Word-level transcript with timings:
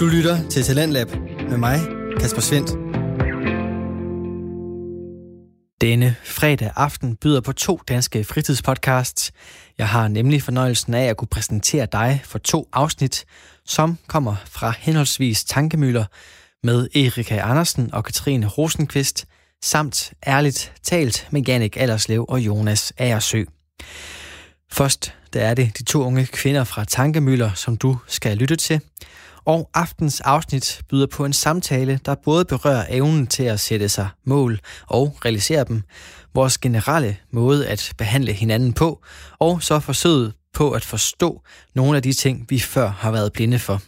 Du 0.00 0.06
lytter 0.06 0.48
til 0.48 0.62
Talentlab 0.62 1.10
med 1.48 1.56
mig, 1.56 1.80
Kasper 2.20 2.40
Svendt. 2.40 2.70
Denne 5.80 6.16
fredag 6.24 6.72
aften 6.76 7.16
byder 7.16 7.40
på 7.40 7.52
to 7.52 7.80
danske 7.88 8.24
fritidspodcasts. 8.24 9.32
Jeg 9.78 9.88
har 9.88 10.08
nemlig 10.08 10.42
fornøjelsen 10.42 10.94
af 10.94 11.04
at 11.04 11.16
kunne 11.16 11.28
præsentere 11.28 11.86
dig 11.92 12.20
for 12.24 12.38
to 12.38 12.68
afsnit, 12.72 13.24
som 13.66 13.98
kommer 14.06 14.36
fra 14.44 14.74
henholdsvis 14.78 15.44
Tankemøller 15.44 16.04
med 16.62 16.88
Erika 16.94 17.38
Andersen 17.38 17.94
og 17.94 18.04
Katrine 18.04 18.46
Rosenqvist, 18.46 19.26
samt 19.62 20.12
ærligt 20.26 20.72
talt 20.82 21.28
med 21.30 21.42
Jannik 21.42 21.76
Allerslev 21.76 22.24
og 22.28 22.40
Jonas 22.40 22.92
Aersø. 22.98 23.44
Først 24.72 25.14
der 25.32 25.40
er 25.40 25.54
det 25.54 25.78
de 25.78 25.84
to 25.84 26.02
unge 26.02 26.26
kvinder 26.26 26.64
fra 26.64 26.84
Tankemøller, 26.84 27.50
som 27.54 27.76
du 27.76 27.98
skal 28.06 28.36
lytte 28.36 28.56
til. 28.56 28.80
Og 29.44 29.70
aftens 29.74 30.20
afsnit 30.20 30.80
byder 30.88 31.06
på 31.06 31.24
en 31.24 31.32
samtale, 31.32 32.00
der 32.04 32.14
både 32.14 32.44
berører 32.44 32.86
evnen 32.88 33.26
til 33.26 33.42
at 33.42 33.60
sætte 33.60 33.88
sig 33.88 34.08
mål 34.24 34.60
og 34.86 35.16
realisere 35.24 35.64
dem, 35.64 35.82
vores 36.34 36.58
generelle 36.58 37.16
måde 37.30 37.68
at 37.68 37.92
behandle 37.98 38.32
hinanden 38.32 38.72
på, 38.72 39.02
og 39.38 39.62
så 39.62 39.80
forsøget 39.80 40.32
på 40.54 40.70
at 40.70 40.84
forstå 40.84 41.42
nogle 41.74 41.96
af 41.96 42.02
de 42.02 42.12
ting, 42.12 42.46
vi 42.48 42.58
før 42.58 42.88
har 42.88 43.10
været 43.10 43.32
blinde 43.32 43.58
for. 43.58 43.82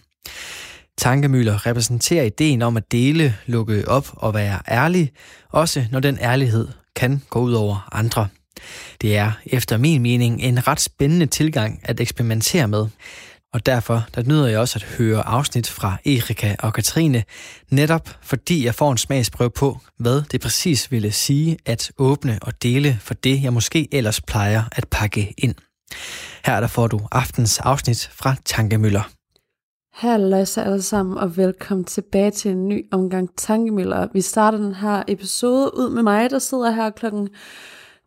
Tankemøller 0.99 1.67
repræsenterer 1.67 2.25
ideen 2.25 2.63
om 2.63 2.77
at 2.77 2.93
dele, 2.93 3.37
lukke 3.47 3.89
op 3.89 4.09
og 4.13 4.35
være 4.35 4.59
ærlig, 4.69 5.11
også 5.49 5.87
når 5.91 6.01
den 6.01 6.19
ærlighed 6.21 6.69
kan 6.97 7.23
gå 7.31 7.41
ud 7.41 7.53
over 7.53 7.89
andre. 7.93 8.29
Det 9.01 9.17
er 9.17 9.33
efter 9.47 9.77
min 9.77 10.03
mening 10.03 10.43
en 10.43 10.69
ret 10.69 10.81
spændende 10.81 11.27
tilgang 11.27 11.81
at 11.83 12.01
eksperimentere 12.01 12.69
med. 12.69 12.87
Og 13.55 13.67
derfor 13.67 14.03
der 14.15 14.23
nyder 14.23 14.47
jeg 14.47 14.59
også 14.59 14.79
at 14.79 14.97
høre 14.99 15.27
afsnit 15.29 15.71
fra 15.71 15.97
Erika 16.07 16.55
og 16.59 16.73
Katrine, 16.73 17.25
netop 17.71 18.09
fordi 18.23 18.65
jeg 18.65 18.75
får 18.75 18.93
en 18.93 18.99
smagsprøve 18.99 19.51
på, 19.51 19.79
hvad 19.99 20.23
det 20.33 20.41
præcis 20.41 20.91
ville 20.91 21.13
sige 21.13 21.59
at 21.67 21.93
åbne 21.99 22.39
og 22.43 22.63
dele 22.63 22.99
for 23.01 23.15
det, 23.15 23.43
jeg 23.43 23.53
måske 23.53 23.89
ellers 23.95 24.21
plejer 24.21 24.63
at 24.73 24.87
pakke 24.91 25.35
ind. 25.39 25.55
Her 26.45 26.61
der 26.61 26.67
får 26.67 26.87
du 26.87 27.01
aftens 27.13 27.59
afsnit 27.59 28.11
fra 28.13 28.35
Tankemøller. 28.45 29.11
Hallo 29.93 30.45
så 30.45 30.61
alle 30.61 30.83
sammen, 30.83 31.19
og 31.19 31.37
velkommen 31.37 31.85
tilbage 31.85 32.31
til 32.31 32.51
en 32.51 32.69
ny 32.69 32.87
omgang 32.93 33.29
Tankemøller. 33.37 34.09
Vi 34.13 34.21
starter 34.21 34.59
den 34.59 34.75
her 34.75 35.03
episode 35.09 35.71
ud 35.77 35.91
med 35.91 36.03
mig, 36.03 36.31
der 36.31 36.39
sidder 36.39 36.71
her 36.71 36.91
klokken 36.91 37.29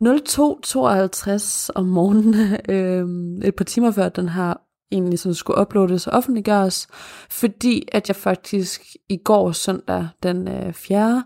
02.52 0.04 1.68
om 1.74 1.86
morgenen, 1.86 2.56
øh, 2.74 3.48
et 3.48 3.54
par 3.56 3.64
timer 3.64 3.90
før 3.90 4.08
den 4.08 4.28
her 4.28 4.65
egentlig 4.92 5.18
sådan 5.18 5.34
skulle 5.34 5.60
uploades 5.60 6.06
og 6.06 6.12
offentliggøres, 6.12 6.86
fordi 7.30 7.88
at 7.92 8.08
jeg 8.08 8.16
faktisk 8.16 8.96
i 9.08 9.16
går 9.16 9.52
søndag 9.52 10.08
den 10.22 10.48
øh, 10.48 10.72
4. 10.72 11.24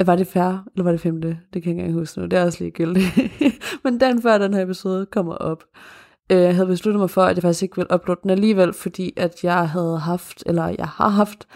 Øh, 0.00 0.06
var 0.06 0.16
det 0.16 0.26
4. 0.26 0.64
eller 0.74 0.84
var 0.84 0.90
det 0.90 1.00
5. 1.00 1.20
Det 1.22 1.62
kan 1.62 1.76
jeg 1.76 1.86
ikke 1.86 1.98
huske 1.98 2.20
nu, 2.20 2.26
det 2.26 2.38
er 2.38 2.44
også 2.44 2.64
lige 2.64 2.78
ligegyldigt. 2.78 3.32
Men 3.84 4.00
den 4.00 4.22
før 4.22 4.38
den 4.38 4.54
her 4.54 4.62
episode 4.62 5.06
kommer 5.06 5.34
op, 5.34 5.64
øh, 6.32 6.38
jeg 6.38 6.54
havde 6.54 6.68
besluttet 6.68 7.00
mig 7.00 7.10
for, 7.10 7.22
at 7.22 7.36
jeg 7.36 7.42
faktisk 7.42 7.62
ikke 7.62 7.76
ville 7.76 7.94
uploade 7.94 8.20
den 8.22 8.30
alligevel, 8.30 8.72
fordi 8.72 9.12
at 9.16 9.34
jeg 9.42 9.68
havde 9.68 9.98
haft, 9.98 10.42
eller 10.46 10.68
jeg 10.68 10.88
har 10.88 11.08
haft, 11.08 11.46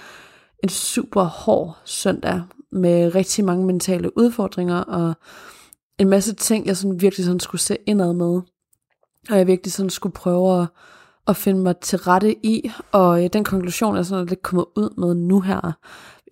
en 0.62 0.68
super 0.68 1.22
hård 1.22 1.78
søndag 1.84 2.42
med 2.72 3.14
rigtig 3.14 3.44
mange 3.44 3.66
mentale 3.66 4.18
udfordringer 4.18 4.76
og 4.76 5.14
en 5.98 6.08
masse 6.08 6.34
ting, 6.34 6.66
jeg 6.66 6.76
sådan 6.76 7.00
virkelig 7.00 7.24
sådan 7.24 7.40
skulle 7.40 7.60
se 7.60 7.76
indad 7.86 8.12
med. 8.12 8.40
Og 9.30 9.38
jeg 9.38 9.46
virkelig 9.46 9.72
sådan 9.72 9.90
skulle 9.90 10.12
prøve 10.12 10.62
at, 10.62 10.66
at 11.28 11.36
finde 11.36 11.60
mig 11.60 11.76
til 11.76 11.98
rette 11.98 12.46
i. 12.46 12.70
Og 12.92 13.24
øh, 13.24 13.30
den 13.32 13.44
konklusion, 13.44 13.96
jeg 13.96 14.06
sådan 14.06 14.26
lidt 14.26 14.42
kommet 14.42 14.66
ud 14.76 14.94
med 14.98 15.14
nu 15.14 15.40
her, 15.40 15.72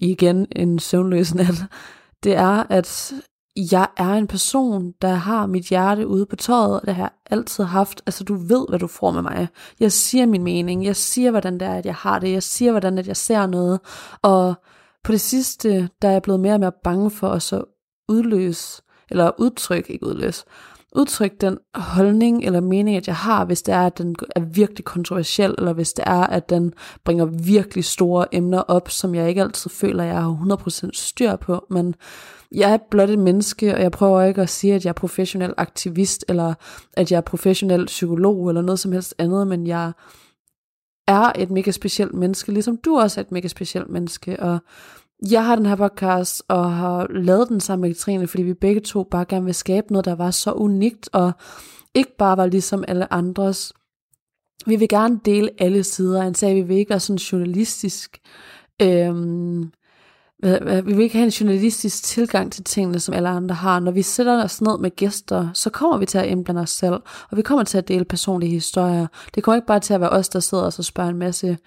igen 0.01 0.47
en 0.57 0.79
søvnløs 0.79 1.35
nat, 1.35 1.65
det 2.25 2.37
er, 2.37 2.65
at 2.71 3.13
jeg 3.57 3.89
er 3.97 4.13
en 4.15 4.27
person, 4.27 4.93
der 5.03 5.15
har 5.15 5.47
mit 5.47 5.69
hjerte 5.69 6.07
ude 6.07 6.27
på 6.27 6.37
tøjet, 6.37 6.81
og 6.81 6.87
det 6.87 6.95
har 6.95 7.03
jeg 7.03 7.11
altid 7.31 7.65
haft. 7.65 8.03
Altså, 8.07 8.25
du 8.25 8.35
ved, 8.35 8.67
hvad 8.69 8.79
du 8.79 8.87
får 8.87 9.11
med 9.11 9.23
mig. 9.23 9.49
Jeg 9.81 9.93
siger 9.93 10.27
min 10.27 10.45
mening. 10.45 10.85
Jeg 10.85 10.97
siger, 10.97 11.31
hvordan 11.31 11.61
det 11.61 11.69
er, 11.69 11.75
at 11.75 11.87
jeg 11.87 11.95
har 11.95 12.19
det. 12.19 12.33
Jeg 12.33 12.43
siger, 12.43 12.71
hvordan 12.71 12.99
at 12.99 13.09
jeg 13.09 13.17
ser 13.17 13.47
noget. 13.47 13.81
Og 14.23 14.55
på 15.05 15.13
det 15.13 15.21
sidste, 15.21 15.89
der 16.03 16.09
er 16.09 16.13
jeg 16.13 16.23
blevet 16.23 16.41
mere 16.41 16.55
og 16.55 16.61
mere 16.61 16.73
bange 16.85 17.11
for 17.11 17.29
at 17.29 17.43
så 17.43 17.65
udløse 18.09 18.83
eller 19.11 19.31
udtrykke, 19.39 19.93
ikke 19.93 20.07
udløse, 20.07 20.45
udtrykke 20.93 21.37
den 21.41 21.59
holdning 21.75 22.45
eller 22.45 22.61
mening, 22.61 22.97
at 22.97 23.07
jeg 23.07 23.17
har, 23.17 23.45
hvis 23.45 23.63
det 23.63 23.75
er, 23.75 23.87
at 23.87 23.99
den 23.99 24.17
er 24.37 24.41
virkelig 24.41 24.85
kontroversiel, 24.85 25.55
eller 25.59 25.73
hvis 25.73 25.93
det 25.93 26.05
er, 26.07 26.27
at 26.27 26.51
den 26.51 26.73
bringer 27.05 27.25
virkelig 27.25 27.85
store 27.85 28.35
emner 28.35 28.59
op, 28.59 28.91
som 28.91 29.15
jeg 29.15 29.29
ikke 29.29 29.43
altid 29.43 29.71
føler, 29.71 30.05
jeg 30.05 30.23
har 30.23 30.57
100% 30.85 30.91
styr 30.93 31.37
på, 31.37 31.67
men 31.71 31.95
jeg 32.53 32.73
er 32.73 32.79
blot 32.91 33.11
et 33.11 33.19
menneske, 33.19 33.75
og 33.75 33.83
jeg 33.83 33.93
prøver 33.93 34.23
ikke 34.23 34.43
at 34.43 34.49
sige, 34.49 34.75
at 34.75 34.85
jeg 34.85 34.91
er 34.91 34.95
professionel 34.95 35.55
aktivist, 35.57 36.25
eller 36.29 36.55
at 36.93 37.11
jeg 37.13 37.17
er 37.17 37.21
professionel 37.21 37.87
psykolog, 37.87 38.49
eller 38.49 38.63
noget 38.63 38.79
som 38.79 38.93
helst 38.93 39.15
andet, 39.19 39.47
men 39.47 39.67
jeg 39.67 39.93
er 41.09 41.33
et 41.39 41.51
mega 41.51 41.71
specielt 41.71 42.15
menneske, 42.15 42.53
ligesom 42.53 42.77
du 42.77 42.99
også 42.99 43.21
er 43.21 43.25
et 43.25 43.33
mega 43.33 43.49
specielt 43.49 43.89
menneske, 43.91 44.41
og 44.41 44.59
jeg 45.31 45.45
har 45.45 45.57
den 45.57 45.67
her 45.67 45.77
podcast 45.77 46.43
og 46.49 46.73
har 46.73 47.07
lavet 47.11 47.49
den 47.49 47.61
sammen 47.61 47.89
med 47.89 47.95
Katrine, 47.95 48.27
fordi 48.27 48.43
vi 48.43 48.55
begge 48.55 48.81
to 48.81 49.03
bare 49.11 49.25
gerne 49.25 49.45
vil 49.45 49.55
skabe 49.55 49.93
noget, 49.93 50.05
der 50.05 50.15
var 50.15 50.31
så 50.31 50.53
unikt 50.53 51.09
og 51.13 51.33
ikke 51.95 52.17
bare 52.19 52.37
var 52.37 52.47
ligesom 52.47 52.85
alle 52.89 53.13
andres. 53.13 53.73
Vi 54.67 54.77
vil 54.77 54.89
gerne 54.89 55.21
dele 55.25 55.51
alle 55.59 55.85
sider. 55.85 56.23
Han 56.23 56.35
sagde, 56.35 56.55
sag. 56.55 56.57
vi 56.57 56.69
vil 56.69 56.77
ikke 56.77 56.91
være 56.91 57.01
sådan 57.01 57.19
journalistisk. 57.19 58.19
Øhm, 58.83 59.73
vi 60.85 60.95
vil 60.95 61.01
ikke 61.01 61.17
have 61.17 61.25
en 61.25 61.31
journalistisk 61.31 62.05
tilgang 62.05 62.53
til 62.53 62.65
tingene, 62.65 63.01
som 63.01 63.15
alle 63.15 63.29
andre 63.29 63.55
har. 63.55 63.81
Når 63.81 63.93
vi 63.93 64.03
sætter 64.03 64.45
os 64.45 64.63
ned 64.63 64.79
med 64.79 64.97
gæster, 64.97 65.49
så 65.55 65.71
kommer 65.71 65.99
vi 65.99 66.07
til 66.07 66.19
at 66.19 66.27
indblande 66.27 66.61
os 66.61 66.71
selv, 66.71 66.95
og 67.31 67.37
vi 67.37 67.43
kommer 67.43 67.65
til 67.65 67.79
at 67.79 67.89
dele 67.89 68.05
personlige 68.05 68.53
historier. 68.53 69.07
Det 69.35 69.43
kommer 69.43 69.57
ikke 69.57 69.67
bare 69.67 69.81
til 69.81 69.95
at 69.95 70.01
være 70.01 70.11
os, 70.11 70.29
der 70.29 70.41
sidder 70.41 70.65
og 70.65 70.73
så 70.73 70.83
spørger 70.83 71.11
en 71.11 71.19
masse 71.19 71.59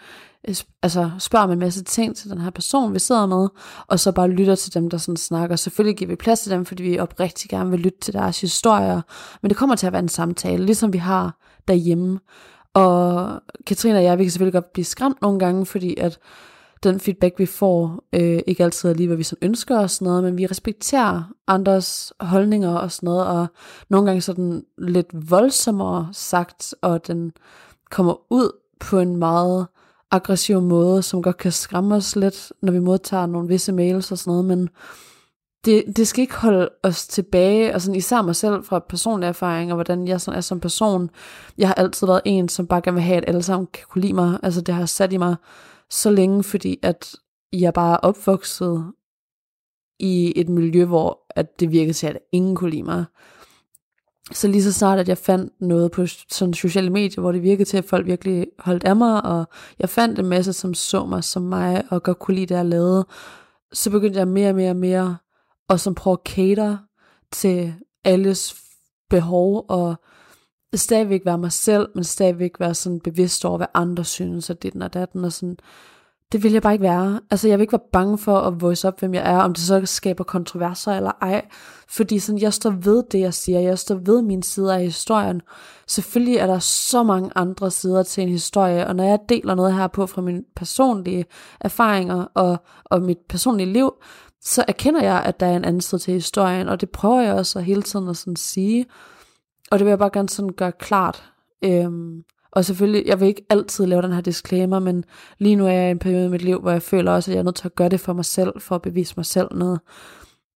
Øh, 0.48 0.56
altså 0.82 1.12
spørger 1.20 1.46
med 1.46 1.54
en 1.54 1.60
masse 1.60 1.84
ting 1.84 2.16
til 2.16 2.30
den 2.30 2.42
her 2.42 2.50
person, 2.50 2.94
vi 2.94 3.00
sidder 3.00 3.26
med, 3.26 3.48
og 3.88 4.00
så 4.00 4.12
bare 4.12 4.28
lytter 4.28 4.56
til 4.56 4.74
dem, 4.74 4.90
der 4.90 4.98
sådan 4.98 5.18
snakker. 5.18 5.56
Selvfølgelig 5.56 5.98
giver 5.98 6.10
vi 6.10 6.16
plads 6.16 6.42
til 6.42 6.52
dem, 6.52 6.66
fordi 6.66 6.84
vi 6.84 7.00
oprigtigt 7.00 7.52
gerne 7.52 7.70
vil 7.70 7.80
lytte 7.80 8.00
til 8.00 8.14
deres 8.14 8.42
historier, 8.42 9.02
men 9.42 9.50
det 9.50 9.58
kommer 9.58 9.76
til 9.76 9.88
at 9.88 9.94
være 9.94 10.02
en 10.02 10.10
samtale, 10.10 10.66
ligesom 10.66 10.94
vi 10.94 10.98
har 10.98 11.38
derhjemme. 11.68 12.20
Og 12.74 13.32
Katrine 13.66 13.98
og 13.98 14.04
jeg, 14.04 14.18
vi 14.18 14.24
kan 14.24 14.32
selvfølgelig 14.32 14.54
godt 14.54 14.74
blive 14.74 14.86
skræmt 14.86 15.22
nogle 15.22 15.40
gange, 15.40 15.66
fordi 15.66 15.96
at 15.98 16.20
den 16.84 17.00
feedback, 17.00 17.40
vi 17.40 17.46
får, 17.46 18.04
øh, 18.14 18.40
ikke 18.48 18.64
altid 18.64 18.90
er 18.90 18.94
lige, 18.94 19.08
hvad 19.08 19.18
vi 19.18 19.24
sådan 19.24 19.48
ønsker 19.48 19.80
og 19.80 19.90
sådan 19.90 20.06
noget, 20.06 20.24
men 20.24 20.38
vi 20.38 20.46
respekterer 20.46 21.34
andres 21.48 22.14
holdninger 22.20 22.76
og 22.76 22.92
sådan 22.92 23.08
noget, 23.08 23.28
og 23.28 23.48
nogle 23.90 24.06
gange 24.06 24.22
sådan 24.22 24.64
lidt 24.78 25.32
voldsommere 25.32 26.10
sagt, 26.12 26.76
og 26.82 27.08
den 27.08 27.32
kommer 27.92 28.34
ud 28.34 28.52
på 28.80 29.00
en 29.00 29.18
meget 29.18 29.68
aggressive 30.14 30.62
måder, 30.62 31.02
som 31.02 31.24
godt 31.24 31.38
kan 31.38 31.52
skræmme 31.52 31.96
os 31.96 32.16
lidt, 32.16 32.54
når 32.62 32.72
vi 32.72 32.80
modtager 32.80 33.26
nogle 33.26 33.48
visse 33.48 33.72
mails 33.72 34.12
og 34.12 34.18
sådan 34.18 34.32
noget, 34.32 34.46
men 34.46 34.70
det, 35.66 35.84
det 35.98 36.08
skal 36.08 36.22
ikke 36.22 36.36
holde 36.36 36.70
os 36.84 37.08
tilbage, 37.08 37.76
og 37.76 37.82
sådan 37.82 37.96
især 37.96 38.22
mig 38.22 38.36
selv 38.36 38.64
fra 38.64 38.80
personlige 38.80 39.28
erfaringer, 39.28 39.76
hvordan 39.76 40.08
jeg 40.08 40.22
sådan 40.22 40.38
er 40.38 40.42
som 40.42 40.60
person. 40.60 41.10
Jeg 41.58 41.68
har 41.68 41.74
altid 41.74 42.08
været 42.08 42.22
en, 42.26 42.50
som 42.50 42.68
bare 42.68 42.82
gerne 42.82 42.96
vil 42.96 43.04
have, 43.04 43.18
at 43.18 43.24
alle 43.28 43.44
sammen 43.44 43.68
kan 43.74 43.86
kunne 43.90 44.02
lide 44.02 44.14
mig. 44.14 44.40
Altså 44.44 44.62
det 44.62 44.76
har 44.76 44.86
sat 44.86 45.14
i 45.14 45.18
mig 45.18 45.36
så 45.90 46.10
længe, 46.12 46.44
fordi 46.44 46.80
at 46.84 47.16
jeg 47.54 47.74
bare 47.74 47.94
er 47.94 47.98
opvokset 47.98 48.92
i 50.00 50.34
et 50.36 50.50
miljø, 50.50 50.86
hvor 50.86 51.20
at 51.30 51.60
det 51.60 51.72
virkede 51.72 51.94
til, 51.94 52.08
at 52.08 52.20
ingen 52.32 52.56
kunne 52.56 52.72
lide 52.72 52.84
mig. 52.84 53.06
Så 54.32 54.48
lige 54.48 54.64
så 54.64 54.74
snart, 54.74 55.00
at 55.00 55.10
jeg 55.10 55.18
fandt 55.18 55.54
noget 55.62 55.92
på 55.92 56.06
sådan 56.08 56.54
sociale 56.54 56.90
medier, 56.90 57.22
hvor 57.22 57.32
det 57.32 57.42
virkede 57.42 57.70
til, 57.70 57.78
at 57.78 57.86
folk 57.86 58.06
virkelig 58.06 58.48
holdt 58.60 58.84
af 58.84 58.96
mig, 58.96 59.26
og 59.26 59.46
jeg 59.80 59.90
fandt 59.90 60.20
en 60.20 60.26
masse, 60.26 60.54
som 60.54 60.74
så 60.74 61.06
mig 61.06 61.24
som 61.24 61.42
mig, 61.42 61.84
og 61.90 62.04
godt 62.04 62.20
kunne 62.20 62.36
lide 62.36 62.46
det, 62.46 62.56
jeg 62.56 62.66
lavede, 62.66 63.08
så 63.74 63.90
begyndte 63.90 64.20
jeg 64.20 64.28
mere 64.28 64.50
og 64.50 64.56
mere 64.56 64.70
og 64.70 64.76
mere 64.76 65.18
at 65.70 65.80
som 65.80 65.96
prøve 65.96 66.14
at 66.14 66.32
cater 66.32 66.78
til 67.32 67.74
alles 68.04 68.56
behov, 69.10 69.66
og 69.70 69.96
stadigvæk 70.76 71.22
være 71.26 71.38
mig 71.38 71.52
selv, 71.52 71.90
men 71.96 72.04
stadigvæk 72.04 72.60
være 72.60 72.74
sådan 72.74 73.00
bevidst 73.00 73.46
over, 73.46 73.58
hvad 73.58 73.68
andre 73.74 74.04
synes, 74.04 74.50
og 74.50 74.64
det 74.64 74.84
og 74.84 74.94
datten, 74.94 75.26
og 75.26 75.34
sådan, 75.34 75.58
det 76.34 76.44
vil 76.44 76.52
jeg 76.52 76.62
bare 76.62 76.74
ikke 76.74 76.84
være. 76.84 77.20
Altså, 77.32 77.48
jeg 77.48 77.58
vil 77.58 77.64
ikke 77.64 77.72
være 77.72 77.90
bange 77.92 78.18
for 78.18 78.38
at 78.38 78.62
voice 78.62 78.88
op, 78.88 79.00
hvem 79.00 79.14
jeg 79.14 79.32
er, 79.32 79.38
om 79.38 79.54
det 79.54 79.64
så 79.64 79.86
skaber 79.86 80.24
kontroverser 80.24 80.92
eller 80.94 81.12
ej. 81.22 81.46
Fordi 81.88 82.20
sådan, 82.20 82.42
jeg 82.42 82.54
står 82.54 82.70
ved 82.70 83.04
det, 83.12 83.20
jeg 83.20 83.34
siger. 83.34 83.60
Jeg 83.60 83.80
står 83.80 83.96
ved 83.96 84.22
min 84.22 84.44
side 84.44 84.76
af 84.76 84.82
historien. 84.82 85.42
Selvfølgelig 85.88 86.38
er 86.38 86.48
der 86.48 86.60
så 86.60 87.04
mange 87.04 87.32
andre 87.36 87.72
sider 87.72 88.04
til 88.04 88.24
en 88.24 88.30
historie, 88.30 88.88
og 88.88 88.96
når 88.96 89.04
jeg 89.04 89.20
deler 89.30 89.56
noget 89.56 89.74
her 89.74 89.88
på 89.88 90.06
fra 90.06 90.22
mine 90.22 90.44
personlige 90.56 91.26
erfaringer 91.62 92.26
og, 92.34 92.58
og 92.86 93.02
mit 93.02 93.20
personlige 93.30 93.74
liv, 93.74 93.94
så 94.42 94.66
erkender 94.68 95.04
jeg, 95.04 95.24
at 95.26 95.40
der 95.40 95.46
er 95.46 95.56
en 95.56 95.66
anden 95.66 95.82
side 95.82 96.02
til 96.02 96.14
historien, 96.14 96.70
og 96.70 96.82
det 96.82 96.90
prøver 96.90 97.22
jeg 97.22 97.34
også 97.34 97.60
hele 97.60 97.82
tiden 97.82 98.08
at 98.08 98.18
sådan 98.18 98.36
sige. 98.36 98.86
Og 99.72 99.80
det 99.80 99.86
vil 99.86 99.92
jeg 99.92 100.00
bare 100.00 100.10
gerne 100.14 100.30
sådan 100.30 100.54
gøre 100.54 100.72
klart. 100.72 101.24
Øhm, 101.66 102.24
og 102.56 102.66
selvfølgelig, 102.66 103.04
jeg 103.08 103.20
vil 103.20 103.28
ikke 103.28 103.46
altid 103.50 103.86
lave 103.86 104.02
den 104.02 104.14
her 104.14 104.22
disclaimer, 104.22 104.80
men 104.80 105.06
lige 105.40 105.56
nu 105.56 105.66
er 105.66 105.72
jeg 105.72 105.88
i 105.88 105.92
en 105.92 106.00
periode 106.00 106.26
i 106.26 106.30
mit 106.30 106.42
liv, 106.42 106.60
hvor 106.62 106.72
jeg 106.72 106.82
føler 106.82 107.12
også, 107.12 107.32
at 107.32 107.36
jeg 107.36 107.40
er 107.40 107.44
nødt 107.44 107.56
til 107.56 107.68
at 107.68 107.76
gøre 107.76 107.90
det 107.90 108.00
for 108.00 108.14
mig 108.14 108.26
selv, 108.26 108.54
for 108.60 108.76
at 108.76 108.82
bevise 108.82 109.14
mig 109.18 109.26
selv 109.26 109.48
noget. 109.52 109.80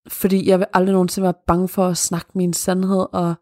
Fordi 0.08 0.50
jeg 0.50 0.60
vil 0.60 0.68
aldrig 0.74 0.94
nogensinde 0.94 1.24
være 1.24 1.34
bange 1.48 1.68
for 1.68 1.88
at 1.88 1.98
snakke 1.98 2.28
min 2.36 2.54
sandhed, 2.54 3.06
og 3.12 3.36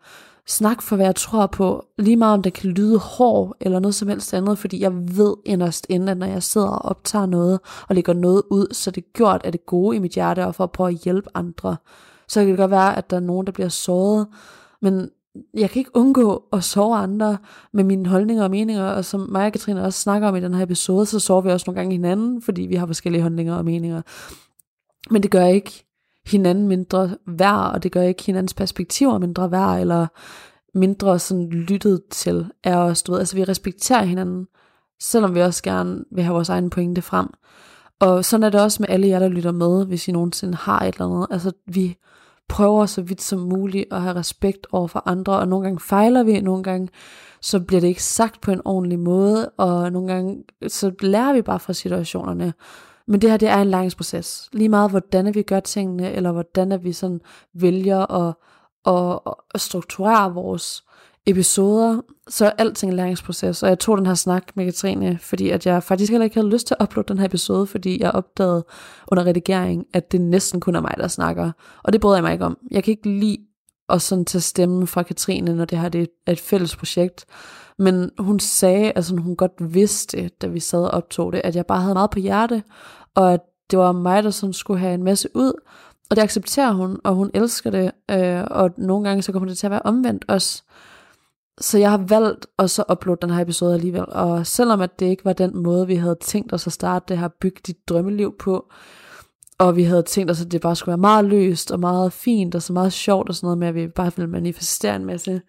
snakke 0.48 0.84
for, 0.84 0.96
hvad 0.96 1.06
jeg 1.06 1.16
tror 1.16 1.48
på, 1.48 1.86
lige 1.98 2.16
meget 2.16 2.34
om 2.34 2.42
det 2.42 2.54
kan 2.54 2.70
lyde 2.70 2.98
hård, 2.98 3.58
eller 3.62 3.80
noget 3.80 3.96
som 3.96 4.08
helst 4.08 4.34
andet, 4.34 4.58
fordi 4.58 4.82
jeg 4.82 5.18
ved 5.18 5.36
inderst 5.46 5.86
inden, 5.90 6.10
at 6.10 6.18
når 6.18 6.28
jeg 6.28 6.44
sidder 6.44 6.68
og 6.68 6.86
optager 6.86 7.26
noget, 7.26 7.60
og 7.90 7.96
lægger 7.96 8.14
noget 8.14 8.44
ud, 8.52 8.74
så 8.74 8.92
det 8.92 9.04
er 9.04 9.12
gjort 9.14 9.42
af 9.44 9.52
det 9.52 9.66
gode 9.66 9.96
i 9.96 10.00
mit 10.00 10.12
hjerte, 10.12 10.46
og 10.46 10.56
for 10.56 10.64
at 10.64 10.72
prøve 10.72 10.90
at 10.90 10.96
hjælpe 11.04 11.30
andre. 11.34 11.78
Så 12.28 12.40
kan 12.40 12.50
det 12.50 12.58
godt 12.58 12.72
være, 12.72 12.98
at 12.98 13.10
der 13.10 13.16
er 13.16 13.22
nogen, 13.22 13.46
der 13.46 13.52
bliver 13.52 13.70
såret, 13.70 14.28
men 14.82 15.10
jeg 15.54 15.70
kan 15.70 15.80
ikke 15.80 15.96
undgå 15.96 16.44
at 16.54 16.64
sove 16.64 16.96
andre 16.96 17.38
med 17.74 17.84
mine 17.84 18.10
holdninger 18.10 18.44
og 18.44 18.52
meninger, 18.52 18.84
og 18.84 19.06
som 19.06 19.20
mig 19.32 19.46
og 19.46 19.52
Katrine 19.52 19.84
også 19.84 20.00
snakker 20.00 20.28
om 20.28 20.36
i 20.36 20.42
den 20.42 20.54
her 20.54 20.64
episode, 20.64 21.06
så 21.06 21.20
sover 21.20 21.42
vi 21.42 21.50
også 21.50 21.64
nogle 21.68 21.80
gange 21.80 21.92
hinanden, 21.96 22.42
fordi 22.42 22.62
vi 22.62 22.76
har 22.76 22.86
forskellige 22.86 23.22
holdninger 23.22 23.56
og 23.56 23.66
meninger. 23.66 24.02
Men 25.12 25.24
det 25.24 25.32
gør 25.32 25.46
ikke 25.46 25.86
hinanden 26.28 26.68
mindre 26.68 27.16
værd, 27.28 27.74
og 27.74 27.84
det 27.84 27.92
gør 27.92 28.02
ikke 28.02 28.24
hinandens 28.24 28.54
perspektiver 28.54 29.18
mindre 29.18 29.52
værd, 29.52 29.80
eller 29.80 30.08
mindre 30.78 31.20
sådan 31.20 31.50
lyttet 31.50 32.02
til 32.12 32.46
af 32.64 32.76
os. 32.76 33.04
Du 33.04 33.12
ved, 33.12 33.20
altså 33.20 33.36
vi 33.36 33.44
respekterer 33.44 34.04
hinanden, 34.04 34.48
selvom 35.02 35.36
vi 35.36 35.42
også 35.42 35.64
gerne 35.64 36.04
vil 36.12 36.24
have 36.24 36.34
vores 36.34 36.50
egne 36.50 36.70
pointe 36.70 37.02
frem. 37.02 37.28
Og 38.00 38.26
sådan 38.26 38.44
er 38.44 38.50
det 38.50 38.62
også 38.62 38.82
med 38.82 38.90
alle 38.90 39.08
jer, 39.08 39.20
der 39.20 39.28
lytter 39.28 39.52
med, 39.52 39.86
hvis 39.86 40.08
I 40.08 40.12
nogensinde 40.12 40.56
har 40.56 40.80
et 40.80 40.94
eller 40.96 41.06
andet. 41.06 41.28
Altså 41.32 41.52
vi 41.68 41.98
prøver 42.50 42.86
så 42.86 43.02
vidt 43.02 43.22
som 43.22 43.40
muligt 43.40 43.86
at 43.92 44.02
have 44.02 44.16
respekt 44.16 44.68
over 44.72 44.88
for 44.88 45.04
andre, 45.06 45.40
og 45.40 45.48
nogle 45.48 45.64
gange 45.64 45.80
fejler 45.80 46.24
vi, 46.24 46.40
nogle 46.40 46.64
gange 46.64 46.90
så 47.42 47.60
bliver 47.60 47.82
det 47.82 47.88
ikke 47.88 48.04
sagt 48.04 48.42
på 48.42 48.52
en 48.52 48.62
ordentlig 48.66 49.00
måde, 49.00 49.50
og 49.50 49.92
nogle 49.92 50.14
gange 50.14 50.44
så 50.68 50.92
lærer 51.02 51.34
vi 51.34 51.42
bare 51.42 51.60
fra 51.60 51.74
situationerne. 51.74 52.54
Men 53.08 53.22
det 53.22 53.30
her, 53.30 53.38
det 53.38 53.48
er 53.48 53.58
en 53.58 53.68
læringsproces. 53.68 54.50
Lige 54.54 54.70
meget, 54.70 54.90
hvordan 54.90 55.36
vi 55.36 55.42
gør 55.42 55.60
tingene, 55.60 56.12
eller 56.12 56.32
hvordan 56.32 56.84
vi 56.84 56.94
sådan 56.94 57.22
vælger 57.54 58.12
at, 58.12 58.36
at, 58.86 59.20
at 59.54 59.62
strukturere 59.62 60.34
vores 60.34 60.84
episoder, 61.26 62.02
så 62.28 62.46
er 62.46 62.52
alting 62.58 62.92
en 62.92 62.96
læringsproces. 62.96 63.64
Og 63.64 63.70
jeg 63.70 63.80
tog 63.80 63.98
den 63.98 64.06
her 64.06 64.14
snak 64.14 64.44
med 64.56 64.66
Katrine, 64.66 65.18
fordi 65.22 65.50
at 65.50 65.66
jeg 65.66 65.84
faktisk 65.84 66.12
heller 66.12 66.24
ikke 66.24 66.36
havde 66.36 66.50
lyst 66.50 66.68
til 66.68 66.76
at 66.80 66.84
uploade 66.84 67.08
den 67.08 67.18
her 67.18 67.26
episode, 67.26 67.68
fordi 67.68 68.02
jeg 68.02 68.12
opdagede 68.12 68.66
under 69.08 69.26
redigering, 69.26 69.86
at 69.94 70.12
det 70.12 70.22
næsten 70.22 70.60
kun 70.60 70.76
er 70.76 70.82
mig, 70.82 70.94
der 70.98 71.08
snakker. 71.08 71.52
Og 71.84 71.94
det 71.94 72.02
bryder 72.02 72.16
jeg 72.16 72.24
mig 72.24 72.34
ikke 72.34 72.46
om. 72.46 72.58
Jeg 72.72 72.84
kan 72.84 72.92
ikke 72.92 73.10
lide 73.10 73.38
at 73.90 74.02
sådan 74.02 74.26
tage 74.26 74.42
stemmen 74.42 74.88
fra 74.88 75.04
Katrine, 75.04 75.56
når 75.56 75.66
det 75.66 75.80
her 75.80 75.90
det 75.90 76.08
er 76.28 76.32
et 76.32 76.40
fælles 76.40 76.76
projekt. 76.76 77.26
Men 77.78 78.12
hun 78.20 78.40
sagde, 78.40 78.86
at 78.86 78.94
altså, 78.96 79.16
hun 79.16 79.36
godt 79.36 79.74
vidste, 79.74 80.28
da 80.28 80.48
vi 80.48 80.60
sad 80.60 80.84
og 80.84 80.92
optog 80.92 81.34
det, 81.34 81.42
at 81.44 81.56
jeg 81.56 81.66
bare 81.66 81.82
havde 81.82 81.94
meget 81.94 82.10
på 82.10 82.20
hjerte, 82.20 82.64
og 83.16 83.34
at 83.34 83.40
det 83.72 83.80
var 83.80 83.92
mig, 83.92 84.24
der 84.24 84.30
sådan 84.30 84.54
skulle 84.54 84.80
have 84.80 84.94
en 84.94 85.04
masse 85.04 85.30
ud, 85.36 85.54
og 86.10 86.16
det 86.16 86.22
accepterer 86.22 86.72
hun, 86.72 87.00
og 87.04 87.16
hun 87.16 87.32
elsker 87.34 87.70
det, 87.70 87.92
øh, 88.12 88.44
og 88.52 88.70
nogle 88.78 89.08
gange 89.08 89.22
så 89.22 89.32
kommer 89.32 89.50
det 89.50 89.58
til 89.58 89.68
at 89.68 89.72
være 89.72 89.82
omvendt 89.86 90.26
også. 90.28 90.64
Så 91.62 91.78
jeg 91.78 91.92
har 91.92 92.06
valgt 92.08 92.48
at 92.60 92.70
så 92.70 92.84
uploade 92.92 93.22
den 93.22 93.30
her 93.30 93.42
episode 93.42 93.74
alligevel, 93.74 94.06
og 94.08 94.48
selvom 94.48 94.82
at 94.82 95.00
det 95.00 95.06
ikke 95.06 95.26
var 95.26 95.34
den 95.34 95.64
måde, 95.64 95.88
vi 95.88 95.96
havde 95.96 96.18
tænkt 96.22 96.54
os 96.54 96.68
at 96.68 96.74
starte 96.74 97.06
det 97.08 97.18
her 97.18 97.28
bygge 97.28 97.62
dit 97.68 97.90
drømmeliv 97.90 98.36
på, 98.40 98.72
og 99.60 99.76
vi 99.76 99.84
havde 99.84 100.04
tænkt 100.04 100.32
os, 100.32 100.42
at 100.42 100.52
det 100.52 100.62
bare 100.62 100.76
skulle 100.76 100.92
være 100.92 100.98
meget 100.98 101.26
løst 101.26 101.72
og 101.72 101.80
meget 101.80 102.14
fint 102.14 102.56
og 102.56 102.62
så 102.62 102.74
meget 102.74 102.94
sjovt 102.94 103.30
og 103.30 103.36
sådan 103.36 103.46
noget 103.46 103.58
med, 103.58 103.68
at 103.68 103.76
vi 103.76 103.88
bare 103.88 104.12
ville 104.16 104.32
manifestere 104.32 104.96
en 104.96 105.06
masse, 105.06 105.42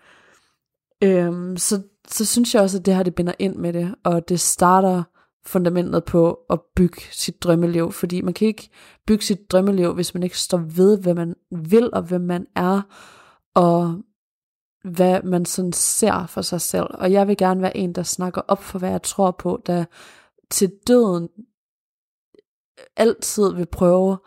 øhm, 1.05 1.57
så, 1.57 1.83
så 2.09 2.25
synes 2.25 2.55
jeg 2.55 2.63
også, 2.63 2.79
at 2.79 2.87
det 2.87 2.95
her 2.95 3.03
det 3.03 3.15
binder 3.15 3.33
ind 3.39 3.57
med 3.57 3.73
det, 3.73 3.95
og 4.05 4.29
det 4.29 4.41
starter 4.41 5.03
fundamentet 5.47 6.05
på 6.05 6.39
at 6.51 6.61
bygge 6.77 7.01
sit 7.13 7.43
drømmeliv, 7.43 7.93
fordi 7.93 8.21
man 8.21 8.35
kan 8.35 8.49
ikke 8.49 8.71
bygge 9.07 9.25
sit 9.25 9.53
drømmeliv, 9.53 9.95
hvis 9.95 10.15
man 10.15 10.23
ikke 10.23 10.39
står 10.39 10.59
ved, 10.59 10.99
hvad 10.99 11.15
man 11.15 11.35
vil 11.51 11.91
og 11.93 12.03
hvem 12.03 12.21
man 12.21 12.47
er, 12.57 12.83
og 13.55 14.03
hvad 14.87 15.23
man 15.23 15.45
sådan 15.45 15.73
ser 15.73 16.27
for 16.27 16.43
sig 16.43 16.61
selv. 16.61 16.87
Og 16.91 17.13
jeg 17.13 17.29
vil 17.29 17.37
gerne 17.37 17.63
være 17.63 17.77
en, 17.77 17.93
der 17.93 18.03
snakker 18.03 18.41
op 18.49 18.63
for, 18.63 18.79
hvad 18.79 18.91
jeg 18.91 19.03
tror 19.03 19.31
på, 19.31 19.63
der 19.67 19.85
til 20.51 20.73
døden 20.87 21.29
altid 22.97 23.53
vil 23.55 23.67
prøve 23.67 24.19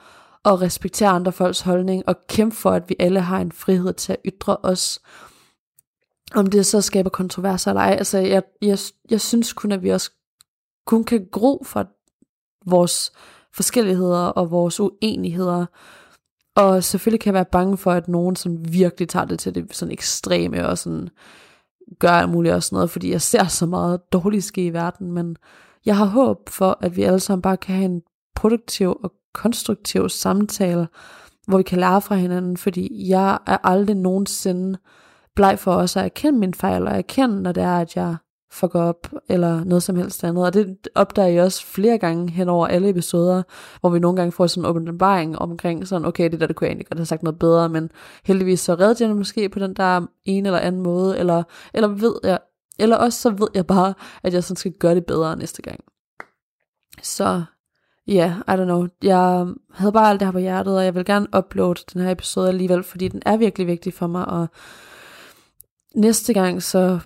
at 0.46 0.62
respektere 0.62 1.10
andre 1.10 1.32
folks 1.32 1.62
holdning, 1.62 2.04
og 2.08 2.16
kæmpe 2.28 2.56
for, 2.56 2.72
at 2.72 2.90
vi 2.90 2.96
alle 3.00 3.22
har 3.22 3.40
en 3.40 3.52
frihed 3.52 3.94
til 3.94 4.14
at 4.14 4.20
ytre 4.26 4.58
os. 4.58 5.02
Om 6.36 6.48
det 6.48 6.66
så 6.66 6.82
skaber 6.82 7.10
kontroverser 7.10 7.72
eller 7.72 7.82
ej. 7.82 7.96
Altså, 7.98 8.18
jeg, 8.18 8.44
jeg, 8.62 8.78
jeg 9.10 9.22
synes 9.22 9.54
kun, 9.54 9.72
at 9.72 9.84
vi 9.84 9.90
også 9.90 10.12
kun 10.86 11.04
kan 11.04 11.28
gro 11.32 11.64
fra 11.66 11.86
vores 12.66 13.12
forskelligheder 13.56 14.26
og 14.26 14.52
vores 14.52 14.80
uenigheder. 14.80 15.66
Og 16.60 16.84
selvfølgelig 16.84 17.22
kan 17.22 17.30
jeg 17.30 17.34
være 17.34 17.46
bange 17.52 17.78
for, 17.78 17.92
at 17.92 18.08
nogen 18.08 18.36
sådan 18.36 18.66
virkelig 18.70 19.10
tager 19.10 19.26
det 19.26 19.40
til 19.40 19.56
det 19.56 19.76
sådan 19.76 19.92
ekstreme 19.92 20.68
og 20.68 20.78
sådan 20.78 21.10
gør 22.00 22.10
alt 22.10 22.30
muligt 22.30 22.54
og 22.54 22.64
sådan 22.64 22.76
noget, 22.76 22.90
fordi 22.90 23.12
jeg 23.12 23.22
ser 23.22 23.44
så 23.44 23.66
meget 23.66 24.14
dårligt 24.14 24.44
ske 24.44 24.66
i 24.66 24.74
verden, 24.74 25.12
men 25.12 25.38
jeg 25.86 25.98
har 25.98 26.06
håb 26.06 26.50
for, 26.50 26.78
at 26.82 26.96
vi 26.96 27.04
alle 27.04 27.20
sammen 27.20 27.42
bare 27.42 27.58
kan 27.58 27.76
have 27.76 27.86
en 27.86 28.02
produktiv 28.36 28.98
og 29.04 29.14
konstruktiv 29.34 30.10
samtale, 30.10 30.88
hvor 31.48 31.58
vi 31.58 31.64
kan 31.64 31.80
lære 31.80 32.02
fra 32.02 32.16
hinanden, 32.16 32.58
fordi 32.58 33.10
jeg 33.10 33.38
er 33.48 33.58
aldrig 33.64 33.96
nogensinde 33.96 34.80
bleg 35.36 35.60
for 35.60 35.74
os 35.74 35.96
at 35.96 36.06
erkende 36.06 36.40
min 36.40 36.54
fejl, 36.54 36.88
og 36.88 36.98
erkende, 36.98 37.42
når 37.42 37.52
det 37.52 37.64
er, 37.64 37.78
at 37.78 37.96
jeg 37.96 38.16
fuck 38.52 38.76
op, 38.76 39.08
eller 39.30 39.64
noget 39.64 39.84
som 39.84 39.96
helst 39.96 40.24
andet. 40.24 40.46
Og 40.46 40.54
det 40.54 40.78
opdager 40.96 41.28
jeg 41.28 41.44
også 41.44 41.66
flere 41.66 41.98
gange 41.98 42.32
hen 42.32 42.50
over 42.50 42.68
alle 42.68 42.90
episoder, 42.90 43.44
hvor 43.80 43.90
vi 43.90 44.00
nogle 44.00 44.16
gange 44.16 44.32
får 44.32 44.48
sådan 44.48 44.64
en 44.64 44.70
åbenbaring 44.70 45.40
omkring 45.40 45.88
sådan, 45.88 46.06
okay, 46.06 46.32
det 46.32 46.40
der, 46.40 46.48
det 46.48 46.56
kunne 46.56 46.66
jeg 46.66 46.72
egentlig 46.72 46.88
godt 46.88 47.00
have 47.00 47.06
sagt 47.06 47.24
noget 47.24 47.40
bedre, 47.40 47.70
men 47.70 47.90
heldigvis 48.24 48.60
så 48.60 48.74
redder 48.74 49.06
jeg 49.06 49.16
måske 49.16 49.50
på 49.50 49.60
den 49.60 49.74
der 49.74 50.06
ene 50.26 50.50
eller 50.50 50.60
anden 50.60 50.82
måde, 50.82 51.20
eller, 51.20 51.44
eller 51.74 51.88
ved 51.88 52.16
jeg, 52.24 52.40
eller 52.80 52.96
også 52.96 53.22
så 53.22 53.30
ved 53.30 53.48
jeg 53.54 53.68
bare, 53.68 53.94
at 54.24 54.34
jeg 54.34 54.44
sådan 54.44 54.56
skal 54.56 54.72
gøre 54.72 54.96
det 54.96 55.06
bedre 55.06 55.36
næste 55.36 55.62
gang. 55.62 55.80
Så 57.04 57.44
ja, 58.08 58.14
yeah, 58.14 58.60
I 58.60 58.62
don't 58.62 58.66
know. 58.66 58.88
Jeg 59.04 59.48
havde 59.74 59.92
bare 59.92 60.10
alt 60.10 60.20
det 60.20 60.28
her 60.28 60.32
på 60.32 60.40
hjertet, 60.40 60.78
og 60.78 60.86
jeg 60.86 60.96
vil 60.96 61.06
gerne 61.06 61.28
uploade 61.38 61.82
den 61.94 62.02
her 62.02 62.12
episode 62.12 62.48
alligevel, 62.48 62.84
fordi 62.84 63.08
den 63.08 63.22
er 63.26 63.38
virkelig 63.38 63.68
vigtig 63.68 63.94
for 63.94 64.08
mig, 64.08 64.26
og 64.26 64.48
næste 65.96 66.34
gang 66.34 66.64
så 66.64 67.00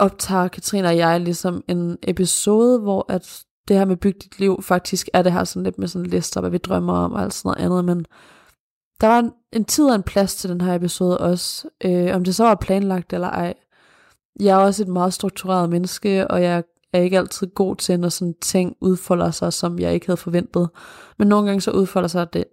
optager 0.00 0.48
Katrine 0.48 0.88
og 0.88 0.96
jeg 0.96 1.20
ligesom 1.20 1.64
en 1.68 1.98
episode, 2.02 2.78
hvor 2.78 3.06
at 3.08 3.44
det 3.68 3.78
her 3.78 3.84
med 3.84 3.96
byg 3.96 4.22
dit 4.22 4.38
liv 4.38 4.62
faktisk 4.62 5.08
er 5.12 5.22
det 5.22 5.32
her 5.32 5.44
sådan 5.44 5.62
lidt 5.62 5.78
med 5.78 5.88
sådan 5.88 6.06
lister, 6.06 6.40
hvad 6.40 6.50
vi 6.50 6.58
drømmer 6.58 6.92
om 6.92 7.12
og 7.12 7.22
alt 7.22 7.34
sådan 7.34 7.48
noget 7.48 7.64
andet, 7.64 7.84
men 7.84 8.06
der 9.00 9.06
var 9.06 9.18
en, 9.18 9.32
en 9.52 9.64
tid 9.64 9.84
og 9.84 9.94
en 9.94 10.02
plads 10.02 10.34
til 10.34 10.50
den 10.50 10.60
her 10.60 10.74
episode 10.74 11.18
også, 11.18 11.68
øh, 11.84 12.16
om 12.16 12.24
det 12.24 12.34
så 12.34 12.44
var 12.44 12.54
planlagt 12.54 13.12
eller 13.12 13.28
ej. 13.28 13.54
Jeg 14.40 14.60
er 14.60 14.64
også 14.64 14.82
et 14.82 14.88
meget 14.88 15.14
struktureret 15.14 15.70
menneske, 15.70 16.28
og 16.28 16.42
jeg 16.42 16.64
er 16.92 17.00
ikke 17.00 17.18
altid 17.18 17.46
god 17.46 17.76
til, 17.76 18.00
når 18.00 18.08
sådan 18.08 18.34
ting 18.42 18.76
udfolder 18.80 19.30
sig, 19.30 19.52
som 19.52 19.78
jeg 19.78 19.94
ikke 19.94 20.06
havde 20.06 20.16
forventet. 20.16 20.70
Men 21.18 21.28
nogle 21.28 21.46
gange 21.46 21.60
så 21.60 21.70
udfolder, 21.70 22.08
sig 22.08 22.32
det, 22.32 22.44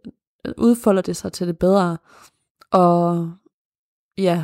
udfolder 0.58 1.02
det 1.02 1.16
sig 1.16 1.32
til 1.34 1.48
det 1.48 1.58
bedre. 1.58 1.98
Og 2.72 3.32
ja, 4.18 4.44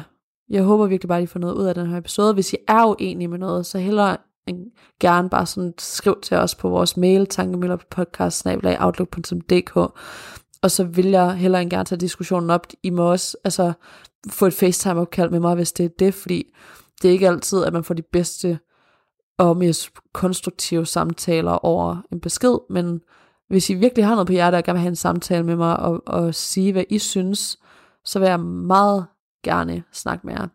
jeg 0.49 0.63
håber 0.63 0.85
virkelig 0.85 1.07
bare, 1.07 1.17
at 1.17 1.23
I 1.23 1.27
får 1.27 1.39
noget 1.39 1.53
ud 1.53 1.65
af 1.65 1.75
den 1.75 1.87
her 1.87 1.97
episode. 1.97 2.33
Hvis 2.33 2.53
I 2.53 2.57
er 2.67 2.85
uenige 2.85 3.27
med 3.27 3.37
noget, 3.37 3.65
så 3.65 3.79
hellere 3.79 4.17
gerne 4.99 5.29
bare 5.29 5.45
sådan 5.45 5.73
skriv 5.77 6.21
til 6.21 6.37
os 6.37 6.55
på 6.55 6.69
vores 6.69 6.97
mail, 6.97 7.27
tankemøller 7.27 7.75
på 7.75 7.85
podcast, 7.89 8.47
og 10.61 10.71
så 10.71 10.83
vil 10.83 11.05
jeg 11.05 11.33
hellere 11.33 11.61
end 11.61 11.69
gerne 11.69 11.85
tage 11.85 11.99
diskussionen 11.99 12.49
op. 12.49 12.67
I 12.83 12.89
må 12.89 13.11
også 13.11 13.37
altså, 13.43 13.73
få 14.29 14.45
et 14.45 14.53
FaceTime-opkald 14.53 15.29
med 15.29 15.39
mig, 15.39 15.55
hvis 15.55 15.71
det 15.71 15.85
er 15.85 15.89
det, 15.99 16.13
fordi 16.13 16.53
det 17.01 17.07
er 17.07 17.11
ikke 17.11 17.27
altid, 17.27 17.63
at 17.63 17.73
man 17.73 17.83
får 17.83 17.93
de 17.93 18.01
bedste 18.01 18.59
og 19.37 19.57
mest 19.57 19.89
konstruktive 20.13 20.85
samtaler 20.85 21.51
over 21.51 21.97
en 22.11 22.19
besked, 22.19 22.57
men 22.69 23.01
hvis 23.49 23.69
I 23.69 23.73
virkelig 23.73 24.05
har 24.05 24.13
noget 24.13 24.27
på 24.27 24.33
hjertet 24.33 24.57
og 24.57 24.63
gerne 24.63 24.77
vil 24.77 24.81
have 24.81 24.89
en 24.89 24.95
samtale 24.95 25.43
med 25.43 25.55
mig 25.55 25.79
og, 25.79 26.01
og 26.05 26.35
sige, 26.35 26.71
hvad 26.71 26.83
I 26.89 26.99
synes, 26.99 27.57
så 28.05 28.19
vil 28.19 28.27
jeg 28.27 28.39
meget 28.39 29.05
gerne 29.43 29.83
snakke 29.91 30.27
med 30.27 30.33
jer. 30.33 30.47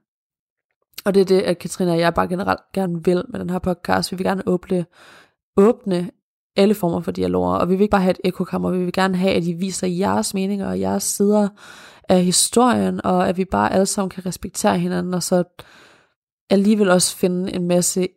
Og 1.04 1.14
det 1.14 1.20
er 1.20 1.24
det, 1.24 1.40
at 1.40 1.58
Katrine 1.58 1.92
og 1.92 1.98
jeg 1.98 2.14
bare 2.14 2.28
generelt 2.28 2.60
gerne 2.72 3.04
vil 3.04 3.24
med 3.28 3.40
den 3.40 3.50
her 3.50 3.58
podcast. 3.58 4.12
Vi 4.12 4.16
vil 4.16 4.26
gerne 4.26 4.42
åbne, 4.46 4.86
åbne 5.56 6.10
alle 6.56 6.74
former 6.74 7.00
for 7.00 7.10
dialoger, 7.10 7.54
og 7.54 7.68
vi 7.68 7.74
vil 7.74 7.82
ikke 7.82 7.90
bare 7.90 8.02
have 8.02 8.10
et 8.10 8.20
ekokammer, 8.24 8.70
vi 8.70 8.84
vil 8.84 8.92
gerne 8.92 9.16
have, 9.16 9.34
at 9.34 9.44
I 9.44 9.52
viser 9.52 9.86
jeres 9.86 10.34
meninger 10.34 10.68
og 10.68 10.80
jeres 10.80 11.02
sider 11.02 11.48
af 12.08 12.24
historien, 12.24 13.00
og 13.04 13.28
at 13.28 13.36
vi 13.36 13.44
bare 13.44 13.72
alle 13.72 13.86
sammen 13.86 14.10
kan 14.10 14.26
respektere 14.26 14.78
hinanden, 14.78 15.14
og 15.14 15.22
så 15.22 15.44
alligevel 16.50 16.90
også 16.90 17.16
finde 17.16 17.54
en 17.54 17.68
masse 17.68 18.08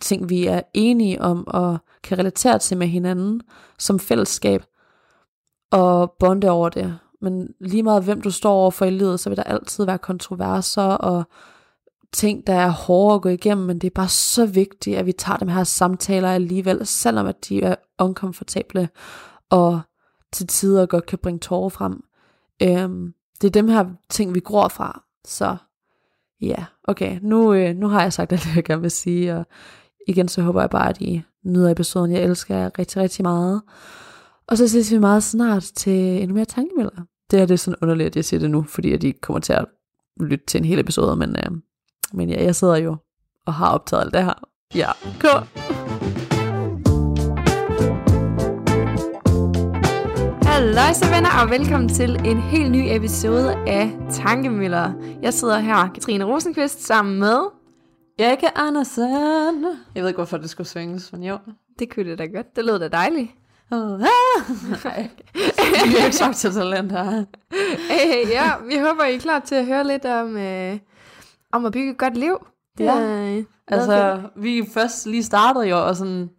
ting, 0.00 0.28
vi 0.28 0.46
er 0.46 0.60
enige 0.74 1.22
om, 1.22 1.46
og 1.46 1.78
kan 2.02 2.18
relatere 2.18 2.58
til 2.58 2.76
med 2.76 2.86
hinanden 2.86 3.40
som 3.78 3.98
fællesskab, 3.98 4.64
og 5.72 6.14
bonde 6.18 6.50
over 6.50 6.68
det. 6.68 6.98
Men 7.24 7.48
lige 7.60 7.82
meget 7.82 8.04
hvem 8.04 8.20
du 8.20 8.30
står 8.30 8.52
over 8.52 8.70
for 8.70 8.84
i 8.84 8.90
livet, 8.90 9.20
så 9.20 9.30
vil 9.30 9.36
der 9.36 9.42
altid 9.42 9.84
være 9.84 9.98
kontroverser 9.98 10.82
og 10.82 11.24
ting, 12.12 12.46
der 12.46 12.54
er 12.54 12.68
hårde 12.70 13.14
at 13.14 13.22
gå 13.22 13.28
igennem, 13.28 13.66
men 13.66 13.78
det 13.78 13.86
er 13.86 13.94
bare 13.94 14.08
så 14.08 14.46
vigtigt, 14.46 14.96
at 14.96 15.06
vi 15.06 15.12
tager 15.12 15.36
dem 15.36 15.48
her 15.48 15.64
samtaler 15.64 16.30
alligevel, 16.30 16.86
selvom 16.86 17.26
at 17.26 17.48
de 17.48 17.62
er 17.62 17.74
ukomfortable, 18.02 18.88
og 19.50 19.80
til 20.32 20.46
tider 20.46 20.86
godt 20.86 21.06
kan 21.06 21.18
bringe 21.18 21.38
tårer 21.38 21.68
frem. 21.68 22.04
Øhm, 22.62 23.14
det 23.40 23.46
er 23.46 23.50
dem 23.50 23.68
her 23.68 23.84
ting, 24.10 24.34
vi 24.34 24.40
gror 24.40 24.68
fra. 24.68 25.02
Så 25.24 25.56
ja, 26.40 26.64
okay, 26.84 27.18
nu, 27.22 27.54
øh, 27.54 27.76
nu 27.76 27.88
har 27.88 28.02
jeg 28.02 28.12
sagt 28.12 28.32
alt 28.32 28.44
det, 28.44 28.56
jeg 28.56 28.64
gerne 28.64 28.82
vil 28.82 28.90
sige, 28.90 29.36
og 29.36 29.46
igen 30.08 30.28
så 30.28 30.42
håber 30.42 30.60
jeg 30.60 30.70
bare, 30.70 30.88
at 30.88 31.00
I 31.00 31.22
nyder 31.44 31.70
episoden. 31.70 32.12
Jeg 32.12 32.22
elsker 32.22 32.56
jer 32.56 32.78
rigtig, 32.78 33.02
rigtig 33.02 33.22
meget. 33.22 33.62
Og 34.46 34.58
så 34.58 34.68
ses 34.68 34.92
vi 34.92 34.98
meget 34.98 35.22
snart 35.22 35.62
til 35.62 36.22
endnu 36.22 36.34
mere 36.34 36.44
tankemøller. 36.44 37.02
Det 37.34 37.42
er 37.42 37.46
det 37.46 37.60
sådan 37.60 37.78
underligt, 37.82 38.06
at 38.06 38.16
jeg 38.16 38.24
siger 38.24 38.40
det 38.40 38.50
nu, 38.50 38.62
fordi 38.62 38.92
at 38.92 39.04
I 39.04 39.10
kommer 39.10 39.40
til 39.40 39.52
at 39.52 39.64
lytte 40.20 40.46
til 40.46 40.58
en 40.58 40.64
hel 40.64 40.78
episode, 40.78 41.16
men, 41.16 41.36
øh, 41.36 41.50
men 42.12 42.30
ja, 42.30 42.44
jeg 42.44 42.54
sidder 42.54 42.76
jo 42.76 42.96
og 43.46 43.54
har 43.54 43.70
optaget 43.70 44.02
alt 44.02 44.14
det 44.14 44.24
her. 44.24 44.48
Ja, 44.74 44.90
cool. 45.18 45.42
Halløj 50.42 50.92
så 50.92 51.06
venner, 51.14 51.42
og 51.42 51.50
velkommen 51.50 51.88
til 51.88 52.20
en 52.24 52.40
helt 52.40 52.70
ny 52.70 52.84
episode 52.96 53.56
af 53.66 53.92
Tankemøller. 54.10 54.92
Jeg 55.22 55.34
sidder 55.34 55.58
her, 55.58 55.88
Katrine 55.94 56.24
Rosenqvist, 56.24 56.86
sammen 56.86 57.18
med... 57.18 57.38
Erik 58.18 58.44
Andersen. 58.56 59.64
Jeg 59.94 60.02
ved 60.02 60.08
ikke, 60.08 60.18
hvorfor 60.18 60.36
det 60.36 60.50
skulle 60.50 60.66
svinges, 60.66 61.12
men 61.12 61.22
jo. 61.22 61.38
Det 61.78 61.94
kunne 61.94 62.10
det 62.10 62.18
da 62.18 62.26
godt. 62.26 62.56
Det 62.56 62.64
lød 62.64 62.78
da 62.78 62.88
dejligt. 62.88 63.30
Oh, 63.70 63.92
ah. 64.00 64.04
Det 65.92 66.00
er 66.00 66.04
ikke 66.04 66.16
sagt 66.16 66.36
til 66.36 66.52
talent 66.52 66.92
her. 66.92 67.24
Hey, 67.90 68.30
ja, 68.30 68.50
vi 68.68 68.76
håber, 68.78 69.04
I 69.04 69.14
er 69.14 69.18
klar 69.20 69.38
til 69.38 69.54
at 69.54 69.66
høre 69.66 69.86
lidt 69.86 70.04
om, 70.04 70.36
øh, 70.36 70.78
om 71.52 71.66
at 71.66 71.72
bygge 71.72 71.90
et 71.90 71.98
godt 71.98 72.16
liv. 72.16 72.36
Det 72.78 72.84
Ja. 72.84 72.96
er, 73.00 73.36
øh, 73.38 73.44
Altså, 73.68 74.20
vi 74.36 74.68
først 74.74 75.06
lige 75.06 75.22
startede 75.24 75.64
jo, 75.68 75.86
og 75.86 75.96
sådan, 75.96 76.30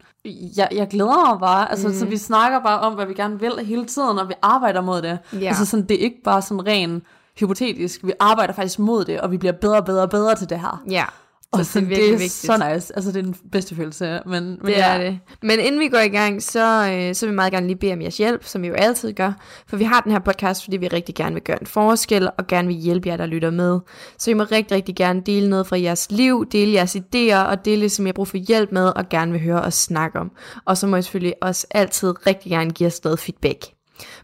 jeg, 0.57 0.67
jeg 0.71 0.87
glæder 0.87 1.31
mig 1.31 1.39
bare. 1.39 1.71
Altså, 1.71 1.87
mm. 1.87 1.93
så 1.93 2.05
vi 2.05 2.17
snakker 2.17 2.59
bare 2.59 2.79
om, 2.79 2.93
hvad 2.93 3.05
vi 3.05 3.13
gerne 3.13 3.39
vil 3.39 3.65
hele 3.65 3.85
tiden, 3.85 4.19
og 4.19 4.29
vi 4.29 4.33
arbejder 4.41 4.81
mod 4.81 5.01
det. 5.01 5.19
Ja. 5.33 5.47
Altså, 5.47 5.65
sådan, 5.65 5.85
det 5.87 5.95
er 5.97 6.03
ikke 6.03 6.21
bare 6.23 6.41
sådan 6.41 6.67
ren 6.67 7.01
hypotetisk. 7.39 7.99
Vi 8.03 8.13
arbejder 8.19 8.53
faktisk 8.53 8.79
mod 8.79 9.05
det, 9.05 9.21
og 9.21 9.31
vi 9.31 9.37
bliver 9.37 9.53
bedre 9.53 9.77
og 9.77 9.85
bedre 9.85 10.01
og 10.03 10.09
bedre 10.09 10.35
til 10.35 10.49
det 10.49 10.59
her. 10.59 10.83
ja, 10.89 11.05
Og 11.51 11.65
så 11.65 11.79
det 11.79 11.85
er 11.85 11.89
virkelig 11.89 12.07
det 12.07 12.13
er 12.13 12.17
vigtigt. 12.17 12.31
så 12.31 12.73
nice. 12.73 12.95
Altså, 12.95 13.11
det 13.11 13.17
er 13.17 13.21
den 13.21 13.35
bedste 13.51 13.75
følelse. 13.75 14.19
Men, 14.25 14.43
men 14.43 14.59
det 14.65 14.71
ja, 14.71 14.93
er 14.93 14.97
det. 14.97 15.19
Men 15.41 15.59
inden 15.59 15.79
vi 15.79 15.87
går 15.87 15.99
i 15.99 16.07
gang, 16.07 16.43
så, 16.43 16.91
øh, 16.91 17.15
så 17.15 17.25
vil 17.25 17.31
vi 17.31 17.35
meget 17.35 17.53
gerne 17.53 17.67
lige 17.67 17.77
bede 17.77 17.93
om 17.93 18.01
jeres 18.01 18.17
hjælp, 18.17 18.43
som 18.43 18.61
vi 18.61 18.67
jo 18.67 18.73
altid 18.73 19.13
gør. 19.13 19.31
For 19.67 19.77
vi 19.77 19.83
har 19.83 20.01
den 20.01 20.11
her 20.11 20.19
podcast, 20.19 20.63
fordi 20.63 20.77
vi 20.77 20.87
rigtig 20.87 21.15
gerne 21.15 21.33
vil 21.33 21.43
gøre 21.43 21.61
en 21.61 21.67
forskel, 21.67 22.29
og 22.37 22.47
gerne 22.47 22.67
vil 22.67 22.77
hjælpe 22.77 23.09
jer, 23.09 23.17
der 23.17 23.25
lytter 23.25 23.51
med. 23.51 23.79
Så 24.17 24.31
I 24.31 24.33
må 24.33 24.43
rigtig, 24.43 24.75
rigtig 24.75 24.95
gerne 24.95 25.21
dele 25.21 25.49
noget 25.49 25.67
fra 25.67 25.79
jeres 25.79 26.11
liv, 26.11 26.45
dele 26.51 26.73
jeres 26.73 26.95
idéer, 26.95 27.37
og 27.37 27.65
dele 27.65 27.81
det, 27.81 27.91
som 27.91 28.05
I 28.05 28.09
har 28.09 28.13
brug 28.13 28.27
for 28.27 28.37
hjælp 28.37 28.71
med, 28.71 28.87
og 28.95 29.09
gerne 29.09 29.31
vil 29.31 29.41
høre 29.41 29.61
os 29.61 29.75
snakke 29.75 30.19
om. 30.19 30.31
Og 30.65 30.77
så 30.77 30.87
må 30.87 30.95
I 30.95 31.01
selvfølgelig 31.01 31.35
også 31.41 31.67
altid 31.71 32.27
rigtig 32.27 32.51
gerne 32.51 32.71
give 32.71 32.87
os 32.87 33.03
noget 33.03 33.19
feedback. 33.19 33.74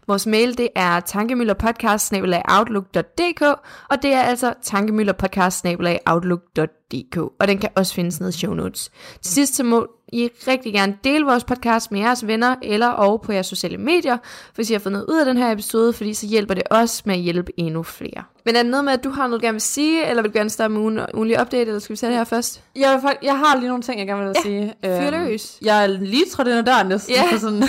Vores 0.06 0.26
mail 0.26 0.58
det 0.58 0.68
er 0.76 1.00
tankemøllerpodcast.outlook.dk 1.00 3.42
og 3.90 4.02
det 4.02 4.12
er 4.12 4.22
altså 4.22 4.54
tankemøllerpodcast.outlook.dk 4.62 7.16
og 7.16 7.48
den 7.48 7.58
kan 7.58 7.70
også 7.74 7.94
findes 7.94 8.20
nede 8.20 8.28
i 8.28 8.32
show 8.32 8.54
notes. 8.54 8.90
Til 9.22 9.32
sidst 9.34 9.54
så 9.54 9.64
må 9.64 9.86
I 10.12 10.28
rigtig 10.48 10.72
gerne 10.72 10.96
dele 11.04 11.24
vores 11.24 11.44
podcast 11.44 11.92
med 11.92 12.00
jeres 12.00 12.26
venner 12.26 12.56
eller 12.62 12.88
og 12.88 13.22
på 13.22 13.32
jeres 13.32 13.46
sociale 13.46 13.78
medier, 13.78 14.16
hvis 14.54 14.70
I 14.70 14.72
har 14.72 14.80
fået 14.80 14.92
noget 14.92 15.06
ud 15.08 15.18
af 15.18 15.26
den 15.26 15.36
her 15.36 15.52
episode, 15.52 15.92
fordi 15.92 16.14
så 16.14 16.26
hjælper 16.26 16.54
det 16.54 16.62
os 16.70 17.06
med 17.06 17.14
at 17.14 17.20
hjælpe 17.20 17.52
endnu 17.60 17.82
flere. 17.82 18.22
Men 18.44 18.56
er 18.56 18.62
det 18.62 18.70
noget 18.70 18.84
med, 18.84 18.92
at 18.92 19.04
du 19.04 19.10
har 19.10 19.26
noget, 19.26 19.40
du 19.42 19.46
gerne 19.46 19.54
vil 19.54 19.60
sige, 19.60 20.06
eller 20.06 20.22
vil 20.22 20.32
du 20.32 20.38
gerne 20.38 20.50
starte 20.50 20.72
med 20.74 20.80
ugen, 20.80 21.00
ugenlig 21.14 21.40
update, 21.40 21.66
eller 21.66 21.78
skal 21.78 21.92
vi 21.92 21.96
tage 21.96 22.10
det 22.10 22.18
her 22.18 22.24
først? 22.24 22.62
jeg, 22.76 23.00
vil 23.02 23.10
jeg 23.22 23.38
har 23.38 23.56
lige 23.56 23.68
nogle 23.68 23.82
ting, 23.82 23.98
jeg 23.98 24.06
gerne 24.06 24.24
vil 24.24 24.32
Ja, 24.36 24.42
sige. 24.42 24.74
fyr 24.84 25.16
Øhm, 25.18 25.26
løs. 25.28 25.58
Jeg 25.62 25.82
er 25.82 25.86
lige 25.86 26.24
trådt 26.32 26.48
ind 26.48 26.56
ad 26.58 26.62
døren 26.64 26.86
næsten. 26.88 27.14
Ja. 27.14 27.38
Sådan. 27.38 27.62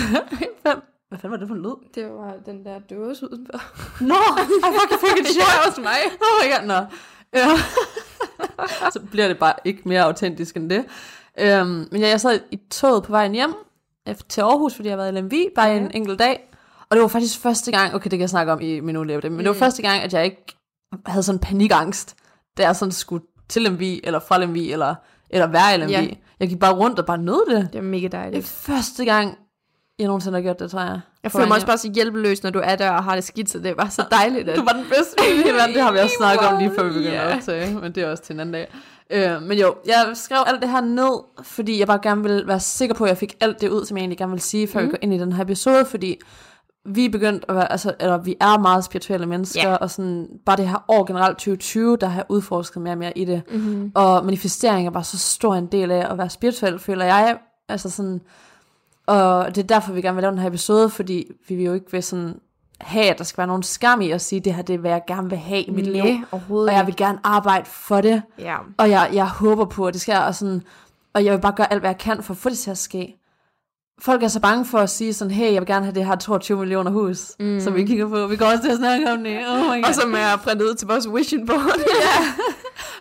Hvad 1.14 1.20
fanden 1.20 1.30
var 1.30 1.36
det 1.38 1.48
for 1.48 1.54
en 1.54 1.62
lyd? 1.62 1.88
Det 1.94 2.10
var 2.12 2.34
den 2.46 2.64
der 2.64 2.78
dåse 2.78 3.32
udenfor. 3.32 3.58
Nå, 4.10 4.14
I 4.14 4.96
fucking 5.00 5.26
Det 5.26 5.32
shit. 5.32 5.42
er 5.42 5.68
også 5.68 5.80
mig. 5.80 5.96
Oh 6.24 6.44
my 6.44 6.52
god, 6.52 6.66
nå. 6.66 6.74
Ja. 7.34 7.48
så 8.92 9.00
bliver 9.10 9.28
det 9.28 9.38
bare 9.38 9.54
ikke 9.64 9.82
mere 9.84 10.02
autentisk 10.02 10.56
end 10.56 10.70
det. 10.70 10.84
Øhm, 11.40 11.88
men 11.92 12.00
ja, 12.00 12.08
jeg 12.08 12.20
sad 12.20 12.40
i 12.50 12.58
toget 12.70 13.02
på 13.02 13.10
vejen 13.10 13.32
hjem 13.32 13.54
øh, 14.08 14.14
til 14.28 14.40
Aarhus, 14.40 14.74
fordi 14.74 14.88
jeg 14.88 14.92
har 14.92 15.02
været 15.02 15.12
i 15.12 15.14
Lemvi, 15.14 15.48
bare 15.54 15.68
Ja. 15.68 15.76
en 15.76 15.90
enkelt 15.94 16.18
dag. 16.18 16.50
Og 16.90 16.96
det 16.96 17.02
var 17.02 17.08
faktisk 17.08 17.38
første 17.40 17.70
gang, 17.70 17.94
okay, 17.94 18.04
det 18.04 18.10
kan 18.10 18.20
jeg 18.20 18.30
snakke 18.30 18.52
om 18.52 18.60
i 18.60 18.80
min 18.80 18.96
uge, 18.96 19.06
men 19.06 19.22
det 19.22 19.44
var 19.46 19.52
Mm. 19.52 19.58
første 19.58 19.82
gang, 19.82 20.02
at 20.02 20.12
jeg 20.12 20.24
ikke 20.24 20.56
havde 21.06 21.22
sådan 21.22 21.38
panikangst, 21.38 22.16
da 22.58 22.62
jeg 22.62 22.76
sådan 22.76 22.92
skulle 22.92 23.24
til 23.48 23.62
Lemvi, 23.62 24.00
eller 24.04 24.18
fra 24.20 24.38
Lemvi, 24.38 24.72
eller, 24.72 24.94
eller 25.30 25.46
være 25.46 25.74
i 25.74 25.78
Lemvi. 25.78 25.92
Ja. 25.92 26.06
Jeg 26.40 26.48
gik 26.48 26.58
bare 26.58 26.74
rundt 26.74 26.98
og 26.98 27.06
bare 27.06 27.18
nød 27.18 27.56
det. 27.56 27.68
Det 27.72 27.78
er 27.78 27.82
mega 27.82 28.02
Det 28.04 28.12
dejligt. 28.12 28.46
første 28.46 29.04
gang, 29.04 29.38
jeg 29.98 30.06
nogensinde 30.06 30.36
har 30.36 30.42
gjort 30.42 30.58
det, 30.58 30.70
tror 30.70 30.80
jeg. 30.80 31.00
Jeg 31.22 31.32
føler 31.32 31.46
mig 31.46 31.54
også 31.54 31.66
bare 31.66 31.78
så 31.78 31.90
hjælpeløs, 31.94 32.42
når 32.42 32.50
du 32.50 32.60
er 32.64 32.76
der 32.76 32.90
og 32.90 33.04
har 33.04 33.14
det 33.14 33.24
skidt, 33.24 33.50
så 33.50 33.58
det 33.58 33.76
bare 33.76 33.90
så 33.90 34.04
dejligt. 34.20 34.48
At... 34.48 34.56
Du 34.56 34.64
var 34.64 34.72
den 34.72 34.84
bedste 34.84 35.14
det 35.74 35.82
har 35.82 35.92
vi 35.92 35.98
også 35.98 36.14
snakket 36.18 36.46
om 36.48 36.58
lige 36.58 36.70
før 36.78 36.82
vi 36.82 36.88
begyndte 36.88 37.10
Ja. 37.10 37.28
at 37.30 37.36
optage, 37.36 37.74
men 37.80 37.92
det 37.92 38.02
er 38.02 38.10
også 38.10 38.22
til 38.22 38.32
en 38.32 38.40
anden 38.40 38.52
dag. 38.52 38.68
Øh, 39.10 39.42
men 39.42 39.58
jo, 39.58 39.74
jeg 39.86 40.10
skrev 40.14 40.38
alt 40.46 40.62
det 40.62 40.70
her 40.70 40.80
ned, 40.80 41.20
fordi 41.42 41.78
jeg 41.78 41.86
bare 41.86 41.98
gerne 42.02 42.22
ville 42.22 42.46
være 42.48 42.60
sikker 42.60 42.94
på, 42.94 43.04
at 43.04 43.08
jeg 43.08 43.18
fik 43.18 43.36
alt 43.40 43.60
det 43.60 43.68
ud, 43.68 43.84
som 43.84 43.96
jeg 43.96 44.02
egentlig 44.02 44.18
gerne 44.18 44.30
ville 44.30 44.42
sige, 44.42 44.68
før 44.68 44.80
mm. 44.80 44.86
vi 44.86 44.90
går 44.90 44.98
ind 45.02 45.14
i 45.14 45.18
den 45.18 45.32
her 45.32 45.44
episode, 45.44 45.84
fordi 45.84 46.20
vi 46.86 47.04
er 47.04 47.10
begyndt 47.10 47.44
at 47.48 47.54
være, 47.54 47.72
altså, 47.72 47.94
eller 48.00 48.18
vi 48.18 48.36
er 48.40 48.58
meget 48.58 48.84
spirituelle 48.84 49.26
mennesker, 49.26 49.68
Ja. 49.70 49.74
og 49.76 49.90
sådan, 49.90 50.28
bare 50.46 50.56
det 50.56 50.68
her 50.68 50.84
år 50.88 51.04
generelt 51.04 51.36
2020, 51.38 51.96
der 51.96 52.06
har 52.06 52.26
udforsket 52.28 52.82
mere 52.82 52.94
og 52.94 52.98
mere 52.98 53.18
i 53.18 53.24
det. 53.24 53.42
Mm-hmm. 53.50 53.92
Og 53.94 54.24
manifestering 54.24 54.86
er 54.86 54.90
bare 54.90 55.04
så 55.04 55.18
stor 55.18 55.54
en 55.54 55.66
del 55.66 55.90
af 55.90 56.10
at 56.12 56.18
være 56.18 56.30
spirituel, 56.30 56.78
føler 56.78 57.04
jeg. 57.04 57.38
Altså 57.68 57.90
sådan, 57.90 58.20
og 59.06 59.54
det 59.54 59.62
er 59.62 59.66
derfor, 59.66 59.92
vi 59.92 60.02
gerne 60.02 60.14
vil 60.14 60.22
lave 60.22 60.30
den 60.32 60.40
her 60.40 60.48
episode, 60.48 60.90
fordi 60.90 61.26
vi 61.48 61.54
vil 61.54 61.64
jo 61.64 61.72
ikke 61.74 61.92
vil 61.92 62.02
sådan 62.02 62.40
have, 62.80 63.04
at 63.04 63.18
der 63.18 63.24
skal 63.24 63.38
være 63.38 63.46
nogen 63.46 63.62
skam 63.62 64.00
i 64.00 64.10
at 64.10 64.20
sige, 64.20 64.40
det 64.40 64.54
her 64.54 64.62
det 64.62 64.74
er, 64.74 64.78
hvad 64.78 64.90
jeg 64.90 65.02
gerne 65.06 65.28
vil 65.30 65.38
have 65.38 65.62
i 65.62 65.70
mit 65.70 65.86
liv. 65.86 66.04
overhovedet 66.32 66.70
Og 66.70 66.76
jeg 66.76 66.86
vil 66.86 66.96
gerne 66.96 67.18
arbejde 67.24 67.64
for 67.64 68.00
det. 68.00 68.22
Ja. 68.38 68.56
Og 68.76 68.90
jeg, 68.90 69.10
jeg 69.12 69.28
håber 69.28 69.64
på, 69.64 69.86
at 69.86 69.94
det 69.94 70.00
sker. 70.00 70.18
Og, 70.18 70.34
sådan, 70.34 70.62
og 71.14 71.24
jeg 71.24 71.32
vil 71.32 71.40
bare 71.40 71.52
gøre 71.52 71.72
alt, 71.72 71.80
hvad 71.80 71.90
jeg 71.90 71.98
kan 71.98 72.22
for 72.22 72.34
at 72.34 72.38
få 72.38 72.48
det 72.48 72.58
til 72.58 72.70
at 72.70 72.78
ske. 72.78 73.16
Folk 74.00 74.22
er 74.22 74.28
så 74.28 74.40
bange 74.40 74.64
for 74.64 74.78
at 74.78 74.90
sige 74.90 75.12
sådan, 75.12 75.30
hey, 75.30 75.52
jeg 75.52 75.60
vil 75.60 75.66
gerne 75.66 75.84
have 75.84 75.94
det 75.94 76.06
her 76.06 76.16
22 76.16 76.58
millioner 76.58 76.90
hus, 76.90 77.32
mm. 77.40 77.60
som 77.60 77.74
vi 77.74 77.84
kigger 77.84 78.08
på. 78.08 78.26
Vi 78.26 78.36
går 78.36 78.46
også 78.46 78.62
til 78.62 78.70
at 78.70 78.76
snakke 78.76 79.12
om 79.12 79.24
det. 79.24 79.38
Oh 79.48 79.58
my 79.58 79.82
God. 79.82 79.88
Og 79.88 79.94
som 79.94 80.14
er 80.14 80.36
printet 80.36 80.66
ud 80.66 80.74
til 80.74 80.88
vores 80.88 81.08
vision 81.14 81.46
board. 81.46 81.60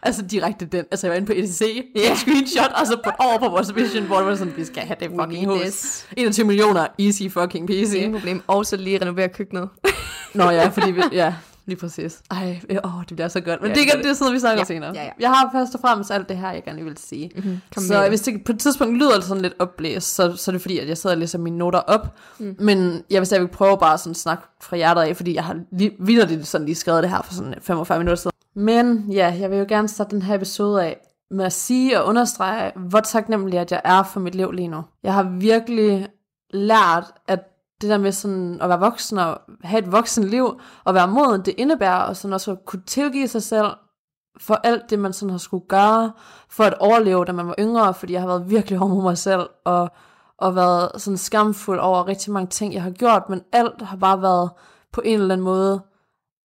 Altså 0.05 0.21
direkte 0.21 0.65
den. 0.65 0.85
Altså 0.91 1.07
jeg 1.07 1.11
var 1.11 1.15
inde 1.17 1.27
på 1.27 1.33
ETC, 1.35 1.61
yeah. 1.97 2.11
en 2.11 2.17
screenshot, 2.17 2.71
og 2.81 2.87
så 2.87 2.97
på 3.03 3.09
over 3.19 3.39
på 3.39 3.49
vores 3.49 3.75
vision, 3.75 4.03
hvor 4.05 4.17
det 4.17 4.25
var 4.27 4.35
sådan, 4.35 4.53
vi 4.57 4.65
skal 4.65 4.83
have 4.83 4.95
det 4.99 5.09
fucking 5.19 5.45
hus. 5.47 5.61
this. 5.61 6.07
21 6.17 6.45
millioner, 6.47 6.87
easy 6.99 7.23
fucking 7.29 7.67
peasy. 7.67 7.95
Ingen 7.95 8.13
problem. 8.13 8.41
Og 8.47 8.65
så 8.65 8.77
lige 8.77 9.01
renovere 9.01 9.29
køkkenet. 9.29 9.69
Nå 10.33 10.49
ja, 10.49 10.67
fordi 10.67 10.91
vi, 10.91 11.01
ja, 11.11 11.33
lige 11.65 11.77
præcis. 11.77 12.19
Ej, 12.31 12.59
øh, 12.69 12.77
åh, 12.83 12.91
det 13.09 13.15
bliver 13.15 13.27
så 13.27 13.39
godt. 13.41 13.61
Men 13.61 13.71
Ja, 13.71 13.75
det, 13.75 13.83
det 13.87 13.93
er, 13.93 14.01
det 14.01 14.09
er 14.09 14.13
sådan, 14.13 14.33
vi 14.33 14.39
snakker 14.39 14.59
Ja, 14.59 14.65
senere. 14.65 14.91
ja, 14.95 15.03
ja. 15.03 15.09
Jeg 15.19 15.29
har 15.29 15.49
først 15.53 15.75
og 15.75 15.81
fremmest 15.81 16.11
alt 16.11 16.29
det 16.29 16.37
her, 16.37 16.51
jeg 16.51 16.63
gerne 16.63 16.83
vil 16.83 16.97
sige. 16.97 17.31
Mm-hmm. 17.35 17.57
Kom 17.75 17.83
så 17.83 18.05
hvis 18.09 18.21
det 18.21 18.43
på 18.45 18.51
et 18.51 18.59
tidspunkt 18.59 18.97
lyder 18.97 19.21
sådan 19.21 19.41
lidt 19.41 19.53
opblæst, 19.59 20.15
så, 20.15 20.35
så 20.35 20.51
er 20.51 20.53
det 20.53 20.61
fordi, 20.61 20.79
at 20.79 20.87
jeg 20.87 20.97
sidder 20.97 21.15
og 21.15 21.19
læser 21.19 21.37
mine 21.39 21.57
noter 21.57 21.79
op. 21.79 22.15
Mm. 22.39 22.55
Men 22.59 23.03
jeg 23.09 23.19
vil 23.21 23.25
stadigvæk 23.25 23.51
prøve 23.51 23.77
bare 23.77 23.97
sådan 23.97 24.11
at 24.11 24.17
snakke 24.17 24.43
fra 24.61 24.75
hjertet 24.77 25.01
af, 25.01 25.15
fordi 25.15 25.35
jeg 25.35 25.43
har 25.43 25.55
lige, 25.71 25.91
vidderligt 25.99 26.47
sådan 26.47 26.65
lige 26.65 26.75
skrevet 26.75 27.03
det 27.03 27.09
her 27.11 27.21
for 27.21 27.33
sådan 27.33 27.53
45 27.61 27.99
minutter 27.99 28.15
siden. 28.15 28.32
Men 28.55 29.05
ja, 29.11 29.35
jeg 29.39 29.51
vil 29.51 29.59
jo 29.59 29.65
gerne 29.67 29.87
starte 29.87 30.15
den 30.15 30.21
her 30.21 30.35
episode 30.35 30.83
af 30.83 31.07
med 31.31 31.45
at 31.45 31.53
sige 31.53 32.01
og 32.01 32.07
understrege, 32.07 32.71
hvor 32.75 32.99
taknemmelig 32.99 33.59
at 33.59 33.71
jeg 33.71 33.81
er 33.83 34.03
for 34.03 34.19
mit 34.19 34.35
liv 34.35 34.51
lige 34.51 34.67
nu. 34.67 34.83
Jeg 35.03 35.13
har 35.13 35.23
virkelig 35.23 36.07
lært, 36.49 37.13
at 37.27 37.39
det 37.81 37.89
der 37.89 37.97
med 37.97 38.11
sådan 38.11 38.61
at 38.61 38.69
være 38.69 38.79
voksen 38.79 39.17
og 39.17 39.41
have 39.63 39.79
et 39.79 39.91
voksen 39.91 40.23
liv 40.23 40.59
og 40.83 40.93
være 40.93 41.07
moden, 41.07 41.41
det 41.41 41.53
indebærer 41.57 42.03
og 42.03 42.15
sådan 42.15 42.33
også 42.33 42.51
at 42.51 42.65
kunne 42.65 42.81
tilgive 42.85 43.27
sig 43.27 43.43
selv 43.43 43.67
for 44.39 44.53
alt 44.53 44.89
det, 44.89 44.99
man 44.99 45.13
sådan 45.13 45.29
har 45.29 45.37
skulle 45.37 45.67
gøre 45.67 46.11
for 46.49 46.63
at 46.63 46.73
overleve, 46.79 47.25
da 47.25 47.31
man 47.31 47.47
var 47.47 47.55
yngre, 47.59 47.93
fordi 47.93 48.13
jeg 48.13 48.21
har 48.21 48.27
været 48.27 48.49
virkelig 48.49 48.79
hård 48.79 48.89
mod 48.89 49.03
mig 49.03 49.17
selv 49.17 49.49
og, 49.65 49.91
og 50.37 50.55
været 50.55 51.01
sådan 51.01 51.17
skamfuld 51.17 51.79
over 51.79 52.07
rigtig 52.07 52.33
mange 52.33 52.47
ting, 52.47 52.73
jeg 52.73 52.83
har 52.83 52.91
gjort, 52.91 53.29
men 53.29 53.41
alt 53.51 53.81
har 53.81 53.97
bare 53.97 54.21
været 54.21 54.49
på 54.93 55.01
en 55.05 55.19
eller 55.19 55.33
anden 55.33 55.45
måde 55.45 55.81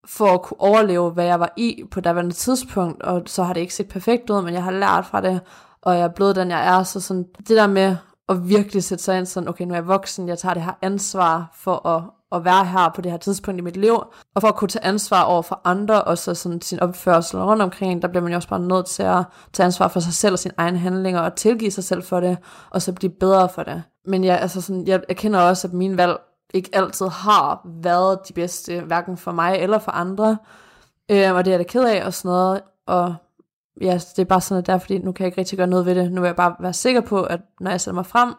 for 0.09 0.27
at 0.27 0.43
kunne 0.43 0.61
overleve, 0.61 1.11
hvad 1.11 1.25
jeg 1.25 1.41
var 1.41 1.53
i 1.57 1.85
på 1.91 2.01
daværende 2.01 2.35
tidspunkt, 2.35 3.03
og 3.03 3.23
så 3.27 3.43
har 3.43 3.53
det 3.53 3.61
ikke 3.61 3.75
set 3.75 3.89
perfekt 3.89 4.31
ud, 4.31 4.43
men 4.43 4.55
jeg 4.55 4.63
har 4.63 4.71
lært 4.71 5.07
fra 5.07 5.21
det, 5.21 5.41
og 5.83 5.95
jeg 5.95 6.03
er 6.03 6.09
blevet 6.09 6.37
den, 6.37 6.51
jeg 6.51 6.67
er, 6.67 6.83
så 6.83 7.01
sådan, 7.01 7.25
det 7.39 7.57
der 7.57 7.67
med 7.67 7.97
at 8.29 8.49
virkelig 8.49 8.85
sætte 8.85 9.05
sig 9.05 9.19
ind 9.19 9.27
sådan, 9.27 9.49
okay, 9.49 9.65
nu 9.65 9.71
er 9.71 9.77
jeg 9.77 9.87
voksen, 9.87 10.29
jeg 10.29 10.39
tager 10.39 10.55
det 10.55 10.63
her 10.63 10.73
ansvar 10.83 11.51
for 11.55 11.87
at, 11.89 12.03
at 12.33 12.45
være 12.45 12.65
her 12.65 12.93
på 12.95 13.01
det 13.01 13.11
her 13.11 13.19
tidspunkt 13.19 13.61
i 13.61 13.65
mit 13.65 13.77
liv, 13.77 13.95
og 14.35 14.41
for 14.41 14.49
at 14.49 14.57
kunne 14.57 14.69
tage 14.69 14.85
ansvar 14.85 15.23
over 15.23 15.43
for 15.43 15.61
andre, 15.65 16.03
og 16.03 16.19
så 16.19 16.35
sådan 16.35 16.61
sin 16.61 16.81
opførsel 16.81 17.39
rundt 17.39 17.63
omkring, 17.63 18.03
der 18.03 18.09
bliver 18.09 18.23
man 18.23 18.33
jo 18.33 18.37
også 18.37 18.49
bare 18.49 18.61
nødt 18.61 18.87
til 18.87 19.03
at 19.03 19.25
tage 19.53 19.65
ansvar 19.65 19.89
for 19.89 20.01
sig 20.01 20.15
selv 20.15 20.33
og 20.33 20.39
sine 20.39 20.55
egne 20.57 20.79
handlinger, 20.79 21.21
og 21.21 21.35
tilgive 21.35 21.71
sig 21.71 21.85
selv 21.85 22.03
for 22.03 22.21
det, 22.21 22.39
og 22.71 22.83
så 22.83 22.93
blive 22.93 23.13
bedre 23.21 23.49
for 23.49 23.63
det. 23.63 23.83
Men 24.07 24.25
jeg, 24.25 24.39
altså 24.41 24.61
sådan, 24.61 24.87
jeg 24.87 25.01
erkender 25.09 25.41
også, 25.41 25.69
at 25.69 25.75
mine 25.75 25.97
valg 25.97 26.17
ikke 26.55 26.71
altid 26.73 27.07
har 27.07 27.61
været 27.65 28.29
de 28.29 28.33
bedste, 28.33 28.81
hverken 28.81 29.17
for 29.17 29.33
mig 29.33 29.57
eller 29.57 29.79
for 29.79 29.91
andre, 29.91 30.39
øh, 31.11 31.35
og 31.35 31.45
det 31.45 31.51
er 31.51 31.53
jeg 31.53 31.59
da 31.59 31.65
ked 31.65 31.85
af 31.85 32.07
og 32.07 32.15
sådan 32.15 32.29
noget, 32.29 32.61
og 32.87 33.15
ja, 33.81 33.95
det 33.95 34.19
er 34.19 34.25
bare 34.25 34.41
sådan, 34.41 34.59
at 34.63 34.67
der, 34.67 34.79
fordi 34.79 34.99
nu 34.99 35.13
kan 35.13 35.25
jeg 35.25 35.27
ikke 35.27 35.39
rigtig 35.39 35.59
gøre 35.59 35.67
noget 35.67 35.87
ved 35.87 35.95
det. 35.95 36.13
Nu 36.13 36.21
vil 36.21 36.29
jeg 36.29 36.37
bare 36.37 36.55
være 36.61 36.73
sikker 36.73 37.01
på, 37.01 37.23
at 37.23 37.41
når 37.61 37.71
jeg 37.71 37.81
sætter 37.81 37.95
mig 37.95 38.07
frem, 38.07 38.35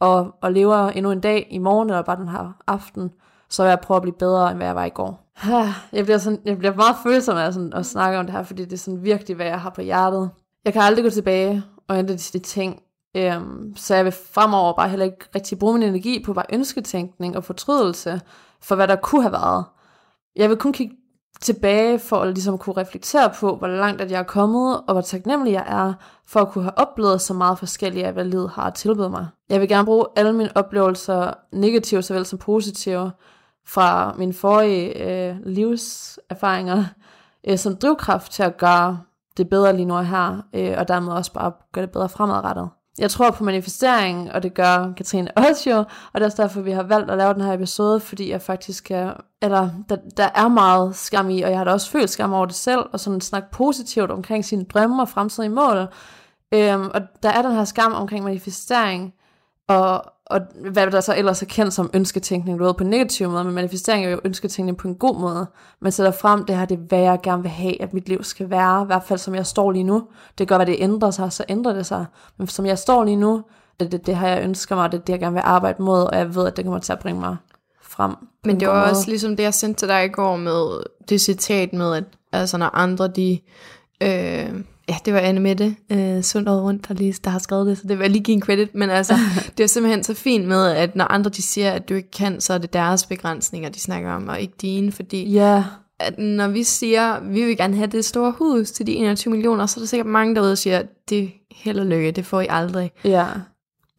og, 0.00 0.34
og 0.40 0.52
lever 0.52 0.88
endnu 0.88 1.10
en 1.10 1.20
dag 1.20 1.48
i 1.50 1.58
morgen, 1.58 1.90
eller 1.90 2.02
bare 2.02 2.16
den 2.16 2.28
her 2.28 2.52
aften, 2.66 3.10
så 3.48 3.62
vil 3.62 3.68
jeg 3.68 3.80
prøve 3.80 3.96
at 3.96 4.02
blive 4.02 4.16
bedre, 4.18 4.50
end 4.50 4.58
hvad 4.58 4.66
jeg 4.66 4.76
var 4.76 4.84
i 4.84 4.90
går. 4.90 5.32
Ah, 5.42 5.68
jeg 5.92 6.04
bliver, 6.04 6.18
sådan, 6.18 6.38
jeg 6.44 6.58
bliver 6.58 6.74
meget 6.74 6.96
følsom 7.02 7.36
af 7.36 7.52
sådan, 7.52 7.72
at 7.72 7.86
snakke 7.86 8.18
om 8.18 8.26
det 8.26 8.34
her, 8.34 8.42
fordi 8.42 8.64
det 8.64 8.72
er 8.72 8.76
sådan 8.76 9.02
virkelig, 9.02 9.36
hvad 9.36 9.46
jeg 9.46 9.60
har 9.60 9.70
på 9.70 9.80
hjertet. 9.80 10.30
Jeg 10.64 10.72
kan 10.72 10.82
aldrig 10.82 11.04
gå 11.04 11.10
tilbage 11.10 11.62
og 11.88 11.98
ændre 11.98 12.14
de, 12.14 12.18
de 12.18 12.38
ting, 12.38 12.82
øhm, 13.14 13.76
så 13.76 13.94
jeg 13.94 14.04
vil 14.04 14.14
fremover 14.34 14.72
bare 14.72 14.88
heller 14.88 15.04
ikke 15.04 15.26
rigtig 15.34 15.58
bruge 15.58 15.72
min 15.72 15.82
energi 15.82 16.22
på 16.24 16.32
bare 16.32 16.44
ønsketænkning 16.52 17.36
og 17.36 17.44
fortrydelse 17.44 18.20
for, 18.60 18.74
hvad 18.74 18.88
der 18.88 18.96
kunne 18.96 19.22
have 19.22 19.32
været. 19.32 19.64
Jeg 20.36 20.48
vil 20.48 20.56
kun 20.56 20.72
kigge 20.72 20.96
tilbage 21.40 21.98
for 21.98 22.16
at 22.16 22.28
ligesom 22.28 22.58
kunne 22.58 22.76
reflektere 22.76 23.30
på, 23.40 23.56
hvor 23.56 23.66
langt 23.66 24.00
at 24.00 24.10
jeg 24.10 24.18
er 24.18 24.24
kommet, 24.24 24.80
og 24.80 24.92
hvor 24.92 25.00
taknemmelig 25.00 25.52
jeg 25.52 25.64
er 25.66 25.92
for 26.26 26.40
at 26.40 26.48
kunne 26.48 26.64
have 26.64 26.78
oplevet 26.78 27.20
så 27.20 27.34
meget 27.34 27.58
forskelligt 27.58 28.06
af, 28.06 28.12
hvad 28.12 28.24
livet 28.24 28.50
har 28.50 28.70
tilbudt 28.70 29.10
mig. 29.10 29.26
Jeg 29.48 29.60
vil 29.60 29.68
gerne 29.68 29.84
bruge 29.84 30.06
alle 30.16 30.32
mine 30.32 30.50
oplevelser, 30.54 31.32
negative 31.52 32.02
såvel 32.02 32.26
som 32.26 32.38
positive, 32.38 33.10
fra 33.66 34.14
mine 34.18 34.32
forrige 34.32 35.08
øh, 35.08 35.36
livserfaringer, 35.46 36.84
øh, 37.48 37.58
som 37.58 37.76
drivkraft 37.76 38.32
til 38.32 38.42
at 38.42 38.56
gøre 38.56 39.00
det 39.36 39.48
bedre 39.48 39.76
lige 39.76 39.86
nu 39.86 39.94
og 39.94 40.06
her, 40.06 40.42
øh, 40.54 40.74
og 40.78 40.88
dermed 40.88 41.12
også 41.12 41.32
bare 41.32 41.52
gøre 41.72 41.82
det 41.82 41.92
bedre 41.92 42.08
fremadrettet. 42.08 42.68
Jeg 42.98 43.10
tror 43.10 43.30
på 43.30 43.44
manifestering, 43.44 44.32
og 44.32 44.42
det 44.42 44.54
gør 44.54 44.92
Katrine 44.96 45.38
også 45.48 45.70
jo, 45.70 45.78
og 45.78 45.86
det 46.14 46.20
er 46.20 46.24
også 46.24 46.42
derfor, 46.42 46.60
vi 46.60 46.70
har 46.70 46.82
valgt 46.82 47.10
at 47.10 47.18
lave 47.18 47.34
den 47.34 47.42
her 47.42 47.52
episode, 47.52 48.00
fordi 48.00 48.30
jeg 48.30 48.42
faktisk 48.42 48.84
kan, 48.84 49.12
eller 49.42 49.70
der, 49.88 49.96
der 50.16 50.28
er 50.34 50.48
meget 50.48 50.96
skam 50.96 51.30
i, 51.30 51.42
og 51.42 51.50
jeg 51.50 51.58
har 51.58 51.64
da 51.64 51.70
også 51.70 51.90
følt 51.90 52.10
skam 52.10 52.32
over 52.32 52.46
det 52.46 52.54
selv, 52.54 52.80
og 52.92 53.00
sådan 53.00 53.20
snakke 53.20 53.50
positivt 53.50 54.10
omkring 54.10 54.44
sine 54.44 54.64
drømme 54.64 55.02
og 55.02 55.08
fremtidige 55.08 55.50
mål. 55.50 55.88
Øhm, 56.54 56.90
og 56.94 57.00
der 57.22 57.28
er 57.28 57.42
den 57.42 57.52
her 57.52 57.64
skam 57.64 57.92
omkring 57.92 58.24
manifestering, 58.24 59.14
og, 59.68 60.04
og 60.26 60.40
hvad 60.70 60.90
der 60.90 61.00
så 61.00 61.14
ellers 61.16 61.42
er 61.42 61.46
kendt 61.46 61.74
som 61.74 61.90
ønsketænkning, 61.94 62.58
du 62.58 62.64
ved, 62.64 62.74
på 62.74 62.84
en 62.84 62.90
negativ 62.90 63.30
måde, 63.30 63.44
men 63.44 63.54
manifestering 63.54 64.06
er 64.06 64.10
jo 64.10 64.20
ønsketænkning 64.24 64.78
på 64.78 64.88
en 64.88 64.94
god 64.94 65.20
måde. 65.20 65.46
Man 65.80 65.92
sætter 65.92 66.12
frem, 66.12 66.44
det 66.44 66.56
her 66.56 66.64
det 66.64 66.78
er, 66.78 66.82
hvad 66.88 67.00
jeg 67.00 67.18
gerne 67.22 67.42
vil 67.42 67.50
have, 67.50 67.82
at 67.82 67.94
mit 67.94 68.08
liv 68.08 68.24
skal 68.24 68.50
være, 68.50 68.82
i 68.82 68.86
hvert 68.86 69.04
fald 69.04 69.18
som 69.18 69.34
jeg 69.34 69.46
står 69.46 69.72
lige 69.72 69.84
nu. 69.84 70.02
Det 70.38 70.48
gør, 70.48 70.58
at 70.58 70.66
det 70.66 70.76
ændrer 70.78 71.10
sig, 71.10 71.32
så 71.32 71.44
ændrer 71.48 71.72
det 71.72 71.86
sig. 71.86 72.06
Men 72.36 72.48
som 72.48 72.66
jeg 72.66 72.78
står 72.78 73.04
lige 73.04 73.16
nu, 73.16 73.42
det 73.80 73.86
er 73.86 73.90
det, 73.90 74.06
det 74.06 74.16
her, 74.16 74.28
jeg 74.28 74.42
ønsker 74.42 74.76
mig, 74.76 74.92
det 74.92 74.98
er 74.98 75.02
det, 75.02 75.12
jeg 75.12 75.20
gerne 75.20 75.34
vil 75.34 75.42
arbejde 75.44 75.82
mod, 75.82 76.02
og 76.02 76.16
jeg 76.18 76.34
ved, 76.34 76.46
at 76.46 76.56
det 76.56 76.64
kommer 76.64 76.80
til 76.80 76.92
at 76.92 76.98
bringe 76.98 77.20
mig 77.20 77.36
frem. 77.82 78.14
Men 78.44 78.60
det 78.60 78.68
var 78.68 78.88
også 78.88 79.00
måde. 79.00 79.10
ligesom 79.10 79.36
det, 79.36 79.42
jeg 79.42 79.54
sendte 79.54 79.80
til 79.80 79.88
dig 79.88 80.04
i 80.04 80.08
går 80.08 80.36
med 80.36 80.82
det 81.08 81.20
citat 81.20 81.72
med, 81.72 81.96
at 81.96 82.04
altså, 82.32 82.58
når 82.58 82.70
andre 82.74 83.08
de... 83.08 83.40
Øh, 84.02 84.64
Ja, 84.88 84.96
det 85.04 85.14
var 85.14 85.20
Anne 85.20 85.40
Mette 85.40 85.76
øh, 85.90 86.22
Sundhed 86.22 86.60
Rundt, 86.60 86.88
der, 86.88 86.94
lige, 86.94 87.14
der 87.24 87.30
har 87.30 87.38
skrevet 87.38 87.66
det, 87.66 87.78
så 87.78 87.84
det 87.88 88.00
jeg 88.00 88.10
lige 88.10 88.24
give 88.24 88.34
en 88.34 88.42
credit. 88.42 88.74
Men 88.74 88.90
altså, 88.90 89.14
det 89.58 89.64
er 89.64 89.66
simpelthen 89.66 90.04
så 90.04 90.14
fint 90.14 90.48
med, 90.48 90.66
at 90.66 90.96
når 90.96 91.04
andre 91.04 91.30
de 91.30 91.42
siger, 91.42 91.72
at 91.72 91.88
du 91.88 91.94
ikke 91.94 92.10
kan, 92.10 92.40
så 92.40 92.52
er 92.52 92.58
det 92.58 92.72
deres 92.72 93.06
begrænsninger, 93.06 93.68
de 93.68 93.80
snakker 93.80 94.12
om, 94.12 94.28
og 94.28 94.40
ikke 94.40 94.54
dine. 94.60 94.92
Fordi 94.92 95.30
ja. 95.30 95.64
at 96.00 96.18
når 96.18 96.48
vi 96.48 96.62
siger, 96.62 97.20
vi 97.20 97.44
vil 97.44 97.56
gerne 97.56 97.76
have 97.76 97.86
det 97.86 98.04
store 98.04 98.34
hus 98.38 98.70
til 98.70 98.86
de 98.86 98.92
21 98.92 99.30
millioner, 99.30 99.66
så 99.66 99.80
er 99.80 99.82
der 99.82 99.86
sikkert 99.86 100.06
mange 100.06 100.34
derude, 100.34 100.48
der 100.48 100.54
siger, 100.54 100.82
det 101.08 101.32
held 101.50 101.78
og 101.78 101.86
lykke, 101.86 102.10
det 102.10 102.26
får 102.26 102.40
I 102.40 102.46
aldrig. 102.50 102.90
Ja. 103.04 103.26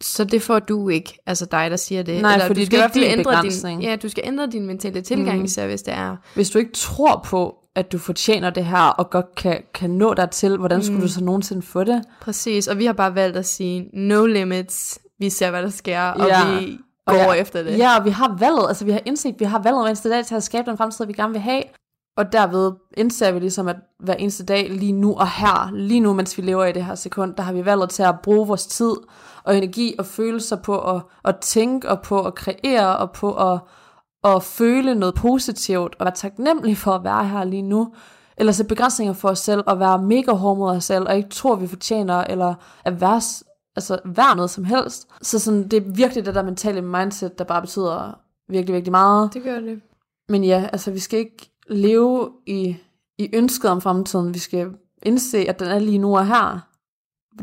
Så 0.02 0.24
det 0.24 0.42
får 0.42 0.60
du 0.60 0.90
ikke, 0.90 1.18
altså 1.26 1.46
dig, 1.52 1.72
der 1.72 1.78
siger 1.78 2.04
det. 2.04 2.22
Nej, 2.22 2.34
Eller 2.34 2.48
fordi 2.48 2.62
du 2.62 2.66
skal 2.66 2.80
det 2.80 2.86
er 2.86 2.94
din 2.94 3.20
ændre 3.20 3.70
din, 3.70 3.82
Ja, 3.82 3.96
du 3.96 4.10
skal 4.10 4.24
ændre 4.26 4.48
din 4.48 4.66
mentale 4.66 5.02
tilgang, 5.02 5.40
mm. 5.40 5.46
især 5.46 5.68
hvis 5.68 5.82
det 5.82 5.94
er. 5.94 6.16
Hvis 6.34 6.50
du 6.50 6.60
ikke 6.60 6.72
tror 6.74 7.22
på, 7.26 7.56
at 7.76 7.92
du 7.92 7.98
fortjener 7.98 8.50
det 8.50 8.66
her, 8.66 8.88
og 8.88 9.10
godt 9.10 9.36
kan, 9.36 9.62
kan 9.74 9.90
nå 9.90 10.14
dig 10.14 10.30
til, 10.30 10.58
hvordan 10.58 10.84
skulle 10.84 10.98
mm. 10.98 11.02
du 11.02 11.08
så 11.08 11.24
nogensinde 11.24 11.62
få 11.62 11.84
det? 11.84 12.04
Præcis, 12.22 12.68
og 12.68 12.78
vi 12.78 12.86
har 12.86 12.94
bare 12.94 13.16
valgt 13.16 13.38
at 13.38 13.46
sige, 13.46 13.90
no 13.94 14.26
limits, 14.26 15.00
vi 15.20 15.30
ser, 15.30 15.50
hvad 15.50 15.64
der 15.64 15.70
sker, 15.70 16.02
og 16.02 16.28
ja. 16.28 16.60
vi 16.60 16.80
går 17.06 17.14
og 17.14 17.36
ja, 17.36 17.42
efter 17.42 17.64
det. 17.64 17.78
Ja, 17.78 17.98
og 18.00 18.06
vi 18.06 18.10
har 18.10 18.38
valget, 18.40 18.66
altså 18.68 18.86
vi 18.86 18.92
har 18.92 19.02
indset, 19.06 19.36
vi 19.40 19.46
har 19.46 19.60
valget 19.60 19.82
hver 19.82 19.88
eneste 19.88 20.10
dag 20.10 20.26
til 20.26 20.36
at 20.36 20.44
skabe 20.44 20.70
den 20.70 20.78
fremtid, 20.78 21.06
vi 21.06 21.14
gerne 21.14 21.32
vil 21.32 21.42
have, 21.42 21.64
og 22.18 22.32
derved 22.32 22.72
indser 22.98 23.32
vi 23.32 23.40
ligesom, 23.40 23.68
at 23.68 23.76
hver 24.00 24.14
eneste 24.14 24.46
dag, 24.46 24.70
lige 24.70 24.92
nu 24.92 25.14
og 25.14 25.30
her, 25.30 25.72
lige 25.74 26.00
nu, 26.00 26.14
mens 26.14 26.38
vi 26.38 26.44
lever 26.44 26.66
i 26.66 26.72
det 26.72 26.86
her 26.86 26.96
sekund, 26.96 27.36
der 27.36 27.44
har 27.44 27.54
vi 27.54 27.66
valgt 27.66 27.92
til 27.92 28.04
at 28.04 28.16
bruge 28.24 28.48
vores 28.48 28.66
tid 28.66 28.94
og 29.44 29.58
energi 29.58 29.96
og 30.00 30.06
følelser 30.06 30.56
på 30.56 30.96
at, 30.96 31.02
at 31.26 31.36
tænke 31.42 31.90
og 31.90 32.02
på 32.02 32.22
at 32.22 32.36
kreere 32.36 32.98
og 32.98 33.12
på 33.12 33.34
at 33.34 33.60
at 34.26 34.44
føle 34.44 34.96
noget 34.96 35.16
positivt, 35.16 35.96
og 36.00 36.06
være 36.06 36.16
taknemmelig 36.16 36.78
for 36.78 36.92
at 36.92 37.04
være 37.04 37.28
her 37.28 37.44
lige 37.44 37.62
nu, 37.62 37.94
eller 38.38 38.54
sætte 38.54 38.70
begrænsninger 38.70 39.14
for 39.14 39.30
os 39.30 39.40
selv, 39.40 39.64
og 39.68 39.80
være 39.80 40.02
mega 40.02 40.32
hård 40.32 40.58
mod 40.58 40.72
os 40.72 40.84
selv, 40.84 41.08
og 41.08 41.18
ikke 41.18 41.30
tro, 41.30 41.54
at 41.54 41.62
vi 41.62 41.68
fortjener, 41.68 42.24
eller 42.24 42.56
at 42.86 43.02
være, 43.02 43.22
altså, 43.76 44.00
være 44.06 44.36
noget 44.36 44.50
som 44.50 44.64
helst. 44.64 45.08
Så 45.22 45.40
sådan, 45.40 45.68
det 45.68 45.78
er 45.78 45.92
virkelig 45.92 46.26
det 46.26 46.36
der 46.36 46.44
mentale 46.44 46.82
mindset, 46.82 47.38
der 47.38 47.44
bare 47.44 47.62
betyder 47.62 48.20
virkelig, 48.50 48.74
virkelig 48.74 48.92
meget. 48.92 49.34
Det 49.34 49.44
gør 49.44 49.60
det. 49.60 49.82
Men 50.30 50.44
ja, 50.44 50.70
altså 50.72 50.92
vi 50.92 51.00
skal 51.00 51.20
ikke 51.20 51.52
leve 51.70 52.30
i, 52.46 52.78
i 53.18 53.30
ønsket 53.34 53.72
om 53.72 53.82
fremtiden. 53.82 54.34
Vi 54.34 54.40
skal 54.40 54.70
indse, 55.04 55.38
at 55.38 55.60
den 55.60 55.68
er 55.68 55.80
lige 55.80 55.98
nu 55.98 56.18
og 56.18 56.28
her. 56.28 56.60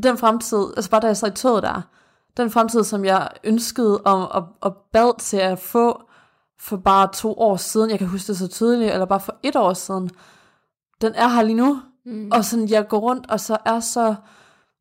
Den 0.03 0.18
fremtid, 0.18 0.66
altså 0.77 0.90
bare 0.90 1.01
da 1.01 1.07
jeg 1.07 1.16
sad 1.16 1.33
i 1.33 1.35
toget 1.35 1.62
der, 1.62 1.81
den 2.37 2.51
fremtid, 2.51 2.85
som 2.85 3.05
jeg 3.05 3.29
ønskede 3.45 4.03
om 4.05 4.21
og, 4.31 4.47
og 4.61 4.77
bad 4.92 5.18
til 5.18 5.37
at 5.37 5.59
få, 5.59 6.03
for 6.62 6.77
bare 6.77 7.09
to 7.14 7.35
år 7.38 7.57
siden, 7.57 7.90
jeg 7.90 7.98
kan 7.98 8.09
huske 8.09 8.29
det 8.29 8.38
så 8.38 8.48
tydeligt, 8.48 8.92
eller 8.92 9.07
bare 9.07 9.20
for 9.20 9.37
et 9.42 9.57
år 9.57 9.72
siden, 9.72 10.11
den 11.01 11.14
er 11.14 11.29
her 11.29 11.42
lige 11.42 11.57
nu. 11.57 11.81
Mm. 12.07 12.29
Og 12.33 12.44
sådan, 12.44 12.68
jeg 12.68 12.88
går 12.88 12.98
rundt, 12.98 13.31
og 13.31 13.40
så 13.40 13.57
er 13.64 13.81
så 13.81 14.14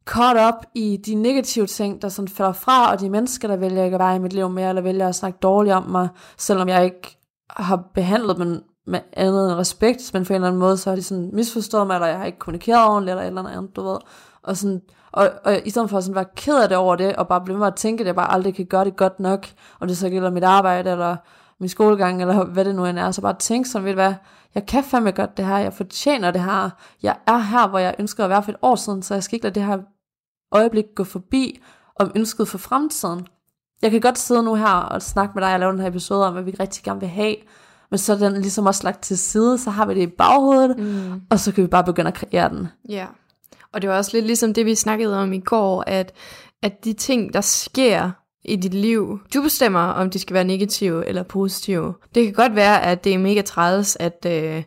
caught 0.06 0.40
up 0.48 0.66
i 0.76 0.98
de 1.06 1.16
negative 1.16 1.68
ting, 1.68 2.02
der 2.02 2.10
sådan 2.10 2.28
falder 2.28 2.54
fra, 2.54 2.92
og 2.92 3.00
de 3.00 3.10
mennesker, 3.10 3.48
der 3.48 3.56
vælger 3.56 3.84
ikke 3.84 3.96
at 3.96 4.00
være 4.00 4.16
i 4.16 4.20
mit 4.20 4.34
liv 4.34 4.50
mere, 4.50 4.70
eller 4.70 4.82
vælger 4.82 5.08
at 5.08 5.16
snakke 5.16 5.40
dårligt 5.42 5.76
om 5.76 5.84
mig, 5.84 6.10
selvom 6.38 6.70
jeg 6.70 6.86
ikke 6.86 7.18
har 7.50 7.84
behandlet 7.94 8.38
dem 8.38 8.64
med 8.88 9.00
andet 9.14 9.52
end 9.52 9.58
respekt, 9.58 10.14
men 10.14 10.26
på 10.26 10.34
en 10.34 10.36
eller 10.36 10.48
anden 10.48 10.60
måde, 10.60 10.78
så 10.78 10.90
har 10.90 10.96
de 10.96 11.04
sådan 11.04 11.30
misforstået 11.34 11.88
mig, 11.88 11.96
eller 11.96 12.08
jeg 12.08 12.18
har 12.18 12.26
ikke 12.26 12.40
kommunikeret 12.40 12.90
ordentligt, 12.90 13.12
eller 13.12 13.24
et 13.24 13.28
eller 13.28 13.58
andet, 13.58 13.76
du 13.76 13.82
ved. 13.82 13.98
Og, 14.44 14.58
sådan, 14.58 14.82
og, 15.12 15.30
og 15.44 15.62
i 15.66 15.70
stedet 15.70 15.90
for 15.90 15.98
at 15.98 16.04
sådan 16.04 16.16
være 16.16 16.26
ked 16.36 16.62
af 16.62 16.70
det 16.70 16.78
over 16.78 16.96
det, 16.96 17.16
og 17.16 17.28
bare 17.28 17.42
blive 17.42 17.58
med 17.58 17.68
at 17.68 17.76
tænke, 17.76 18.02
at 18.02 18.08
jeg 18.08 18.16
bare 18.16 18.32
aldrig 18.32 18.56
kan 18.56 18.66
gøre 18.66 18.86
det 18.86 18.96
godt 18.96 19.20
nok, 19.20 19.48
om 19.80 19.88
det 19.88 19.98
så 19.98 20.10
gælder 20.10 20.32
mit 20.32 20.44
arbejde, 20.44 20.92
eller 20.92 21.16
min 21.62 21.70
skolegang, 21.70 22.22
eller 22.22 22.44
hvad 22.44 22.66
det 22.66 22.76
nu 22.76 22.86
end 22.86 23.00
er, 23.00 23.12
så 23.12 23.22
bare 23.22 23.36
tænk 23.40 23.66
sådan, 23.66 23.86
ved 23.86 23.92
du 23.92 23.96
hvad, 23.96 24.14
jeg 24.56 24.66
kan 24.66 24.84
fandme 24.84 25.12
godt 25.12 25.38
det 25.38 25.46
her, 25.46 25.58
jeg 25.58 25.74
fortjener 25.74 26.32
det 26.32 26.42
her, 26.42 26.70
jeg 27.04 27.18
er 27.28 27.38
her, 27.38 27.68
hvor 27.68 27.80
jeg 27.80 27.96
ønsker 28.00 28.24
at 28.24 28.30
være 28.30 28.44
for 28.44 28.52
et 28.52 28.58
år 28.62 28.76
siden, 28.76 29.04
så 29.04 29.14
jeg 29.14 29.24
skal 29.24 29.36
ikke 29.36 29.46
lade 29.46 29.56
det 29.56 29.64
her 29.64 29.78
øjeblik 30.52 30.86
gå 30.96 31.04
forbi, 31.04 31.62
om 32.00 32.12
ønsket 32.16 32.48
for 32.48 32.58
fremtiden. 32.58 33.28
Jeg 33.82 33.92
kan 33.92 34.02
godt 34.02 34.18
sidde 34.18 34.44
nu 34.44 34.56
her 34.56 34.74
og 34.74 35.02
snakke 35.02 35.32
med 35.36 35.44
dig 35.44 35.54
og 35.54 35.60
lave 35.60 35.72
den 35.72 35.80
her 35.80 35.88
episode 35.88 36.28
om, 36.28 36.34
hvad 36.34 36.44
vi 36.44 36.52
rigtig 36.60 36.84
gerne 36.84 37.00
vil 37.00 37.10
have, 37.10 37.36
men 37.92 37.98
så 37.98 38.14
er 38.14 38.18
den 38.18 38.34
ligesom 38.42 38.66
også 38.66 38.84
lagt 38.84 39.02
til 39.02 39.18
side, 39.18 39.58
så 39.58 39.70
har 39.70 39.86
vi 39.86 39.94
det 39.94 40.02
i 40.02 40.08
baghovedet, 40.08 40.78
mm. 40.78 41.22
og 41.30 41.40
så 41.40 41.52
kan 41.52 41.64
vi 41.64 41.68
bare 41.68 41.84
begynde 41.84 42.08
at 42.08 42.14
kreere 42.14 42.50
den. 42.50 42.68
Ja, 42.90 43.08
og 43.74 43.82
det 43.82 43.90
var 43.90 43.98
også 43.98 44.12
lidt 44.14 44.26
ligesom 44.26 44.54
det, 44.54 44.66
vi 44.66 44.76
snakkede 44.76 45.20
om 45.20 45.34
i 45.34 45.40
går, 45.40 45.84
at, 45.88 46.14
at 46.62 46.86
de 46.86 46.94
ting, 46.94 47.34
der 47.34 47.42
sker 47.42 48.12
i 48.46 48.56
dit 48.56 48.74
liv. 48.74 49.20
Du 49.34 49.42
bestemmer, 49.42 49.80
om 49.80 50.10
de 50.10 50.20
skal 50.20 50.34
være 50.34 50.44
negative 50.44 51.08
eller 51.08 51.24
positive. 51.24 51.94
Det 52.16 52.26
kan 52.26 52.34
godt 52.34 52.56
være, 52.56 52.84
at 52.84 53.04
det 53.04 53.14
er 53.14 53.18
mega 53.18 53.42
træls, 53.42 53.98
at, 54.00 54.26
øh, 54.28 54.64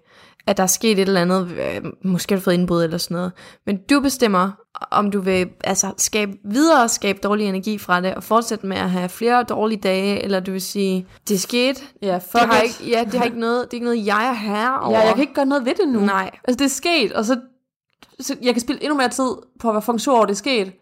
at 0.47 0.57
der 0.57 0.63
er 0.63 0.67
sket 0.67 0.99
et 0.99 1.09
eller 1.09 1.21
andet, 1.21 1.51
øh, 1.51 1.83
måske 2.05 2.35
har 2.35 2.39
du 2.39 2.45
fået 2.45 2.55
indbrud 2.55 2.85
eller 2.85 2.99
sådan 2.99 3.15
noget. 3.15 3.33
Men 3.67 3.77
du 3.91 4.01
bestemmer, 4.01 4.51
om 4.91 5.11
du 5.11 5.21
vil 5.21 5.49
altså, 5.65 5.93
skabe 5.99 6.33
videre 6.45 6.89
skabe 6.89 7.19
dårlig 7.23 7.47
energi 7.47 7.79
fra 7.79 8.01
det, 8.01 8.15
og 8.15 8.23
fortsætte 8.23 8.67
med 8.67 8.77
at 8.77 8.91
have 8.91 9.09
flere 9.09 9.43
dårlige 9.43 9.81
dage, 9.81 10.23
eller 10.23 10.41
du 10.41 10.53
vil 10.53 10.63
sige, 10.63 11.07
det 11.29 11.35
er 11.35 11.39
sket. 11.39 11.93
Ja, 12.03 12.17
fuck 12.17 12.33
det 12.33 12.55
har 12.55 12.61
ikke, 12.61 12.91
ja, 12.91 13.05
det 13.05 13.15
har 13.15 13.25
ikke 13.25 13.41
noget, 13.41 13.65
det 13.65 13.71
er 13.71 13.75
ikke 13.75 13.85
noget, 13.85 14.07
jeg 14.07 14.29
er 14.29 14.33
her 14.33 14.71
over. 14.71 14.99
Ja, 14.99 15.05
jeg 15.05 15.15
kan 15.15 15.21
ikke 15.21 15.35
gøre 15.35 15.47
noget 15.47 15.65
ved 15.65 15.75
det 15.75 15.89
nu. 15.89 16.01
Nej. 16.01 16.31
Altså, 16.45 16.57
det 16.59 16.65
er 16.65 16.75
sket, 16.75 17.13
og 17.13 17.25
så, 17.25 17.41
så 18.21 18.37
jeg 18.43 18.55
kan 18.55 18.61
spille 18.61 18.83
endnu 18.83 18.97
mere 18.97 19.09
tid 19.09 19.31
på 19.61 19.69
at 19.69 19.75
være 19.75 19.83
funktion 19.83 20.17
over, 20.17 20.25
det 20.25 20.33
er 20.33 20.37
sket. 20.37 20.73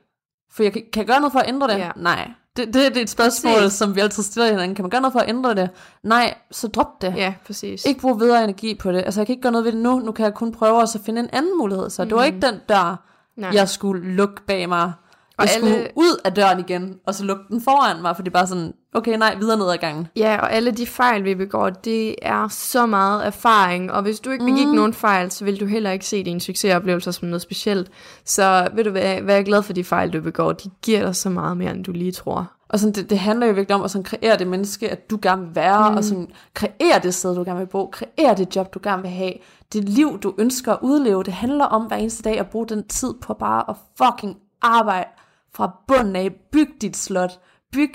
For 0.52 0.62
jeg 0.62 0.72
kan, 0.72 0.82
kan 0.92 1.00
jeg 1.00 1.06
gøre 1.06 1.20
noget 1.20 1.32
for 1.32 1.40
at 1.40 1.48
ændre 1.48 1.68
det? 1.68 1.78
Ja. 1.78 1.90
Nej. 1.96 2.30
Det, 2.56 2.66
det, 2.66 2.74
det 2.74 2.96
er 2.96 3.02
et 3.02 3.10
spørgsmål, 3.10 3.54
præcis. 3.54 3.78
som 3.78 3.94
vi 3.94 4.00
altid 4.00 4.22
stiller 4.22 4.50
hinanden. 4.50 4.74
Kan 4.74 4.82
man 4.82 4.90
gøre 4.90 5.00
noget 5.00 5.12
for 5.12 5.20
at 5.20 5.28
ændre 5.28 5.54
det? 5.54 5.70
Nej, 6.02 6.34
så 6.50 6.68
drop 6.68 7.02
det. 7.02 7.14
Ja, 7.16 7.34
præcis. 7.46 7.84
Ikke 7.84 8.00
bruge 8.00 8.18
videre 8.18 8.44
energi 8.44 8.74
på 8.74 8.92
det. 8.92 8.98
Altså, 8.98 9.20
jeg 9.20 9.26
kan 9.26 9.32
ikke 9.32 9.42
gøre 9.42 9.52
noget 9.52 9.64
ved 9.64 9.72
det 9.72 9.80
nu. 9.80 9.98
Nu 9.98 10.12
kan 10.12 10.24
jeg 10.24 10.34
kun 10.34 10.52
prøve 10.52 10.82
at 10.82 10.96
finde 11.04 11.20
en 11.20 11.28
anden 11.32 11.58
mulighed. 11.58 11.90
Så 11.90 12.04
mm. 12.04 12.08
det 12.08 12.16
var 12.16 12.26
mhm. 12.26 12.34
ikke 12.34 12.46
den 12.46 12.60
der, 12.68 12.96
Nej. 13.36 13.50
jeg 13.54 13.68
skulle 13.68 14.14
lukke 14.14 14.42
bag 14.46 14.68
mig. 14.68 14.92
Og 15.38 15.44
jeg 15.44 15.54
alle- 15.54 15.66
skulle 15.66 15.90
ud 15.96 16.20
af 16.24 16.32
døren 16.32 16.58
igen, 16.60 16.94
og 17.06 17.14
så 17.14 17.24
lukke 17.24 17.42
den 17.48 17.60
foran 17.60 18.02
mig, 18.02 18.16
for 18.16 18.22
det 18.22 18.30
er 18.30 18.32
bare 18.32 18.46
sådan, 18.46 18.72
okay, 18.94 19.18
nej, 19.18 19.34
videre 19.34 19.58
ned 19.58 19.70
ad 19.70 19.76
gangen. 19.76 20.08
Ja, 20.16 20.38
og 20.40 20.52
alle 20.52 20.70
de 20.70 20.86
fejl, 20.86 21.24
vi 21.24 21.34
begår, 21.34 21.70
det 21.70 22.14
er 22.22 22.48
så 22.48 22.86
meget 22.86 23.26
erfaring, 23.26 23.92
og 23.92 24.02
hvis 24.02 24.20
du 24.20 24.30
ikke 24.30 24.44
begik 24.44 24.66
mm. 24.66 24.74
nogen 24.74 24.94
fejl, 24.94 25.30
så 25.30 25.44
vil 25.44 25.60
du 25.60 25.66
heller 25.66 25.90
ikke 25.90 26.06
se 26.06 26.24
dine 26.24 26.40
succesoplevelser 26.40 27.10
som 27.10 27.28
noget 27.28 27.42
specielt. 27.42 27.90
Så 28.24 28.68
ved 28.74 28.84
du 28.84 28.90
hvad, 28.90 29.22
vær 29.22 29.42
glad 29.42 29.62
for 29.62 29.72
de 29.72 29.84
fejl, 29.84 30.12
du 30.12 30.20
begår. 30.20 30.52
De 30.52 30.70
giver 30.82 31.02
dig 31.04 31.16
så 31.16 31.30
meget 31.30 31.56
mere, 31.56 31.70
end 31.70 31.84
du 31.84 31.92
lige 31.92 32.12
tror. 32.12 32.52
Og 32.68 32.78
sådan, 32.78 32.92
det, 32.94 33.10
det 33.10 33.18
handler 33.18 33.46
jo 33.46 33.52
virkelig 33.52 33.74
om 33.74 33.82
at 33.82 33.90
sådan 33.90 34.04
kreere 34.04 34.38
det 34.38 34.46
menneske, 34.46 34.90
at 34.90 35.10
du 35.10 35.18
gerne 35.22 35.42
vil 35.46 35.54
være, 35.54 35.90
mm. 35.90 35.96
og 35.96 36.04
sådan 36.04 36.28
kreere 36.54 37.00
det 37.02 37.14
sted, 37.14 37.34
du 37.34 37.44
gerne 37.44 37.58
vil 37.58 37.66
bo, 37.66 37.86
kreere 37.92 38.34
det 38.36 38.56
job, 38.56 38.74
du 38.74 38.80
gerne 38.82 39.02
vil 39.02 39.10
have, 39.10 39.32
det 39.72 39.88
liv, 39.88 40.18
du 40.18 40.34
ønsker 40.38 40.72
at 40.72 40.78
udleve. 40.82 41.22
Det 41.22 41.32
handler 41.32 41.64
om 41.64 41.82
hver 41.82 41.96
eneste 41.96 42.22
dag 42.22 42.38
at 42.40 42.46
bruge 42.50 42.66
den 42.66 42.88
tid 42.88 43.14
på 43.22 43.34
bare 43.34 43.64
at 43.68 43.76
fucking 43.98 44.36
arbejde 44.62 45.08
fra 45.54 45.76
bunden 45.88 46.16
af. 46.16 46.34
Byg 46.52 46.68
dit 46.80 46.96
slot, 46.96 47.40
byg 47.72 47.94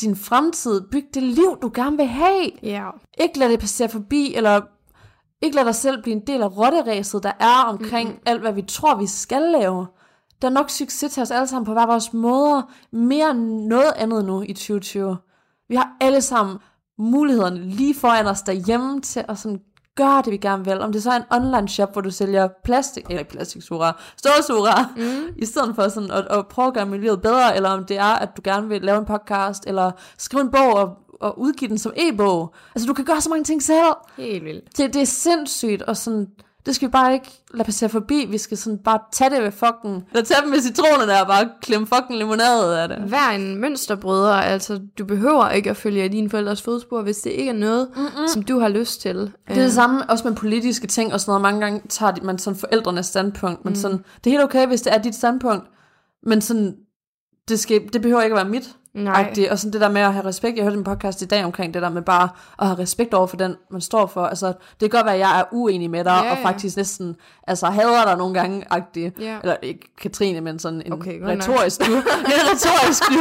din 0.00 0.16
fremtid, 0.16 0.80
byg 0.90 1.04
det 1.14 1.22
liv, 1.22 1.58
du 1.62 1.70
gerne 1.74 1.96
vil 1.96 2.06
have. 2.06 2.50
Ja. 2.62 2.90
Ikke 3.20 3.38
lad 3.38 3.48
det 3.48 3.60
passere 3.60 3.88
forbi, 3.88 4.34
eller 4.34 4.60
ikke 5.42 5.56
lad 5.56 5.64
dig 5.64 5.74
selv 5.74 6.02
blive 6.02 6.16
en 6.16 6.26
del 6.26 6.42
af 6.42 6.56
rotteræset, 6.56 7.22
der 7.22 7.32
er 7.40 7.64
omkring 7.64 8.08
mm-hmm. 8.08 8.22
alt, 8.26 8.40
hvad 8.40 8.52
vi 8.52 8.62
tror, 8.62 8.94
vi 8.94 9.06
skal 9.06 9.42
lave. 9.42 9.86
Der 10.42 10.48
er 10.48 10.52
nok 10.52 10.70
succes 10.70 11.12
til 11.12 11.22
os 11.22 11.30
alle 11.30 11.46
sammen 11.46 11.66
på 11.66 11.72
hver 11.72 11.86
vores 11.86 12.12
måder, 12.12 12.62
mere 12.92 13.30
end 13.30 13.66
noget 13.66 13.92
andet 13.96 14.24
nu 14.24 14.42
i 14.42 14.52
2020. 14.52 15.16
Vi 15.68 15.74
har 15.74 15.96
alle 16.00 16.20
sammen 16.20 16.58
mulighederne 16.98 17.58
lige 17.58 17.94
foran 17.94 18.26
os 18.26 18.42
derhjemme 18.42 19.00
til 19.00 19.24
at 19.28 19.38
sådan 19.38 19.60
gøre 19.96 20.22
det, 20.24 20.32
vi 20.32 20.36
gerne 20.36 20.64
vil. 20.64 20.80
Om 20.80 20.92
det 20.92 21.02
så 21.02 21.10
er 21.10 21.16
en 21.16 21.22
online 21.30 21.68
shop, 21.68 21.92
hvor 21.92 22.00
du 22.00 22.10
sælger 22.10 22.48
plastik, 22.64 23.04
eller 23.04 23.18
ikke 23.18 23.30
plastiksugerør, 23.30 24.02
stålsugerør, 24.16 24.92
mm. 24.96 25.34
i 25.36 25.46
stedet 25.46 25.74
for 25.74 25.88
sådan 25.88 26.10
at, 26.10 26.26
at 26.30 26.48
prøve 26.48 26.68
at 26.68 26.74
gøre 26.74 26.86
miljøet 26.86 27.22
bedre, 27.22 27.56
eller 27.56 27.70
om 27.70 27.84
det 27.84 27.98
er, 27.98 28.14
at 28.14 28.36
du 28.36 28.42
gerne 28.44 28.68
vil 28.68 28.82
lave 28.82 28.98
en 28.98 29.04
podcast, 29.04 29.64
eller 29.66 29.90
skrive 30.18 30.40
en 30.40 30.50
bog 30.50 30.74
og, 30.74 30.96
og 31.20 31.38
udgive 31.38 31.68
den 31.68 31.78
som 31.78 31.92
e-bog. 31.96 32.54
Altså, 32.74 32.86
du 32.86 32.94
kan 32.94 33.04
gøre 33.04 33.20
så 33.20 33.30
mange 33.30 33.44
ting 33.44 33.62
selv. 33.62 33.94
Helt 34.16 34.44
vildt. 34.44 34.76
Det, 34.76 34.94
det 34.94 35.02
er 35.02 35.06
sindssygt, 35.06 35.82
og 35.82 35.96
sådan, 35.96 36.26
det 36.66 36.74
skal 36.74 36.88
vi 36.88 36.90
bare 36.90 37.12
ikke 37.12 37.42
lade 37.54 37.64
passere 37.64 37.88
forbi. 37.88 38.26
Vi 38.30 38.38
skal 38.38 38.56
sådan 38.56 38.78
bare 38.78 38.98
tage 39.12 39.30
det 39.30 39.42
ved 39.42 39.52
fucking, 39.52 40.06
eller 40.10 40.24
tage 40.24 40.40
dem 40.42 40.50
med 40.50 40.60
citronerne 40.60 41.20
og 41.20 41.26
bare 41.26 41.48
klemme 41.62 41.86
fucking 41.86 42.18
limonade 42.18 42.82
af 42.82 42.88
det. 42.88 43.10
Vær 43.10 43.30
en 43.34 43.56
mønsterbryder, 43.56 44.32
altså 44.32 44.80
du 44.98 45.04
behøver 45.04 45.48
ikke 45.48 45.70
at 45.70 45.76
følge 45.76 46.08
dine 46.08 46.30
forældres 46.30 46.62
fodspor, 46.62 47.02
hvis 47.02 47.16
det 47.16 47.30
ikke 47.30 47.50
er 47.50 47.54
noget, 47.54 47.88
Mm-mm. 47.96 48.28
som 48.28 48.42
du 48.42 48.58
har 48.58 48.68
lyst 48.68 49.00
til. 49.00 49.16
Det 49.16 49.32
er 49.48 49.54
det 49.54 49.72
samme 49.72 50.10
også 50.10 50.28
med 50.28 50.36
politiske 50.36 50.86
ting 50.86 51.12
og 51.12 51.20
sådan 51.20 51.30
noget. 51.30 51.42
Mange 51.42 51.60
gange 51.60 51.82
tager 51.88 52.12
man 52.22 52.38
sådan 52.38 52.58
forældrenes 52.58 53.06
standpunkt, 53.06 53.64
men 53.64 53.70
mm. 53.70 53.76
sådan, 53.76 53.98
det 53.98 54.26
er 54.26 54.30
helt 54.30 54.44
okay, 54.44 54.66
hvis 54.66 54.82
det 54.82 54.94
er 54.94 54.98
dit 54.98 55.14
standpunkt, 55.14 55.64
men 56.26 56.40
sådan, 56.40 56.74
det, 57.48 57.60
skal, 57.60 57.88
det 57.92 58.02
behøver 58.02 58.22
ikke 58.22 58.34
at 58.34 58.44
være 58.44 58.50
mit. 58.50 58.76
Nej. 58.94 59.22
Agtigt. 59.22 59.50
Og 59.50 59.58
sådan 59.58 59.72
det 59.72 59.80
der 59.80 59.88
med 59.90 60.00
at 60.00 60.12
have 60.12 60.24
respekt. 60.24 60.56
Jeg 60.56 60.64
hørte 60.64 60.76
en 60.76 60.84
podcast 60.84 61.22
i 61.22 61.24
dag 61.24 61.44
omkring 61.44 61.74
det 61.74 61.82
der 61.82 61.88
med 61.88 62.02
bare 62.02 62.28
at 62.58 62.66
have 62.66 62.78
respekt 62.78 63.14
over 63.14 63.26
for 63.26 63.36
den, 63.36 63.56
man 63.70 63.80
står 63.80 64.06
for. 64.06 64.24
Altså, 64.24 64.46
det 64.46 64.56
kan 64.80 64.88
godt 64.90 65.04
være, 65.04 65.14
at 65.14 65.20
jeg 65.20 65.40
er 65.40 65.44
uenig 65.52 65.90
med 65.90 66.04
dig, 66.04 66.10
Ja, 66.24 66.30
og 66.30 66.38
ja. 66.38 66.44
faktisk 66.44 66.76
næsten 66.76 67.16
altså, 67.46 67.66
hader 67.66 68.04
dig 68.04 68.16
nogle 68.16 68.34
gange. 68.34 68.64
Agtigt. 68.70 69.18
Ja. 69.20 69.38
Eller 69.42 69.56
ikke 69.62 69.96
Katrine, 70.00 70.40
men 70.40 70.58
sådan 70.58 70.82
en 70.86 70.92
Okay, 70.92 71.20
retorisk 71.22 71.86
du. 71.86 71.92
en 71.96 72.02
retorisk 72.52 73.02
du. 73.08 73.18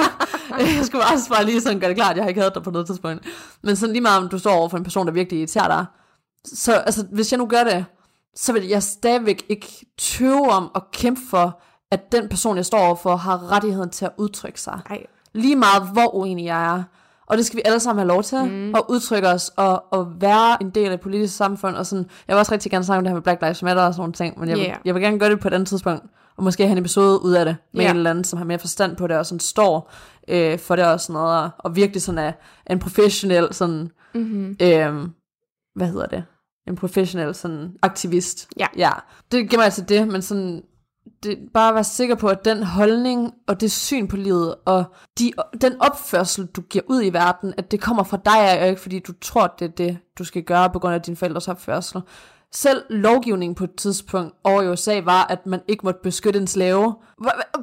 Jeg 0.77 0.85
skulle 0.85 1.03
også 1.13 1.29
bare 1.29 1.45
lige 1.45 1.61
sådan 1.61 1.79
gøre 1.79 1.89
det 1.89 1.97
klart, 1.97 2.15
jeg 2.15 2.23
har 2.23 2.29
ikke 2.29 2.41
hadet 2.41 2.55
dig 2.55 2.63
på 2.63 2.71
noget 2.71 2.87
tidspunkt. 2.87 3.25
Men 3.63 3.75
sådan 3.75 3.93
lige 3.93 4.01
meget, 4.01 4.23
om 4.23 4.29
du 4.29 4.39
står 4.39 4.51
over 4.51 4.69
for 4.69 4.77
en 4.77 4.83
person, 4.83 5.07
der 5.07 5.13
virkelig 5.13 5.39
irriterer 5.39 5.67
dig. 5.67 5.85
Så 6.45 6.73
altså, 6.73 7.05
hvis 7.11 7.31
jeg 7.31 7.37
nu 7.37 7.45
gør 7.45 7.63
det, 7.63 7.85
så 8.35 8.53
vil 8.53 8.67
jeg 8.67 8.83
stadigvæk 8.83 9.45
ikke 9.49 9.85
tøve 9.97 10.49
om 10.49 10.71
at 10.75 10.81
kæmpe 10.93 11.21
for, 11.29 11.61
at 11.91 12.11
den 12.11 12.29
person, 12.29 12.57
jeg 12.57 12.65
står 12.65 12.79
overfor, 12.79 13.15
har 13.15 13.51
rettigheden 13.51 13.89
til 13.89 14.05
at 14.05 14.11
udtrykke 14.17 14.61
sig. 14.61 14.79
Ej, 14.89 15.03
Lige 15.33 15.55
meget, 15.55 15.83
hvor 15.93 16.15
uenig 16.15 16.45
jeg 16.45 16.75
er. 16.77 16.83
Og 17.25 17.37
det 17.37 17.45
skal 17.45 17.57
vi 17.57 17.61
alle 17.65 17.79
sammen 17.79 17.99
have 17.99 18.07
lov 18.07 18.23
til, 18.23 18.37
mm. 18.45 18.75
at 18.75 18.81
udtrykke 18.89 19.27
os, 19.27 19.51
og, 19.57 19.83
og 19.93 20.21
være 20.21 20.63
en 20.63 20.69
del 20.69 20.89
af 20.89 20.93
et 20.93 20.99
politisk 21.01 21.35
samfund. 21.37 21.75
Og 21.75 21.85
sådan, 21.85 22.05
jeg 22.27 22.33
vil 22.35 22.39
også 22.39 22.51
rigtig 22.51 22.71
gerne 22.71 22.85
snakke 22.85 22.97
om 22.97 23.03
det 23.03 23.09
her 23.09 23.15
med 23.15 23.21
Black 23.21 23.41
Lives 23.41 23.63
Matter 23.63 23.83
og 23.83 23.93
sådan 23.93 24.01
nogle 24.01 24.13
ting, 24.13 24.39
men 24.39 24.49
jeg, 24.49 24.57
vil, 24.57 24.65
Yeah. 24.65 24.77
jeg 24.85 24.95
vil 24.95 25.03
gerne 25.03 25.19
gøre 25.19 25.29
det 25.29 25.39
på 25.39 25.47
et 25.47 25.53
andet 25.53 25.69
tidspunkt, 25.69 26.03
og 26.37 26.43
måske 26.43 26.63
have 26.63 26.71
en 26.71 26.77
episode 26.77 27.23
ud 27.23 27.31
af 27.31 27.45
det, 27.45 27.57
med 27.73 27.81
Ja. 27.83 27.89
en 27.91 27.95
eller 27.97 28.09
anden, 28.09 28.23
som 28.23 28.37
har 28.37 28.45
mere 28.45 28.59
forstand 28.59 28.95
på 28.95 29.07
det, 29.07 29.17
og 29.17 29.25
sådan 29.25 29.39
står 29.39 29.91
øh, 30.27 30.59
for 30.59 30.75
det 30.75 30.85
og 30.85 31.01
sådan 31.01 31.13
noget, 31.13 31.43
og, 31.43 31.49
og 31.57 31.75
virkelig 31.75 32.01
sådan 32.01 32.17
er 32.17 32.31
en 32.69 32.79
professionel 32.79 33.53
sådan, 33.53 33.89
mm-hmm. 34.13 34.55
øh, 34.61 35.07
hvad 35.75 35.87
hedder 35.87 36.05
det? 36.05 36.23
En 36.67 36.75
professionel 36.75 37.35
sådan 37.35 37.71
aktivist. 37.81 38.47
Ja. 38.59 38.67
ja. 38.77 38.91
Det 39.31 39.49
giver 39.49 39.59
mig 39.59 39.65
altså 39.65 39.81
det, 39.81 40.07
men 40.07 40.21
sådan, 40.21 40.61
det, 41.23 41.39
bare 41.53 41.73
være 41.73 41.83
sikker 41.83 42.15
på, 42.15 42.27
at 42.27 42.45
den 42.45 42.63
holdning 42.63 43.33
og 43.47 43.61
det 43.61 43.71
syn 43.71 44.07
på 44.07 44.15
livet, 44.15 44.55
og 44.65 44.83
de, 45.19 45.33
den 45.61 45.81
opførsel, 45.81 46.45
du 46.45 46.61
giver 46.61 46.83
ud 46.87 47.03
i 47.03 47.09
verden, 47.09 47.53
at 47.57 47.71
det 47.71 47.81
kommer 47.81 48.03
fra 48.03 48.17
dig, 48.25 48.61
og 48.61 48.67
ikke 48.67 48.81
fordi 48.81 48.99
du 48.99 49.13
tror, 49.21 49.55
det 49.59 49.65
er 49.65 49.71
det, 49.71 49.97
du 50.19 50.23
skal 50.23 50.43
gøre 50.43 50.69
på 50.69 50.79
grund 50.79 50.93
af 50.95 51.01
dine 51.01 51.17
forældres 51.17 51.47
opførsel. 51.47 52.01
Selv 52.53 52.83
lovgivningen 52.89 53.55
på 53.55 53.63
et 53.63 53.75
tidspunkt 53.75 54.35
over 54.43 54.61
i 54.61 54.69
USA 54.69 55.01
var, 55.03 55.27
at 55.29 55.45
man 55.45 55.59
ikke 55.67 55.81
måtte 55.83 55.99
beskytte 56.03 56.39
en 56.39 56.47
slave. 56.47 56.95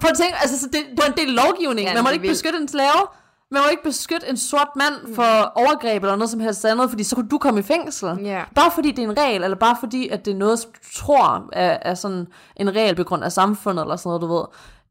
Prøv 0.00 0.10
at 0.10 0.16
tænke, 0.16 0.34
altså, 0.40 0.58
så 0.60 0.66
det, 0.66 0.80
det 0.90 0.98
var 0.98 1.12
en 1.12 1.26
del 1.26 1.28
lovgivning. 1.28 1.88
Ja, 1.88 1.94
man 1.94 2.02
må 2.02 2.06
det 2.06 2.08
er 2.08 2.12
ikke 2.12 2.22
vildt. 2.22 2.32
beskytte 2.32 2.58
en 2.58 2.68
slave. 2.68 3.06
Man 3.50 3.62
må 3.62 3.70
ikke 3.70 3.82
beskytte 3.82 4.28
en 4.28 4.36
sort 4.36 4.68
mand 4.76 5.14
for 5.14 5.52
overgreb 5.54 6.02
eller 6.02 6.16
noget 6.16 6.30
som 6.30 6.40
helst 6.40 6.64
andet, 6.64 6.90
fordi 6.90 7.04
så 7.04 7.14
kunne 7.16 7.28
du 7.28 7.38
komme 7.38 7.60
i 7.60 7.62
fængsel. 7.62 8.18
Ja. 8.22 8.44
Bare 8.54 8.70
fordi 8.70 8.90
det 8.90 9.04
er 9.04 9.08
en 9.08 9.18
regel, 9.18 9.44
eller 9.44 9.56
bare 9.56 9.76
fordi, 9.80 10.08
at 10.08 10.24
det 10.24 10.30
er 10.30 10.36
noget, 10.36 10.58
som 10.58 10.70
du 10.70 10.78
tror 10.94 11.48
er, 11.52 11.78
er 11.82 11.94
sådan 11.94 12.26
en 12.56 12.74
regel 12.74 12.94
på 12.94 13.04
grund 13.04 13.24
af 13.24 13.32
samfundet, 13.32 13.82
eller 13.82 13.96
sådan 13.96 14.08
noget, 14.08 14.22
du 14.22 14.26
ved. 14.26 14.44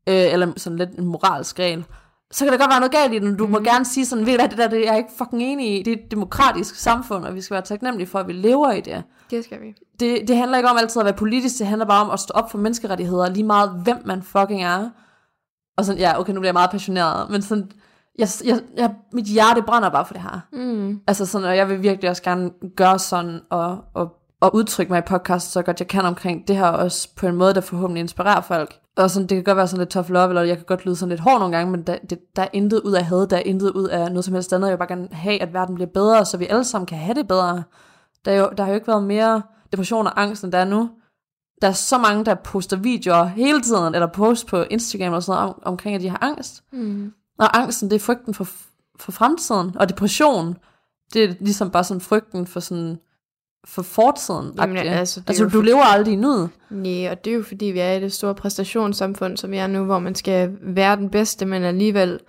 Øh, 0.10 0.34
eller 0.34 0.54
sådan 0.58 0.78
lidt 0.78 0.89
en 0.89 1.06
moralsk 1.06 1.60
regel. 1.60 1.86
Så 2.32 2.46
kan 2.46 2.52
der 2.54 2.60
godt 2.60 2.70
være 2.70 2.80
noget 2.80 2.91
galt 2.91 3.13
i 3.13 3.20
den. 3.20 3.38
Du 3.38 3.46
mm. 3.46 3.52
må 3.52 3.60
gerne 3.60 3.86
sige 3.86 4.06
sådan, 4.06 4.26
ved 4.26 4.34
du 4.34 4.38
hvad, 4.41 4.50
det 4.50 4.58
der 4.58 4.67
det 4.67 4.80
er 4.80 4.91
jeg 4.91 4.98
ikke 4.98 5.10
fucking 5.17 5.43
enig 5.43 5.80
i. 5.80 5.84
Det 5.84 5.93
er 5.93 5.98
et 5.98 6.12
demokratisk 6.12 6.76
samfund, 6.76 7.26
og 7.26 7.36
vi 7.36 7.41
skal 7.41 7.54
være 7.56 7.63
taknemmelige 7.63 8.08
for, 8.08 8.20
at 8.20 8.28
vi 8.28 8.34
lever 8.34 8.72
i 8.72 8.82
det. 8.82 9.04
Det 9.32 9.43
skal 9.43 9.62
vi. 9.62 9.76
det. 10.00 10.28
Det 10.28 10.38
handler 10.38 10.58
ikke 10.58 10.70
om 10.70 10.78
altid 10.78 11.02
at 11.02 11.06
være 11.06 11.13
politisk, 11.13 11.60
det 11.60 11.67
handler 11.67 11.86
bare 11.86 12.06
om 12.06 12.10
at 12.12 12.20
stå 12.20 12.32
op 12.34 12.52
for 12.52 12.58
menneskerettigheder, 12.58 13.30
lige 13.30 13.43
meget 13.43 13.82
hvem 13.84 13.98
man 14.06 14.24
fucking 14.24 14.63
er. 14.63 14.89
Og 15.78 15.86
sådan, 15.86 16.00
ja, 16.00 16.20
okay, 16.20 16.34
nu 16.34 16.39
bliver 16.39 16.50
jeg 16.50 16.54
meget 16.54 16.72
passioneret, 16.72 17.30
men 17.30 17.41
sådan, 17.41 17.72
jeg, 18.17 18.27
jeg, 18.45 18.62
jeg, 18.77 18.95
mit 19.13 19.25
hjerte 19.25 19.62
brænder 19.62 19.89
bare 19.89 20.06
for 20.06 20.13
det 20.13 20.21
her. 20.21 20.39
Mm. 20.53 20.99
Altså 21.08 21.25
sådan, 21.25 21.47
og 21.47 21.58
jeg 21.58 21.69
vil 21.69 21.84
virkelig 21.84 22.10
også 22.10 22.23
gerne 22.23 22.51
gøre 22.75 22.99
sådan, 22.99 23.39
og, 23.49 23.77
og, 23.93 24.15
og 24.41 24.56
udtrykke 24.56 24.91
mig 24.91 24.99
i 24.99 25.01
podcast 25.01 25.51
så 25.51 25.62
godt 25.62 25.80
jeg 25.80 25.88
kan 25.88 26.06
omkring 26.06 26.47
det 26.47 26.56
her 26.56 26.67
også 26.67 27.10
på 27.15 27.27
en 27.27 27.36
måde, 27.36 27.53
der 27.53 27.62
forhåbentlig 27.62 28.01
inspirerer 28.01 28.41
folk. 28.41 28.75
Og 28.97 29.12
sådan, 29.12 29.27
det 29.27 29.36
kan 29.36 29.43
godt 29.43 29.58
være 29.58 29.67
sådan 29.67 29.80
lidt 29.80 29.89
tough 29.89 30.10
love, 30.10 30.30
eller 30.30 30.41
jeg 30.41 30.58
kan 30.58 30.65
godt 30.65 30.86
lyde 30.86 30.95
sådan 30.95 31.10
lidt 31.10 31.21
hård 31.21 31.39
nogle 31.39 31.58
gange, 31.58 31.71
men 31.71 31.82
der, 31.82 31.97
det, 32.10 32.19
der 32.36 32.41
er 32.41 32.47
intet 32.53 32.82
ud 32.82 32.93
af 32.93 33.06
had, 33.06 33.27
der 33.27 33.38
er 33.38 33.41
intet 33.45 33.71
ud 33.71 33.88
af 33.88 34.10
noget 34.10 34.25
som 34.25 34.34
helst 34.34 34.53
andet. 34.53 34.67
Jeg 34.67 34.73
vil 34.73 34.77
bare 34.77 34.97
gerne 34.97 35.08
have, 35.12 35.41
at 35.41 35.53
verden 35.53 35.75
bliver 35.75 35.89
bedre, 35.93 36.25
så 36.25 36.38
vi 36.38 36.45
alle 36.45 36.63
sammen 36.63 36.86
kan 36.86 36.97
have 36.97 37.15
det 37.15 37.27
bedre. 37.27 37.63
Der, 38.25 38.32
er 38.32 38.36
jo, 38.36 38.49
der 38.58 38.63
har 38.63 38.71
jo 38.71 38.75
ikke 38.75 38.88
været 38.88 39.03
mere 39.03 39.41
depression 39.71 40.08
og 40.08 40.21
angst, 40.21 40.43
end 40.43 40.51
der 40.51 40.58
er 40.58 40.65
nu. 40.65 40.89
Der 41.62 41.67
er 41.67 41.71
så 41.71 41.97
mange, 41.97 42.25
der 42.25 42.36
poster 42.36 42.77
videoer 42.77 43.25
hele 43.25 43.62
tiden, 43.62 43.95
eller 43.95 44.08
post 44.08 44.47
på 44.47 44.62
Instagram 44.62 45.13
og 45.13 45.23
sådan 45.23 45.41
noget, 45.41 45.56
om, 45.56 45.62
omkring, 45.65 45.95
at 45.95 46.01
de 46.01 46.10
har 46.10 46.19
angst. 46.21 46.63
Mm. 46.73 47.13
Og 47.38 47.58
angsten, 47.58 47.89
det 47.89 47.95
er 47.95 48.00
frygten 48.00 48.34
for, 48.34 48.47
for 49.00 49.12
fremtiden. 49.12 49.71
Og 49.76 49.89
depression, 49.89 50.58
det 51.13 51.23
er 51.23 51.34
ligesom 51.39 51.71
bare 51.71 51.84
sådan 51.84 52.02
frygten 52.02 52.47
for 52.47 52.60
sådan 52.60 52.97
for 53.65 53.82
fortiden. 53.82 54.54
Jamen, 54.58 54.78
altså, 54.78 55.21
altså 55.28 55.45
du 55.45 55.62
lever 55.62 55.84
aldrig 55.84 56.13
i 56.13 56.15
nuet. 56.15 56.50
Nej, 56.69 57.10
og 57.12 57.26
det 57.26 57.32
er 57.32 57.36
jo 57.36 57.43
fordi, 57.43 57.65
vi 57.65 57.80
er 57.80 57.91
i 57.91 58.02
det 58.02 58.13
store 58.13 58.36
præstationssamfund, 58.36 59.38
som 59.38 59.52
vi 59.52 59.58
er 59.58 59.67
nu, 59.67 59.84
hvor 59.84 60.00
man 60.00 60.15
skal 60.15 60.58
være 60.62 60.95
den 60.95 61.10
bedste, 61.10 61.45
men 61.45 61.63
alligevel 61.63 62.19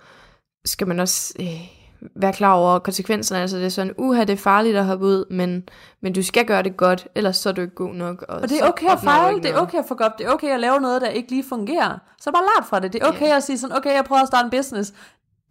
skal 0.65 0.87
man 0.87 0.99
også 0.99 1.33
øh, 1.39 1.78
være 2.15 2.33
klar 2.33 2.53
over 2.53 2.79
konsekvenserne. 2.79 3.41
Altså 3.41 3.57
det 3.57 3.65
er 3.65 3.69
sådan, 3.69 3.93
uha, 3.97 4.19
det 4.23 4.29
er 4.29 4.37
farligt 4.37 4.77
at 4.77 4.85
hoppe 4.85 5.05
ud, 5.05 5.25
men, 5.31 5.63
men 6.01 6.13
du 6.13 6.23
skal 6.23 6.45
gøre 6.45 6.63
det 6.63 6.77
godt, 6.77 7.07
ellers 7.15 7.37
så 7.37 7.49
er 7.49 7.53
du 7.53 7.61
ikke 7.61 7.75
god 7.75 7.93
nok. 7.93 8.25
Og, 8.29 8.35
Og 8.41 8.49
det 8.49 8.59
er 8.63 8.67
okay 8.67 8.87
at 8.89 8.99
fejle, 8.99 9.37
det 9.37 9.45
er 9.45 9.51
noget. 9.51 9.67
okay 9.67 9.77
at 9.79 9.85
fuck 9.87 10.01
op, 10.01 10.17
det 10.17 10.25
er 10.27 10.31
okay 10.31 10.47
at 10.53 10.59
lave 10.59 10.79
noget, 10.79 11.01
der 11.01 11.07
ikke 11.07 11.29
lige 11.31 11.43
fungerer. 11.49 11.97
Så 12.21 12.31
bare 12.31 12.43
lart 12.57 12.67
fra 12.69 12.79
det. 12.79 12.93
Det 12.93 13.03
er 13.03 13.07
okay 13.07 13.27
Ja. 13.27 13.35
at 13.35 13.43
sige 13.43 13.57
sådan, 13.57 13.77
okay, 13.77 13.93
jeg 13.95 14.05
prøver 14.05 14.21
at 14.21 14.27
starte 14.27 14.45
en 14.45 14.51
business. 14.51 14.93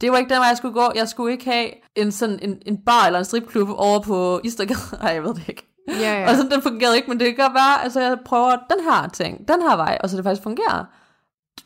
Det 0.01 0.13
var 0.13 0.19
ikke 0.19 0.29
den 0.35 0.39
vej, 0.39 0.47
jeg 0.49 0.57
skulle 0.57 0.75
gå. 0.75 0.93
Jeg 0.95 1.09
skulle 1.09 1.33
ikke 1.33 1.45
have 1.45 1.69
en, 1.97 2.13
sådan, 2.13 2.39
en, 2.43 2.59
en 2.67 2.79
bar 2.87 3.07
eller 3.07 3.19
en 3.19 3.25
stripklub 3.25 3.69
over 3.77 4.01
på 4.01 4.41
Istergade. 4.45 4.79
Ej, 5.03 5.11
jeg 5.11 5.23
ved 5.25 5.35
det 5.35 5.49
ikke. 5.49 5.65
Ja, 5.89 6.21
ja. 6.21 6.31
Og 6.31 6.37
sådan, 6.37 6.51
den 6.51 6.63
fungerede 6.63 6.97
ikke, 6.97 7.11
men 7.11 7.21
det 7.21 7.37
kan 7.37 7.45
være, 7.55 7.85
altså 7.85 8.01
jeg 8.01 8.19
prøver 8.25 8.51
den 8.51 8.85
her 8.85 9.09
ting, 9.09 9.49
den 9.49 9.63
her 9.63 9.77
vej, 9.77 9.99
og 10.01 10.11
så 10.11 10.17
det 10.17 10.25
faktisk 10.25 10.43
fungerer. 10.43 10.85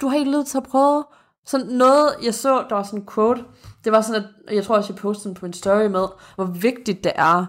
Du 0.00 0.08
har 0.08 0.16
ikke 0.18 0.38
lyst 0.38 0.46
til 0.50 0.58
at 0.58 0.62
prøve. 0.64 1.04
Sådan 1.46 1.66
noget, 1.66 2.08
jeg 2.24 2.34
så, 2.34 2.64
der 2.68 2.74
var 2.74 2.82
sådan 2.82 2.98
en 2.98 3.06
quote, 3.14 3.44
det 3.84 3.92
var 3.92 4.00
sådan, 4.00 4.24
at 4.48 4.56
jeg 4.56 4.64
tror 4.64 4.76
også, 4.76 4.92
jeg 4.92 5.00
postede 5.00 5.28
den 5.28 5.34
på 5.34 5.46
min 5.46 5.52
story 5.52 5.86
med, 5.86 6.06
hvor 6.34 6.44
vigtigt 6.44 7.04
det 7.04 7.12
er 7.14 7.46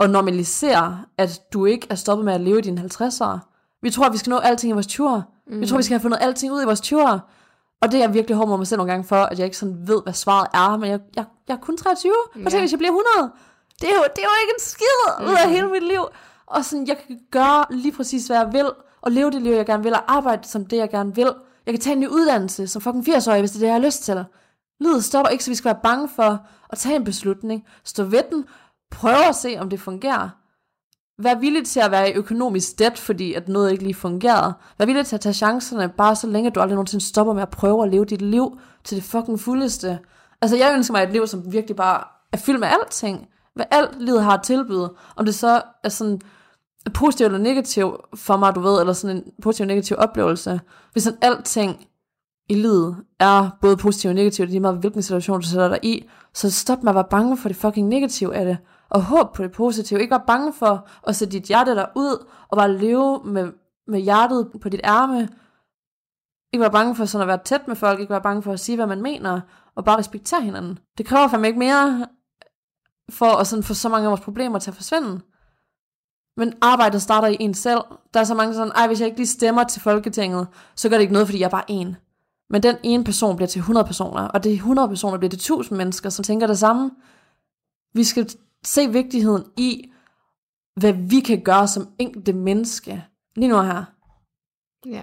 at 0.00 0.10
normalisere, 0.10 1.04
at 1.18 1.40
du 1.52 1.66
ikke 1.66 1.86
er 1.90 1.94
stoppet 1.94 2.24
med 2.24 2.32
at 2.32 2.40
leve 2.40 2.58
i 2.58 2.62
dine 2.62 2.80
50'ere. 2.80 3.38
Vi 3.82 3.90
tror, 3.90 4.04
at 4.04 4.12
vi 4.12 4.18
skal 4.18 4.30
nå 4.30 4.38
alting 4.38 4.70
i 4.70 4.72
vores 4.72 4.86
20'ere. 4.86 5.20
Mm. 5.46 5.60
Vi 5.60 5.66
tror, 5.66 5.76
vi 5.76 5.82
skal 5.82 5.94
have 5.94 6.02
fundet 6.02 6.18
alting 6.20 6.52
ud 6.52 6.62
i 6.62 6.64
vores 6.64 6.80
20'ere. 6.80 7.18
Og 7.82 7.92
det 7.92 7.94
er 7.94 8.04
jeg 8.04 8.14
virkelig 8.14 8.36
hård 8.36 8.48
mod 8.48 8.58
mig 8.58 8.66
selv 8.66 8.78
nogle 8.78 8.92
gange 8.92 9.04
for, 9.04 9.16
at 9.16 9.38
jeg 9.38 9.44
ikke 9.44 9.56
sådan 9.56 9.88
ved, 9.88 10.02
hvad 10.02 10.12
svaret 10.12 10.48
er, 10.54 10.76
men 10.76 10.90
jeg, 10.90 11.00
jeg, 11.16 11.24
jeg 11.48 11.54
er 11.54 11.58
kun 11.58 11.76
23. 11.76 12.12
Hvad 12.34 12.44
tænker 12.44 12.60
hvis 12.60 12.72
jeg 12.72 12.78
bliver 12.78 12.90
100? 12.90 13.32
Det 13.80 13.88
er 13.88 13.94
jo, 13.94 14.02
det 14.16 14.22
er 14.22 14.28
jo 14.28 14.36
ikke 14.42 14.54
en 14.58 14.60
skid 14.60 15.28
ud 15.28 15.36
af 15.44 15.50
hele 15.50 15.68
mit 15.68 15.82
liv. 15.82 16.04
Og 16.46 16.64
sådan, 16.64 16.86
jeg 16.86 16.98
kan 17.06 17.18
gøre 17.30 17.64
lige 17.70 17.92
præcis, 17.92 18.26
hvad 18.26 18.36
jeg 18.36 18.52
vil, 18.52 18.70
og 19.00 19.12
leve 19.12 19.30
det 19.30 19.42
liv, 19.42 19.52
jeg 19.52 19.66
gerne 19.66 19.82
vil, 19.82 19.94
og 19.94 20.12
arbejde 20.12 20.48
som 20.48 20.66
det, 20.66 20.76
jeg 20.76 20.90
gerne 20.90 21.14
vil. 21.14 21.34
Jeg 21.66 21.74
kan 21.74 21.80
tage 21.80 21.94
en 21.94 22.00
ny 22.00 22.08
uddannelse 22.08 22.66
som 22.66 22.82
fucking 22.82 23.08
80-årig, 23.08 23.40
hvis 23.40 23.50
det 23.50 23.56
er 23.56 23.60
det, 23.60 23.66
jeg 23.66 23.74
har 23.74 23.80
lyst 23.80 24.02
til. 24.02 24.24
Livet 24.80 25.04
stopper 25.04 25.30
ikke, 25.30 25.44
så 25.44 25.50
vi 25.50 25.54
skal 25.54 25.68
være 25.68 25.80
bange 25.82 26.08
for 26.08 26.46
at 26.70 26.78
tage 26.78 26.96
en 26.96 27.04
beslutning. 27.04 27.64
Stå 27.84 28.04
ved 28.04 28.22
den. 28.30 28.44
Prøve 28.90 29.28
at 29.28 29.34
se, 29.34 29.56
om 29.58 29.70
det 29.70 29.80
fungerer. 29.80 30.28
Vær 31.22 31.34
villig 31.34 31.66
til 31.66 31.80
at 31.80 31.90
være 31.90 32.10
i 32.10 32.12
økonomisk 32.12 32.78
debt, 32.78 32.98
fordi 32.98 33.34
at 33.34 33.48
noget 33.48 33.72
ikke 33.72 33.84
lige 33.84 33.94
fungerede. 33.94 34.54
Vær 34.78 34.86
villig 34.86 35.06
til 35.06 35.16
at 35.16 35.20
tage 35.20 35.32
chancerne, 35.32 35.88
bare 35.88 36.16
så 36.16 36.26
længe 36.26 36.50
du 36.50 36.60
aldrig 36.60 36.74
nogensinde 36.74 37.04
stopper 37.04 37.32
med 37.32 37.42
at 37.42 37.50
prøve 37.50 37.84
at 37.84 37.90
leve 37.90 38.04
dit 38.04 38.22
liv 38.22 38.58
til 38.84 38.96
det 38.96 39.04
fucking 39.04 39.40
fuldeste. 39.40 39.98
Altså, 40.42 40.56
jeg 40.56 40.74
ønsker 40.74 40.92
mig 40.92 41.02
et 41.02 41.12
liv, 41.12 41.26
som 41.26 41.52
virkelig 41.52 41.76
bare 41.76 42.04
er 42.32 42.36
fyldt 42.36 42.60
med 42.60 42.68
alting. 42.68 43.28
Hvad 43.54 43.64
alt 43.70 44.02
livet 44.02 44.22
har 44.22 44.36
at 44.36 44.42
tilbyde. 44.42 44.94
Om 45.16 45.24
det 45.24 45.34
så 45.34 45.62
er 45.84 45.88
sådan 45.88 46.20
positiv 46.94 47.26
eller 47.26 47.38
negativ 47.38 47.96
for 48.14 48.36
mig, 48.36 48.54
du 48.54 48.60
ved, 48.60 48.80
eller 48.80 48.92
sådan 48.92 49.16
en 49.16 49.24
positiv 49.42 49.64
og 49.64 49.68
negativ 49.68 49.96
oplevelse. 50.00 50.60
Hvis 50.92 51.02
sådan 51.02 51.18
alting 51.22 51.86
i 52.48 52.54
livet 52.54 52.96
er 53.20 53.50
både 53.60 53.76
positivt 53.76 54.10
og 54.10 54.14
negativt, 54.14 54.50
lige 54.50 54.60
meget 54.60 54.78
hvilken 54.78 55.02
situation 55.02 55.40
du 55.40 55.46
sætter 55.46 55.68
dig 55.68 55.78
i, 55.82 56.08
så 56.34 56.50
stop 56.50 56.82
med 56.82 56.90
at 56.90 56.94
være 56.94 57.08
bange 57.10 57.36
for 57.36 57.48
det 57.48 57.56
fucking 57.56 57.88
negative 57.88 58.34
af 58.34 58.44
det, 58.44 58.58
og 58.90 59.02
håb 59.02 59.34
på 59.34 59.42
det 59.42 59.52
positive. 59.52 60.00
Ikke 60.00 60.10
være 60.10 60.24
bange 60.26 60.52
for 60.52 60.88
at 61.08 61.16
sætte 61.16 61.32
dit 61.32 61.42
hjerte 61.42 61.74
der 61.74 61.86
ud, 61.96 62.26
og 62.48 62.56
bare 62.58 62.78
leve 62.78 63.20
med, 63.24 63.52
med 63.86 64.00
hjertet 64.00 64.50
på 64.62 64.68
dit 64.68 64.80
ærme. 64.84 65.28
Ikke 66.52 66.60
være 66.60 66.70
bange 66.70 66.94
for 66.94 67.04
sådan 67.04 67.22
at 67.22 67.28
være 67.28 67.44
tæt 67.44 67.68
med 67.68 67.76
folk, 67.76 68.00
ikke 68.00 68.10
være 68.10 68.22
bange 68.22 68.42
for 68.42 68.52
at 68.52 68.60
sige, 68.60 68.76
hvad 68.76 68.86
man 68.86 69.02
mener, 69.02 69.40
og 69.76 69.84
bare 69.84 69.98
respektere 69.98 70.42
hinanden. 70.42 70.78
Det 70.98 71.06
kræver 71.06 71.28
fandme 71.28 71.46
ikke 71.46 71.58
mere 71.58 72.06
for 73.10 73.26
at 73.40 73.46
sådan 73.46 73.62
få 73.62 73.74
så 73.74 73.88
mange 73.88 74.04
af 74.04 74.10
vores 74.10 74.20
problemer 74.20 74.58
til 74.58 74.70
at 74.70 74.74
forsvinde. 74.74 75.20
Men 76.36 76.54
arbejdet 76.62 77.02
starter 77.02 77.28
i 77.28 77.36
en 77.40 77.54
selv. 77.54 77.80
Der 78.14 78.20
er 78.20 78.24
så 78.24 78.34
mange 78.34 78.54
sådan, 78.54 78.72
ej, 78.72 78.86
hvis 78.86 79.00
jeg 79.00 79.06
ikke 79.06 79.18
lige 79.18 79.26
stemmer 79.26 79.64
til 79.64 79.82
Folketinget, 79.82 80.48
så 80.74 80.88
gør 80.88 80.96
det 80.96 81.02
ikke 81.02 81.12
noget, 81.12 81.28
fordi 81.28 81.40
jeg 81.40 81.46
er 81.46 81.50
bare 81.50 81.70
en. 81.70 81.96
Men 82.50 82.62
den 82.62 82.76
ene 82.82 83.04
person 83.04 83.36
bliver 83.36 83.48
til 83.48 83.58
100 83.58 83.86
personer, 83.86 84.22
og 84.22 84.44
det 84.44 84.52
100 84.52 84.88
personer 84.88 85.18
bliver 85.18 85.30
til 85.30 85.36
1000 85.36 85.76
mennesker, 85.76 86.10
som 86.10 86.22
tænker 86.22 86.46
det 86.46 86.58
samme. 86.58 86.90
Vi 87.94 88.04
skal 88.04 88.30
se 88.64 88.88
vigtigheden 88.92 89.44
i, 89.56 89.92
hvad 90.80 90.92
vi 90.92 91.20
kan 91.20 91.42
gøre 91.42 91.68
som 91.68 91.88
enkelte 91.98 92.32
menneske. 92.32 93.04
Lige 93.36 93.48
nu 93.48 93.60
her. 93.60 93.84
Ja. 94.86 95.02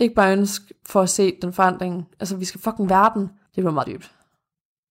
Ikke 0.00 0.14
bare 0.14 0.32
ønske 0.32 0.74
for 0.86 1.00
at 1.02 1.10
se 1.10 1.38
den 1.42 1.52
forandring. 1.52 2.08
Altså, 2.20 2.36
vi 2.36 2.44
skal 2.44 2.60
fucking 2.60 2.88
verden. 2.90 3.22
Det 3.22 3.54
bliver 3.54 3.70
meget 3.70 3.88
dybt. 3.88 4.12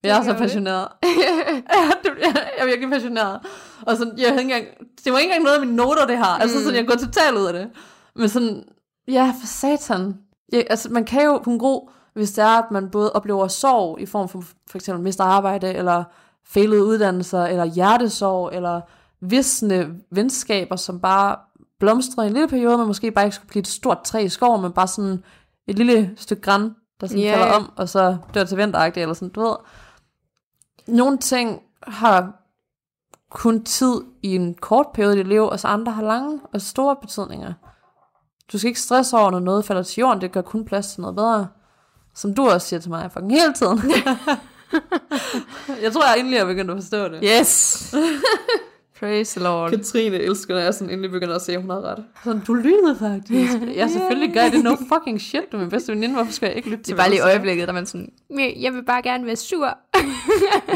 Jeg 0.02 0.18
er 0.18 0.22
så 0.24 0.34
passioneret. 0.38 0.88
Jeg 2.22 2.48
er 2.58 2.66
virkelig 2.66 2.90
passioneret. 2.90 3.40
Og 3.86 3.96
sådan, 3.96 4.18
jeg 4.18 4.28
havde 4.28 4.42
ikke 4.42 4.54
engang, 4.54 4.88
det 5.04 5.12
var 5.12 5.18
ikke 5.18 5.30
engang 5.30 5.44
noget 5.44 5.56
af 5.56 5.66
mine 5.66 5.76
noter, 5.76 6.06
det 6.06 6.18
her. 6.18 6.24
Altså 6.24 6.56
Mm. 6.58 6.62
sådan, 6.64 6.78
jeg 6.78 6.86
går 6.86 6.94
totalt 6.94 7.36
ud 7.38 7.44
af 7.46 7.52
det. 7.52 7.70
Men 8.16 8.28
sådan, 8.28 8.64
ja, 9.08 9.34
for 9.40 9.46
satan. 9.46 10.14
Ja, 10.52 10.62
altså, 10.70 10.88
man 10.90 11.04
kan 11.04 11.24
jo 11.24 11.38
kun 11.38 11.58
gro, 11.58 11.90
hvis 12.14 12.32
det 12.32 12.44
er, 12.44 12.62
at 12.62 12.70
man 12.70 12.90
både 12.90 13.12
oplever 13.12 13.48
sorg 13.48 14.00
i 14.00 14.06
form 14.06 14.28
for 14.28 14.40
for 14.70 14.78
eksempel 14.78 15.02
mister 15.02 15.24
arbejde, 15.24 15.74
eller 15.74 16.04
failede 16.44 16.84
uddannelser, 16.84 17.44
eller 17.44 17.64
hjertesorg, 17.64 18.50
eller 18.54 18.80
visne 19.20 19.94
venskaber, 20.10 20.76
som 20.76 21.00
bare 21.00 21.36
blomstrer 21.80 22.24
i 22.24 22.26
en 22.26 22.32
lille 22.32 22.48
periode, 22.48 22.78
men 22.78 22.86
måske 22.86 23.10
bare 23.10 23.24
ikke 23.24 23.34
skulle 23.34 23.48
blive 23.48 23.60
et 23.60 23.68
stort 23.68 24.02
træ 24.04 24.24
i 24.24 24.28
skoven, 24.28 24.62
men 24.62 24.72
bare 24.72 24.88
sådan 24.88 25.24
et 25.66 25.78
lille 25.78 26.12
stykke 26.16 26.42
græn, 26.42 26.74
der 27.00 27.06
sådan 27.06 27.22
yeah. 27.22 27.38
falder 27.38 27.54
om, 27.54 27.72
og 27.76 27.88
så 27.88 28.16
dør 28.34 28.44
til 28.44 28.58
vinteragtigt, 28.58 29.02
eller 29.02 29.14
sådan, 29.14 29.28
du 29.28 29.40
ved. 29.40 29.56
Nogle 30.86 31.18
ting 31.18 31.60
har 31.82 32.32
kun 33.30 33.64
tid 33.64 34.00
i 34.22 34.34
en 34.34 34.54
kort 34.54 34.86
periode 34.94 35.20
i 35.20 35.22
liv, 35.22 35.42
og 35.42 35.60
så 35.60 35.68
andre 35.68 35.92
har 35.92 36.02
lange 36.02 36.40
og 36.54 36.60
store 36.60 36.96
betydninger. 36.96 37.52
Du 38.52 38.58
skal 38.58 38.68
ikke 38.68 38.80
stresse 38.80 39.16
over, 39.16 39.30
når 39.30 39.40
noget 39.40 39.64
falder 39.64 39.82
til 39.82 40.00
jorden, 40.00 40.20
det 40.20 40.32
gør 40.32 40.42
kun 40.42 40.64
plads 40.64 40.86
til 40.92 41.00
noget 41.00 41.16
bedre. 41.16 41.46
Som 42.14 42.34
du 42.34 42.48
også 42.48 42.66
siger 42.68 42.80
til 42.80 42.90
mig 42.90 43.10
fucking 43.12 43.32
hele 43.32 43.52
tiden. 43.54 43.82
jeg 45.82 45.92
tror, 45.92 46.02
jeg 46.12 46.18
endelig 46.18 46.38
er 46.38 46.44
begyndt 46.44 46.70
at 46.70 46.76
forstå 46.76 47.08
det. 47.08 47.20
Yes. 47.40 47.94
Praise 49.00 49.40
the 49.40 49.44
Lord. 49.44 49.70
Katrine 49.70 50.16
elsker, 50.16 50.54
når 50.54 50.60
jeg 50.60 50.74
sådan 50.74 50.90
endelig 50.90 51.10
begynder 51.10 51.34
at 51.34 51.42
se, 51.42 51.52
at 51.52 51.60
hun 51.60 51.70
har 51.70 51.80
ret. 51.80 52.04
Sådan, 52.24 52.42
du 52.46 52.54
lyttede 52.54 52.96
faktisk. 52.98 53.52
Ja, 53.76 53.88
selvfølgelig 53.88 54.34
gør 54.34 54.42
jeg 54.42 54.52
det. 54.52 54.64
No 54.64 54.76
fucking 54.94 55.20
shit, 55.20 55.52
du 55.52 55.56
er 55.56 55.60
min 55.60 55.70
bedste 55.70 55.92
veninde. 55.92 56.14
Hvorfor 56.14 56.32
skal 56.32 56.46
jeg 56.46 56.56
ikke 56.56 56.68
lytte 56.68 56.78
Det 56.78 56.84
til 56.86 56.92
er 56.92 56.96
bare 56.96 57.10
lige 57.10 57.22
øjeblikket, 57.24 57.68
der 57.68 57.72
er 57.72 57.74
man 57.74 57.86
sådan, 57.86 58.08
"Men 58.30 58.62
jeg 58.62 58.72
vil 58.72 58.84
bare 58.84 59.02
gerne 59.02 59.26
være 59.26 59.36
sur. 59.36 59.78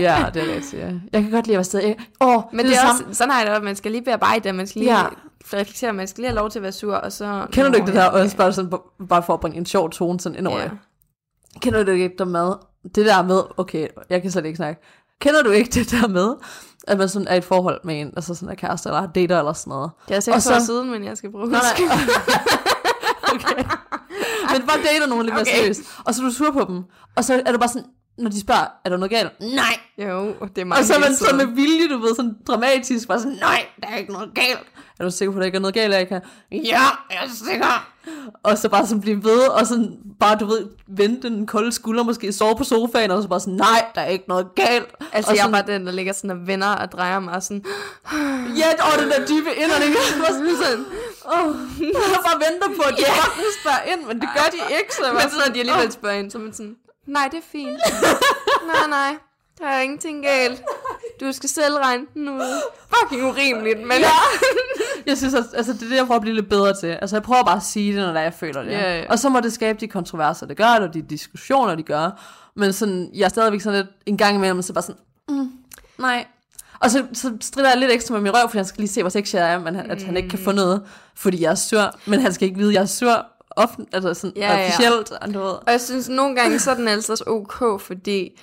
Ja, 0.01 0.25
det 0.35 0.43
er 0.43 0.55
rigtigt, 0.55 0.83
ja. 0.83 0.91
Jeg 1.13 1.23
kan 1.23 1.31
godt 1.31 1.47
lide 1.47 1.55
at 1.55 1.59
være 1.59 1.65
sted. 1.65 1.95
Åh, 2.21 2.43
Men 2.53 2.67
det, 2.67 2.75
er 2.75 2.79
samme- 2.79 3.05
også, 3.07 3.19
sådan 3.19 3.31
har 3.31 3.39
jeg 3.41 3.47
det, 3.47 3.55
også. 3.55 3.65
man 3.65 3.77
skal 3.77 3.91
lige 3.91 4.03
bearbejde 4.03 4.45
det, 4.45 4.55
man 4.55 4.67
skal 4.67 4.81
lige 4.83 4.99
Ja. 4.99 5.07
Reflektere, 5.53 5.93
man 5.93 6.07
skal 6.07 6.23
lige 6.23 6.29
have 6.31 6.37
lov 6.37 6.51
til 6.51 6.59
at 6.59 6.63
være 6.63 6.73
sur, 6.73 6.95
og 6.95 7.13
så... 7.13 7.47
Kender 7.53 7.71
du 7.71 7.77
ikke 7.77 7.87
det 7.87 7.95
der, 7.95 8.05
også 8.11 8.37
bare, 8.37 8.53
sådan, 8.53 8.73
bare 9.09 9.23
for 9.23 9.35
at 9.35 9.41
bringe 9.41 9.59
en 9.59 9.67
sjov 9.67 9.91
tone 9.91 10.21
sådan 10.21 10.39
ind 10.39 10.47
over 10.47 10.59
Ja. 10.59 10.65
det? 10.65 10.73
Kender 11.61 11.85
du 11.85 11.91
ikke 11.91 12.15
det 12.19 12.29
med, 12.29 12.53
det 12.95 13.07
der 13.07 13.23
med, 13.23 13.43
okay, 13.57 13.89
jeg 14.11 14.23
kan 14.23 14.31
slet 14.31 14.45
ikke 14.45 14.57
snakke. 14.57 14.83
Kender 15.21 15.43
du 15.43 15.51
ikke 15.51 15.71
det 15.71 15.91
der 15.91 16.09
med, 16.09 16.35
at 16.89 16.99
man 16.99 17.09
sådan 17.09 17.29
er 17.29 17.35
i 17.35 17.39
et 17.39 17.45
forhold 17.45 17.81
med 17.85 18.01
en, 18.01 18.13
altså 18.17 18.35
sådan 18.35 18.49
er 18.49 18.55
kæreste 18.55 18.89
eller 18.89 19.07
dater 19.07 19.39
eller 19.39 19.53
sådan 19.53 19.71
noget? 19.71 19.91
Det 20.09 20.17
er 20.17 20.21
seks 20.21 20.43
så- 20.45 20.55
år 20.55 20.59
siden, 20.59 20.91
men 20.91 21.05
jeg 21.05 21.17
skal 21.17 21.31
bruge 21.31 21.49
Nej, 21.51 21.61
nej. 21.89 21.97
okay. 23.35 23.65
Men 24.53 24.67
bare 24.67 24.77
dater 24.93 25.07
nogen 25.09 25.25
lidt 25.25 25.35
mere 25.35 25.43
Okay. 25.43 25.57
seriøst. 25.59 25.81
Og 26.05 26.15
så 26.15 26.23
er 26.23 26.27
du 26.27 26.33
sur 26.35 26.51
på 26.53 26.65
dem. 26.69 26.83
Og 27.17 27.25
så 27.25 27.43
er 27.47 27.53
du 27.53 27.59
bare 27.59 27.69
sådan, 27.69 27.89
når 28.19 28.31
de 28.31 28.41
spørger, 28.41 28.67
er 28.85 28.89
der 28.91 28.97
noget 28.97 29.11
galt? 29.11 29.41
Nej. 29.41 29.79
Jo, 29.99 30.35
det 30.57 30.59
er 30.61 30.65
meget 30.65 30.81
Og 30.81 30.87
så 30.87 30.95
er 30.95 30.99
man 30.99 31.15
sådan 31.15 31.37
med 31.37 31.47
vilje, 31.47 31.89
du 31.89 31.99
ved, 31.99 32.15
sådan 32.17 32.37
dramatisk, 32.47 33.09
bare 33.09 33.19
sådan, 33.19 33.39
nej, 33.41 33.67
der 33.83 33.89
er 33.89 33.97
ikke 33.97 34.13
noget 34.13 34.31
galt. 34.35 34.59
Er 35.01 35.05
du 35.05 35.11
sikker 35.11 35.33
på, 35.33 35.39
at 35.39 35.41
der 35.41 35.47
ikke 35.47 35.57
er 35.57 35.61
noget 35.61 35.75
galt, 35.75 35.95
Erika? 35.95 36.15
Ja, 36.53 36.81
jeg 37.11 37.19
er 37.25 37.29
sikker. 37.51 37.89
Og 38.43 38.59
så 38.59 38.69
bare 38.69 38.87
sådan 38.87 39.01
blive 39.01 39.25
ved, 39.25 39.41
og 39.49 39.67
sådan 39.67 39.97
bare, 40.21 40.37
du 40.37 40.47
ved, 40.47 40.67
vente 40.89 41.29
den 41.31 41.47
kolde 41.47 41.73
skulder, 41.73 42.03
måske 42.03 42.33
sove 42.33 42.57
på 42.57 42.65
sofaen, 42.65 43.11
og 43.11 43.23
så 43.23 43.29
bare 43.29 43.41
sådan, 43.41 43.55
nej, 43.55 43.85
der 43.95 44.01
er 44.01 44.07
ikke 44.07 44.25
noget 44.29 44.47
galt. 44.55 44.89
Altså, 45.13 45.31
og 45.31 45.37
jeg 45.37 45.43
er 45.43 45.47
sådan, 45.47 45.65
bare 45.67 45.75
den, 45.75 45.87
der 45.87 45.93
ligger 45.93 46.13
sådan 46.13 46.31
og 46.31 46.47
vender 46.47 46.69
og 46.69 46.93
drejer 46.93 47.19
mig 47.21 47.35
og 47.35 47.43
sådan... 47.43 47.65
Ja, 48.61 48.69
og 48.87 49.03
den 49.03 49.09
der 49.11 49.19
dybe 49.27 49.51
indånding. 49.63 49.93
Jeg 49.97 50.21
var 50.21 50.65
sådan, 50.65 50.85
åh, 51.35 51.57
jeg 52.15 52.21
bare 52.29 52.41
venter 52.51 52.69
på, 52.77 52.83
at 52.89 52.95
de 52.99 53.03
Ja. 53.07 53.13
fucking 53.13 53.47
spørger 53.61 53.83
ind, 53.93 54.01
men 54.09 54.21
det 54.21 54.29
gør 54.37 54.47
de 54.55 54.61
ikke. 54.79 54.95
Så 54.95 55.03
Men 55.13 55.31
så 55.31 55.37
når 55.47 55.53
de 55.55 55.59
alligevel 55.61 55.93
spørger 55.93 56.17
ind, 56.17 56.31
så 56.31 56.39
er 56.39 56.43
man 56.43 56.53
sådan... 56.53 56.77
Nej, 57.07 57.29
det 57.31 57.39
er 57.39 57.47
fint. 57.53 57.81
nej, 58.67 58.89
nej. 58.89 59.17
Der 59.59 59.67
er 59.67 59.81
ingenting 59.81 60.25
galt. 60.25 60.63
Du 61.21 61.33
skal 61.33 61.49
selv 61.49 61.77
regne 61.77 62.07
den 62.15 62.29
ud. 62.29 62.63
Fucking 62.89 63.25
urimeligt, 63.25 63.79
men... 63.79 63.99
Ja. 63.99 64.09
Jeg 65.07 65.19
synes, 65.19 65.35
at, 65.35 65.45
altså, 65.55 65.73
det 65.73 65.83
er 65.83 65.89
det, 65.89 65.97
jeg 65.97 66.07
prøver 66.07 66.17
at 66.17 66.23
blive 66.23 66.35
lidt 66.35 66.49
bedre 66.49 66.75
til. 66.81 66.87
Altså, 66.87 67.17
jeg 67.17 67.23
prøver 67.23 67.45
bare 67.45 67.57
at 67.57 67.63
sige 67.63 67.97
det, 67.97 68.15
når 68.15 68.21
jeg 68.21 68.35
føler 68.35 68.63
det. 68.63 68.71
Ja, 68.71 68.99
ja. 68.99 69.05
Og 69.11 69.19
så 69.19 69.29
må 69.29 69.41
det 69.41 69.53
skabe 69.53 69.81
de 69.81 69.89
kontroverser, 69.89 70.47
det 70.47 70.57
gør, 70.57 70.67
eller 70.67 70.93
de 70.93 71.03
diskussioner, 71.03 71.75
de 71.75 71.83
gør. 71.83 72.11
Men 72.57 72.73
sådan, 72.73 73.11
jeg 73.15 73.25
er 73.25 73.29
stadigvæk 73.29 73.61
sådan 73.61 73.79
lidt, 73.79 73.89
en 74.07 74.17
gang 74.17 74.37
imellem, 74.37 74.63
så 74.63 74.73
bare 74.73 74.83
sådan, 74.83 75.01
mm, 75.29 75.51
nej. 75.99 76.27
Og 76.81 76.91
så, 76.91 77.05
så 77.13 77.37
strider 77.41 77.69
jeg 77.69 77.79
lidt 77.79 77.93
ekstra 77.93 78.15
med 78.15 78.21
min 78.21 78.35
røv, 78.35 78.49
fordi 78.49 78.59
han 78.59 78.65
skal 78.65 78.81
lige 78.81 78.89
se, 78.89 79.03
hvor 79.03 79.11
sexy 79.11 79.35
jeg 79.35 79.53
er, 79.53 79.59
men 79.59 79.75
han, 79.75 79.91
at 79.91 80.03
han 80.03 80.17
ikke 80.17 80.29
kan 80.29 80.39
få 80.39 80.53
noget, 80.53 80.83
fordi 81.15 81.43
jeg 81.43 81.51
er 81.51 81.55
sur. 81.55 81.99
Men 82.07 82.21
han 82.21 82.33
skal 82.33 82.49
ikke 82.49 82.59
vide, 82.59 82.69
at 82.69 82.75
jeg 82.75 82.83
er 82.83 82.87
sur 82.87 83.27
often, 83.57 83.87
altså 83.93 84.15
sådan 84.15 84.37
Ja, 84.37 84.55
ja. 84.57 84.67
officielt, 84.67 85.13
du 85.35 85.39
ved. 85.41 85.49
Og 85.53 85.65
jeg 85.67 85.81
synes, 85.81 86.09
nogle 86.09 86.37
gange 86.37 86.59
så 86.59 86.71
er 86.71 86.75
den 86.75 86.89
altså 86.89 87.13
også 87.13 87.25
ok, 87.27 87.81
fordi 87.81 88.41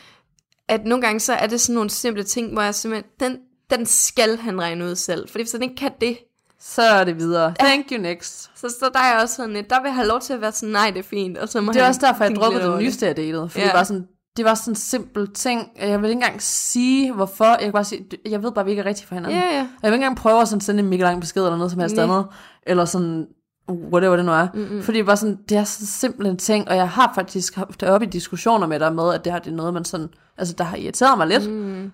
at 0.67 0.85
nogle 0.85 1.01
gange 1.01 1.19
så 1.19 1.33
er 1.33 1.47
det 1.47 1.61
sådan 1.61 1.73
nogle 1.75 1.89
simple 1.89 2.23
ting, 2.23 2.53
hvor 2.53 2.61
jeg 2.61 2.75
simpelthen, 2.75 3.11
den, 3.19 3.37
den 3.69 3.85
skal 3.85 4.37
han 4.37 4.61
regne 4.61 4.85
ud 4.85 4.95
selv. 4.95 5.29
Fordi 5.29 5.43
hvis 5.43 5.51
han 5.51 5.63
ikke 5.63 5.75
kan 5.75 5.91
det, 6.01 6.17
Så 6.59 6.81
er 6.81 7.03
det 7.03 7.17
videre. 7.17 7.53
Thank 7.59 7.85
you 7.91 8.01
next. 8.01 8.51
så, 8.55 8.69
så 8.79 8.89
der 8.93 8.99
er 8.99 9.21
også 9.21 9.35
sådan 9.35 9.53
lidt, 9.53 9.69
der 9.69 9.81
vil 9.81 9.87
jeg 9.87 9.95
have 9.95 10.07
lov 10.07 10.19
til 10.21 10.33
at 10.33 10.41
være 10.41 10.51
sådan, 10.51 10.69
nej, 10.73 10.89
det 10.89 10.99
er 10.99 11.03
fint. 11.03 11.37
Og 11.37 11.49
så 11.49 11.61
må 11.61 11.71
Det 11.71 11.81
er 11.81 11.87
også 11.87 12.01
derfor, 12.03 12.23
jeg 12.23 12.35
droppede 12.35 12.63
den 12.63 12.79
nyeste, 12.79 13.05
jeg 13.05 13.17
datede. 13.17 13.49
Fordi 13.49 13.61
Ja. 13.61 13.67
det 13.67 13.73
var 13.77 13.83
sådan, 13.83 14.07
det 14.37 14.45
var 14.45 14.55
sådan 14.55 14.71
en 14.71 14.75
simpel 14.75 15.33
ting. 15.33 15.69
Jeg 15.79 16.01
vil 16.01 16.09
ikke 16.09 16.17
engang 16.17 16.41
sige, 16.41 17.13
hvorfor. 17.13 17.45
Jeg 17.45 17.59
kan 17.59 17.71
bare 17.71 17.83
sige, 17.83 18.05
jeg 18.25 18.43
ved 18.43 18.51
bare, 18.51 18.59
at 18.61 18.65
vi 18.65 18.71
ikke 18.71 18.81
er 18.81 18.85
rigtige 18.85 19.07
for 19.07 19.15
hinanden. 19.15 19.39
Ja, 19.39 19.45
ja. 19.45 19.55
Jeg 19.57 19.67
vil 19.81 19.87
ikke 19.87 19.95
engang 19.95 20.17
prøve 20.17 20.41
at 20.41 20.47
sådan 20.47 20.61
sende 20.61 20.79
en 20.83 20.89
mega 20.89 21.03
lang 21.03 21.21
besked 21.21 21.41
eller 21.43 21.57
noget 21.57 21.71
som 21.71 21.79
helst 21.79 21.97
andet. 21.97 22.25
Eller 22.67 22.85
sådan, 22.85 23.25
whatever 23.69 24.15
det 24.15 24.25
nu 24.25 24.31
er. 24.31 24.47
Mm-mm. 24.53 24.83
Fordi 24.83 24.97
det 24.97 25.07
var 25.07 25.15
sådan, 25.15 25.39
det 25.49 25.57
er 25.57 25.63
så 25.63 25.85
simpel 25.87 26.27
en 26.27 26.37
ting, 26.37 26.67
og 26.69 26.75
jeg 26.75 26.89
har 26.89 27.11
faktisk 27.15 27.55
haft 27.55 27.81
det 27.81 27.89
op 27.89 28.01
i 28.01 28.05
diskussioner 28.05 28.67
med 28.67 28.79
dig 28.79 28.95
med, 28.95 29.13
at 29.13 29.25
det 29.25 29.33
her 29.33 29.39
det 29.39 29.51
er 29.51 29.55
noget, 29.55 29.73
man 29.73 29.85
sådan, 29.85 30.09
altså 30.37 30.53
der 30.57 30.63
har 30.63 30.77
irriteret 30.77 31.17
mig 31.17 31.27
lidt. 31.27 31.49
Mm. 31.51 31.91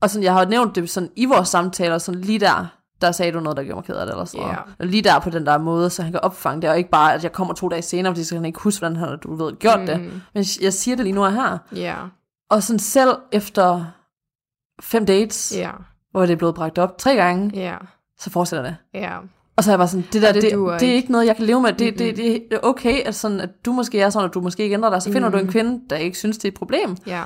Og 0.00 0.10
sådan, 0.10 0.24
jeg 0.24 0.32
har 0.32 0.44
nævnt 0.44 0.74
det 0.74 0.90
sådan 0.90 1.10
i 1.16 1.24
vores 1.24 1.48
samtaler, 1.48 1.98
sådan 1.98 2.20
lige 2.20 2.40
der, 2.40 2.66
der 3.00 3.12
sagde 3.12 3.32
du 3.32 3.40
noget, 3.40 3.56
der 3.56 3.62
gjorde 3.62 3.76
mig 3.76 3.84
ked 3.84 3.94
af 3.96 4.06
det, 4.06 4.12
eller 4.12 4.24
sådan 4.24 4.46
Ja. 4.46 4.52
noget. 4.52 4.74
Og 4.78 4.86
lige 4.86 5.02
der 5.02 5.18
på 5.18 5.30
den 5.30 5.46
der 5.46 5.58
måde, 5.58 5.90
så 5.90 6.02
han 6.02 6.12
kan 6.12 6.20
opfange 6.20 6.62
det, 6.62 6.70
og 6.70 6.78
ikke 6.78 6.90
bare, 6.90 7.14
at 7.14 7.22
jeg 7.22 7.32
kommer 7.32 7.54
to 7.54 7.68
dage 7.68 7.82
senere, 7.82 8.12
fordi 8.12 8.24
så 8.24 8.30
kan 8.30 8.38
han 8.38 8.44
ikke 8.46 8.60
huske, 8.60 8.80
hvordan 8.80 8.96
han 8.96 9.18
du 9.18 9.34
ved, 9.34 9.52
gjort 9.58 9.80
mm. 9.80 9.86
det. 9.86 10.00
Men 10.34 10.44
jeg 10.62 10.72
siger 10.72 10.96
det 10.96 11.04
lige 11.04 11.14
nu 11.14 11.24
og 11.24 11.32
her. 11.32 11.58
Ja, 11.74 11.96
Og 12.50 12.62
sådan 12.62 12.78
selv 12.78 13.10
efter 13.32 13.84
fem 14.82 15.06
dates, 15.06 15.52
ja, 15.56 15.70
hvor 16.10 16.20
det 16.20 16.30
er 16.30 16.36
blevet 16.36 16.54
bragt 16.54 16.78
op 16.78 16.98
tre 16.98 17.14
gange, 17.14 17.50
ja, 17.54 17.76
så 18.18 18.30
fortsætter 18.30 18.64
det. 18.64 18.76
ja. 18.94 19.18
Og 19.60 19.64
så 19.64 19.70
jeg 19.70 19.78
bare 19.78 19.88
sådan, 19.88 20.06
det 20.12 20.22
der, 20.22 20.28
Og 20.28 20.34
det 20.34 20.42
det, 20.42 20.52
det, 20.52 20.80
det 20.80 20.88
er 20.90 20.94
ikke. 20.94 21.12
noget, 21.12 21.26
jeg 21.26 21.36
kan 21.36 21.44
leve 21.46 21.60
med. 21.60 21.72
Det, 21.72 21.98
det, 21.98 22.16
det, 22.16 22.42
det 22.50 22.56
er 22.56 22.58
okay, 22.62 23.00
at, 23.04 23.14
sådan, 23.14 23.40
at 23.40 23.50
du 23.64 23.72
måske 23.72 24.00
er 24.00 24.10
sådan, 24.10 24.28
at 24.28 24.34
du 24.34 24.40
måske 24.40 24.62
ikke 24.62 24.74
ændrer 24.74 24.90
dig. 24.90 25.02
Så 25.02 25.12
finder 25.12 25.28
Mm. 25.28 25.32
du 25.32 25.38
en 25.38 25.48
kvinde, 25.48 25.80
der 25.90 25.96
ikke 25.96 26.18
synes, 26.18 26.38
det 26.38 26.44
er 26.44 26.48
et 26.48 26.54
problem. 26.58 26.96
Ja, 27.06 27.22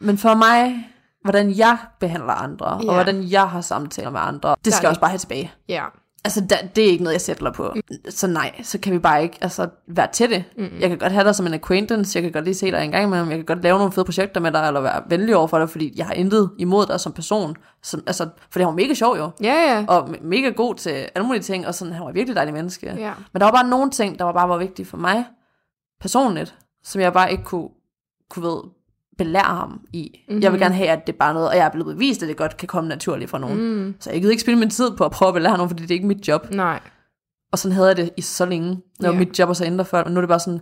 Men 0.00 0.18
for 0.18 0.34
mig, 0.34 0.88
hvordan 1.24 1.56
jeg 1.56 1.76
behandler 2.00 2.32
andre, 2.32 2.66
Ja. 2.82 2.88
og 2.88 2.94
hvordan 2.94 3.22
jeg 3.30 3.48
har 3.48 3.60
samtaler 3.60 4.10
med 4.10 4.20
andre, 4.20 4.54
det 4.64 4.72
skal 4.72 4.84
jeg 4.84 4.88
også 4.88 5.00
bare 5.00 5.10
have 5.10 5.18
tilbage. 5.18 5.52
ja. 5.68 5.84
Altså, 6.24 6.40
da, 6.50 6.56
det 6.76 6.84
er 6.84 6.88
ikke 6.88 7.04
noget, 7.04 7.14
jeg 7.14 7.20
sætter 7.20 7.52
på. 7.52 7.74
Så 8.08 8.26
nej, 8.26 8.60
så 8.62 8.78
kan 8.78 8.92
vi 8.92 8.98
bare 8.98 9.22
ikke 9.22 9.38
altså, 9.40 9.68
være 9.88 10.08
til 10.12 10.30
det. 10.30 10.44
Mm. 10.56 10.68
Jeg 10.80 10.88
kan 10.88 10.98
godt 10.98 11.12
have 11.12 11.24
dig 11.24 11.34
som 11.34 11.46
en 11.46 11.54
acquaintance, 11.54 12.16
jeg 12.16 12.22
kan 12.22 12.32
godt 12.32 12.44
lige 12.44 12.54
se 12.54 12.70
dig 12.70 12.84
en 12.84 12.90
gang 12.90 13.04
imellem, 13.04 13.28
jeg 13.30 13.38
kan 13.38 13.44
godt 13.44 13.62
lave 13.62 13.78
nogle 13.78 13.92
fede 13.92 14.04
projekter 14.04 14.40
med 14.40 14.52
dig, 14.52 14.66
eller 14.66 14.80
være 14.80 15.02
venlig 15.08 15.36
over 15.36 15.46
for 15.46 15.58
dig, 15.58 15.70
fordi 15.70 15.92
jeg 15.96 16.06
har 16.06 16.14
intet 16.14 16.50
imod 16.58 16.86
dig 16.86 17.00
som 17.00 17.12
person. 17.12 17.56
Som, 17.82 18.02
altså, 18.06 18.28
for 18.50 18.58
det 18.58 18.66
var 18.66 18.72
mega 18.72 18.94
sjov 18.94 19.16
jo. 19.16 19.30
Ja, 19.42 19.54
ja. 19.54 19.84
Og 19.88 20.08
me- 20.08 20.22
mega 20.22 20.48
god 20.48 20.74
til 20.74 20.90
alle 20.90 21.26
mulige 21.26 21.42
ting, 21.42 21.66
og 21.66 21.74
sådan, 21.74 21.94
han 21.94 22.04
var 22.06 22.12
virkelig 22.12 22.36
dejlig 22.36 22.54
menneske. 22.54 22.94
Ja. 22.98 23.12
Men 23.32 23.40
der 23.40 23.46
var 23.46 23.52
bare 23.52 23.68
nogle 23.68 23.90
ting, 23.90 24.18
der 24.18 24.24
var 24.24 24.32
bare 24.32 24.48
var 24.48 24.58
vigtige 24.58 24.86
for 24.86 24.96
mig, 24.96 25.24
personligt, 26.00 26.54
som 26.84 27.00
jeg 27.00 27.12
bare 27.12 27.30
ikke 27.32 27.44
kunne, 27.44 27.68
kunne 28.30 28.42
ved, 28.42 28.60
belære 29.18 29.42
ham 29.44 29.80
i. 29.92 30.24
Mm-hmm. 30.28 30.42
Jeg 30.42 30.52
vil 30.52 30.60
gerne 30.60 30.74
have, 30.74 30.88
at 30.88 31.06
det 31.06 31.12
er 31.12 31.16
bare 31.18 31.34
noget, 31.34 31.48
og 31.48 31.56
jeg 31.56 31.64
er 31.66 31.70
blevet 31.70 31.94
bevist, 31.96 32.22
at 32.22 32.28
det 32.28 32.36
godt 32.36 32.56
kan 32.56 32.68
komme 32.68 32.88
naturligt 32.88 33.30
fra 33.30 33.38
nogen. 33.38 33.58
Mm. 33.84 33.94
Så 34.00 34.10
jeg 34.10 34.20
gider 34.20 34.30
ikke 34.30 34.40
spille 34.40 34.58
min 34.60 34.70
tid 34.70 34.90
på 34.96 35.04
at 35.04 35.10
prøve 35.10 35.28
at 35.28 35.34
belære 35.34 35.56
nogen, 35.56 35.70
fordi 35.70 35.82
det 35.82 35.90
er 35.90 35.94
ikke 35.94 36.06
mit 36.06 36.28
job. 36.28 36.50
Nej. 36.50 36.80
Og 37.52 37.58
sådan 37.58 37.74
havde 37.74 37.88
jeg 37.88 37.96
det 37.96 38.10
i 38.16 38.20
så 38.20 38.46
længe. 38.46 38.68
Det 38.70 38.82
var 39.00 39.12
Ja. 39.12 39.18
mit 39.18 39.38
job 39.38 39.50
at 39.50 39.56
så 39.56 39.64
ændre 39.64 39.84
før, 39.84 40.04
men 40.04 40.12
nu 40.14 40.18
er 40.18 40.22
det 40.22 40.28
bare 40.28 40.40
sådan, 40.40 40.60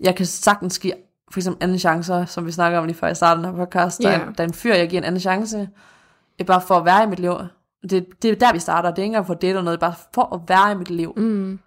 jeg 0.00 0.16
kan 0.16 0.26
sagtens 0.26 0.78
give 0.78 0.92
for 1.32 1.40
eksempel 1.40 1.62
anden 1.64 1.78
chancer, 1.78 2.24
som 2.24 2.46
vi 2.46 2.52
snakker 2.52 2.78
om 2.78 2.84
lige 2.86 2.96
før 2.96 3.12
startede 3.12 3.46
den 3.46 3.54
her 3.56 3.64
podcast. 3.64 4.02
Der, 4.02 4.10
Ja. 4.10 4.18
er, 4.20 4.32
der 4.32 4.44
er 4.44 4.48
en 4.48 4.54
fyr, 4.54 4.74
jeg 4.74 4.88
giver 4.88 5.00
en 5.02 5.06
anden 5.06 5.20
chance, 5.20 5.68
det 6.38 6.46
bare 6.46 6.60
for 6.60 6.74
at 6.74 6.84
være 6.84 7.04
i 7.04 7.06
mit 7.06 7.18
liv. 7.18 7.32
Det, 7.90 8.06
det 8.22 8.30
er 8.30 8.34
der, 8.34 8.52
vi 8.52 8.58
starter. 8.58 8.90
Det 8.90 8.98
er 8.98 9.02
ikke 9.02 9.06
engang 9.06 9.26
for 9.26 9.34
date 9.34 9.48
eller 9.48 9.62
noget, 9.62 9.80
det 9.80 9.86
er 9.86 9.90
bare 9.90 9.98
for 10.14 10.34
at 10.34 10.40
være 10.48 10.72
i 10.72 10.74
mit 10.74 10.90
liv. 10.90 11.12
Mm. 11.16 11.58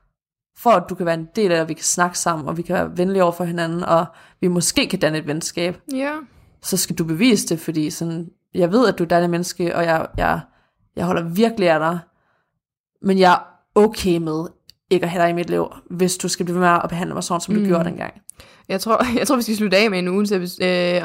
For 0.60 0.70
at 0.70 0.84
du 0.90 0.96
kan 0.96 1.06
være 1.06 1.16
en 1.16 1.28
del 1.36 1.52
af 1.52 1.56
det, 1.56 1.62
og 1.62 1.70
vi 1.70 1.74
kan 1.74 1.84
snakke 1.84 2.20
sammen, 2.20 2.48
og 2.48 2.58
vi 2.58 2.62
kan 2.62 2.76
være 2.76 2.98
venlige 2.98 3.24
over 3.24 3.32
for 3.32 3.44
hinanden, 3.44 3.84
og 3.84 4.06
vi 4.42 4.48
måske 4.48 4.88
kan 4.88 5.00
danne 5.00 5.18
et 5.18 5.28
venskab. 5.28 5.78
Ja. 5.94 6.12
Så 6.64 6.78
skal 6.78 6.96
du 6.96 7.04
bevise 7.04 7.48
det, 7.48 7.60
fordi 7.60 7.90
sådan, 7.90 8.28
jeg 8.54 8.72
ved, 8.72 8.88
at 8.88 8.98
du 8.98 9.04
er 9.04 9.06
et 9.06 9.10
dejligt 9.10 9.32
menneske, 9.32 9.76
og 9.76 9.84
jeg, 9.84 10.08
jeg, 10.18 10.40
jeg 10.96 11.06
holder 11.06 11.24
virkelig 11.24 11.70
af 11.70 11.80
dig. 11.80 12.00
Men 13.02 13.20
jeg 13.20 13.34
er 13.34 13.40
okay 13.76 14.18
med 14.18 14.46
ikke 14.90 15.04
at 15.04 15.10
have 15.10 15.24
dig 15.24 15.30
i 15.30 15.34
mit 15.34 15.50
liv, 15.50 15.66
hvis 15.90 16.18
du 16.18 16.28
skal 16.28 16.46
blive 16.46 16.60
med 16.60 16.68
at 16.68 16.90
behandle 16.90 17.14
mig 17.14 17.24
sådan, 17.24 17.42
som 17.42 17.54
du 17.56 17.60
Mm. 17.60 17.68
gjorde 17.68 17.84
dengang. 17.84 18.14
Jeg 18.70 18.82
tror, 18.82 19.06
jeg 19.20 19.28
tror, 19.28 19.36
vi 19.36 19.42
skal 19.42 19.56
slutte 19.56 19.78
af 19.78 19.90
med 19.90 20.00
en 20.00 20.08
ugens 20.08 20.32
øh, 20.32 20.40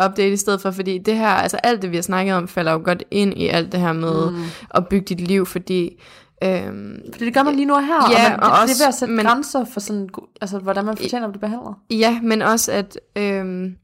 update 0.07 0.33
i 0.33 0.37
stedet 0.37 0.61
for, 0.61 0.71
fordi 0.71 0.99
det 0.99 1.17
her, 1.17 1.29
altså 1.29 1.57
alt 1.57 1.83
det, 1.83 1.91
vi 1.91 1.97
har 1.97 2.03
snakket 2.03 2.35
om, 2.35 2.49
falder 2.49 2.73
jo 2.73 2.81
godt 2.85 3.05
ind 3.11 3.35
i 3.39 3.47
alt 3.47 3.73
det 3.73 3.81
her 3.81 3.93
med 3.93 4.31
mm. 4.31 4.43
at 4.71 4.89
bygge 4.89 5.05
dit 5.05 5.21
liv, 5.21 5.47
fordi 5.47 6.03
øhm, 6.43 7.01
Fordi 7.13 7.25
det 7.25 7.35
gør 7.35 7.43
man 7.43 7.55
lige 7.55 7.67
nu 7.67 7.75
og 7.75 7.87
her, 7.87 8.11
Ja, 8.11 8.25
og, 8.35 8.41
man, 8.41 8.41
og 8.41 8.47
det, 8.51 8.53
det 8.53 8.63
også- 8.63 8.83
er 8.83 8.87
ved 8.87 8.89
at 8.89 8.95
sætte 8.95 9.15
men- 9.15 9.27
grænser 9.27 9.65
for 9.65 9.81
sådan, 9.81 10.09
altså, 10.41 10.59
hvordan 10.59 10.85
man 10.85 10.97
fortjener 10.97 11.27
at 11.27 11.33
blive 11.33 11.41
behandlet. 11.41 11.75
ja, 11.91 12.21
men 12.23 12.43
også 12.43 12.73
at 12.73 12.99
øhm, 13.17 13.77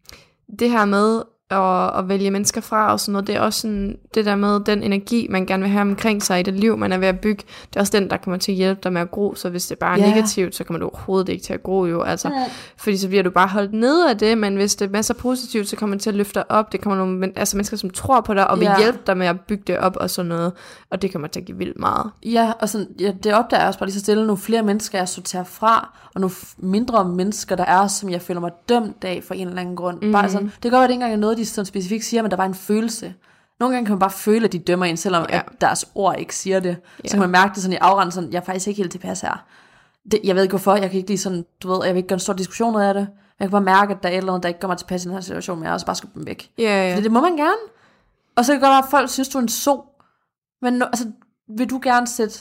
det 0.58 0.70
her 0.70 0.84
med 0.84 1.22
at, 1.50 1.98
at 1.98 2.08
vælge 2.08 2.30
mennesker 2.30 2.60
fra 2.60 2.92
og 2.92 3.00
sådan 3.00 3.12
noget, 3.12 3.26
det 3.26 3.34
er 3.36 3.40
også 3.40 3.60
sådan, 3.60 3.96
det 4.14 4.24
der 4.24 4.36
med 4.36 4.60
den 4.60 4.82
energi, 4.82 5.26
man 5.30 5.46
gerne 5.46 5.62
vil 5.62 5.72
have 5.72 5.80
omkring 5.82 6.22
sig 6.22 6.40
i 6.40 6.42
det 6.42 6.54
liv, 6.54 6.76
man 6.78 6.92
er 6.92 6.98
ved 6.98 7.08
at 7.08 7.20
bygge, 7.20 7.44
det 7.70 7.76
er 7.76 7.80
også 7.80 7.98
den, 7.98 8.10
der 8.10 8.16
kommer 8.16 8.38
til 8.38 8.52
at 8.52 8.56
hjælpe 8.56 8.80
dig 8.82 8.92
med 8.92 9.00
at 9.00 9.10
gro, 9.10 9.34
så 9.34 9.48
hvis 9.48 9.66
det 9.66 9.78
bare 9.78 9.98
er 9.98 10.02
Ja. 10.04 10.10
negativt, 10.14 10.54
så 10.54 10.64
kommer 10.64 10.78
du 10.80 10.86
overhovedet 10.88 11.28
ikke 11.28 11.44
til 11.44 11.52
at 11.52 11.62
gro 11.62 11.84
jo, 11.86 12.02
altså, 12.02 12.30
fordi 12.76 12.96
så 12.96 13.08
bliver 13.08 13.22
du 13.22 13.30
bare 13.30 13.48
holdt 13.48 13.72
nede 13.72 14.10
af 14.10 14.18
det, 14.18 14.38
men 14.38 14.56
hvis 14.56 14.74
det 14.76 14.84
er 14.86 14.90
masser 14.90 15.14
positivt, 15.14 15.68
så 15.68 15.76
kommer 15.76 15.96
det 15.96 16.02
til 16.02 16.10
at 16.10 16.16
løfte 16.16 16.34
dig 16.34 16.50
op, 16.50 16.72
det 16.72 16.80
kommer 16.80 16.96
nogle 16.96 17.32
altså 17.36 17.56
mennesker, 17.56 17.76
som 17.76 17.90
tror 17.90 18.20
på 18.20 18.34
dig, 18.34 18.50
og 18.50 18.58
vil 18.60 18.64
Ja. 18.66 18.78
hjælpe 18.78 18.98
dig 19.06 19.16
med 19.16 19.26
at 19.26 19.40
bygge 19.40 19.62
det 19.66 19.78
op 19.78 19.96
og 19.96 20.10
sådan 20.10 20.28
noget, 20.28 20.52
og 20.90 21.02
det 21.02 21.12
kommer 21.12 21.28
til 21.28 21.40
at 21.40 21.46
give 21.46 21.58
vildt 21.58 21.78
meget. 21.78 22.10
Ja, 22.26 22.52
og 22.60 22.68
sådan, 22.68 22.86
ja, 23.00 23.12
det 23.24 23.34
opdager 23.34 23.60
jeg 23.60 23.66
også 23.68 23.78
bare 23.78 23.86
lige 23.86 23.94
så 23.94 24.00
stille. 24.00 24.26
Nu 24.26 24.36
flere 24.36 24.62
mennesker, 24.62 24.98
jeg 24.98 25.08
sorterer 25.08 25.44
fra, 25.44 25.88
og 26.14 26.20
nu 26.20 26.26
f- 26.26 26.54
mindre 26.58 27.04
mennesker, 27.04 27.56
der 27.56 27.64
er, 27.64 27.86
som 27.86 28.10
jeg 28.10 28.22
føler 28.22 28.40
mig 28.40 28.50
dømt 28.68 29.04
af 29.04 29.22
for 29.26 29.34
en 29.34 29.48
eller 29.48 29.60
anden 29.60 29.76
grund. 29.76 30.02
Mm. 30.02 30.12
Bare 30.12 30.28
sådan, 30.30 30.46
det 30.46 30.62
kan 30.62 30.70
godt 30.70 30.72
være, 30.72 30.84
at 30.84 30.88
det 30.88 30.94
ikke 30.94 31.02
engang 31.04 31.12
er 31.12 31.16
noget, 31.20 31.37
de 31.38 31.46
sådan 31.46 31.66
specifikt 31.66 32.04
siger, 32.04 32.22
men 32.22 32.30
der 32.30 32.36
var 32.36 32.44
en 32.44 32.54
følelse. 32.54 33.14
Nogle 33.60 33.74
gange 33.74 33.86
kan 33.86 33.92
man 33.92 33.98
bare 33.98 34.10
føle, 34.10 34.44
at 34.44 34.52
de 34.52 34.58
dømmer 34.58 34.86
en, 34.86 34.96
selvom 34.96 35.26
Ja. 35.30 35.36
at 35.36 35.44
deres 35.60 35.86
ord 35.94 36.18
ikke 36.18 36.36
siger 36.36 36.60
det. 36.60 36.76
Så 36.84 37.00
Ja. 37.04 37.08
kan 37.10 37.18
man 37.20 37.30
mærke 37.30 37.54
det 37.54 37.62
sådan 37.62 37.72
i 37.72 37.76
afrende, 37.76 38.12
sådan, 38.12 38.32
jeg 38.32 38.38
er 38.38 38.44
faktisk 38.44 38.66
ikke 38.68 38.78
helt 38.78 38.92
tilpas 38.92 39.20
her. 39.20 39.46
Det, 40.10 40.20
jeg 40.24 40.34
ved 40.34 40.42
ikke 40.42 40.52
hvorfor, 40.52 40.76
jeg 40.76 40.90
kan 40.90 40.98
ikke 40.98 41.10
lige 41.10 41.18
sådan, 41.18 41.44
du 41.62 41.68
ved, 41.68 41.84
jeg 41.84 41.94
vil 41.94 41.98
ikke 41.98 42.08
gøre 42.08 42.16
en 42.16 42.20
stor 42.20 42.32
diskussion 42.32 42.76
ud 42.76 42.80
af 42.80 42.94
det. 42.94 43.08
Jeg 43.40 43.44
kan 43.46 43.50
bare 43.50 43.60
mærke, 43.60 43.94
at 43.94 44.02
der 44.02 44.08
er 44.08 44.12
et 44.12 44.16
eller 44.18 44.32
andet, 44.32 44.42
der 44.42 44.48
ikke 44.48 44.60
gør 44.60 44.68
mig 44.68 44.78
tilpas 44.78 45.04
i 45.04 45.08
den 45.08 45.14
her 45.14 45.20
situation, 45.20 45.58
men 45.58 45.64
jeg 45.64 45.72
også 45.72 45.86
bare 45.86 45.96
skubbe 45.96 46.18
dem 46.18 46.26
væk. 46.26 46.50
Ja, 46.58 46.62
ja. 46.88 46.92
Fordi 46.94 47.02
det 47.02 47.12
må 47.12 47.20
man 47.20 47.36
gerne. 47.36 47.58
Og 48.36 48.44
så 48.44 48.52
kan 48.52 48.60
det 48.60 48.66
godt 48.66 48.70
være, 48.70 48.78
at 48.84 48.90
folk 48.90 49.10
synes, 49.10 49.28
du 49.28 49.38
er 49.38 49.42
en 49.42 49.48
so. 49.48 49.84
Men 50.62 50.82
altså, 50.82 51.10
vil 51.56 51.70
du 51.70 51.80
gerne 51.82 52.06
sætte 52.06 52.38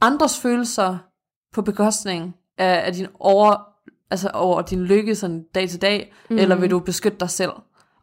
andres 0.00 0.38
følelser 0.38 0.98
på 1.54 1.62
bekostning 1.62 2.34
af, 2.58 2.86
af 2.86 2.92
din 2.92 3.06
over, 3.20 3.56
altså 4.10 4.28
over 4.28 4.62
din 4.62 4.84
lykke 4.84 5.14
sådan 5.14 5.44
dag 5.54 5.68
til 5.68 5.82
dag, 5.82 6.12
mm. 6.30 6.38
eller 6.38 6.56
vil 6.56 6.70
du 6.70 6.78
beskytte 6.78 7.18
dig 7.20 7.30
selv? 7.30 7.50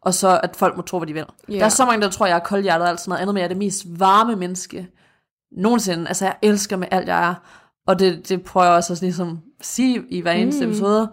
Og 0.04 0.14
så 0.14 0.40
at 0.42 0.56
folk 0.56 0.76
må 0.76 0.82
tro, 0.82 0.98
hvad 0.98 1.06
de 1.06 1.12
vil. 1.12 1.24
Yeah. 1.50 1.60
Der 1.60 1.64
er 1.64 1.70
så 1.70 1.84
mange, 1.84 2.02
der 2.02 2.10
tror, 2.10 2.26
jeg 2.26 2.34
er 2.34 2.40
koldhjertet 2.40 2.84
og 2.84 2.90
alt 2.90 3.00
sådan 3.00 3.10
noget 3.10 3.20
andet, 3.20 3.34
men 3.34 3.38
jeg 3.38 3.44
er 3.44 3.48
det 3.48 3.56
mest 3.56 3.84
varme 3.86 4.36
menneske 4.36 4.88
nogensinde. 5.56 6.08
Altså, 6.08 6.24
jeg 6.24 6.36
elsker 6.42 6.76
med 6.76 6.88
alt, 6.90 7.08
jeg 7.08 7.28
er. 7.28 7.34
Og 7.86 7.98
det, 7.98 8.28
det 8.28 8.42
prøver 8.42 8.66
jeg 8.66 8.74
også 8.74 8.92
at 8.92 9.00
ligesom 9.00 9.40
sige 9.60 10.04
i 10.08 10.20
hver 10.20 10.32
eneste 10.32 10.66
mm. 10.66 10.70
episode. 10.70 11.10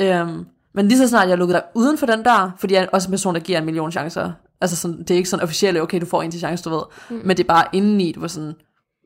Øhm, 0.00 0.46
men 0.74 0.88
lige 0.88 0.98
så 0.98 1.08
snart 1.08 1.28
jeg 1.28 1.38
lukker 1.38 1.54
dig 1.54 1.62
uden 1.74 1.98
for 1.98 2.06
den 2.06 2.24
der, 2.24 2.50
fordi 2.58 2.74
jeg 2.74 2.82
er 2.82 2.86
også 2.92 3.08
en 3.08 3.12
person, 3.12 3.34
der 3.34 3.40
giver 3.40 3.58
en 3.58 3.64
million 3.64 3.92
chancer. 3.92 4.32
Altså 4.60 4.76
sådan, 4.76 4.98
det 4.98 5.10
er 5.10 5.14
ikke 5.14 5.28
sådan 5.28 5.42
officielt, 5.42 5.80
okay, 5.80 6.00
du 6.00 6.06
får 6.06 6.22
en 6.22 6.30
til 6.30 6.40
chance, 6.40 6.64
du 6.64 6.70
ved. 6.70 6.82
Mm. 7.10 7.20
Men 7.24 7.36
det 7.36 7.42
er 7.42 7.48
bare 7.48 7.64
indeni, 7.72 8.12
du 8.12 8.20
var 8.20 8.28
sådan, 8.28 8.54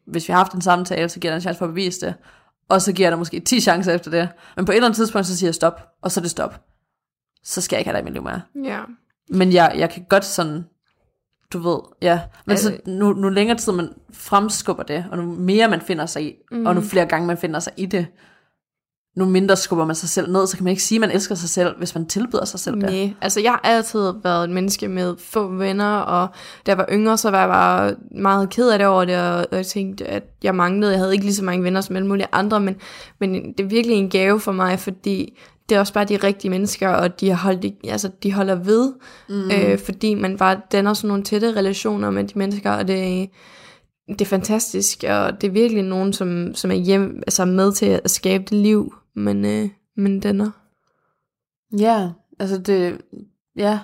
hvis 0.06 0.28
vi 0.28 0.32
har 0.32 0.38
haft 0.38 0.52
en 0.52 0.60
samtale, 0.60 1.08
så 1.08 1.20
giver 1.20 1.32
jeg 1.32 1.34
dig 1.34 1.38
en 1.38 1.42
chance 1.42 1.58
for 1.58 1.66
at 1.66 1.70
bevise 1.70 2.06
det. 2.06 2.14
Og 2.68 2.82
så 2.82 2.92
giver 2.92 3.06
jeg 3.06 3.12
dig 3.12 3.18
måske 3.18 3.40
10 3.40 3.60
chancer 3.60 3.92
efter 3.92 4.10
det. 4.10 4.28
Men 4.56 4.64
på 4.64 4.72
et 4.72 4.76
eller 4.76 4.86
andet 4.86 4.96
tidspunkt, 4.96 5.26
så 5.26 5.36
siger 5.36 5.48
jeg 5.48 5.54
stop, 5.54 5.88
og 6.02 6.10
så 6.10 6.20
er 6.20 6.22
det 6.22 6.30
stop. 6.30 6.60
Så 7.44 7.60
skal 7.60 7.76
jeg 7.76 7.80
ikke 7.80 7.90
have 7.90 7.96
dig 7.96 8.02
i 8.02 8.04
mit 8.04 8.12
liv 8.12 8.22
mere. 8.22 8.42
ja. 8.64 8.80
Men 9.32 9.52
jeg, 9.52 9.74
jeg 9.76 9.90
kan 9.90 10.04
godt 10.08 10.24
sådan, 10.24 10.64
du 11.52 11.58
ved, 11.58 11.78
ja. 12.02 12.20
Men 12.46 12.50
Altså- 12.50 12.68
så 12.68 12.90
nu, 12.90 13.12
nu 13.12 13.28
længere 13.28 13.58
tid 13.58 13.72
man 13.72 13.88
fremskubber 14.12 14.82
det, 14.82 15.04
og 15.10 15.18
nu 15.18 15.22
mere 15.24 15.68
man 15.68 15.80
finder 15.80 16.06
sig 16.06 16.22
i, 16.22 16.34
mm. 16.50 16.66
og 16.66 16.74
nu 16.74 16.80
flere 16.80 17.06
gange 17.06 17.26
man 17.26 17.38
finder 17.38 17.60
sig 17.60 17.72
i 17.76 17.86
det, 17.86 18.06
nu 19.16 19.24
mindre 19.24 19.56
skubber 19.56 19.84
man 19.84 19.96
sig 19.96 20.08
selv 20.08 20.32
ned, 20.32 20.46
så 20.46 20.56
kan 20.56 20.64
man 20.64 20.70
ikke 20.70 20.82
sige, 20.82 20.96
at 20.96 21.00
man 21.00 21.10
elsker 21.10 21.34
sig 21.34 21.48
selv, 21.48 21.78
hvis 21.78 21.94
man 21.94 22.06
tilbyder 22.06 22.44
sig 22.44 22.60
selv 22.60 22.74
det. 22.74 22.82
Nej, 22.82 23.14
altså 23.20 23.40
jeg 23.40 23.50
har 23.50 23.60
altid 23.64 24.12
været 24.22 24.44
et 24.44 24.50
menneske 24.50 24.88
med 24.88 25.16
få 25.18 25.48
venner, 25.48 25.96
og 25.96 26.28
da 26.66 26.70
jeg 26.70 26.78
var 26.78 26.86
yngre, 26.92 27.18
så 27.18 27.30
var 27.30 27.38
jeg 27.40 27.48
bare 27.48 27.94
meget 28.20 28.50
ked 28.50 28.70
af 28.70 28.78
det 28.78 28.86
over 28.86 29.04
det, 29.04 29.18
og 29.18 29.46
og 29.50 29.56
jeg 29.56 29.66
tænkte, 29.66 30.06
at 30.06 30.22
jeg 30.42 30.54
manglede, 30.54 30.92
jeg 30.92 31.00
havde 31.00 31.12
ikke 31.12 31.24
lige 31.24 31.34
så 31.34 31.44
mange 31.44 31.64
venner 31.64 31.80
som 31.80 31.96
alle 31.96 32.08
mulige 32.08 32.26
andre, 32.32 32.60
men, 32.60 32.76
men 33.20 33.52
det 33.52 33.64
er 33.64 33.68
virkelig 33.68 33.96
en 33.96 34.10
gave 34.10 34.40
for 34.40 34.52
mig, 34.52 34.78
fordi 34.78 35.38
det 35.72 35.76
er 35.76 35.80
også 35.80 35.92
bare 35.92 36.04
de 36.04 36.16
rigtige 36.16 36.50
mennesker, 36.50 36.88
og 36.88 37.20
de, 37.20 37.28
har 37.28 37.36
holdt, 37.36 37.64
altså, 37.84 38.10
de 38.22 38.32
holder 38.32 38.54
ved, 38.54 38.92
mm. 39.28 39.50
øh, 39.50 39.78
fordi 39.78 40.14
man 40.14 40.36
bare 40.36 40.60
danner 40.72 40.94
sådan 40.94 41.08
nogle 41.08 41.22
tætte 41.22 41.56
relationer 41.56 42.10
med 42.10 42.24
de 42.24 42.38
mennesker, 42.38 42.70
og 42.70 42.88
det, 42.88 43.30
det 44.08 44.20
er 44.20 44.24
fantastisk, 44.26 45.04
og 45.08 45.40
det 45.40 45.46
er 45.46 45.52
virkelig 45.52 45.82
nogen, 45.82 46.12
som, 46.12 46.54
som 46.54 46.70
er 46.70 46.74
hjem, 46.74 47.22
altså 47.26 47.44
med 47.44 47.72
til 47.72 47.86
at 47.86 48.10
skabe 48.10 48.44
det 48.44 48.58
liv, 48.58 48.94
men, 49.16 49.44
øh, 49.44 49.68
men 49.96 50.20
danner. 50.20 50.50
Ja, 51.78 52.10
altså 52.38 52.58
det, 52.58 52.98
ja. 53.56 53.78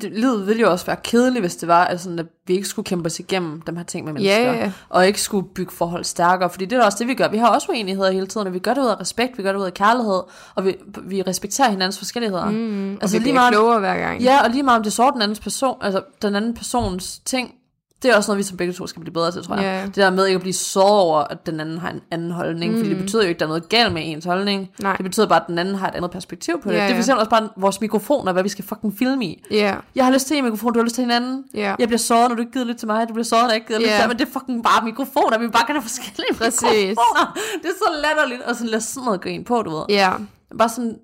Det, 0.00 0.12
livet 0.12 0.46
ville 0.46 0.60
jo 0.60 0.70
også 0.70 0.86
være 0.86 0.96
kedeligt, 1.04 1.42
hvis 1.42 1.56
det 1.56 1.68
var, 1.68 1.84
altså, 1.84 2.16
at 2.18 2.26
vi 2.46 2.54
ikke 2.54 2.68
skulle 2.68 2.86
kæmpe 2.86 3.06
os 3.06 3.18
igennem 3.20 3.60
de 3.60 3.76
her 3.76 3.82
ting 3.82 4.04
med 4.04 4.12
mennesker. 4.12 4.36
Ja, 4.42 4.52
ja. 4.52 4.72
Og 4.88 5.06
ikke 5.06 5.20
skulle 5.20 5.48
bygge 5.54 5.72
forhold 5.72 6.04
stærkere, 6.04 6.50
fordi 6.50 6.64
det 6.64 6.78
er 6.78 6.84
også 6.84 6.98
det, 6.98 7.08
vi 7.08 7.14
gør. 7.14 7.28
Vi 7.28 7.36
har 7.38 7.48
også 7.48 7.66
uenigheder 7.70 8.10
hele 8.10 8.26
tiden, 8.26 8.46
og 8.46 8.52
vi 8.54 8.58
gør 8.58 8.74
det 8.74 8.80
ud 8.82 8.86
af 8.86 9.00
respekt, 9.00 9.38
vi 9.38 9.42
gør 9.42 9.52
det 9.52 9.58
ud 9.60 9.64
af 9.64 9.74
kærlighed, 9.74 10.20
og 10.54 10.64
vi, 10.64 10.76
vi 11.02 11.22
respekterer 11.22 11.70
hinandens 11.70 11.98
forskelligheder. 11.98 12.50
Mm, 12.50 12.94
og 12.94 12.98
Altså, 13.02 13.16
vi 13.16 13.18
lige 13.18 13.24
bliver 13.32 13.34
meget- 13.40 13.52
klogere 13.54 13.78
hver 13.78 13.98
gang. 13.98 14.22
Ja, 14.22 14.44
og 14.44 14.50
lige 14.50 14.62
meget 14.62 14.76
om 14.78 14.82
det 14.82 14.92
så 14.92 15.10
den 15.14 15.22
anden 15.22 15.36
person, 15.42 15.76
altså 15.80 16.02
den 16.22 16.36
anden 16.36 16.54
persons 16.54 17.18
ting, 17.18 17.50
det 18.02 18.10
er 18.10 18.16
også 18.16 18.30
noget, 18.30 18.38
vi 18.38 18.42
som 18.42 18.56
begge 18.56 18.72
to 18.72 18.86
skal 18.86 19.00
blive 19.00 19.12
bedre 19.12 19.32
til, 19.32 19.42
tror 19.42 19.54
jeg. 19.54 19.62
Ja. 19.62 19.86
Det 19.86 19.96
der 19.96 20.10
med 20.10 20.26
ikke 20.26 20.34
at 20.36 20.40
blive 20.40 20.52
såret 20.52 21.00
over, 21.00 21.18
at 21.20 21.46
den 21.46 21.60
anden 21.60 21.78
har 21.78 21.90
en 21.90 22.00
anden 22.10 22.30
holdning, 22.30 22.72
mm. 22.72 22.78
fordi 22.78 22.90
det 22.90 22.98
betyder 22.98 23.22
jo 23.22 23.28
ikke, 23.28 23.36
at 23.36 23.40
der 23.40 23.46
er 23.46 23.48
noget 23.48 23.68
galt 23.68 23.92
med 23.94 24.02
ens 24.04 24.24
holdning. 24.24 24.70
Nej. 24.82 24.96
Det 24.96 25.04
betyder 25.04 25.26
bare, 25.26 25.40
at 25.40 25.46
den 25.46 25.58
anden 25.58 25.74
har 25.74 25.88
et 25.88 25.94
andet 25.94 26.10
perspektiv 26.10 26.60
på 26.62 26.68
det. 26.70 26.76
Ja, 26.76 26.82
det 26.82 26.90
er 26.90 26.94
for 26.94 26.98
eksempel 26.98 27.18
også 27.20 27.30
bare 27.30 27.48
vores 27.56 27.80
mikrofoner, 27.80 28.32
hvad 28.32 28.42
vi 28.42 28.48
skal 28.48 28.64
fucking 28.64 28.98
filme 28.98 29.24
i. 29.24 29.42
Ja, 29.50 29.76
Jeg 29.94 30.04
har 30.04 30.12
lyst 30.12 30.26
til 30.26 30.36
en 30.36 30.44
mikrofon, 30.44 30.72
du 30.72 30.78
har 30.78 30.84
lyst 30.84 30.94
til 30.94 31.04
en 31.04 31.10
anden. 31.10 31.44
ja. 31.54 31.74
Jeg 31.78 31.88
bliver 31.88 31.98
såret, 31.98 32.28
når 32.28 32.34
du 32.34 32.40
ikke 32.40 32.52
gider 32.52 32.64
lidt 32.66 32.78
til 32.78 32.88
mig. 32.88 33.08
Du 33.08 33.12
bliver 33.12 33.24
såret, 33.24 33.42
når 33.42 33.48
jeg 33.48 33.56
ikke 33.56 33.66
gider 33.66 33.80
lidt 33.80 33.90
Ja. 33.90 33.94
til 33.96 34.00
dig. 34.02 34.08
Men 34.08 34.18
det 34.18 34.28
er 34.28 34.32
fucking 34.40 34.64
bare 34.64 34.84
mikrofoner. 34.84 35.38
Vi 35.38 35.48
bare 35.48 35.66
kan 35.66 35.74
have 35.74 35.82
forskellige 35.82 36.34
Præcis. 36.34 36.62
mikrofoner. 36.62 37.38
Det 37.62 37.68
er 37.70 37.74
så 37.78 37.90
latterligt. 38.02 38.42
Og 38.42 38.54
sådan 38.56 38.68
lade 38.70 38.82
sådan 38.82 39.04
noget 39.04 39.20
gå 39.22 39.28
ind 39.28 39.44
på, 39.44 39.62
du 39.62 39.70
ved. 39.76 39.84
Ja, 39.88 40.12
Bare 40.58 40.68
sådan 40.68 40.96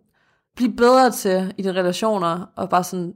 blive 0.56 0.72
bedre 0.72 1.10
til 1.10 1.54
i 1.58 1.62
de 1.62 1.72
relationer, 1.72 2.46
og 2.56 2.68
bare 2.68 2.84
sådan 2.84 3.12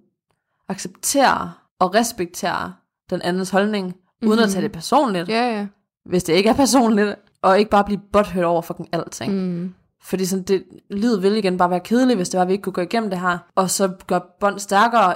acceptere 0.69 1.53
og 1.79 1.95
respektere 1.95 2.73
den 3.11 3.23
andens 3.23 3.51
holdning, 3.51 3.87
mm-hmm. 3.87 4.29
uden 4.29 4.41
at 4.41 4.51
tage 4.51 4.63
det 4.63 4.73
personligt, 4.73 5.29
ja, 5.29 5.59
ja. 5.59 5.67
hvis 6.05 6.25
det 6.25 6.33
ikke 6.33 6.49
er 6.51 6.55
personligt, 6.55 7.15
og 7.43 7.59
ikke 7.59 7.71
bare 7.71 7.85
blive 7.85 8.01
butthurt 8.13 8.45
over 8.45 8.63
fucking 8.63 8.89
alting. 8.93 9.33
Mm. 9.35 9.75
Fordi 10.03 10.25
sådan, 10.25 10.43
det, 10.43 10.65
livet 10.91 11.23
ville 11.23 11.39
igen 11.39 11.59
bare 11.59 11.71
være 11.71 11.81
kedeligt, 11.81 12.17
hvis 12.19 12.29
det 12.29 12.39
var, 12.39 12.43
at 12.43 12.49
vi 12.49 12.53
ikke 12.53 12.63
kunne 12.63 12.73
gå 12.73 12.81
igennem 12.81 13.11
det 13.11 13.21
her, 13.21 13.39
og 13.55 13.71
så 13.71 13.93
gøre 14.07 14.21
bånd 14.41 14.59
stærkere, 14.59 15.15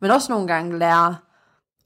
men 0.00 0.10
også 0.10 0.32
nogle 0.32 0.46
gange 0.46 0.78
lære 0.78 1.16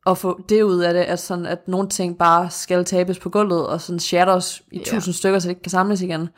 at 0.07 0.19
få 0.19 0.41
det 0.49 0.63
ud 0.63 0.79
af 0.79 0.95
det, 0.95 1.01
at, 1.01 1.19
sådan, 1.19 1.47
at 1.47 1.69
nogle 1.69 1.89
ting 1.89 2.19
bare 2.19 2.51
skal 2.51 2.85
tabes 2.85 3.19
på 3.19 3.31
gulvet, 3.31 3.67
og 3.67 3.81
sådan 3.81 4.01
shatters 4.01 4.63
i 4.73 4.79
Ja. 4.79 4.83
tusind 4.85 5.15
stykker, 5.15 5.39
så 5.39 5.49
det 5.49 5.51
ikke 5.51 5.63
kan 5.63 5.71
samles 5.71 6.03
igen, 6.03 6.29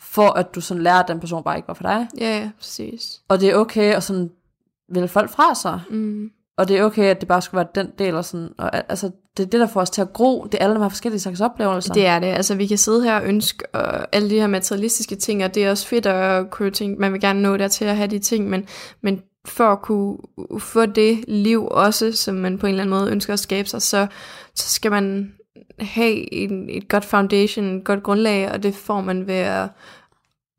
for 0.00 0.28
at 0.28 0.54
du 0.54 0.60
sådan 0.60 0.82
lærer, 0.82 1.02
at 1.02 1.08
den 1.08 1.20
person 1.20 1.42
bare 1.42 1.56
ikke 1.56 1.68
var 1.68 1.74
for 1.74 1.82
dig. 1.82 2.08
Ja, 2.18 2.38
ja, 2.38 2.50
præcis. 2.58 3.20
Og 3.28 3.40
det 3.40 3.50
er 3.50 3.56
okay 3.56 3.94
at 3.94 4.02
sådan 4.02 4.30
vælge 4.88 5.08
folk 5.08 5.30
fra 5.30 5.54
sig. 5.54 5.80
Mm. 5.90 6.30
Og 6.58 6.68
det 6.68 6.78
er 6.78 6.84
okay, 6.84 7.02
at 7.04 7.20
det 7.20 7.28
bare 7.28 7.42
skulle 7.42 7.58
være 7.58 7.84
den 7.84 7.92
del, 7.98 8.14
og 8.14 8.24
sådan, 8.24 8.48
og 8.58 8.76
al- 8.76 8.82
altså, 8.88 9.10
det 9.36 9.42
er 9.42 9.48
det, 9.50 9.60
der 9.60 9.66
får 9.66 9.80
os 9.80 9.90
til 9.90 10.02
at 10.02 10.12
gro. 10.12 10.46
Det 10.52 10.60
er 10.60 10.64
alle 10.64 10.76
de 10.76 10.80
her 10.82 10.88
forskellige 10.88 11.20
slags 11.20 11.40
oplevelser. 11.40 11.94
Det 11.94 12.06
er 12.06 12.18
det. 12.18 12.26
Altså, 12.26 12.54
vi 12.54 12.66
kan 12.66 12.78
sidde 12.78 13.02
her 13.04 13.16
og 13.16 13.24
ønske 13.26 13.66
og 13.74 14.14
alle 14.16 14.30
de 14.30 14.40
her 14.40 14.46
materialistiske 14.46 15.16
ting, 15.16 15.44
og 15.44 15.54
det 15.54 15.64
er 15.64 15.70
også 15.70 15.86
fedt 15.86 16.06
at 16.06 16.50
kunne 16.50 16.70
tænke, 16.70 17.00
man 17.00 17.12
vil 17.12 17.20
gerne 17.20 17.42
nå 17.42 17.56
der 17.56 17.68
til 17.68 17.84
at 17.84 17.96
have 17.96 18.06
de 18.10 18.18
ting, 18.18 18.48
men, 18.50 18.66
men 19.02 19.22
for 19.44 19.64
at 19.72 19.82
kunne 19.82 20.16
få 20.58 20.86
det 20.86 21.24
liv 21.28 21.68
også, 21.70 22.12
som 22.12 22.34
man 22.34 22.58
på 22.58 22.66
en 22.66 22.70
eller 22.70 22.82
anden 22.82 22.98
måde 22.98 23.10
ønsker 23.10 23.32
at 23.32 23.38
skabe 23.38 23.68
sig, 23.68 23.82
så, 23.82 24.06
så 24.54 24.68
skal 24.70 24.90
man 24.90 25.32
have 25.80 26.34
en, 26.34 26.68
et 26.70 26.88
godt 26.88 27.04
foundation, 27.04 27.78
et 27.78 27.84
godt 27.84 28.02
grundlag, 28.02 28.50
og 28.52 28.62
det 28.62 28.74
får 28.74 29.00
man 29.00 29.26
ved 29.26 29.34
at, 29.34 29.68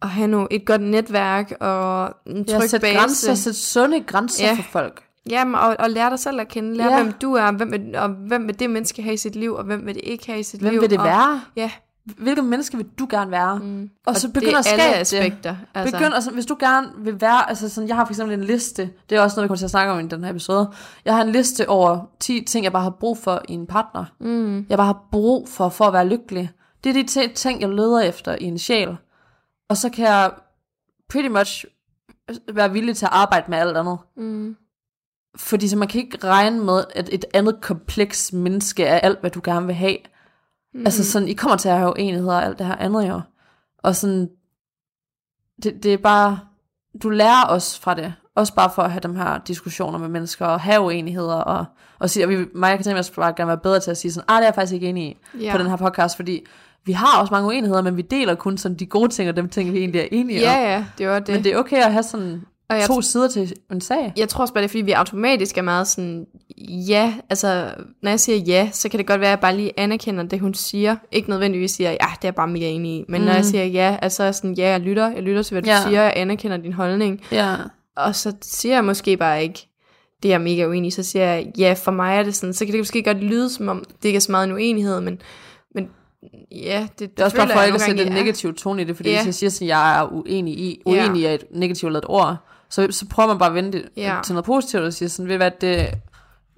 at 0.02 0.10
have 0.10 0.28
nu 0.28 0.48
et 0.52 0.66
godt 0.66 0.82
netværk 0.82 1.54
og 1.60 2.14
en 2.28 2.46
Ja, 2.48 2.58
tryg 2.60 2.70
sætte 2.70 2.84
base. 2.88 2.98
grænser, 3.00 3.34
sætte 3.36 3.60
sunde 3.60 4.02
grænser 4.04 4.46
Ja. 4.48 4.54
for 4.54 4.64
folk. 4.72 5.04
Jamen, 5.30 5.56
og, 5.56 5.76
og 5.80 5.90
lære 5.90 6.10
dig 6.10 6.20
selv 6.20 6.40
at 6.42 6.48
kende. 6.48 6.78
Lære, 6.78 6.94
Ja. 6.94 7.04
hvem 7.04 7.14
du 7.14 7.34
er, 7.34 7.52
hvem 7.52 7.72
vil, 7.72 7.96
og 7.96 8.10
hvem 8.10 8.48
vil 8.48 8.60
det 8.60 8.70
menneske 8.70 9.02
have 9.04 9.14
i 9.14 9.18
sit 9.18 9.36
liv, 9.36 9.54
og 9.54 9.64
hvem 9.64 9.86
vil 9.86 9.96
det 9.96 10.02
ikke 10.04 10.26
have 10.26 10.40
i 10.40 10.44
sit 10.44 10.60
Hvem 10.60 10.72
liv. 10.72 10.82
vil 10.82 10.90
det 10.90 11.00
og, 11.00 11.06
være? 11.06 11.42
Ja. 11.56 11.72
Hvilket 12.18 12.46
menneske 12.46 12.78
vil 12.78 12.86
du 13.00 13.08
gerne 13.10 13.32
være? 13.32 13.60
Mm. 13.60 13.90
Og 14.06 14.16
så 14.16 14.28
det 14.28 14.34
begynd 14.34 14.54
er 14.54 14.58
at 14.58 14.66
skabe 14.66 14.82
det. 14.84 14.94
aspekter. 14.96 15.56
Altså. 15.74 15.98
Begynd, 15.98 16.14
altså, 16.14 16.32
hvis 16.32 16.46
du 16.46 16.56
gerne 16.60 16.88
vil 16.98 17.22
være, 17.22 17.50
altså 17.50 17.70
sådan, 17.70 17.88
jeg 17.88 17.96
har 17.96 18.06
for 18.06 18.12
eksempel 18.12 18.40
en 18.40 18.44
liste, 18.44 18.90
det 19.10 19.18
er 19.18 19.22
også 19.22 19.36
noget, 19.38 19.44
vi 19.46 19.48
kommer 19.48 19.58
til 19.58 19.66
at 19.66 19.72
snakke 19.72 19.94
om 19.94 20.00
i 20.00 20.08
den 20.08 20.24
her 20.24 20.32
episode. 20.32 20.72
Jeg 21.06 21.16
har 21.16 21.22
en 21.22 21.30
liste 21.32 21.70
over 21.70 22.00
10 22.20 22.42
ting, 22.46 22.64
jeg 22.64 22.72
bare 22.72 22.84
har 22.84 22.90
brug 23.00 23.18
for 23.18 23.42
i 23.50 23.54
en 23.54 23.68
partner. 23.68 24.06
Mm. 24.20 24.66
Jeg 24.70 24.78
bare 24.78 24.88
har 24.88 25.04
brug 25.12 25.50
for, 25.50 25.70
for 25.70 25.86
at 25.86 25.94
være 25.94 26.08
lykkelig. 26.08 26.52
Det 26.84 26.90
er 26.90 26.94
de 26.94 27.04
ti- 27.04 27.34
ting, 27.36 27.62
jeg 27.62 27.70
leder 27.70 28.00
efter 28.00 28.36
i 28.42 28.44
en 28.44 28.58
sjæl. 28.60 28.96
Og 29.70 29.78
så 29.78 29.90
kan 29.90 30.06
jeg 30.06 30.32
pretty 31.10 31.30
much 31.30 31.66
være 32.54 32.72
villig 32.72 32.96
til 32.98 33.06
at 33.06 33.12
arbejde 33.14 33.46
med 33.50 33.58
alt 33.58 33.78
andet. 33.78 33.98
Mm. 34.18 34.56
Fordi 35.36 35.68
så 35.68 35.78
man 35.78 35.88
kan 35.88 36.02
ikke 36.02 36.18
regne 36.28 36.60
med, 36.66 36.84
at 36.96 37.10
et 37.12 37.26
andet 37.34 37.62
kompleks 37.62 38.34
menneske 38.34 38.84
er 38.86 39.00
alt, 39.00 39.20
hvad 39.20 39.32
du 39.32 39.42
gerne 39.44 39.66
vil 39.66 39.76
have. 39.76 39.98
Mm. 40.74 40.80
Altså 40.86 41.12
sådan, 41.12 41.28
I 41.28 41.34
kommer 41.34 41.58
til 41.58 41.70
at 41.70 41.78
have 41.78 41.90
uenigheder 41.90 42.34
og 42.36 42.46
alt 42.46 42.60
det 42.60 42.66
her 42.68 42.76
andet 42.76 43.08
jo. 43.10 43.22
Og 43.84 43.96
sådan, 43.96 44.30
det, 45.64 45.84
det 45.84 45.94
er 45.94 45.98
bare, 45.98 46.40
du 47.04 47.10
lærer 47.10 47.46
os 47.50 47.80
fra 47.80 47.94
det. 47.94 48.14
Også 48.36 48.54
bare 48.56 48.72
for 48.76 48.82
at 48.82 48.92
have 48.92 49.00
de 49.02 49.14
her 49.16 49.38
diskussioner 49.48 49.98
med 50.00 50.08
mennesker, 50.10 50.46
og 50.46 50.60
have 50.62 50.82
uenigheder, 50.82 51.36
og, 51.36 51.66
og 52.00 52.10
sige, 52.10 52.26
og 52.26 52.30
vi, 52.30 52.46
mig 52.56 52.72
og 52.72 52.78
Katrine 52.78 52.96
vil 52.96 53.06
bare 53.16 53.34
gerne 53.38 53.48
være 53.48 53.58
bedre 53.58 53.80
til 53.80 53.92
at 53.92 53.98
sige 53.98 54.12
sådan, 54.12 54.26
ah, 54.30 54.36
det 54.36 54.42
er 54.44 54.48
jeg 54.48 54.56
faktisk 54.56 54.74
ikke 54.74 54.88
enig 54.88 55.18
i 55.34 55.40
Ja. 55.44 55.52
på 55.52 55.58
den 55.58 55.68
her 55.70 55.76
podcast, 55.78 56.16
fordi 56.16 56.46
vi 56.86 56.92
har 56.92 57.20
også 57.22 57.34
mange 57.34 57.48
uenigheder, 57.48 57.82
men 57.82 57.98
vi 57.98 58.02
deler 58.02 58.36
kun 58.36 58.58
sådan 58.58 58.78
de 58.78 58.86
gode 58.86 59.10
ting, 59.10 59.30
og 59.30 59.36
dem 59.36 59.50
ting, 59.50 59.74
vi 59.74 59.78
egentlig 59.78 60.02
er 60.02 60.08
enige 60.12 60.40
Ja, 60.40 60.56
om. 60.58 60.62
ja, 60.64 60.86
det 60.98 61.08
var 61.08 61.20
det. 61.20 61.36
Men 61.36 61.44
det 61.44 61.54
er 61.54 61.58
okay 61.58 61.78
at 61.84 61.92
have 61.92 62.04
sådan 62.04 62.44
og 62.74 62.80
jeg, 62.80 62.88
to 62.88 63.02
sider 63.02 63.28
til 63.28 63.54
en 63.72 63.82
sag. 63.82 64.14
jeg 64.18 64.30
tror 64.30 64.42
også 64.42 64.54
bare, 64.54 64.62
det 64.62 64.68
er, 64.68 64.70
fordi 64.70 64.82
vi 64.82 64.92
automatisk 64.92 65.58
er 65.58 65.62
meget 65.62 65.88
sådan, 65.88 66.26
ja, 66.88 67.14
altså, 67.30 67.74
når 68.02 68.10
jeg 68.10 68.20
siger 68.20 68.38
ja, 68.38 68.70
så 68.72 68.90
kan 68.90 68.98
det 68.98 69.08
godt 69.08 69.20
være, 69.22 69.30
at 69.30 69.32
jeg 69.32 69.40
bare 69.40 69.58
lige 69.58 69.72
anerkender 69.78 70.24
det, 70.24 70.40
hun 70.40 70.54
siger. 70.54 70.96
Ikke 71.12 71.30
nødvendigvis 71.30 71.72
siger, 71.72 71.92
ja, 71.92 71.96
det 71.98 72.02
er 72.04 72.18
jeg 72.24 72.36
bare 72.36 72.48
mega 72.48 72.70
enig 72.70 72.92
i. 72.92 73.06
Men 73.10 73.22
mm. 73.22 73.28
når 73.28 73.34
jeg 73.34 73.46
siger 73.46 73.66
ja, 73.66 73.98
altså 74.02 74.24
er 74.24 74.32
sådan, 74.32 74.54
ja, 74.54 74.70
jeg 74.70 74.80
lytter, 74.80 75.12
jeg 75.12 75.24
lytter 75.24 75.44
til, 75.44 75.54
hvad 75.54 75.62
du 75.62 75.70
Ja. 75.70 75.82
siger, 75.88 76.02
jeg 76.02 76.14
anerkender 76.16 76.58
din 76.58 76.74
holdning. 76.74 77.22
Ja. 77.32 77.56
Og 77.98 78.16
så 78.16 78.34
siger 78.42 78.76
jeg 78.76 78.86
måske 78.86 79.18
bare 79.18 79.44
ikke, 79.44 79.68
det 80.24 80.30
er 80.30 80.34
jeg 80.34 80.42
mega 80.42 80.66
uenig 80.68 80.88
i, 80.88 80.92
så 80.92 81.04
siger 81.04 81.26
jeg, 81.26 81.52
ja, 81.58 81.74
for 81.84 81.92
mig 81.92 82.18
er 82.18 82.24
det 82.24 82.36
sådan, 82.36 82.54
så 82.54 82.66
kan 82.66 82.72
det 82.72 82.80
måske 82.80 83.04
godt 83.04 83.18
lyde, 83.24 83.50
som 83.50 83.68
om 83.68 83.84
det 84.02 84.06
ikke 84.10 84.18
er 84.18 84.22
så 84.22 84.32
meget 84.32 84.48
en 84.48 84.54
uenighed, 84.54 85.02
men, 85.02 85.22
men 85.76 85.88
ja, 86.52 86.88
det, 87.00 87.12
Det 87.12 87.20
er 87.20 87.24
også 87.26 87.38
bare 87.38 87.50
for 87.50 87.62
ikke 87.62 87.76
at 87.76 87.82
sætte 87.82 88.02
en 88.02 88.08
det 88.08 88.16
negativ 88.16 88.54
tone 88.56 88.82
i 88.82 88.86
det, 88.86 88.96
fordi 88.96 89.10
Ja. 89.10 89.18
hvis 89.18 89.26
jeg 89.26 89.34
siger 89.34 89.50
sådan, 89.50 89.68
jeg 89.68 90.00
er 90.00 90.14
uenig 90.14 90.54
i, 90.60 90.82
Ja. 90.88 90.92
uenig 90.92 91.26
er 91.26 91.32
et 91.34 91.44
negativt 91.52 91.92
lavet 91.92 92.06
ord, 92.08 92.38
så, 92.70 92.88
så 92.92 93.06
prøver 93.10 93.28
man 93.28 93.38
bare 93.38 93.50
at 93.50 93.56
vende 93.56 93.72
det 93.72 93.86
Ja. 93.98 94.20
til 94.24 94.34
noget 94.34 94.46
positivt 94.46 94.84
og 94.84 94.94
sige 94.94 95.10
sådan, 95.10 95.30
ved 95.30 95.38
hvad, 95.38 95.52
det 95.62 95.90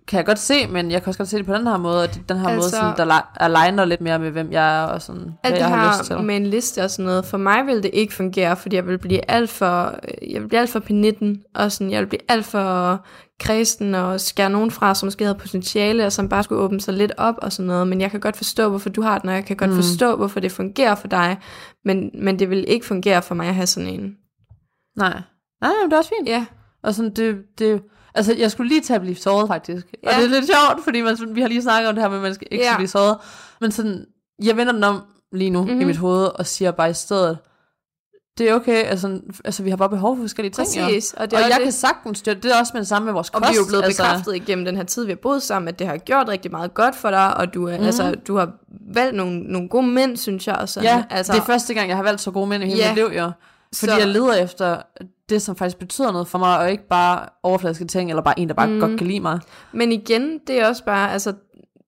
kan 0.08 0.18
jeg 0.18 0.26
godt 0.26 0.40
se, 0.40 0.68
men 0.68 0.92
jeg 0.92 1.02
kan 1.02 1.08
også 1.10 1.18
godt 1.18 1.30
se 1.30 1.38
det 1.38 1.46
på 1.46 1.54
den 1.54 1.68
her 1.68 1.78
måde, 1.78 2.04
og 2.04 2.14
det- 2.14 2.30
den 2.30 2.38
her 2.38 2.48
altså, 2.48 2.60
måde, 2.62 2.70
sådan, 2.70 2.98
der 3.10 3.20
li- 3.20 3.36
aligner 3.40 3.86
lidt 3.86 4.02
mere 4.02 4.20
med, 4.20 4.32
hvem 4.32 4.52
jeg 4.52 4.80
er, 4.80 4.84
og 4.84 5.02
sådan, 5.02 5.34
hvad 5.42 5.52
jeg 5.58 5.68
har 5.68 5.98
lyst 6.00 6.04
til. 6.12 6.20
med 6.24 6.36
en 6.36 6.46
liste 6.46 6.84
og 6.84 6.90
sådan 6.92 7.06
noget, 7.06 7.26
for 7.26 7.38
mig 7.38 7.66
vil 7.66 7.84
det 7.84 7.90
ikke 7.94 8.14
fungere, 8.14 8.56
fordi 8.58 8.76
jeg 8.76 8.88
vil 8.88 8.98
blive 8.98 9.32
alt 9.32 9.50
for, 9.50 9.96
jeg 10.32 10.42
vil 10.42 10.48
blive 10.48 10.60
alt 10.60 10.70
for 10.70 10.80
penitten, 10.80 11.44
og 11.56 11.72
sådan, 11.72 11.92
jeg 11.92 12.02
vil 12.02 12.08
blive 12.08 12.22
alt 12.32 12.46
for 12.46 13.06
kristen 13.40 13.96
og 13.96 14.22
skære 14.22 14.50
nogen 14.50 14.72
fra, 14.72 14.96
som 14.96 15.08
måske 15.08 15.24
havde 15.24 15.38
potentiale, 15.40 16.06
og 16.06 16.12
som 16.12 16.30
bare 16.30 16.44
skulle 16.44 16.62
åbne 16.62 16.82
sig 16.82 16.94
lidt 16.94 17.12
op 17.18 17.36
og 17.38 17.52
sådan 17.52 17.68
noget, 17.68 17.88
men 17.88 18.02
jeg 18.02 18.12
kan 18.12 18.20
godt 18.20 18.38
forstå, 18.38 18.70
hvorfor 18.70 18.90
du 18.90 19.02
har 19.02 19.18
den, 19.18 19.30
og 19.30 19.36
jeg 19.36 19.46
kan 19.46 19.58
godt 19.58 19.70
mm. 19.70 19.76
forstå, 19.76 20.16
hvorfor 20.16 20.40
det 20.40 20.52
fungerer 20.52 20.96
for 20.96 21.08
dig, 21.08 21.38
men, 21.86 22.12
men 22.14 22.40
det 22.40 22.50
vil 22.50 22.66
ikke 22.68 22.86
fungere 22.86 23.22
for 23.22 23.36
mig 23.36 23.48
at 23.48 23.56
have 23.56 23.68
sådan 23.68 23.90
en. 23.90 24.16
Nej. 24.98 25.22
Nej, 25.68 25.74
men 25.82 25.90
det 25.92 25.94
er 25.94 25.98
også 25.98 26.12
fint. 26.20 26.28
Ja, 26.30 26.46
Og 26.84 26.94
sådan, 26.96 27.14
det, 27.14 27.38
det, 27.60 27.82
altså, 28.16 28.34
jeg 28.38 28.52
skulle 28.52 28.70
lige 28.70 28.82
til 28.82 28.94
at 28.94 29.02
blive 29.02 29.16
såret, 29.16 29.48
faktisk. 29.48 29.88
Ja. 30.04 30.10
Og 30.10 30.16
det 30.16 30.24
er 30.26 30.30
lidt 30.30 30.46
sjovt, 30.46 30.84
fordi 30.84 31.02
man, 31.02 31.18
vi 31.32 31.42
har 31.42 31.48
lige 31.48 31.62
snakket 31.62 31.90
om 31.90 31.96
det 31.96 32.04
her 32.04 32.10
med, 32.10 32.18
at 32.18 32.24
man 32.24 32.34
skal 32.34 32.48
ikke 32.52 32.66
Ja. 32.66 32.72
ja. 32.72 32.78
blive 32.78 32.88
såret. 32.88 33.18
Men 33.62 33.72
sådan, 33.72 34.06
jeg 34.44 34.58
vender 34.58 34.74
den 34.74 34.84
om 34.84 35.02
lige 35.32 35.50
nu 35.50 35.60
mm-hmm. 35.62 35.76
i 35.76 35.80
Mhm. 35.80 35.88
mit 35.88 35.98
hoved, 35.98 36.26
og 36.26 36.46
siger 36.46 36.72
bare 36.72 36.90
i 36.90 36.94
stedet, 36.94 37.38
det 38.38 38.50
er 38.50 38.54
okay, 38.56 38.84
altså, 38.84 39.20
altså 39.46 39.64
vi 39.64 39.70
har 39.70 39.78
bare 39.78 39.90
behov 39.90 40.16
for 40.16 40.24
forskellige 40.24 40.52
ting. 40.54 40.68
præcis. 40.86 41.14
Og, 41.14 41.32
det 41.32 41.34
og 41.34 41.40
jeg 41.50 41.56
det. 41.58 41.64
kan 41.64 41.72
sagtens 41.72 42.18
støtte, 42.18 42.42
det 42.42 42.52
er 42.56 42.60
også 42.60 42.72
med 42.74 42.82
det 42.82 42.88
samme 42.88 43.06
med 43.06 43.14
vores 43.14 43.30
Og 43.30 43.42
kost. 43.42 43.52
vi 43.52 43.56
er 43.56 43.60
jo 43.60 43.66
blevet 43.68 43.84
altså, 43.84 44.04
bekræftet 44.04 44.36
igennem 44.36 44.66
den 44.66 44.76
her 44.78 44.84
tid, 44.84 45.06
vi 45.06 45.12
har 45.12 45.16
boet 45.22 45.42
sammen, 45.44 45.68
at 45.70 45.80
det 45.80 45.88
har 45.88 45.98
gjort 45.98 46.28
rigtig 46.28 46.52
meget 46.52 46.74
godt 46.74 46.96
for 46.96 47.10
dig, 47.10 47.38
og 47.38 47.54
du, 47.54 47.62
mm. 47.62 47.68
altså, 47.68 48.16
du 48.28 48.36
har 48.38 48.52
valgt 48.94 49.16
nogle, 49.16 49.40
nogle 49.40 49.70
gode 49.70 49.88
mænd, 49.88 50.18
synes 50.18 50.48
jeg. 50.48 50.56
Og 50.56 50.70
sådan. 50.70 50.90
Ja, 50.90 51.04
altså, 51.10 51.34
det 51.34 51.40
er 51.40 51.44
første 51.46 51.74
gang, 51.74 51.88
jeg 51.90 51.96
har 51.98 52.04
valgt 52.04 52.22
så 52.22 52.32
gode 52.32 52.48
mænd 52.48 52.64
i 52.64 52.66
hele 52.66 52.78
Ja. 52.80 52.90
mit 52.90 52.96
liv, 52.96 53.18
jo. 53.18 53.32
Fordi 53.76 53.92
Så- 53.92 53.98
jeg 53.98 54.08
leder 54.08 54.34
efter 54.34 54.78
det, 55.30 55.42
som 55.42 55.56
faktisk 55.56 55.78
betyder 55.80 56.12
noget 56.12 56.28
for 56.28 56.38
mig, 56.38 56.58
og 56.58 56.72
ikke 56.72 56.88
bare 56.88 57.26
overfladiske 57.44 57.86
ting, 57.86 58.10
eller 58.10 58.24
bare 58.24 58.40
en, 58.40 58.48
der 58.48 58.54
bare 58.54 58.68
mm. 58.68 58.80
godt 58.80 58.98
kan 58.98 59.08
lide 59.08 59.20
mig. 59.20 59.40
Men 59.72 59.92
igen, 59.92 60.40
det 60.48 60.60
er 60.62 60.68
også 60.68 60.84
bare, 60.86 61.12
altså, 61.14 61.34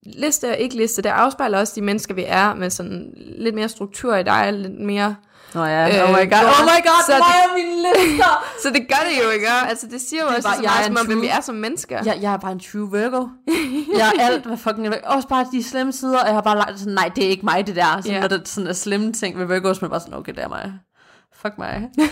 liste 0.06 0.50
og 0.50 0.58
ikke 0.58 0.76
liste, 0.76 1.02
det 1.02 1.10
afspejler 1.10 1.60
også 1.60 1.74
de 1.76 1.82
mennesker, 1.82 2.14
vi 2.14 2.24
er, 2.28 2.54
med 2.54 2.70
sådan 2.70 3.14
lidt 3.40 3.56
mere 3.56 3.70
struktur 3.70 4.16
i 4.16 4.24
dig, 4.24 4.54
lidt 4.54 4.80
mere... 4.86 5.16
Nå 5.54 5.66
ja, 5.66 5.88
Øh, 5.88 6.04
oh 6.04 6.10
my 6.10 6.14
god, 6.20 6.30
godt. 6.30 6.44
oh 6.44 6.66
my 6.66 6.80
god, 6.88 7.04
Så 7.06 7.12
det 7.14 7.22
det- 7.22 7.50
jo 7.50 7.64
mine 7.64 7.82
lister! 7.82 8.46
Så 8.64 8.70
det 8.70 8.88
gør 8.88 9.02
det 9.10 9.24
jo, 9.26 9.30
ikke? 9.30 9.48
Altså, 9.70 9.88
det 9.92 10.02
siger 10.02 10.22
jo 10.24 10.28
også 10.28 10.44
bare- 10.44 10.56
så 10.56 10.62
jeg 10.62 10.72
meget, 10.76 10.86
som 10.86 10.98
om, 11.00 11.06
hvem 11.06 11.22
vi 11.22 11.28
er 11.28 11.42
som 11.42 11.56
mennesker. 11.56 12.02
Jeg, 12.06 12.18
jeg 12.22 12.34
er 12.34 12.38
bare 12.38 12.52
en 12.52 12.60
true 12.60 12.92
Virgo. 12.92 13.28
Jeg 13.98 14.12
er 14.20 14.24
alt, 14.24 14.46
hvad 14.46 14.58
fucking 14.58 14.88
er 14.88 14.94
Også 15.04 15.28
bare 15.28 15.46
de 15.52 15.64
slemme 15.64 15.92
sider, 15.94 16.20
og 16.20 16.26
jeg 16.28 16.34
har 16.36 16.42
bare 16.42 16.58
lagt 16.58 16.80
sådan, 16.80 16.94
nej, 16.94 17.12
det 17.16 17.26
er 17.26 17.30
ikke 17.30 17.46
mig, 17.46 17.68
det 17.68 17.76
der. 17.76 17.96
Sådan, 18.02 18.12
yeah. 18.12 18.22
når 18.22 18.28
det 18.38 18.48
sådan 18.48 18.68
er 18.68 18.74
slemme 18.74 19.14
ting 19.14 19.40
ved 19.40 19.46
Virgos, 19.46 19.82
men 19.82 19.90
bare 19.92 20.00
sådan, 20.00 20.14
okay, 20.14 20.34
det 20.34 20.44
er 20.44 20.48
mig. 20.48 20.74
Fuck 21.48 21.58
mig. 21.58 21.90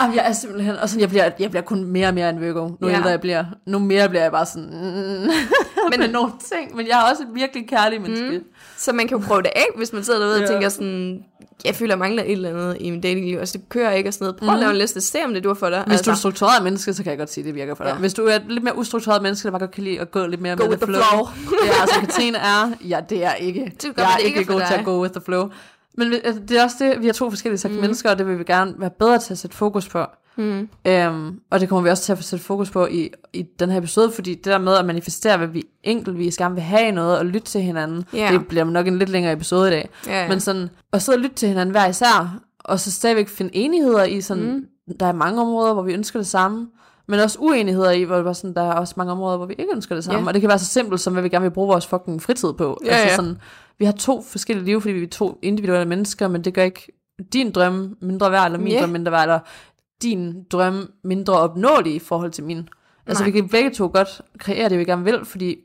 Jamen, 0.00 0.16
jeg 0.16 0.28
er 0.28 0.32
simpelthen, 0.32 0.76
og 0.76 0.88
sådan, 0.88 1.00
jeg 1.00 1.08
bliver, 1.08 1.30
jeg 1.38 1.50
bliver 1.50 1.62
kun 1.62 1.84
mere 1.84 2.08
og 2.08 2.14
mere 2.14 2.30
en 2.30 2.40
Virgo, 2.40 2.68
nu 2.80 2.88
Ja. 2.88 2.96
ældre 2.96 3.08
jeg 3.10 3.20
bliver. 3.20 3.44
Nu 3.66 3.78
mere 3.78 4.08
bliver 4.08 4.22
jeg 4.22 4.32
bare 4.32 4.46
sådan, 4.46 4.68
mm, 4.72 5.30
men 5.90 6.00
med 6.00 6.08
nogle 6.08 6.32
ting, 6.52 6.76
men 6.76 6.86
jeg 6.86 6.98
er 7.06 7.10
også 7.10 7.22
et 7.22 7.28
virkelig 7.34 7.68
kærlig 7.68 8.00
menneske. 8.00 8.30
Mm. 8.38 8.44
Så 8.76 8.92
man 8.92 9.08
kan 9.08 9.18
jo 9.18 9.24
prøve 9.26 9.42
det 9.42 9.50
af, 9.56 9.66
hvis 9.76 9.92
man 9.92 10.04
sidder 10.04 10.18
derude 10.20 10.34
og 10.36 10.40
Ja. 10.40 10.46
tænker 10.46 10.68
sådan, 10.68 11.18
jeg 11.64 11.74
føler, 11.74 11.92
jeg 11.92 11.98
mangler 11.98 12.22
et 12.22 12.32
eller 12.32 12.48
andet 12.50 12.76
i 12.80 12.90
min 12.90 13.00
datingliv, 13.00 13.38
altså 13.38 13.58
det 13.58 13.68
kører 13.68 13.92
ikke 13.92 14.08
og 14.10 14.14
sådan 14.14 14.24
noget. 14.24 14.36
Prøv 14.36 14.48
at 14.54 14.58
lave 14.60 14.70
en 14.70 14.76
liste, 14.76 15.00
se 15.00 15.18
om 15.24 15.34
det 15.34 15.44
du 15.44 15.54
for 15.54 15.70
dig. 15.70 15.82
Hvis 15.86 15.92
altså, 15.92 16.04
du 16.04 16.10
er 16.10 16.12
et 16.12 16.18
struktureret 16.18 16.62
menneske, 16.62 16.94
så 16.94 17.02
kan 17.02 17.10
jeg 17.10 17.18
godt 17.18 17.32
sige, 17.32 17.42
at 17.42 17.46
det 17.46 17.54
virker 17.54 17.74
for 17.74 17.84
dig. 17.84 17.90
Ja. 17.92 17.98
Hvis 17.98 18.14
du 18.14 18.26
er 18.26 18.34
et 18.34 18.42
lidt 18.48 18.64
mere 18.64 18.78
ustruktureret 18.78 19.22
menneske, 19.22 19.44
der 19.44 19.50
bare 19.50 19.58
godt 19.60 19.70
kan 19.70 19.84
lide 19.84 20.00
at 20.00 20.10
gå 20.10 20.26
lidt 20.26 20.40
mere 20.40 20.56
Go 20.56 20.62
med 20.62 20.70
with 20.70 20.82
the 20.82 20.86
flow. 20.86 21.02
flow. 21.02 21.58
ja, 21.66 21.80
altså 21.80 22.00
Katrine 22.00 22.38
er, 22.38 22.70
ja, 22.88 23.00
det 23.10 23.24
er 23.24 23.34
ikke. 23.34 23.60
Det 23.82 23.92
jeg 23.96 24.12
er 24.14 24.16
ikke 24.16 24.38
ikke 24.38 24.52
god 24.52 24.60
til 24.60 24.74
at 24.74 24.84
go 24.84 25.02
with 25.02 25.12
the 25.14 25.20
flow. 25.24 25.48
Men 25.98 26.12
altså, 26.24 26.42
det 26.48 26.58
er 26.58 26.62
også 26.62 26.76
det, 26.80 27.00
vi 27.00 27.06
har 27.06 27.12
to 27.12 27.30
forskellige 27.30 27.58
slags 27.58 27.74
mm. 27.74 27.80
mennesker, 27.80 28.10
og 28.10 28.18
det 28.18 28.26
vil 28.26 28.38
vi 28.38 28.44
gerne 28.44 28.74
være 28.78 28.90
bedre 28.90 29.18
til 29.18 29.34
at 29.34 29.38
sætte 29.38 29.56
fokus 29.56 29.88
på. 29.88 30.04
Mm. 30.36 30.68
Øhm, 30.86 31.40
og 31.50 31.60
det 31.60 31.68
kommer 31.68 31.82
vi 31.82 31.90
også 31.90 32.02
til 32.02 32.12
at 32.12 32.24
sætte 32.24 32.44
fokus 32.44 32.70
på 32.70 32.86
i, 32.86 33.10
i 33.32 33.42
den 33.42 33.70
her 33.70 33.78
episode, 33.78 34.10
fordi 34.10 34.34
det 34.34 34.44
der 34.44 34.58
med 34.58 34.76
at 34.76 34.84
manifestere, 34.84 35.36
hvad 35.36 35.46
vi 35.46 35.64
enkeltvis 35.82 36.36
gerne 36.36 36.54
vil 36.54 36.62
have 36.62 36.88
i 36.88 36.90
noget, 36.90 37.18
og 37.18 37.26
lytte 37.26 37.46
til 37.46 37.60
hinanden, 37.60 38.04
Ja. 38.12 38.28
det 38.32 38.46
bliver 38.48 38.64
nok 38.64 38.86
en 38.86 38.98
lidt 38.98 39.10
længere 39.10 39.32
episode 39.32 39.68
i 39.68 39.70
dag. 39.70 39.88
Ja. 40.06 40.28
Men 40.28 40.40
sådan, 40.40 40.70
at 40.92 41.02
sidde 41.02 41.16
og 41.16 41.20
lytte 41.20 41.36
til 41.36 41.48
hinanden 41.48 41.70
hver 41.70 41.86
især, 41.86 42.38
og 42.58 42.80
så 42.80 42.92
stadigvæk 42.92 43.28
finde 43.28 43.56
enigheder 43.56 44.04
i 44.04 44.20
sådan, 44.20 44.66
mm. 44.86 44.96
der 45.00 45.06
er 45.06 45.12
mange 45.12 45.40
områder, 45.40 45.72
hvor 45.72 45.82
vi 45.82 45.92
ønsker 45.92 46.18
det 46.18 46.26
samme, 46.26 46.68
men 47.08 47.20
også 47.20 47.38
uenigheder 47.40 47.90
i, 47.90 48.02
hvor 48.02 48.16
det 48.16 48.24
var 48.24 48.32
sådan, 48.32 48.54
der 48.54 48.62
er 48.62 48.72
også 48.72 48.94
mange 48.96 49.12
områder, 49.12 49.36
hvor 49.36 49.46
vi 49.46 49.54
ikke 49.58 49.72
ønsker 49.74 49.94
det 49.94 50.04
samme. 50.04 50.20
Ja. 50.20 50.26
Og 50.26 50.34
det 50.34 50.40
kan 50.40 50.48
være 50.48 50.58
så 50.58 50.64
simpelt, 50.66 51.00
som 51.00 51.12
hvad 51.12 51.22
vi 51.22 51.28
gerne 51.28 51.42
vil 51.42 51.50
bruge 51.50 51.68
vores 51.68 51.86
fucking 51.86 52.22
fritid 52.22 52.52
på. 52.52 52.80
Ja, 52.84 52.90
altså 52.90 53.16
sådan, 53.16 53.38
vi 53.78 53.84
har 53.84 53.92
to 53.92 54.22
forskellige 54.22 54.64
liv, 54.66 54.80
fordi 54.80 54.94
vi 54.94 55.02
er 55.02 55.08
to 55.08 55.38
individuelle 55.42 55.88
mennesker, 55.88 56.28
men 56.28 56.44
det 56.44 56.54
gør 56.54 56.62
ikke 56.62 56.92
din 57.32 57.50
drøm 57.52 57.96
mindre 58.00 58.30
værd, 58.32 58.44
eller 58.46 58.58
min 58.58 58.72
Ja. 58.72 58.80
drøm 58.80 58.88
mindre 58.90 59.12
værd, 59.12 59.22
eller 59.22 59.38
din 60.02 60.44
drøm 60.52 60.92
mindre 61.04 61.32
opnåelig 61.34 61.94
i 61.94 61.98
forhold 61.98 62.30
til 62.30 62.44
min. 62.44 62.68
Altså 63.06 63.22
Nej. 63.24 63.30
vi 63.32 63.40
kan 63.40 63.48
begge 63.48 63.70
to 63.70 63.90
godt 63.94 64.20
kreere 64.38 64.68
det, 64.68 64.78
vi 64.78 64.84
gerne 64.84 65.04
vil, 65.04 65.24
fordi 65.24 65.56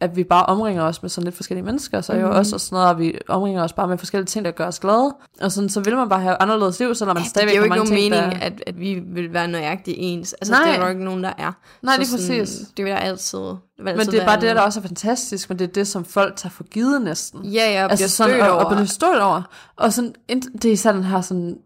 at 0.00 0.16
vi 0.16 0.24
bare 0.24 0.46
omringer 0.46 0.82
os 0.82 1.02
med 1.02 1.10
sådan 1.10 1.24
lidt 1.24 1.36
forskellige 1.36 1.64
mennesker, 1.64 2.00
så 2.00 2.12
er 2.12 2.16
jo 2.20 2.26
Mhm. 2.26 2.36
også 2.36 2.56
og 2.56 2.60
sådan 2.60 2.76
noget, 2.76 2.90
at 2.90 2.98
vi 2.98 3.18
omringer 3.28 3.62
os 3.64 3.72
bare 3.72 3.88
med 3.88 3.98
forskellige 3.98 4.26
ting, 4.26 4.44
der 4.44 4.50
gør 4.50 4.66
os 4.66 4.80
glade. 4.80 5.16
Og 5.40 5.52
sådan, 5.52 5.68
så 5.68 5.80
vil 5.80 5.96
man 5.96 6.08
bare 6.08 6.20
have 6.20 6.36
anderledes 6.40 6.80
liv, 6.80 6.94
selvom 6.94 7.16
man 7.16 7.22
det 7.22 7.30
stadigvæk 7.30 7.52
giver 7.52 7.64
jo 7.64 7.70
har 7.70 7.76
ikke 7.76 7.90
mange 7.90 8.10
nogen 8.10 8.12
ting, 8.12 8.24
mening, 8.24 8.40
der... 8.40 8.46
at, 8.46 8.62
at 8.66 8.80
vi 8.80 9.02
vil 9.06 9.32
være 9.32 9.48
nøjagtigt 9.48 9.96
ens. 10.00 10.32
Altså, 10.32 10.52
Nej. 10.52 10.62
det 10.70 10.78
er 10.78 10.82
jo 10.82 10.88
ikke 10.88 11.04
nogen, 11.04 11.24
der 11.24 11.32
er. 11.38 11.52
Nej, 11.82 11.94
Så 11.94 12.00
lige 12.00 12.08
sådan, 12.08 12.38
præcis. 12.40 12.68
Det 12.76 12.84
vil 12.84 12.92
der 12.92 12.98
altid, 12.98 13.38
det 13.38 13.58
vil 13.76 13.84
Men 13.84 13.88
altid 14.00 14.12
det 14.12 14.22
er 14.22 14.26
bare 14.26 14.40
det, 14.40 14.56
der 14.56 14.62
også 14.62 14.80
er 14.80 14.82
fantastisk, 14.82 15.48
men 15.50 15.58
det 15.58 15.68
er 15.68 15.72
det, 15.72 15.86
som 15.86 16.04
folk 16.04 16.36
tager 16.36 16.50
for 16.50 16.64
givet 16.64 17.02
næsten. 17.02 17.44
Ja, 17.44 17.70
ja, 17.72 17.84
og 17.84 17.90
altså 17.90 18.08
sådan, 18.08 18.30
stødt 18.34 18.42
og, 18.42 18.54
over. 18.54 18.64
og 18.64 18.70
bliver 18.72 18.86
stødt 18.86 19.20
over. 19.20 19.42
Og 19.76 19.92
sådan, 19.92 20.14
det 20.28 20.64
er 20.64 20.72
især 20.72 20.92
den 20.92 21.04
her 21.04 21.20
sådan 21.20 21.58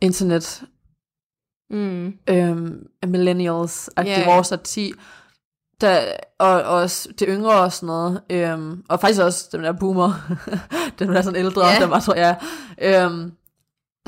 internet 0.00 0.62
Mm. 1.70 2.12
øhm, 2.30 2.86
millennials, 3.06 3.90
Ja, 3.96 4.02
yeah. 4.04 4.20
ja. 4.20 4.34
vores 4.34 4.52
årti, 4.52 4.92
der, 5.84 6.00
og, 6.38 6.50
og 6.50 6.62
også 6.62 7.08
til 7.18 7.28
yngre 7.28 7.60
og 7.60 7.72
sådan 7.72 7.86
noget. 7.86 8.20
Øhm, 8.30 8.82
og 8.88 9.00
faktisk 9.00 9.20
også 9.22 9.48
dem 9.52 9.62
der 9.62 9.72
boomer, 9.72 10.12
dem 10.98 11.08
der 11.08 11.18
er 11.18 11.22
sådan 11.22 11.38
ældre, 11.40 11.66
Ja. 11.66 11.78
der 11.80 11.86
bare 11.88 12.00
tror 12.00 12.14
jeg. 12.14 12.36
Øhm, 12.82 13.32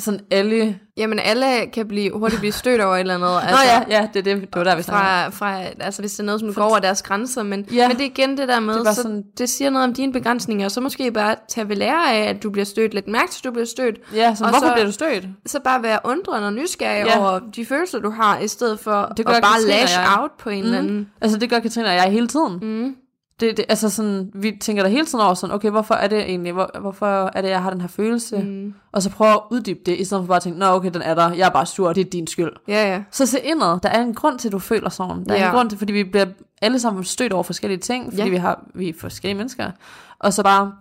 sådan 0.01 0.20
alle... 0.30 0.78
Jamen, 0.97 1.18
alle 1.18 1.47
kan 1.72 1.88
blive, 1.88 2.18
hurtigt 2.18 2.40
blive 2.40 2.53
stødt 2.53 2.80
over 2.80 2.94
et 2.97 3.01
eller 3.01 3.14
andet. 3.14 3.28
Altså, 3.42 3.51
Nå 3.51 3.92
ja, 3.92 4.01
ja, 4.01 4.09
det, 4.14 4.18
er 4.28 4.34
det, 4.34 4.40
det 4.42 4.49
var 4.57 4.64
der, 4.64 4.76
vi 4.76 4.82
fra, 4.82 5.28
fra, 5.28 5.61
altså 5.80 6.03
hvis 6.03 6.12
det 6.12 6.20
er 6.20 6.24
noget, 6.24 6.40
som 6.40 6.55
går 6.55 6.62
over 6.62 6.78
deres 6.78 7.03
grænser, 7.03 7.42
men, 7.42 7.66
Ja. 7.72 7.88
men 7.88 7.97
det 7.97 8.03
er 8.03 8.11
igen 8.11 8.38
det 8.38 8.49
der 8.49 8.61
med, 8.61 8.74
Det 8.74 8.86
så 8.94 9.03
sådan- 9.03 9.22
det 9.38 9.49
siger 9.49 9.70
noget 9.70 9.88
om 9.88 9.94
dine 9.94 10.12
begrænsninger, 10.12 10.68
så 10.68 10.80
måske 10.80 11.11
bare 11.12 11.36
tage 11.49 11.68
ved 11.68 11.76
lære 11.76 12.12
af, 12.14 12.28
at 12.28 12.42
du 12.42 12.51
bliver 12.51 12.64
stødt, 12.64 12.94
lidt 12.94 13.09
mærke 13.09 13.30
til, 13.30 13.40
at 13.40 13.44
du 13.44 13.51
bliver 13.51 13.66
stødt, 13.66 13.97
Ja, 14.14 14.34
så 14.34 14.44
Og 14.44 14.51
hvorfor 14.51 14.66
så- 14.66 14.72
bliver 14.72 14.86
du 14.86 14.92
stødt? 14.92 15.24
så 15.47 15.61
bare 15.64 15.82
være 15.82 15.99
undrende 16.05 16.47
og 16.47 16.53
nysgerrig 16.53 17.07
Ja. 17.07 17.18
over 17.20 17.38
de 17.57 17.66
følelser, 17.66 17.99
du 17.99 18.11
har, 18.11 18.38
i 18.38 18.49
stedet 18.49 18.80
for 18.80 19.12
Det 19.16 19.26
gør 19.26 19.32
at 19.34 19.42
bare 19.42 19.53
Katrine 19.53 19.74
og 19.74 19.80
lash 19.80 20.20
out 20.20 20.30
på 20.38 20.51
en 20.51 20.64
eller 20.64 20.78
anden. 20.78 21.09
Altså 21.20 21.38
det 21.38 21.51
gør 21.51 21.59
Katrine 21.59 21.86
og 21.88 21.94
jeg 21.94 22.03
hele 22.05 22.28
tiden. 22.28 22.59
Mm. 22.62 22.94
Det, 23.41 23.57
det, 23.57 23.64
altså 23.68 23.89
sådan, 23.91 24.30
vi 24.34 24.59
tænker 24.61 24.82
der 24.82 24.91
hele 24.91 25.07
tiden 25.07 25.24
over 25.24 25.34
sådan, 25.34 25.55
okay, 25.55 25.70
hvorfor 25.70 25.95
er 25.95 26.09
det 26.09 26.18
egentlig, 26.18 26.53
hvor, 26.53 26.70
hvorfor 26.80 27.30
er 27.34 27.43
det, 27.43 27.49
jeg 27.49 27.62
har 27.62 27.70
den 27.70 27.80
her 27.80 27.89
følelse? 27.89 28.39
Mm. 28.39 28.74
Og 28.93 29.03
så 29.03 29.11
prøve 29.11 29.30
at 29.32 29.41
uddybe 29.51 29.78
det, 29.87 30.01
i 30.01 30.05
stedet 30.05 30.22
for 30.22 30.26
bare 30.26 30.37
at 30.37 30.43
tænke, 30.43 30.59
nå 30.59 30.66
okay, 30.66 30.91
den 30.91 31.03
er 31.03 31.14
der, 31.14 31.32
jeg 31.32 31.47
er 31.47 31.51
bare 31.51 31.66
sur, 31.66 31.93
det 31.93 32.07
er 32.07 32.11
din 32.11 32.26
skyld. 32.26 32.53
Ja, 32.68 32.93
ja. 32.95 33.03
Så 33.11 33.26
se 33.26 33.41
indad, 33.41 33.80
der 33.82 33.89
er 33.89 34.03
en 34.03 34.14
grund 34.14 34.39
til, 34.39 34.49
at 34.49 34.53
du 34.53 34.59
føler 34.59 34.89
sådan. 34.89 35.24
Der 35.24 35.34
er 35.34 35.39
Ja. 35.39 35.47
en 35.49 35.55
grund 35.55 35.68
til, 35.70 35.78
fordi 35.78 35.93
vi 35.93 36.05
bliver 36.05 36.26
alle 36.62 36.78
sammen 36.80 37.05
stødt 37.05 37.32
over 37.32 37.43
forskellige 37.43 37.78
ting, 37.78 38.05
fordi 38.05 38.22
Ja. 38.22 38.28
vi, 38.28 38.37
har, 38.37 38.64
vi 38.74 38.89
er 38.89 38.93
forskellige 39.01 39.37
mennesker. 39.37 39.70
Og 40.18 40.32
så 40.32 40.43
bare 40.43 40.72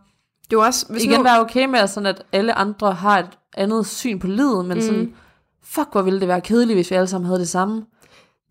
Det 0.49 0.53
jo 0.53 0.61
også, 0.61 0.85
hvis 0.89 1.03
igen 1.03 1.17
nu, 1.17 1.23
være 1.23 1.39
okay 1.41 1.65
med, 1.65 1.79
at, 1.79 1.89
sådan, 1.89 2.07
at 2.07 2.23
alle 2.31 2.53
andre 2.53 2.91
har 2.93 3.19
et 3.19 3.29
andet 3.57 3.85
syn 3.85 4.19
på 4.19 4.27
livet, 4.27 4.65
men 4.65 4.77
mm. 4.77 4.81
sådan, 4.81 5.13
fuck, 5.63 5.87
hvor 5.91 6.01
ville 6.01 6.19
det 6.19 6.27
være 6.27 6.41
kedeligt, 6.41 6.77
hvis 6.77 6.91
vi 6.91 6.95
alle 6.95 7.07
sammen 7.07 7.25
havde 7.25 7.39
det 7.39 7.49
samme. 7.49 7.85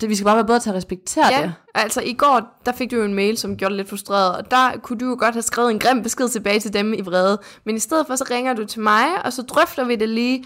Det, 0.05 0.11
vi 0.11 0.14
skal 0.14 0.24
bare 0.24 0.36
være 0.36 0.44
bedre 0.44 0.61
til 0.61 0.70
at 0.70 0.74
respektere 0.76 1.26
Ja, 1.32 1.42
det. 1.42 1.55
altså 1.74 2.00
i 2.00 2.12
går, 2.12 2.61
der 2.66 2.72
fik 2.72 2.90
du 2.90 2.96
jo 2.96 3.02
en 3.05 3.14
mail, 3.14 3.36
som 3.38 3.57
gjorde 3.57 3.72
dig 3.72 3.76
lidt 3.76 3.88
frustreret, 3.88 4.36
og 4.36 4.50
der 4.50 4.70
kunne 4.82 4.98
du 4.98 5.09
jo 5.09 5.16
godt 5.18 5.34
have 5.34 5.42
skrevet 5.42 5.70
en 5.70 5.78
grim 5.78 6.02
besked 6.02 6.28
tilbage 6.28 6.61
til 6.61 6.72
dem 6.72 6.94
i 6.94 7.00
vrede. 7.00 7.38
Men 7.66 7.76
i 7.76 7.78
stedet 7.78 8.07
for, 8.07 8.16
så 8.16 8.24
ringer 8.30 8.55
du 8.55 8.64
til 8.64 8.80
mig, 8.80 9.05
og 9.24 9.32
så 9.32 9.42
drøfter 9.42 9.84
vi 9.84 9.96
det 9.96 10.09
lige, 10.09 10.44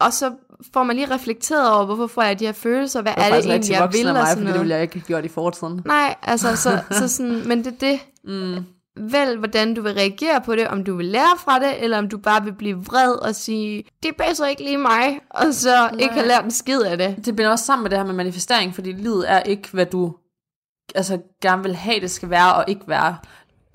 og 0.00 0.12
så 0.12 0.32
får 0.72 0.82
man 0.82 0.96
lige 0.96 1.14
reflekteret 1.14 1.70
over, 1.72 1.84
hvorfor 1.84 2.06
får 2.06 2.22
jeg 2.22 2.38
de 2.38 2.44
her 2.46 2.52
følelser, 2.52 3.02
hvad 3.02 3.12
Det 3.12 3.24
er 3.24 3.34
det 3.34 3.44
egentlig, 3.46 3.70
jeg 3.70 3.88
vil, 3.92 4.08
og 4.08 4.16
sådan 4.16 4.26
fordi 4.26 4.36
det 4.40 4.44
noget. 4.44 4.60
ville 4.60 4.74
jeg 4.74 4.82
ikke 4.82 4.94
have 4.94 5.04
gjort 5.06 5.24
i 5.24 5.28
fortiden. 5.28 5.82
Nej, 5.84 6.14
altså, 6.22 6.56
så, 6.56 6.78
så 6.90 7.08
sådan, 7.16 7.48
men 7.48 7.64
det 7.64 7.66
er 7.66 7.76
det. 7.90 8.00
Mm. 8.24 8.64
Vælg, 8.96 9.38
hvordan 9.38 9.74
du 9.74 9.82
vil 9.82 9.92
reagere 9.94 10.40
på 10.40 10.56
det, 10.56 10.68
om 10.68 10.84
du 10.84 10.96
vil 10.96 11.06
lære 11.06 11.38
fra 11.38 11.58
det, 11.58 11.84
eller 11.84 11.98
om 11.98 12.08
du 12.08 12.18
bare 12.18 12.44
vil 12.44 12.52
blive 12.52 12.76
vred 12.84 13.12
og 13.12 13.34
sige, 13.34 13.84
det 14.02 14.16
passer 14.18 14.46
ikke 14.46 14.62
lige 14.62 14.78
mig, 14.78 15.20
og 15.30 15.54
så 15.54 15.76
Nej. 15.76 16.00
ikke 16.00 16.14
have 16.14 16.26
lært 16.26 16.44
en 16.44 16.50
skid 16.50 16.80
af 16.80 16.98
det. 16.98 17.16
Det 17.24 17.36
binder 17.36 17.50
også 17.50 17.64
sammen 17.64 17.82
med 17.82 17.90
det 17.90 17.98
her 17.98 18.06
med 18.06 18.14
manifestering, 18.14 18.74
fordi 18.74 18.92
livet 18.92 19.30
er 19.32 19.40
ikke, 19.40 19.68
hvad 19.72 19.86
du 19.86 20.14
altså, 20.94 21.18
gerne 21.42 21.62
vil 21.62 21.74
have, 21.74 22.00
det 22.00 22.10
skal 22.10 22.30
være 22.30 22.54
og 22.54 22.64
ikke 22.68 22.82
være. 22.88 23.16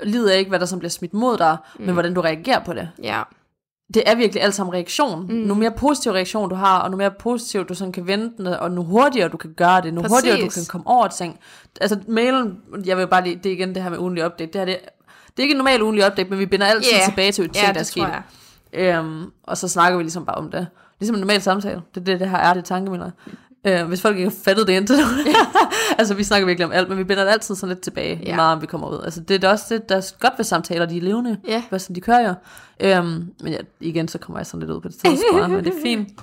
Livet 0.03 0.33
er 0.33 0.37
ikke, 0.37 0.49
hvad 0.49 0.59
der 0.59 0.65
som 0.65 0.79
bliver 0.79 0.89
smidt 0.89 1.13
mod 1.13 1.37
dig, 1.37 1.57
mm. 1.79 1.85
men 1.85 1.93
hvordan 1.93 2.13
du 2.13 2.21
reagerer 2.21 2.63
på 2.63 2.73
det. 2.73 2.89
Ja, 3.03 3.21
Det 3.93 4.03
er 4.05 4.15
virkelig 4.15 4.43
alt 4.43 4.55
sammen 4.55 4.73
reaktion. 4.73 5.27
Mm. 5.27 5.33
Nu 5.33 5.53
mere 5.53 5.71
positiv 5.71 6.11
reaktion 6.11 6.49
du 6.49 6.55
har, 6.55 6.79
og 6.79 6.91
nu 6.91 6.97
mere 6.97 7.11
positivt 7.11 7.69
du 7.69 7.73
sådan 7.73 7.91
kan 7.91 8.07
vente 8.07 8.37
den, 8.37 8.47
og 8.47 8.71
nu 8.71 8.83
hurtigere 8.83 9.29
du 9.29 9.37
kan 9.37 9.53
gøre 9.53 9.81
det, 9.81 9.93
nu 9.93 10.01
Præcis. 10.01 10.15
hurtigere 10.15 10.41
du 10.41 10.49
kan 10.49 10.63
komme 10.69 10.87
over 10.87 11.07
ting. 11.07 11.39
Altså 11.81 11.99
mailen, 12.07 12.57
jeg 12.85 12.97
vil 12.97 13.07
bare 13.07 13.23
lige, 13.23 13.35
det 13.35 13.45
er 13.45 13.53
igen 13.53 13.75
det 13.75 13.83
her 13.83 13.89
med 13.89 13.97
ugenlig 13.97 14.25
update, 14.25 14.51
det 14.51 14.61
her 14.61 14.65
det, 14.65 14.77
det 15.37 15.39
er 15.39 15.43
ikke 15.43 15.51
en 15.53 15.57
normal 15.57 15.81
ugenlig 15.81 16.05
update, 16.07 16.29
men 16.29 16.39
vi 16.39 16.45
binder 16.45 16.65
altid 16.67 16.91
Ja. 16.91 17.05
tilbage 17.09 17.31
til 17.31 17.45
et 17.45 17.51
ting, 17.53 17.65
ja 17.67 17.73
der 17.73 17.79
er 17.79 17.83
sket. 17.83 18.07
Øhm, 18.73 19.25
og 19.43 19.57
så 19.57 19.67
snakker 19.67 19.97
vi 19.97 20.03
ligesom 20.03 20.25
bare 20.25 20.35
om 20.35 20.51
det. 20.51 20.67
Ligesom 20.99 21.15
en 21.15 21.19
normal 21.19 21.41
samtale. 21.41 21.81
Det 21.95 22.01
er 22.01 22.05
det, 22.05 22.19
det 22.19 22.29
her 22.29 22.37
er, 22.37 22.53
det 22.53 22.61
er 22.61 22.65
tankemidler. 22.65 23.11
Øh, 23.67 23.87
hvis 23.87 24.01
folk 24.01 24.17
ikke 24.17 24.29
har 24.29 24.35
fattet 24.45 24.67
det 24.67 24.73
indtil 24.73 24.97
nu. 24.97 25.03
altså, 25.99 26.13
vi 26.13 26.23
snakker 26.23 26.45
virkelig 26.45 26.65
om 26.65 26.71
alt, 26.71 26.89
men 26.89 26.97
vi 26.97 27.03
binder 27.03 27.23
det 27.23 27.31
altid 27.31 27.55
sådan 27.55 27.69
lidt 27.69 27.81
tilbage, 27.81 28.21
Ja. 28.25 28.35
meget 28.35 28.55
om 28.55 28.61
vi 28.61 28.65
kommer 28.67 28.87
ud. 28.89 29.01
Altså, 29.03 29.19
det 29.21 29.43
er 29.43 29.49
også 29.49 29.65
det, 29.69 29.89
der 29.89 29.95
er 29.97 30.19
godt 30.19 30.33
ved 30.37 30.45
samtaler, 30.45 30.85
de 30.85 30.97
er 30.97 31.01
levende. 31.01 31.37
Ja. 31.47 31.63
Hvad 31.69 31.79
sådan, 31.79 31.95
de 31.95 32.01
kører 32.01 32.27
jo. 32.27 32.33
Øhm, 32.79 33.29
men 33.43 33.53
ja, 33.53 33.57
igen, 33.79 34.07
så 34.07 34.17
kommer 34.17 34.39
jeg 34.39 34.45
sådan 34.45 34.59
lidt 34.59 34.71
ud 34.71 34.81
på 34.81 34.87
det 34.87 34.95
tidspunkt, 34.97 35.49
men 35.49 35.63
det 35.63 35.73
er 35.73 35.81
fint. 35.83 36.09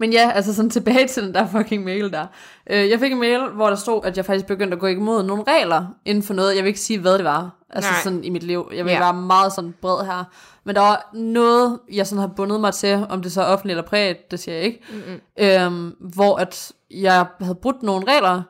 Men 0.00 0.12
ja, 0.12 0.30
altså 0.34 0.54
sådan 0.54 0.70
tilbage 0.70 1.08
til 1.08 1.22
den 1.22 1.34
der 1.34 1.46
fucking 1.46 1.84
mail 1.84 2.10
der. 2.12 2.26
Øh, 2.70 2.90
jeg 2.90 3.00
fik 3.00 3.12
en 3.12 3.18
mail, 3.20 3.40
hvor 3.54 3.68
der 3.68 3.76
stod, 3.76 4.00
at 4.04 4.16
jeg 4.16 4.24
faktisk 4.24 4.46
begyndte 4.46 4.74
at 4.74 4.80
gå 4.80 4.86
imod 4.86 5.22
nogle 5.22 5.44
regler 5.48 5.86
inden 6.04 6.22
for 6.22 6.34
noget. 6.34 6.54
Jeg 6.56 6.62
vil 6.64 6.68
ikke 6.68 6.80
sige, 6.80 6.98
hvad 7.00 7.14
det 7.14 7.24
var. 7.24 7.56
Altså 7.72 7.90
Nej. 7.90 8.00
sådan 8.04 8.24
i 8.24 8.30
mit 8.30 8.42
liv. 8.42 8.70
Jeg 8.74 8.84
vil 8.84 8.90
Ja. 8.92 8.98
være 8.98 9.14
meget 9.14 9.52
sådan 9.52 9.74
bred 9.82 10.06
her. 10.06 10.24
Men 10.64 10.74
der 10.74 10.80
var 10.80 11.10
noget, 11.14 11.78
jeg 11.92 12.06
sådan 12.06 12.20
har 12.20 12.26
bundet 12.36 12.60
mig 12.60 12.74
til, 12.74 13.06
om 13.08 13.22
det 13.22 13.32
så 13.32 13.42
er 13.42 13.46
offentligt 13.46 13.76
eller 13.78 13.88
privat, 13.88 14.30
det 14.30 14.40
siger 14.40 14.54
jeg 14.54 14.64
ikke. 14.64 14.80
Mm-mm. 14.92 15.20
Øhm, 15.38 15.96
hvor 16.14 16.36
at 16.36 16.72
jeg 16.90 17.26
havde 17.40 17.54
brudt 17.54 17.82
nogle 17.82 18.06
regler. 18.14 18.42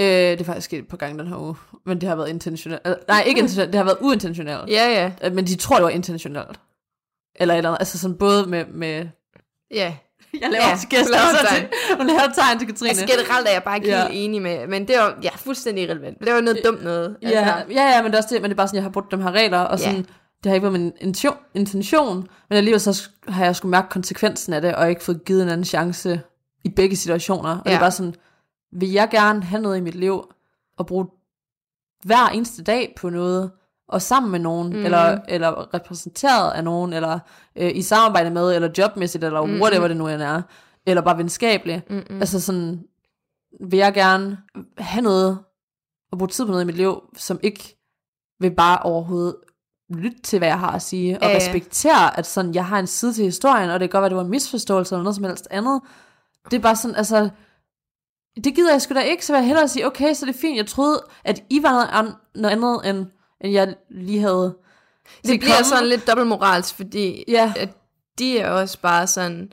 Øh, 0.00 0.06
det 0.06 0.40
er 0.40 0.44
faktisk 0.44 0.64
sket 0.64 0.78
et 0.78 0.88
par 0.88 0.96
gange 0.96 1.18
den 1.18 1.26
her 1.26 1.36
uge. 1.36 1.54
Men 1.86 2.00
det 2.00 2.08
har 2.08 2.16
været 2.16 2.28
intentionelt. 2.28 2.82
Øh, 2.86 2.94
nej, 3.08 3.22
ikke 3.26 3.38
intentionelt, 3.38 3.72
det 3.72 3.78
har 3.78 3.84
været 3.84 3.98
uintentionelt. 4.00 4.68
Ja, 4.70 4.86
ja, 4.88 5.12
Øh, 5.28 5.34
Men 5.34 5.46
de 5.46 5.56
tror, 5.56 5.76
det 5.76 5.84
var 5.84 5.90
intentionelt. 5.90 6.60
Eller 7.36 7.54
et 7.54 7.58
eller 7.58 7.70
andet. 7.70 7.80
Altså 7.80 7.98
sådan 7.98 8.18
både 8.18 8.46
med... 8.46 8.64
med 8.66 9.08
ja. 9.70 9.94
jeg 10.42 10.50
laver 10.50 10.64
Ja, 10.66 10.72
også 10.72 10.88
gæster. 10.88 11.12
laver 11.12 11.46
så 11.48 11.54
til, 11.54 11.68
hun 11.98 12.06
laver 12.06 12.32
tegn 12.34 12.58
til 12.58 12.68
Katrine. 12.68 12.88
Altså 12.88 13.06
generelt 13.06 13.48
er 13.48 13.52
jeg 13.52 13.62
bare 13.62 13.76
ikke 13.76 13.88
Ja. 13.88 13.96
helt 14.08 14.10
enig 14.24 14.42
med, 14.42 14.66
men 14.66 14.88
det 14.88 14.96
var 14.98 15.18
ja, 15.22 15.30
fuldstændig 15.36 15.84
irrelevant. 15.84 16.18
Det 16.24 16.32
var 16.34 16.40
noget 16.40 16.60
dumt 16.64 16.84
noget. 16.84 17.16
Altså, 17.22 17.38
Ja, 17.38 17.56
ja, 17.70 17.96
ja, 17.96 18.02
men 18.02 18.12
det 18.12 18.18
er 18.18 18.22
også 18.22 18.34
det, 18.34 18.42
men 18.42 18.50
det 18.50 18.54
er 18.54 18.56
bare 18.56 18.68
sådan, 18.68 18.76
jeg 18.76 18.82
har 18.84 18.90
brugt 18.90 19.10
de 19.12 19.16
her 19.22 19.32
regler, 19.32 19.58
og 19.58 19.78
Ja. 19.78 19.84
sådan, 19.84 20.06
det 20.44 20.50
har 20.50 20.54
ikke 20.54 20.62
været 20.62 20.80
min 20.80 20.92
intention, 21.00 21.36
intention, 21.54 22.16
men 22.48 22.56
alligevel 22.56 22.80
så 22.80 23.08
har 23.28 23.44
jeg 23.44 23.56
skulle 23.56 23.70
mærke 23.70 23.88
konsekvensen 23.88 24.52
af 24.52 24.60
det, 24.62 24.74
og 24.74 24.90
ikke 24.90 25.02
fået 25.04 25.24
givet 25.24 25.42
en 25.42 25.48
anden 25.48 25.64
chance 25.64 26.20
i 26.64 26.68
begge 26.68 26.96
situationer. 26.96 27.50
Og 27.50 27.56
ja. 27.56 27.62
det 27.64 27.70
Ja. 27.70 27.76
er 27.76 27.80
bare 27.80 27.90
sådan, 27.90 28.14
vil 28.72 28.92
jeg 28.92 29.08
gerne 29.10 29.42
have 29.42 29.62
noget 29.62 29.76
i 29.76 29.80
mit 29.80 29.94
liv, 29.94 30.24
og 30.78 30.86
bruge 30.86 31.06
hver 32.04 32.28
eneste 32.28 32.62
dag 32.62 32.94
på 32.96 33.10
noget, 33.10 33.50
og 33.90 34.02
sammen 34.02 34.32
med 34.32 34.38
nogen, 34.38 34.68
mm. 34.68 34.84
eller, 34.84 35.18
eller 35.28 35.74
repræsenteret 35.74 36.52
af 36.52 36.64
nogen, 36.64 36.92
eller 36.92 37.18
øh, 37.56 37.70
i 37.74 37.82
samarbejde 37.82 38.30
med, 38.30 38.54
eller 38.54 38.68
jobmæssigt, 38.78 39.24
eller 39.24 39.44
mm. 39.44 39.60
whatever 39.60 39.88
det 39.88 39.96
nu 39.96 40.08
end 40.08 40.22
er, 40.22 40.42
eller 40.86 41.02
bare 41.02 41.18
venskabeligt. 41.18 41.90
Mm-mm. 41.90 42.20
Altså 42.20 42.40
sådan, 42.40 42.82
vil 43.60 43.78
jeg 43.78 43.94
gerne 43.94 44.38
have 44.78 45.02
noget, 45.02 45.38
og 46.12 46.18
bruge 46.18 46.28
tid 46.28 46.44
på 46.44 46.50
noget 46.50 46.64
i 46.64 46.66
mit 46.66 46.76
liv, 46.76 47.00
som 47.16 47.40
ikke 47.42 47.76
vil 48.40 48.50
bare 48.50 48.78
overhovedet 48.78 49.36
lytte 49.90 50.22
til, 50.22 50.38
hvad 50.38 50.48
jeg 50.48 50.58
har 50.58 50.72
at 50.72 50.82
sige, 50.82 51.18
og 51.22 51.28
ja. 51.28 51.36
respektere, 51.36 52.18
at 52.18 52.26
sådan, 52.26 52.54
jeg 52.54 52.66
har 52.66 52.78
en 52.78 52.86
side 52.86 53.12
til 53.12 53.24
historien, 53.24 53.70
og 53.70 53.80
det 53.80 53.90
kan 53.90 53.92
godt 53.92 54.02
være, 54.02 54.08
det 54.08 54.16
var 54.16 54.24
en 54.24 54.30
misforståelse, 54.30 54.94
eller 54.94 55.02
noget 55.02 55.16
som 55.16 55.24
helst 55.24 55.48
andet. 55.50 55.80
Det 56.50 56.56
er 56.56 56.60
bare 56.60 56.76
sådan, 56.76 56.96
altså, 56.96 57.28
det 58.44 58.54
gider 58.54 58.72
jeg 58.72 58.82
sgu 58.82 58.94
da 58.94 59.00
ikke, 59.00 59.26
så 59.26 59.32
vil 59.32 59.38
jeg 59.38 59.46
hellere 59.46 59.68
sige, 59.68 59.86
okay, 59.86 60.14
så 60.14 60.26
det 60.26 60.34
er 60.34 60.38
fint, 60.38 60.56
jeg 60.56 60.66
troede, 60.66 61.04
at 61.24 61.42
I 61.50 61.62
var 61.62 61.70
noget, 61.70 61.88
an- 61.92 62.14
noget 62.34 62.52
andet, 62.52 62.90
end, 62.90 63.06
end 63.40 63.52
jeg 63.52 63.74
lige 63.90 64.20
havde 64.20 64.54
Det 65.26 65.40
bliver 65.40 65.54
komme. 65.54 65.64
sådan 65.64 65.86
lidt 65.86 66.06
dobbeltmoralsk, 66.08 66.74
fordi 66.76 67.24
Ja, 67.28 67.52
at 67.56 67.68
de 68.18 68.38
er 68.38 68.50
også 68.50 68.78
bare 68.80 69.06
sådan... 69.06 69.52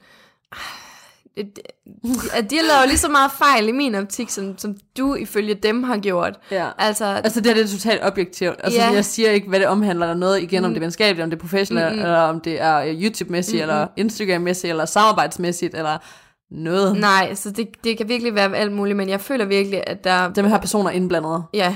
at- 1.38 2.50
de 2.50 2.56
har 2.56 2.68
lavet 2.76 2.88
lige 2.88 2.98
så 2.98 3.10
meget 3.10 3.32
fejl 3.32 3.68
i 3.68 3.72
min 3.72 3.96
optik, 3.96 4.30
som, 4.30 4.58
som 4.58 4.76
du 4.98 5.16
ifølge 5.16 5.54
dem 5.54 5.84
har 5.84 5.98
gjort. 5.98 6.40
ja. 6.52 6.70
Altså, 6.78 7.06
Altså 7.06 7.40
det 7.42 7.48
her 7.48 7.54
det 7.54 7.64
er 7.64 7.68
totalt 7.78 8.04
objektivt. 8.04 8.56
Altså 8.64 8.80
Ja. 8.82 8.90
jeg 8.92 9.06
siger 9.06 9.32
ikke, 9.32 9.50
hvad 9.50 9.60
det 9.60 9.68
omhandler 9.68 10.06
eller 10.06 10.20
noget 10.20 10.42
igen, 10.42 10.66
om 10.66 10.72
det 10.72 10.78
er 10.78 10.82
venskabeligt, 10.82 11.24
om 11.24 11.30
det 11.30 11.38
er 11.38 11.42
professionelt, 11.42 11.90
Mm-mm. 11.96 12.06
eller 12.06 12.20
om 12.20 12.42
det 12.42 12.62
er 12.62 12.78
øh, 12.78 13.04
YouTube-mæssigt, 13.04 13.62
eller 13.62 13.88
Instagram-mæssigt, 13.98 14.70
eller 14.70 14.86
samarbejdsmæssigt, 14.86 15.76
eller 15.76 15.98
noget. 16.52 17.00
nej, 17.00 17.36
så 17.36 17.52
det, 17.52 17.68
det 17.84 17.98
kan 17.98 18.08
virkelig 18.10 18.36
være 18.36 18.56
alt 18.58 18.72
muligt, 18.72 18.98
men 18.98 19.10
jeg 19.10 19.22
føler 19.22 19.46
virkelig, 19.46 19.84
at 19.88 20.04
der... 20.04 20.30
Dem 20.34 20.46
her 20.46 20.58
personer 20.60 20.90
indblandet. 20.90 21.44
Ja, 21.54 21.76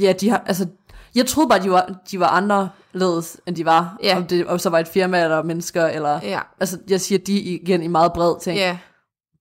Ja, 0.00 0.12
de 0.12 0.30
har, 0.30 0.42
altså, 0.46 0.66
jeg 1.14 1.26
troede 1.26 1.48
bare, 1.48 1.62
de 1.62 1.70
var, 1.70 1.94
de 2.10 2.20
var 2.20 2.26
anderledes, 2.28 3.36
end 3.46 3.56
de 3.56 3.64
var. 3.64 3.96
Ja. 4.02 4.16
Om 4.16 4.26
det 4.26 4.46
om 4.46 4.58
så 4.58 4.70
var 4.70 4.78
et 4.78 4.88
firma, 4.88 5.22
eller 5.22 5.42
mennesker, 5.42 5.86
eller... 5.86 6.20
ja, 6.22 6.40
Altså, 6.60 6.78
jeg 6.88 7.00
siger 7.00 7.18
de 7.18 7.38
igen 7.40 7.82
i 7.82 7.86
meget 7.86 8.12
bred 8.12 8.40
ting. 8.40 8.56
ja, 8.58 8.78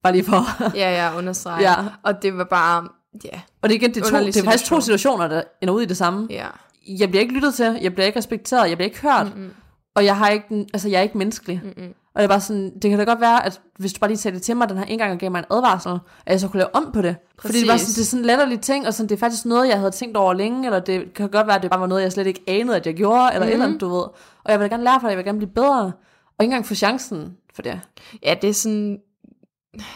Bare 0.03 0.13
lige 0.13 0.25
for... 0.25 0.45
ja, 0.77 1.03
ja, 1.05 1.17
understreger. 1.17 1.61
Ja. 1.61 1.75
Og 2.03 2.21
det 2.21 2.37
var 2.37 2.43
bare... 2.43 2.87
Ja, 3.25 3.41
Og 3.61 3.69
det 3.69 3.75
er 3.75 3.79
igen, 3.79 3.93
det 3.93 3.97
er, 4.05 4.09
to, 4.09 4.17
det 4.17 4.37
er 4.37 4.43
faktisk 4.43 4.65
to 4.65 4.81
situation. 4.81 4.81
situationer, 4.81 5.27
der 5.27 5.41
ender 5.61 5.73
ud 5.73 5.81
i 5.81 5.85
det 5.85 5.97
samme. 5.97 6.27
ja. 6.29 6.47
Jeg 6.87 7.09
bliver 7.09 7.21
ikke 7.21 7.33
lyttet 7.33 7.53
til, 7.53 7.79
jeg 7.81 7.93
bliver 7.93 8.05
ikke 8.05 8.17
respekteret, 8.19 8.69
jeg 8.69 8.77
bliver 8.77 8.85
ikke 8.89 9.01
hørt. 9.01 9.35
Mm-mm. 9.37 9.49
Og 9.95 10.05
jeg 10.05 10.17
har 10.17 10.29
ikke, 10.29 10.65
altså 10.73 10.89
jeg 10.89 10.97
er 10.97 11.01
ikke 11.01 11.17
menneskelig. 11.17 11.61
Mm-mm. 11.63 11.93
Og 12.15 12.19
det 12.19 12.23
er 12.23 12.27
bare 12.27 12.41
sådan, 12.41 12.79
det 12.79 12.89
kan 12.89 12.99
da 12.99 13.05
godt 13.05 13.21
være, 13.21 13.45
at 13.45 13.61
hvis 13.79 13.93
du 13.93 13.99
bare 13.99 14.09
lige 14.09 14.17
sagde 14.17 14.35
det 14.35 14.43
til 14.43 14.57
mig 14.57 14.69
den 14.69 14.77
her 14.77 14.85
en 14.85 14.97
gang 14.97 15.11
og 15.11 15.17
gav 15.17 15.31
mig 15.31 15.39
en 15.39 15.45
advarsel, 15.51 15.91
at 16.25 16.31
jeg 16.31 16.39
så 16.39 16.47
kunne 16.47 16.59
lave 16.59 16.75
om 16.75 16.91
på 16.93 17.01
det. 17.01 17.15
Præcis. 17.37 17.49
Fordi 17.49 17.59
det 17.59 17.67
var 17.67 17.77
sådan, 17.77 17.93
det 17.93 18.01
er 18.01 18.05
sådan 18.05 18.21
en 18.21 18.25
latterlig 18.25 18.61
ting, 18.61 18.87
og 18.87 18.93
sådan, 18.93 19.09
det 19.09 19.15
er 19.15 19.19
faktisk 19.19 19.45
noget, 19.45 19.67
jeg 19.67 19.77
havde 19.77 19.91
tænkt 19.91 20.17
over 20.17 20.33
længe, 20.33 20.65
eller 20.65 20.79
det 20.79 21.13
kan 21.13 21.29
godt 21.29 21.47
være, 21.47 21.55
at 21.55 21.61
det 21.61 21.71
bare 21.71 21.79
var 21.79 21.87
noget, 21.87 22.01
jeg 22.01 22.11
slet 22.11 22.27
ikke 22.27 22.43
anede, 22.47 22.75
at 22.75 22.85
jeg 22.85 22.95
gjorde, 22.95 23.33
eller 23.33 23.47
et 23.47 23.53
eller 23.53 23.65
andet, 23.65 23.81
du 23.81 23.89
ved. 23.89 24.03
Og 24.43 24.51
jeg 24.51 24.59
vil 24.59 24.69
gerne 24.69 24.83
lære 24.83 24.99
for 24.99 25.07
det, 25.07 25.11
jeg 25.11 25.17
vil 25.17 25.25
gerne 25.25 25.37
blive 25.37 25.51
bedre, 25.51 25.91
og 26.37 26.43
ikke 26.43 26.43
engang 26.43 26.65
få 26.65 26.75
chancen 26.75 27.37
for 27.55 27.61
det. 27.61 27.79
Ja, 28.23 28.35
det 28.41 28.49
er 28.49 28.53
sådan... 28.53 28.99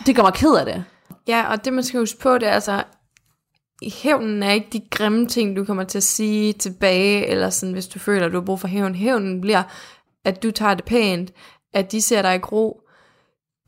Det 0.06 0.16
gør 0.16 0.24
mig 0.24 0.34
ked 0.34 0.56
af 0.56 0.66
det. 0.66 0.84
Ja, 1.28 1.52
og 1.52 1.66
det 1.66 1.74
man 1.74 1.84
skal 1.84 2.00
huske 2.00 2.20
på, 2.20 2.38
det 2.38 2.48
er 2.48 2.52
altså... 2.52 2.84
Hævnen 3.84 4.44
er 4.44 4.52
ikke 4.52 4.68
de 4.74 4.82
grimme 4.92 5.28
ting, 5.28 5.56
du 5.56 5.66
kommer 5.66 5.84
til 5.84 5.98
at 5.98 6.04
sige 6.04 6.54
tilbage, 6.54 7.28
eller 7.28 7.50
sådan, 7.50 7.74
hvis 7.74 7.88
du 7.88 8.00
føler, 8.00 8.26
at 8.26 8.32
du 8.32 8.38
har 8.38 8.46
brug 8.46 8.60
for 8.60 8.68
hævn. 8.68 8.96
Hævnen 8.96 9.42
bliver, 9.42 9.64
at 10.26 10.44
du 10.44 10.52
tager 10.52 10.74
det 10.74 10.86
pænt, 10.86 11.32
at 11.74 11.92
de 11.92 12.02
ser 12.02 12.22
dig 12.22 12.36
i 12.36 12.40
gro, 12.40 12.82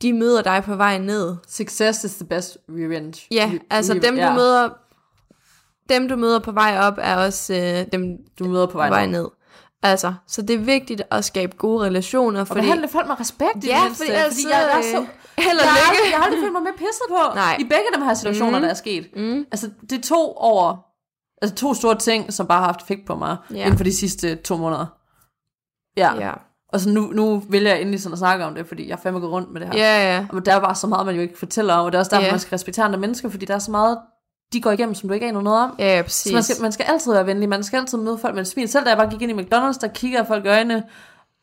de 0.02 0.12
møder 0.12 0.42
dig 0.42 0.62
på 0.64 0.76
vej 0.76 0.98
ned. 0.98 1.36
Success 1.48 2.04
is 2.04 2.14
the 2.14 2.24
best 2.26 2.58
revenge. 2.68 3.26
Ja, 3.30 3.52
altså 3.70 3.94
dem, 3.94 4.14
du 4.14 4.20
ja. 4.20 4.34
møder 4.34 4.68
dem, 5.88 6.08
du 6.08 6.16
møder 6.16 6.38
på 6.38 6.52
vej 6.52 6.78
op, 6.80 6.94
er 6.98 7.16
også 7.16 7.54
øh, 7.54 7.92
dem, 7.92 8.02
Du 8.38 8.44
møder 8.44 8.66
på 8.66 8.78
vej, 8.78 8.88
på 8.88 8.94
vej 8.94 9.06
ned. 9.06 9.20
ned. 9.22 9.28
Altså, 9.82 10.14
så 10.26 10.42
det 10.42 10.54
er 10.54 10.58
vigtigt 10.58 11.02
at 11.10 11.24
skabe 11.24 11.56
gode 11.56 11.84
relationer, 11.86 12.40
Og 12.40 12.46
fordi... 12.46 12.60
behandle 12.60 12.88
folk 12.88 13.06
med 13.06 13.20
respekt 13.20 13.64
i 13.64 13.66
Ja, 13.68 13.80
det 13.88 13.96
fordi 13.96 14.10
ellers 14.10 14.34
fordi 14.34 14.48
jeg, 14.52 14.78
er 14.78 14.82
så, 14.82 15.00
øh, 15.00 15.08
held 15.38 15.58
og 15.58 15.64
jeg, 15.64 15.72
har 15.72 15.92
lykke. 15.92 16.10
jeg 16.10 16.18
har 16.18 16.24
aldrig 16.24 16.40
følt 16.42 16.52
mig 16.52 16.62
mere 16.62 16.72
pisset 16.76 17.06
på 17.08 17.34
Nej. 17.34 17.56
i 17.60 17.64
begge 17.64 17.84
de 17.98 18.04
her 18.04 18.14
situationer, 18.14 18.58
Mhm. 18.58 18.62
der 18.62 18.68
er 18.70 18.74
sket. 18.74 19.08
Mm. 19.16 19.46
Altså, 19.52 19.70
det 19.90 19.92
er 19.92 20.02
to 20.02 20.32
over, 20.36 20.76
altså 21.42 21.54
to 21.56 21.74
store 21.74 21.98
ting, 21.98 22.32
som 22.32 22.46
bare 22.46 22.58
har 22.58 22.66
haft 22.66 22.82
effekt 22.82 23.06
på 23.06 23.14
mig 23.14 23.36
Ja. 23.54 23.64
inden 23.64 23.76
for 23.76 23.84
de 23.84 23.92
sidste 23.96 24.36
to 24.36 24.56
måneder. 24.56 24.86
Ja. 25.96 26.14
Ja. 26.14 26.32
Og 26.72 26.80
så 26.80 26.88
nu, 26.90 27.00
nu 27.00 27.42
vælger 27.48 27.70
jeg 27.70 27.80
endelig 27.80 28.02
sådan 28.02 28.12
at 28.12 28.18
snakke 28.18 28.44
om 28.44 28.54
det, 28.54 28.66
fordi 28.66 28.88
jeg 28.88 28.92
er 28.92 29.00
fandme 29.02 29.20
gået 29.20 29.32
rundt 29.32 29.52
med 29.52 29.60
det 29.60 29.68
her. 29.72 29.78
Ja, 29.78 30.14
ja. 30.16 30.26
Og 30.32 30.46
der 30.46 30.54
er 30.54 30.60
bare 30.60 30.74
så 30.74 30.86
meget, 30.86 31.06
man 31.06 31.14
jo 31.14 31.20
ikke 31.20 31.38
fortæller 31.38 31.74
om, 31.74 31.84
og 31.84 31.92
det 31.92 31.96
er 31.96 32.00
også 32.00 32.10
derfor, 32.10 32.24
Ja. 32.24 32.30
man 32.32 32.40
skal 32.40 32.54
respektere 32.56 32.84
andre 32.84 32.98
mennesker, 32.98 33.28
fordi 33.28 33.44
der 33.46 33.54
er 33.54 33.58
så 33.58 33.70
meget, 33.70 33.98
de 34.52 34.60
går 34.60 34.70
igennem, 34.70 34.94
som 34.94 35.08
du 35.08 35.14
ikke 35.14 35.26
aner 35.26 35.40
noget 35.40 35.58
om. 35.64 35.74
Ja, 35.78 35.96
ja, 35.96 36.02
præcis. 36.02 36.30
Så 36.30 36.34
man 36.34 36.42
skal, 36.42 36.56
man 36.62 36.72
skal 36.72 36.86
altid 36.88 37.12
være 37.12 37.26
venlig, 37.26 37.48
man 37.48 37.64
skal 37.64 37.78
altid 37.78 37.98
møde 37.98 38.18
folk 38.18 38.34
med 38.34 38.42
et 38.42 38.48
smil. 38.48 38.68
Selv 38.68 38.84
da 38.84 38.88
jeg 38.88 38.98
bare 38.98 39.10
gik 39.10 39.22
ind 39.22 39.40
i 39.40 39.44
McDonald's, 39.44 39.78
der 39.80 39.88
kigger 39.94 40.24
folk 40.24 40.44
i 40.44 40.48
øjnene, 40.48 40.82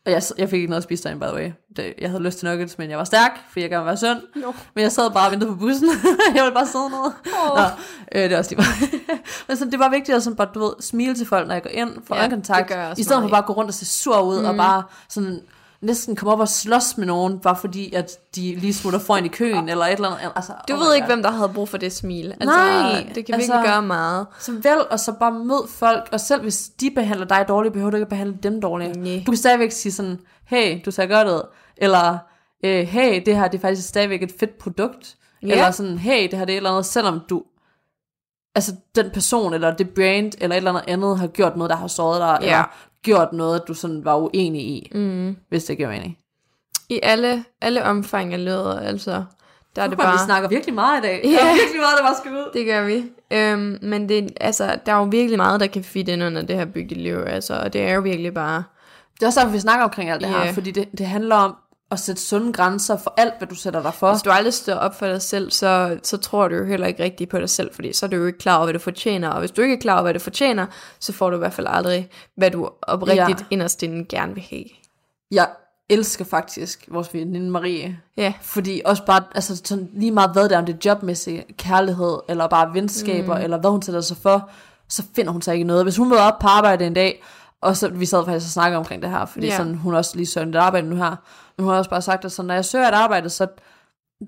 og 0.08 0.14
jeg, 0.14 0.22
jeg 0.38 0.50
fik 0.50 0.58
ikke 0.58 0.70
noget 0.70 0.82
at 0.82 0.84
spise 0.84 1.04
derinde, 1.04 1.26
by 1.26 1.26
the 1.26 1.36
way. 1.36 1.52
Det, 1.76 1.94
jeg 2.02 2.10
havde 2.10 2.24
lyst 2.24 2.40
til 2.40 2.48
nuggets, 2.48 2.78
men 2.78 2.90
jeg 2.90 2.98
var 2.98 3.04
stærk, 3.04 3.40
fordi 3.50 3.62
jeg 3.62 3.70
gerne 3.70 3.86
være 3.86 3.98
sund. 3.98 4.22
No. 4.36 4.52
Men 4.74 4.82
jeg 4.82 4.92
sad 4.92 5.12
bare 5.12 5.28
og 5.28 5.32
ventede 5.32 5.52
på 5.52 5.58
bussen. 5.58 5.90
jeg 6.36 6.44
ville 6.44 6.54
bare 6.54 6.68
sidde 6.68 6.90
ned. 6.90 7.12
Åh. 7.50 7.58
Nå, 7.58 7.64
øh, 8.12 8.24
det 8.24 8.32
er 8.32 8.38
også 8.38 8.56
lige. 8.56 8.68
Men 9.48 9.58
så 9.58 9.66
det 9.66 9.80
var 9.80 9.90
vigtigt 9.90 10.16
at 10.16 10.24
sådan 10.24 10.38
bare, 10.38 10.48
du 10.54 10.60
ved, 10.60 10.72
smile 10.80 11.16
til 11.16 11.28
folk, 11.28 11.48
når 11.48 11.54
jeg 11.54 11.64
går 11.64 11.70
ind, 11.70 11.90
få 12.08 12.16
Ja, 12.16 12.20
øjenkontakt. 12.20 13.00
I 13.00 13.04
stedet 13.04 13.22
for 13.22 13.30
bare 13.30 13.42
at 13.42 13.46
gå 13.46 13.54
rundt 13.54 13.70
og 13.70 13.74
se 13.74 13.86
sur 13.86 14.22
ud, 14.22 14.40
mm. 14.40 14.46
og 14.46 14.56
bare 14.56 14.84
sådan 15.10 15.42
næsten 15.82 16.16
komme 16.16 16.34
op 16.34 16.40
og 16.40 16.48
slås 16.48 16.98
med 16.98 17.06
nogen, 17.06 17.40
bare 17.40 17.56
fordi, 17.56 17.94
at 17.94 18.12
de 18.36 18.56
lige 18.56 18.74
smutter 18.74 19.00
foran 19.00 19.26
i 19.26 19.28
køen, 19.28 19.70
eller 19.70 19.86
et 19.86 19.94
eller 19.94 20.10
andet. 20.10 20.32
Altså, 20.36 20.52
Du 20.68 20.74
oh 20.74 20.80
ved 20.80 20.96
ikke, 20.96 21.08
God. 21.08 21.14
hvem 21.16 21.24
der 21.24 21.32
havde 21.32 21.50
brug 21.50 21.70
for 21.70 21.78
det 21.78 21.94
smil. 21.94 22.26
Altså, 22.32 22.46
Nej, 22.46 23.12
det 23.16 23.26
kan 23.26 23.36
altså- 23.36 23.52
virkelig 23.54 23.72
gøre 23.72 23.82
meget. 23.82 24.28
Så 24.40 24.52
vel, 24.52 24.78
og 24.92 25.00
så 25.00 25.12
bare 25.20 25.32
mød 25.32 25.68
folk, 25.70 26.10
og 26.12 26.20
selv 26.20 26.42
hvis 26.42 26.70
de 26.82 26.92
behandler 26.96 27.26
dig 27.26 27.46
dårligt, 27.48 27.74
behøver 27.74 27.92
du 27.92 27.98
ikke 27.98 28.06
at 28.06 28.10
behandle 28.10 28.38
dem 28.44 28.62
dårligt. 28.62 28.96
Nej. 28.96 29.24
Du 29.26 29.32
kan 29.32 29.38
stadigvæk 29.38 29.72
sige 29.72 29.92
sådan, 29.92 30.20
hey, 30.46 30.80
du 30.86 30.92
ser 30.92 31.06
godt 31.06 31.28
ud, 31.28 31.42
eller 31.78 32.18
øh, 32.66 32.88
hey, 32.88 33.22
det 33.26 33.36
her 33.36 33.48
det 33.48 33.58
er 33.58 33.62
faktisk 33.62 33.88
stadigvæk 33.90 34.24
et 34.24 34.32
fedt 34.40 34.58
produkt, 34.58 35.16
Ja. 35.44 35.48
eller 35.52 35.72
sådan, 35.72 35.98
hey, 35.98 36.24
det 36.32 36.40
her 36.40 36.46
det 36.46 36.54
er 36.54 36.56
et 36.56 36.58
eller 36.58 36.70
andet, 36.70 36.86
selvom 36.86 37.22
du, 37.30 37.44
altså 38.58 38.72
den 38.96 39.10
person, 39.14 39.54
eller 39.54 39.76
det 39.76 39.90
brand, 39.90 40.32
eller 40.42 40.56
et 40.56 40.58
eller 40.58 40.72
andet 40.72 40.84
andet, 40.88 41.20
har 41.20 41.28
gjort 41.28 41.58
noget, 41.58 41.70
der 41.70 41.76
har 41.76 41.88
såret 41.88 42.20
dig, 42.22 42.38
Ja. 42.42 42.48
eller 42.48 42.76
gjort 43.04 43.34
noget, 43.34 43.62
du 43.68 43.74
sådan 43.74 44.06
var 44.06 44.16
uenig 44.16 44.62
i, 44.62 44.92
Mm. 44.96 45.36
hvis 45.50 45.64
det 45.66 45.78
giver 45.78 45.90
mening. 45.90 46.18
I 46.90 47.00
alle, 47.04 47.44
alle 47.62 47.84
omfang 47.84 48.34
af 48.34 48.46
lødet, 48.46 48.80
altså. 48.84 49.24
Der 49.76 49.84
er 49.84 49.88
det 49.88 49.98
bare... 49.98 50.12
Vi 50.12 50.18
snakker 50.26 50.50
virkelig 50.50 50.76
meget 50.76 51.00
i 51.00 51.02
dag. 51.02 51.22
Ja. 51.24 51.30
Der 51.30 51.38
er 51.40 51.54
virkelig 51.54 51.82
meget, 51.82 51.98
der 51.98 52.04
bare 52.04 52.16
skal 52.16 52.32
ud. 52.32 52.50
Det 52.54 52.66
gør 52.66 52.86
vi. 52.86 53.04
Øhm, 53.32 53.80
men 53.82 54.10
det, 54.10 54.32
altså, 54.42 54.80
der 54.86 54.92
er 54.94 54.98
jo 54.98 55.04
virkelig 55.04 55.38
meget, 55.38 55.60
der 55.60 55.68
kan 55.68 55.84
fitte 55.84 56.14
ind 56.14 56.24
under 56.24 56.42
det 56.42 56.56
her 56.56 56.66
bygdeliv, 56.66 57.18
altså, 57.28 57.54
og 57.64 57.74
det 57.74 57.82
er 57.82 57.94
jo 57.94 58.02
virkelig 58.02 58.34
bare... 58.34 58.64
Det 59.16 59.24
er 59.24 59.28
også 59.28 59.40
derfor, 59.40 59.52
vi 59.52 59.60
snakker 59.60 59.84
omkring 59.86 60.10
alt 60.10 60.22
det 60.22 60.30
her, 60.30 60.46
Ja. 60.46 60.52
fordi 60.52 60.72
det, 60.72 60.88
det 60.98 61.06
handler 61.06 61.36
om 61.36 61.56
at 61.92 62.00
sætte 62.00 62.22
sunde 62.22 62.54
grænser 62.54 62.98
for 62.98 63.14
alt, 63.18 63.34
hvad 63.38 63.48
du 63.48 63.56
sætter 63.56 63.82
dig 63.82 63.94
for. 63.94 64.12
Hvis 64.12 64.22
du 64.22 64.30
aldrig 64.30 64.54
står 64.54 64.74
op 64.74 65.00
for 65.00 65.06
dig 65.06 65.22
selv, 65.22 65.52
så, 65.52 66.00
så 66.04 66.18
tror 66.18 66.48
du 66.48 66.56
jo 66.56 66.66
heller 66.66 66.88
ikke 66.88 67.04
rigtigt 67.04 67.30
på 67.30 67.40
dig 67.40 67.50
selv, 67.50 67.74
fordi 67.74 67.94
så 67.94 68.06
er 68.06 68.10
du 68.10 68.16
jo 68.16 68.26
ikke 68.26 68.40
klar 68.40 68.56
over, 68.56 68.66
hvad 68.66 68.74
du 68.74 68.80
fortjener, 68.80 69.30
og 69.30 69.40
hvis 69.40 69.52
du 69.52 69.62
ikke 69.62 69.76
er 69.76 69.80
klar 69.80 69.94
over, 69.94 70.02
hvad 70.02 70.14
du 70.14 70.20
fortjener, 70.20 70.66
så 71.00 71.14
får 71.14 71.30
du 71.30 71.36
i 71.36 71.40
hvert 71.40 71.54
fald 71.54 71.68
aldrig, 71.70 72.10
hvad 72.36 72.52
du 72.52 72.70
oprigtigt 72.82 73.40
Ja. 73.40 73.46
inderst 73.50 73.84
inden 73.84 74.06
gerne 74.06 74.34
vil 74.34 74.44
have. 74.50 74.64
Jeg 75.32 75.48
elsker 75.90 76.26
faktisk 76.26 76.86
vores 76.92 77.14
veninde 77.14 77.50
Marie. 77.52 78.00
Ja, 78.18 78.34
Fordi 78.42 78.82
også 78.86 79.06
bare, 79.06 79.24
altså 79.36 79.62
sådan 79.66 79.90
lige 79.94 80.12
meget 80.12 80.32
hvad 80.32 80.44
det 80.44 80.52
er, 80.52 80.60
om 80.60 80.66
det 80.66 80.74
er 80.74 80.90
jobmæssig 80.90 81.46
kærlighed, 81.58 82.18
eller 82.30 82.48
bare 82.48 82.74
venskaber, 82.74 83.38
mm. 83.38 83.44
eller 83.44 83.58
hvad 83.60 83.70
hun 83.70 83.82
sætter 83.82 84.02
sig 84.02 84.18
for, 84.18 84.50
så 84.90 85.04
finder 85.16 85.32
hun 85.32 85.42
sig 85.42 85.54
ikke 85.54 85.68
noget. 85.68 85.86
Hvis 85.86 85.98
hun 85.98 86.10
møder 86.10 86.22
op 86.22 86.40
på 86.40 86.48
arbejde 86.48 86.88
en 86.88 86.94
dag, 86.94 87.24
og 87.62 87.78
så 87.78 87.88
vi 87.88 88.06
sad 88.06 88.26
faktisk 88.26 88.48
og 88.48 88.52
snakkede 88.52 88.78
omkring 88.78 89.02
det 89.02 89.10
her, 89.10 89.26
fordi 89.26 89.46
Ja. 89.48 89.58
sådan, 89.58 89.76
hun 89.76 89.94
også 89.94 90.16
lige 90.16 90.26
søgt 90.26 90.50
et 90.50 90.56
arbejde 90.56 90.90
nu 90.90 90.96
her, 90.96 91.16
men 91.58 91.64
hun 91.64 91.72
har 91.72 91.78
også 91.78 91.90
bare 91.90 92.02
sagt, 92.02 92.26
at 92.26 92.32
sådan, 92.32 92.48
når 92.48 92.54
jeg 92.54 92.66
søger 92.66 92.88
et 92.88 92.94
arbejde, 92.94 93.30
så 93.30 93.48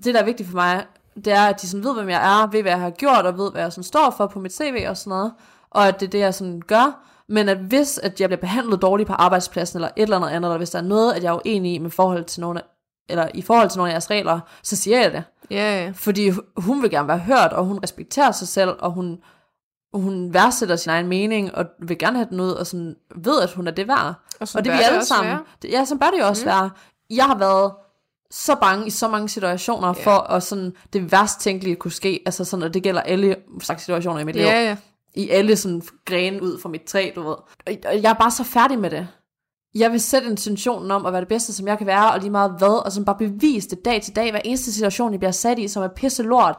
det, 0.04 0.14
der 0.14 0.20
er 0.20 0.24
vigtigt 0.24 0.48
for 0.48 0.56
mig, 0.56 0.84
det 1.24 1.32
er, 1.32 1.42
at 1.46 1.62
de 1.62 1.68
sådan 1.68 1.84
ved, 1.84 1.94
hvem 1.94 2.08
jeg 2.08 2.42
er, 2.42 2.46
ved, 2.46 2.62
hvad 2.62 2.72
jeg 2.72 2.80
har 2.80 2.90
gjort, 2.90 3.26
og 3.26 3.38
ved, 3.38 3.52
hvad 3.52 3.62
jeg 3.62 3.72
sådan 3.72 3.84
står 3.84 4.14
for 4.16 4.26
på 4.26 4.38
mit 4.40 4.52
CV 4.52 4.84
og 4.88 4.96
sådan 4.96 5.10
noget, 5.10 5.32
og 5.70 5.88
at 5.88 6.00
det 6.00 6.06
er 6.06 6.10
det, 6.10 6.18
jeg 6.18 6.34
sådan 6.34 6.62
gør, 6.66 7.06
men 7.28 7.48
at 7.48 7.58
hvis 7.58 7.98
at 7.98 8.20
jeg 8.20 8.28
bliver 8.28 8.40
behandlet 8.40 8.82
dårligt 8.82 9.06
på 9.06 9.12
arbejdspladsen, 9.12 9.76
eller 9.76 9.88
et 9.96 10.02
eller 10.02 10.16
andet 10.16 10.28
andet, 10.28 10.48
eller 10.48 10.58
hvis 10.58 10.70
der 10.70 10.78
er 10.78 10.82
noget, 10.82 11.12
at 11.12 11.22
jeg 11.22 11.30
er 11.30 11.34
uenig 11.46 11.74
i 11.74 11.78
med 11.78 11.90
forhold 11.90 12.24
til 12.24 12.40
nogle 12.40 12.60
af, 12.60 12.64
eller 13.08 13.28
i 13.34 13.42
forhold 13.42 13.70
til 13.70 13.78
nogle 13.78 13.90
af 13.90 13.94
jeres 13.94 14.10
regler, 14.10 14.40
så 14.62 14.76
siger 14.76 15.00
jeg 15.00 15.12
det. 15.12 15.24
ja. 15.50 15.92
Fordi 15.94 16.30
hun 16.56 16.82
vil 16.82 16.90
gerne 16.90 17.08
være 17.08 17.18
hørt, 17.18 17.52
og 17.52 17.64
hun 17.64 17.78
respekterer 17.82 18.30
sig 18.32 18.48
selv, 18.48 18.70
og 18.80 18.90
hun, 18.92 19.18
hun 19.94 20.34
værdsætter 20.34 20.76
sin 20.76 20.90
egen 20.90 21.06
mening, 21.06 21.54
og 21.54 21.64
vil 21.78 21.98
gerne 21.98 22.16
have 22.16 22.28
den 22.30 22.40
ud, 22.40 22.50
og 22.50 22.66
sådan 22.66 22.96
ved, 23.16 23.40
at 23.40 23.52
hun 23.52 23.66
er 23.66 23.70
det 23.70 23.88
værd. 23.88 24.14
Og, 24.40 24.48
Og 24.54 24.64
det 24.64 24.72
er 24.72 24.76
vi 24.76 24.82
alle 24.82 25.04
sammen. 25.04 25.36
Det, 25.62 25.70
ja, 25.70 25.84
så 25.84 25.96
bør 25.96 26.06
det 26.06 26.18
jo 26.20 26.26
også 26.26 26.44
mm. 26.44 26.46
være. 26.46 26.70
Jeg 27.10 27.24
har 27.24 27.38
været 27.38 27.72
så 28.30 28.54
bange 28.54 28.86
i 28.86 28.90
så 28.90 29.08
mange 29.08 29.28
situationer 29.28 29.94
yeah. 29.94 30.04
for 30.04 30.10
at 30.10 30.42
sådan, 30.42 30.72
det 30.92 31.12
værst 31.12 31.40
tænkelige 31.40 31.76
kunne 31.76 31.92
ske. 31.92 32.22
Altså 32.26 32.44
sådan, 32.44 32.62
og 32.62 32.74
det 32.74 32.82
gælder 32.82 33.00
alle 33.00 33.36
slags 33.60 33.82
situationer 33.82 34.20
i 34.20 34.24
mit 34.24 34.36
liv. 34.36 34.44
Ja, 34.44 34.64
ja. 34.64 34.76
I 35.14 35.28
alle 35.28 35.56
sådan 35.56 35.82
grene 36.04 36.42
ud 36.42 36.60
fra 36.60 36.68
mit 36.68 36.82
træ, 36.82 37.10
du 37.14 37.22
ved. 37.22 37.32
Og 37.32 37.44
og 37.66 38.02
jeg 38.02 38.10
er 38.10 38.14
bare 38.14 38.30
så 38.30 38.44
færdig 38.44 38.78
med 38.78 38.90
det. 38.90 39.08
Jeg 39.74 39.92
vil 39.92 40.00
sætte 40.00 40.28
intentionen 40.28 40.90
om 40.90 41.06
at 41.06 41.12
være 41.12 41.20
det 41.20 41.28
bedste, 41.28 41.52
som 41.52 41.68
jeg 41.68 41.78
kan 41.78 41.86
være, 41.86 42.12
og 42.12 42.18
lige 42.18 42.30
meget 42.30 42.54
hvad, 42.58 42.84
og 42.84 42.92
sådan 42.92 43.04
bare 43.04 43.16
bevise 43.18 43.70
det 43.70 43.84
dag 43.84 44.02
til 44.02 44.16
dag, 44.16 44.30
hver 44.30 44.40
eneste 44.44 44.72
situation, 44.72 45.12
jeg 45.12 45.20
bliver 45.20 45.32
sat 45.32 45.58
i, 45.58 45.68
som 45.68 45.82
er 45.82 45.88
pisse 45.88 46.22
lort. 46.22 46.58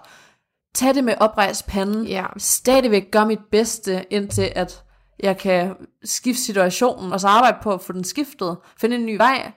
Tag 0.74 0.96
det 0.96 1.04
med 1.04 1.16
oprejst 1.20 1.68
pande. 1.68 2.10
Ja. 2.10 2.26
Stadigvæk 2.38 3.12
gør 3.12 3.26
mit 3.26 3.40
bedste, 3.52 4.06
indtil 4.10 4.52
at 4.56 4.84
jeg 5.20 5.38
kan 5.38 5.76
skifte 6.04 6.42
situationen, 6.42 7.14
og 7.14 7.20
så 7.20 7.28
arbejde 7.28 7.58
på 7.62 7.74
at 7.74 7.82
få 7.82 7.94
den 7.94 8.04
skiftet, 8.04 8.58
finde 8.78 8.96
en 8.96 9.06
ny 9.06 9.18
vej, 9.18 9.52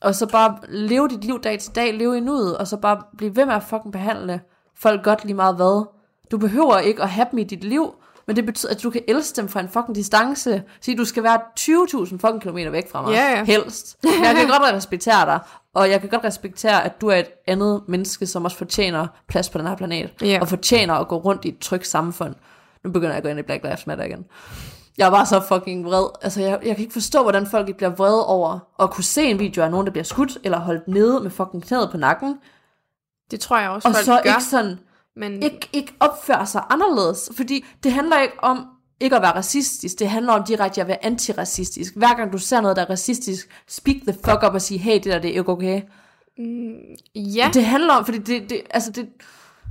og 0.00 0.14
så 0.14 0.26
bare 0.26 0.58
leve 0.68 1.08
dit 1.08 1.24
liv 1.24 1.40
dag 1.40 1.58
til 1.58 1.74
dag, 1.74 1.94
leve 1.94 2.16
i 2.16 2.20
nuet, 2.20 2.58
og 2.58 2.66
så 2.66 2.76
bare 2.76 3.02
blive 3.16 3.36
ved 3.36 3.46
med 3.46 3.54
at 3.54 3.62
fucking 3.62 3.92
behandle 3.92 4.40
folk 4.76 5.04
godt 5.04 5.24
lige 5.24 5.34
meget 5.34 5.56
hvad. 5.56 5.86
Du 6.30 6.38
behøver 6.38 6.78
ikke 6.78 7.02
at 7.02 7.08
have 7.08 7.26
dem 7.30 7.38
i 7.38 7.44
dit 7.44 7.64
liv, 7.64 7.94
men 8.26 8.36
det 8.36 8.46
betyder, 8.46 8.72
at 8.72 8.82
du 8.82 8.90
kan 8.90 9.02
elske 9.08 9.36
dem 9.36 9.48
fra 9.48 9.60
en 9.60 9.68
fucking 9.68 9.94
distance. 9.94 10.62
Sige, 10.80 10.96
du 10.98 11.04
skal 11.04 11.22
være 11.22 11.40
20.000 11.60 12.10
fucking 12.18 12.40
kilometer 12.42 12.70
væk 12.70 12.90
fra 12.90 13.02
mig. 13.02 13.12
Ja, 13.12 13.30
ja. 13.30 13.44
Helst. 13.44 13.96
Men 14.02 14.24
jeg 14.24 14.34
kan 14.34 14.48
godt 14.48 14.62
respektere 14.62 15.26
dig, 15.26 15.40
og 15.74 15.90
jeg 15.90 16.00
kan 16.00 16.08
godt 16.10 16.24
respektere, 16.24 16.84
at 16.84 17.00
du 17.00 17.08
er 17.08 17.16
et 17.16 17.28
andet 17.46 17.82
menneske, 17.88 18.26
som 18.26 18.44
også 18.44 18.56
fortjener 18.56 19.06
plads 19.28 19.48
på 19.50 19.58
den 19.58 19.66
her 19.66 19.76
planet. 19.76 20.10
Ja. 20.22 20.38
Og 20.40 20.48
fortjener 20.48 20.94
at 20.94 21.08
gå 21.08 21.16
rundt 21.16 21.44
i 21.44 21.48
et 21.48 21.58
trygt 21.58 21.86
samfund. 21.86 22.34
Nu 22.84 22.90
begynder 22.90 23.10
jeg 23.10 23.16
at 23.16 23.22
gå 23.22 23.28
ind 23.28 23.38
i 23.38 23.42
Black 23.42 23.62
Lives 23.64 23.86
Matter 23.86 24.04
igen. 24.04 24.24
Jeg 24.98 25.12
var 25.12 25.24
så 25.24 25.40
fucking 25.48 25.84
vred. 25.84 26.06
Altså, 26.22 26.40
jeg, 26.40 26.50
jeg 26.50 26.76
kan 26.76 26.82
ikke 26.82 26.92
forstå, 26.92 27.22
hvordan 27.22 27.46
folk 27.46 27.68
ikke 27.68 27.76
bliver 27.76 27.90
vrede 27.94 28.26
over 28.26 28.58
at 28.82 28.90
kunne 28.90 29.04
se 29.04 29.22
en 29.24 29.38
video 29.38 29.62
af 29.62 29.70
nogen, 29.70 29.86
der 29.86 29.90
bliver 29.92 30.04
skudt, 30.04 30.38
eller 30.44 30.58
holdt 30.58 30.88
nede 30.88 31.20
med 31.20 31.30
fucking 31.30 31.62
knæet 31.64 31.88
på 31.90 31.96
nakken, 31.96 32.38
Det 33.30 33.40
tror 33.40 33.58
jeg 33.58 33.70
også, 33.70 33.88
og 33.88 33.94
folk 33.94 34.04
så 34.04 34.20
gør. 34.24 34.30
ikke 34.30 34.44
sådan, 34.44 34.78
men 35.16 35.42
ikke, 35.42 35.68
ikke 35.72 35.92
opføre 36.00 36.46
sig 36.46 36.62
anderledes. 36.70 37.30
Fordi 37.36 37.64
det 37.82 37.92
handler 37.92 38.20
ikke 38.20 38.34
om 38.44 38.66
ikke 39.00 39.16
at 39.16 39.22
være 39.22 39.34
racistisk, 39.36 39.98
det 39.98 40.08
handler 40.08 40.32
om 40.32 40.44
direkte 40.44 40.80
at 40.80 40.88
være 40.88 41.04
antiracistisk. 41.04 41.96
Hver 41.96 42.16
gang 42.16 42.32
du 42.32 42.38
ser 42.38 42.60
noget, 42.60 42.76
der 42.76 42.82
er 42.82 42.90
racistisk, 42.90 43.48
speak 43.68 43.96
the 44.06 44.12
fuck 44.24 44.42
up 44.48 44.54
og 44.54 44.62
sige, 44.62 44.78
hey, 44.78 44.94
det 44.94 45.04
der, 45.04 45.18
det 45.18 45.30
er 45.30 45.38
ikke 45.38 45.48
okay. 45.52 45.82
ja, 47.14 47.50
Det 47.54 47.64
handler 47.64 47.92
om, 47.92 48.04
fordi 48.04 48.18
det, 48.18 48.50
det 48.50 48.62
altså 48.70 48.90
det, 48.90 49.08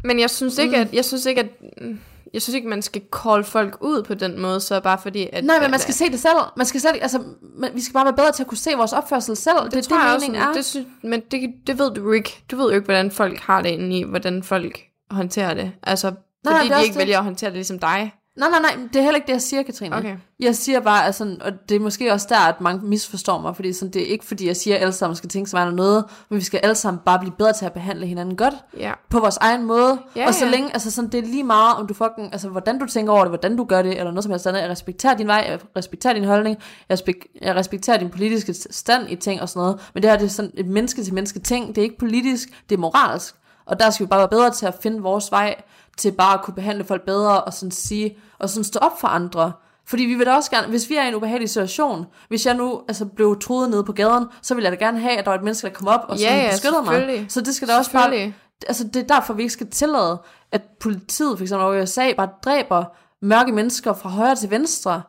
men 0.04 0.20
jeg 0.20 0.30
synes 0.30 0.58
ikke, 0.58 0.78
at, 0.78 0.94
jeg 0.94 1.06
synes 1.06 1.26
ikke, 1.26 1.42
at 1.42 1.48
mm, 1.82 2.00
jeg 2.34 2.42
synes 2.42 2.56
ikke, 2.56 2.68
man 2.68 2.82
skal 2.82 3.02
call 3.24 3.44
folk 3.44 3.78
ud 3.82 4.04
på 4.04 4.14
den 4.14 4.42
måde, 4.42 4.60
så 4.60 4.80
bare 4.80 4.98
fordi, 5.02 5.30
at... 5.34 5.46
nej, 5.46 5.60
men 5.62 5.72
man 5.72 5.80
skal 5.80 5.94
se 5.94 6.06
det 6.12 6.20
selv. 6.20 6.38
Man 6.58 6.66
skal 6.66 6.82
ikke- 6.94 7.02
altså, 7.04 7.24
man, 7.58 7.72
vi 7.76 7.82
skal 7.82 7.94
bare 7.94 8.06
være 8.06 8.14
bedre 8.14 8.32
til 8.32 8.44
at 8.44 8.48
kunne 8.48 8.58
se 8.58 8.72
vores 8.78 8.94
opførsel 8.94 9.36
selv. 9.36 9.56
Det, 9.58 9.66
det, 9.66 9.74
det 9.74 9.84
tror 9.84 9.98
jeg 9.98 10.10
er 10.10 10.16
også, 10.16 10.32
er. 10.36 10.54
det 10.54 10.66
synes, 10.66 10.88
men 11.04 11.22
det, 11.32 11.54
det 11.68 11.80
ved 11.80 11.92
du 11.94 12.12
ikke. 12.12 12.44
Du 12.52 12.56
ved 12.56 12.66
jo 12.66 12.76
ikke, 12.76 12.86
hvordan 12.86 13.12
folk 13.12 13.40
har 13.40 13.62
det 13.62 13.70
inde 13.70 13.98
i, 14.00 14.04
hvordan 14.04 14.44
folk 14.44 14.80
håndterer 15.12 15.54
det. 15.54 15.72
Altså, 15.84 16.12
nej, 16.44 16.54
fordi 16.54 16.68
det 16.70 16.74
er 16.74 16.78
de 16.78 16.84
ikke 16.84 16.94
det. 16.94 17.00
vælger 17.00 17.18
at 17.18 17.24
håndtere 17.24 17.50
det 17.50 17.56
ligesom 17.58 17.80
dig. 17.80 18.14
Nej, 18.38 18.50
nej, 18.50 18.60
nej, 18.62 18.76
det 18.94 18.96
er 18.96 19.04
heller 19.04 19.16
ikke 19.16 19.28
det, 19.28 19.34
jeg 19.34 19.42
siger, 19.42 19.64
Katrine. 19.64 19.96
Okay. 19.98 20.16
Jeg 20.40 20.56
siger 20.56 20.80
bare, 20.80 21.06
at 21.08 21.16
sådan, 21.16 21.42
og 21.42 21.52
det 21.70 21.76
er 21.76 21.80
måske 21.80 22.14
også 22.14 22.28
der, 22.30 22.40
at 22.40 22.62
mange 22.62 22.86
misforstår 22.86 23.42
mig, 23.42 23.56
fordi 23.56 23.74
sådan, 23.74 23.94
det 23.94 24.02
er 24.02 24.06
ikke 24.06 24.26
fordi, 24.26 24.48
jeg 24.48 24.56
siger, 24.56 24.76
at 24.76 24.82
alle 24.82 24.92
sammen 24.94 25.16
skal 25.16 25.30
tænke 25.30 25.50
sig 25.50 25.58
meget 25.58 25.74
noget, 25.74 26.06
men 26.30 26.40
vi 26.40 26.44
skal 26.44 26.60
alle 26.64 26.76
sammen 26.76 27.02
bare 27.06 27.20
blive 27.20 27.34
bedre 27.38 27.54
til 27.54 27.66
at 27.66 27.74
behandle 27.74 28.06
hinanden 28.08 28.36
godt, 28.38 28.54
Ja. 28.78 28.92
på 29.10 29.20
vores 29.20 29.38
egen 29.38 29.64
måde. 29.66 30.00
Ja, 30.16 30.28
og 30.28 30.34
så 30.34 30.46
ja. 30.46 30.52
længe, 30.52 30.74
altså 30.74 30.92
sådan, 30.92 31.10
det 31.12 31.18
er 31.18 31.22
lige 31.28 31.44
meget, 31.44 31.76
om 31.76 31.88
du 31.88 31.94
fucking, 31.94 32.30
altså 32.32 32.50
hvordan 32.50 32.80
du 32.80 32.86
tænker 32.86 33.14
over 33.14 33.22
det, 33.22 33.32
hvordan 33.32 33.58
du 33.58 33.64
gør 33.64 33.82
det, 33.82 33.92
eller 33.92 34.12
noget 34.12 34.24
som 34.24 34.32
helst 34.32 34.48
andet. 34.48 34.62
Jeg 34.62 34.70
respekterer 34.70 35.18
din 35.18 35.28
vej, 35.28 35.46
jeg 35.50 35.60
respekterer 35.78 36.14
din 36.14 36.24
holdning, 36.26 36.58
jeg, 36.90 36.98
spek- 37.10 37.38
jeg 37.42 37.56
respekterer 37.56 37.98
din 37.98 38.10
politiske 38.10 38.54
stand 38.54 39.10
i 39.10 39.16
ting 39.16 39.42
og 39.42 39.50
sådan 39.50 39.60
noget, 39.60 39.90
men 39.94 40.04
det 40.04 40.12
her 40.12 40.18
det 40.18 40.26
er 40.26 40.30
sådan 40.30 40.52
et 40.54 40.66
menneske 40.68 41.04
til 41.04 41.14
menneske 41.14 41.40
ting, 41.40 41.68
det 41.68 41.78
er 41.78 41.84
ikke 41.84 41.98
politisk, 41.98 42.50
det 42.70 42.76
er 42.76 42.80
moralsk. 42.80 43.36
Og 43.66 43.80
der 43.80 43.90
skal 43.90 44.06
vi 44.06 44.10
bare 44.10 44.20
være 44.20 44.30
bedre 44.30 44.52
til 44.52 44.66
at 44.66 44.76
finde 44.82 45.02
vores 45.02 45.32
vej, 45.32 45.62
til 45.98 46.12
bare 46.12 46.34
at 46.34 46.42
kunne 46.42 46.54
behandle 46.54 46.84
folk 46.84 47.06
bedre, 47.06 47.44
og 47.44 47.54
sådan 47.54 47.72
sige, 47.72 48.18
og 48.40 48.50
sådan 48.50 48.64
stå 48.64 48.80
op 48.80 49.00
for 49.00 49.08
andre. 49.08 49.52
Fordi 49.88 50.04
vi 50.04 50.16
vil 50.16 50.26
da 50.26 50.34
også 50.34 50.52
gerne, 50.52 50.68
hvis 50.68 50.90
vi 50.90 50.96
er 50.96 51.04
i 51.04 51.08
en 51.08 51.16
ubehagelig 51.16 51.50
situation, 51.50 52.06
hvis 52.28 52.46
jeg 52.46 52.54
nu 52.54 52.82
altså, 52.88 53.06
blev 53.06 53.40
troet 53.42 53.70
nede 53.70 53.84
på 53.84 53.94
gaden, 53.94 54.26
så 54.42 54.56
vil 54.56 54.64
jeg 54.64 54.72
da 54.72 54.78
gerne 54.78 55.00
have, 55.00 55.18
at 55.18 55.26
der 55.26 55.32
var 55.32 55.38
et 55.38 55.44
menneske, 55.44 55.68
der 55.68 55.74
kom 55.74 55.88
op 55.88 56.06
og 56.10 56.18
Ja, 56.18 56.28
sådan 56.28 56.44
ja, 56.44 56.52
beskyttede 56.52 56.84
mig. 56.84 57.26
Så 57.30 57.42
det 57.42 57.56
skal 57.56 57.68
da 57.68 57.78
også 57.78 57.92
bare, 57.92 58.34
altså 58.68 58.88
det 58.88 58.96
er 58.96 59.16
derfor, 59.16 59.34
vi 59.34 59.42
ikke 59.42 59.54
skal 59.54 59.70
tillade, 59.70 60.22
at 60.52 60.62
politiet 60.80 61.38
for 61.38 61.44
eksempel 61.44 61.66
over 61.66 61.74
i 61.74 61.82
USA 61.82 62.14
bare 62.14 62.30
dræber 62.44 62.86
mørke 63.22 63.52
mennesker 63.52 63.94
fra 63.94 64.10
højre 64.10 64.36
til 64.36 64.52
venstre. 64.52 65.02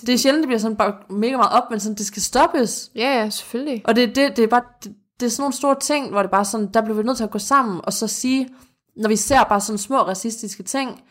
Det 0.00 0.08
er 0.08 0.18
sjældent, 0.18 0.42
det 0.42 0.48
bliver 0.48 0.60
sådan 0.60 0.76
bare 0.76 0.94
mega 1.10 1.36
meget 1.36 1.52
op, 1.52 1.70
men 1.70 1.80
sådan, 1.80 1.96
det 1.96 2.06
skal 2.06 2.22
stoppes. 2.22 2.90
Ja, 2.94 3.22
ja, 3.22 3.30
selvfølgelig. 3.30 3.82
Og 3.84 3.96
det, 3.96 4.16
det, 4.16 4.36
det 4.36 4.42
er 4.44 4.48
bare, 4.48 4.62
det, 4.84 4.94
det 5.20 5.26
er 5.26 5.30
sådan 5.30 5.42
nogle 5.42 5.54
store 5.54 5.76
ting, 5.80 6.10
hvor 6.10 6.22
det 6.22 6.30
bare 6.30 6.44
sådan, 6.44 6.70
der 6.74 6.80
bliver 6.80 6.96
vi 6.96 7.02
nødt 7.02 7.16
til 7.16 7.24
at 7.24 7.30
gå 7.30 7.38
sammen, 7.38 7.80
og 7.84 7.92
så 7.92 8.06
sige, 8.06 8.48
når 8.96 9.08
vi 9.08 9.16
ser 9.16 9.44
bare 9.44 9.60
sådan 9.60 9.78
små 9.78 9.96
racistiske 9.96 10.62
ting, 10.62 11.02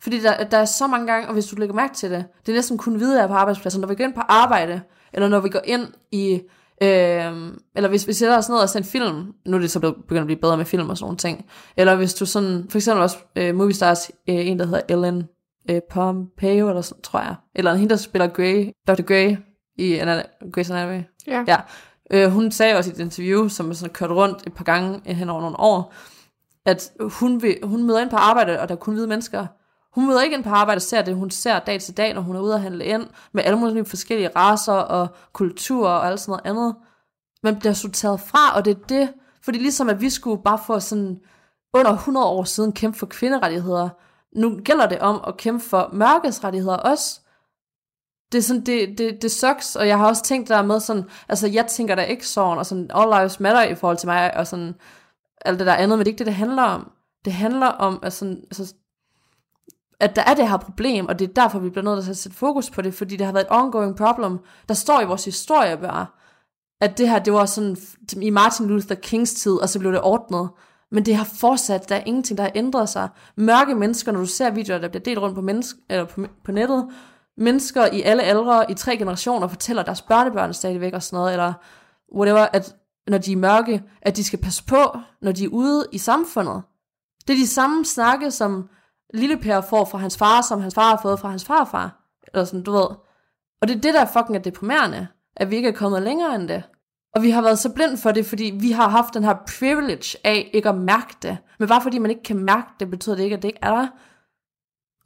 fordi 0.00 0.20
der, 0.20 0.44
der 0.44 0.58
er 0.58 0.64
så 0.64 0.86
mange 0.86 1.06
gange, 1.06 1.28
og 1.28 1.34
hvis 1.34 1.46
du 1.46 1.56
lægger 1.56 1.74
mærke 1.74 1.94
til 1.94 2.10
det, 2.10 2.24
det 2.46 2.52
er 2.52 2.56
næsten 2.56 2.78
kun 2.78 3.00
videre 3.00 3.28
på 3.28 3.34
arbejdspladsen, 3.34 3.80
når 3.80 3.88
vi 3.88 3.94
går 3.94 4.04
ind 4.04 4.14
på 4.14 4.20
arbejde, 4.28 4.80
eller 5.12 5.28
når 5.28 5.40
vi 5.40 5.48
går 5.48 5.60
ind 5.64 5.86
i, 6.12 6.32
øh, 6.82 7.52
eller 7.76 7.88
hvis 7.88 8.06
vi 8.06 8.12
sætter 8.12 8.36
os 8.36 8.48
ned 8.48 8.56
og 8.56 8.68
ser 8.68 8.78
en 8.78 8.84
film, 8.84 9.34
nu 9.46 9.56
er 9.56 9.60
det 9.60 9.70
så 9.70 9.80
begyndt 9.80 10.20
at 10.20 10.26
blive 10.26 10.40
bedre 10.40 10.56
med 10.56 10.64
film 10.64 10.90
og 10.90 10.98
sådan 10.98 11.04
nogle 11.04 11.16
ting, 11.16 11.46
eller 11.76 11.96
hvis 11.96 12.14
du 12.14 12.26
sådan, 12.26 12.66
for 12.70 12.78
eksempel 12.78 13.02
også 13.02 13.16
øh, 13.36 13.54
Movie 13.54 13.74
Stars, 13.74 14.10
øh, 14.28 14.46
en 14.46 14.58
der 14.58 14.64
hedder 14.64 14.80
Ellen 14.88 15.28
øh, 15.70 15.80
Pompeo, 15.90 16.68
eller 16.68 16.82
sådan, 16.82 17.02
tror 17.02 17.20
jeg, 17.20 17.34
eller 17.54 17.72
en 17.72 17.78
hende, 17.78 17.90
der 17.90 17.96
spiller 17.96 18.28
Grey, 18.28 18.72
Dr. 18.88 19.02
Grey 19.02 19.36
i 19.76 19.98
Grey's 19.98 20.72
Anatomy. 20.72 21.02
Ja. 21.26 21.44
ja. 21.48 21.56
Øh, 22.10 22.30
hun 22.30 22.50
sagde 22.50 22.76
også 22.76 22.90
i 22.90 22.92
et 22.92 23.00
interview, 23.00 23.48
som 23.48 23.70
er 23.70 23.74
sådan 23.74 23.92
kørt 23.92 24.10
rundt 24.10 24.46
et 24.46 24.52
par 24.52 24.64
gange 24.64 25.00
øh, 25.08 25.16
hen 25.16 25.30
over 25.30 25.40
nogle 25.40 25.60
år, 25.60 25.92
at 26.66 26.92
hun, 27.00 27.42
vil, 27.42 27.58
hun 27.62 27.84
møder 27.84 28.00
ind 28.00 28.10
på 28.10 28.16
arbejde, 28.16 28.60
og 28.60 28.68
der 28.68 28.74
er 28.74 28.78
kun 28.78 28.94
hvide 28.94 29.06
mennesker. 29.06 29.46
Hun 29.94 30.06
møder 30.06 30.22
ikke 30.22 30.36
ind 30.36 30.44
på 30.44 30.50
arbejde 30.50 30.78
og 30.78 30.82
ser 30.82 31.02
det, 31.02 31.14
hun 31.14 31.30
ser 31.30 31.58
dag 31.58 31.80
til 31.80 31.96
dag, 31.96 32.14
når 32.14 32.20
hun 32.20 32.36
er 32.36 32.40
ude 32.40 32.54
at 32.54 32.60
handle 32.60 32.84
ind, 32.84 33.06
med 33.32 33.44
alle 33.44 33.58
mulige 33.58 33.84
forskellige 33.84 34.30
raser 34.36 34.72
og 34.72 35.08
kulturer 35.32 35.90
og 35.90 36.06
alt 36.06 36.20
sådan 36.20 36.30
noget 36.32 36.58
andet. 36.58 36.76
Man 37.42 37.58
bliver 37.58 37.72
sorteret 37.72 38.20
fra, 38.20 38.56
og 38.56 38.64
det 38.64 38.70
er 38.70 38.86
det, 38.88 39.12
fordi 39.42 39.58
ligesom 39.58 39.88
at 39.88 40.00
vi 40.00 40.10
skulle 40.10 40.42
bare 40.42 40.58
få 40.66 40.80
sådan 40.80 41.20
under 41.74 41.92
100 41.92 42.26
år 42.26 42.44
siden 42.44 42.72
kæmpe 42.72 42.98
for 42.98 43.06
kvinderettigheder, 43.06 43.88
nu 44.36 44.60
gælder 44.64 44.88
det 44.88 44.98
om 44.98 45.20
at 45.26 45.36
kæmpe 45.36 45.64
for 45.64 45.90
mørkets 45.92 46.44
rettigheder 46.44 46.76
også. 46.76 47.20
Det 48.32 48.38
er 48.38 48.42
sådan, 48.42 48.66
det, 48.66 48.98
det, 48.98 49.22
det 49.22 49.30
sucks, 49.30 49.76
og 49.76 49.88
jeg 49.88 49.98
har 49.98 50.06
også 50.06 50.22
tænkt 50.22 50.48
der 50.48 50.62
med 50.62 50.80
sådan, 50.80 51.04
altså 51.28 51.46
jeg 51.46 51.66
tænker 51.66 51.94
da 51.94 52.02
ikke 52.02 52.26
sådan, 52.26 52.58
og 52.58 52.66
sådan, 52.66 52.90
all 52.94 53.10
lives 53.18 53.40
matter 53.40 53.62
i 53.62 53.74
forhold 53.74 53.96
til 53.96 54.06
mig, 54.06 54.36
og 54.36 54.46
sådan, 54.46 54.74
alt 55.40 55.58
det 55.58 55.66
der 55.66 55.74
andet, 55.74 55.98
men 55.98 55.98
det 55.98 56.10
er 56.10 56.12
ikke 56.12 56.18
det, 56.18 56.26
det 56.26 56.34
handler 56.34 56.62
om. 56.62 56.90
Det 57.24 57.32
handler 57.32 57.66
om, 57.66 57.98
at, 58.02 58.12
sådan, 58.12 58.42
altså, 58.44 58.74
at 60.00 60.16
der 60.16 60.22
er 60.22 60.34
det 60.34 60.48
her 60.48 60.56
problem, 60.56 61.06
og 61.06 61.18
det 61.18 61.28
er 61.28 61.32
derfor, 61.32 61.58
vi 61.58 61.70
bliver 61.70 61.84
nødt 61.84 62.04
til 62.04 62.10
at 62.10 62.16
sætte 62.16 62.38
fokus 62.38 62.70
på 62.70 62.82
det, 62.82 62.94
fordi 62.94 63.16
det 63.16 63.26
har 63.26 63.32
været 63.32 63.44
et 63.44 63.52
ongoing 63.52 63.96
problem. 63.96 64.38
Der 64.68 64.74
står 64.74 65.00
i 65.00 65.04
vores 65.04 65.24
historie 65.24 65.76
bare, 65.76 66.06
at 66.80 66.98
det 66.98 67.08
her, 67.08 67.18
det 67.18 67.32
var 67.32 67.46
sådan 67.46 67.76
i 68.22 68.30
Martin 68.30 68.66
Luther 68.66 68.94
Kings 68.94 69.34
tid, 69.34 69.52
og 69.52 69.68
så 69.68 69.78
blev 69.78 69.92
det 69.92 70.00
ordnet. 70.00 70.48
Men 70.90 71.06
det 71.06 71.16
har 71.16 71.24
fortsat, 71.24 71.88
der 71.88 71.96
er 71.96 72.02
ingenting, 72.06 72.38
der 72.38 72.44
har 72.44 72.52
ændret 72.54 72.88
sig. 72.88 73.08
Mørke 73.36 73.74
mennesker, 73.74 74.12
når 74.12 74.20
du 74.20 74.26
ser 74.26 74.50
videoer, 74.50 74.78
der 74.78 74.88
bliver 74.88 75.02
delt 75.02 75.18
rundt 75.18 75.34
på, 75.34 75.40
menneske, 75.40 75.80
eller 75.90 76.04
på, 76.04 76.26
på 76.44 76.52
nettet, 76.52 76.88
mennesker 77.38 77.86
i 77.86 78.02
alle 78.02 78.22
aldre, 78.22 78.70
i 78.70 78.74
tre 78.74 78.96
generationer, 78.96 79.48
fortæller 79.48 79.82
deres 79.82 80.02
børnebørn 80.02 80.54
stadigvæk 80.54 80.92
og 80.92 81.02
sådan 81.02 81.16
noget, 81.16 81.32
eller 81.32 81.52
whatever, 82.14 82.46
at 82.52 82.76
når 83.06 83.18
de 83.18 83.32
er 83.32 83.36
mørke, 83.36 83.82
at 84.02 84.16
de 84.16 84.24
skal 84.24 84.38
passe 84.38 84.64
på, 84.64 84.98
når 85.22 85.32
de 85.32 85.44
er 85.44 85.48
ude 85.48 85.86
i 85.92 85.98
samfundet. 85.98 86.62
Det 87.26 87.32
er 87.32 87.38
de 87.38 87.46
samme 87.46 87.84
snakke, 87.84 88.30
som 88.30 88.68
lille 89.14 89.36
Per 89.36 89.60
får 89.60 89.84
fra 89.84 89.98
hans 89.98 90.16
far, 90.16 90.42
som 90.42 90.60
hans 90.60 90.74
far 90.74 90.88
har 90.88 90.98
fået 91.02 91.20
fra 91.20 91.28
hans 91.28 91.44
farfar. 91.44 92.00
Eller 92.32 92.44
sådan, 92.44 92.62
du 92.62 92.72
ved. 92.72 92.88
Og 93.60 93.68
det 93.68 93.76
er 93.76 93.80
det, 93.80 93.94
der 93.94 94.04
fucking 94.04 94.36
er 94.36 94.42
deprimerende, 94.42 95.06
at 95.36 95.50
vi 95.50 95.56
ikke 95.56 95.68
er 95.68 95.72
kommet 95.72 96.02
længere 96.02 96.34
end 96.34 96.48
det. 96.48 96.62
Og 97.14 97.22
vi 97.22 97.30
har 97.30 97.42
været 97.42 97.58
så 97.58 97.72
blind 97.72 97.96
for 97.96 98.12
det, 98.12 98.26
fordi 98.26 98.44
vi 98.60 98.70
har 98.70 98.88
haft 98.88 99.14
den 99.14 99.24
her 99.24 99.34
privilege 99.58 100.16
af 100.24 100.50
ikke 100.54 100.68
at 100.68 100.74
mærke 100.74 101.16
det. 101.22 101.38
Men 101.58 101.68
bare 101.68 101.82
fordi 101.82 101.98
man 101.98 102.10
ikke 102.10 102.22
kan 102.22 102.38
mærke 102.38 102.68
det, 102.80 102.90
betyder 102.90 103.16
det 103.16 103.22
ikke, 103.22 103.36
at 103.36 103.42
det 103.42 103.48
ikke 103.48 103.58
er 103.62 103.70
der. 103.70 103.86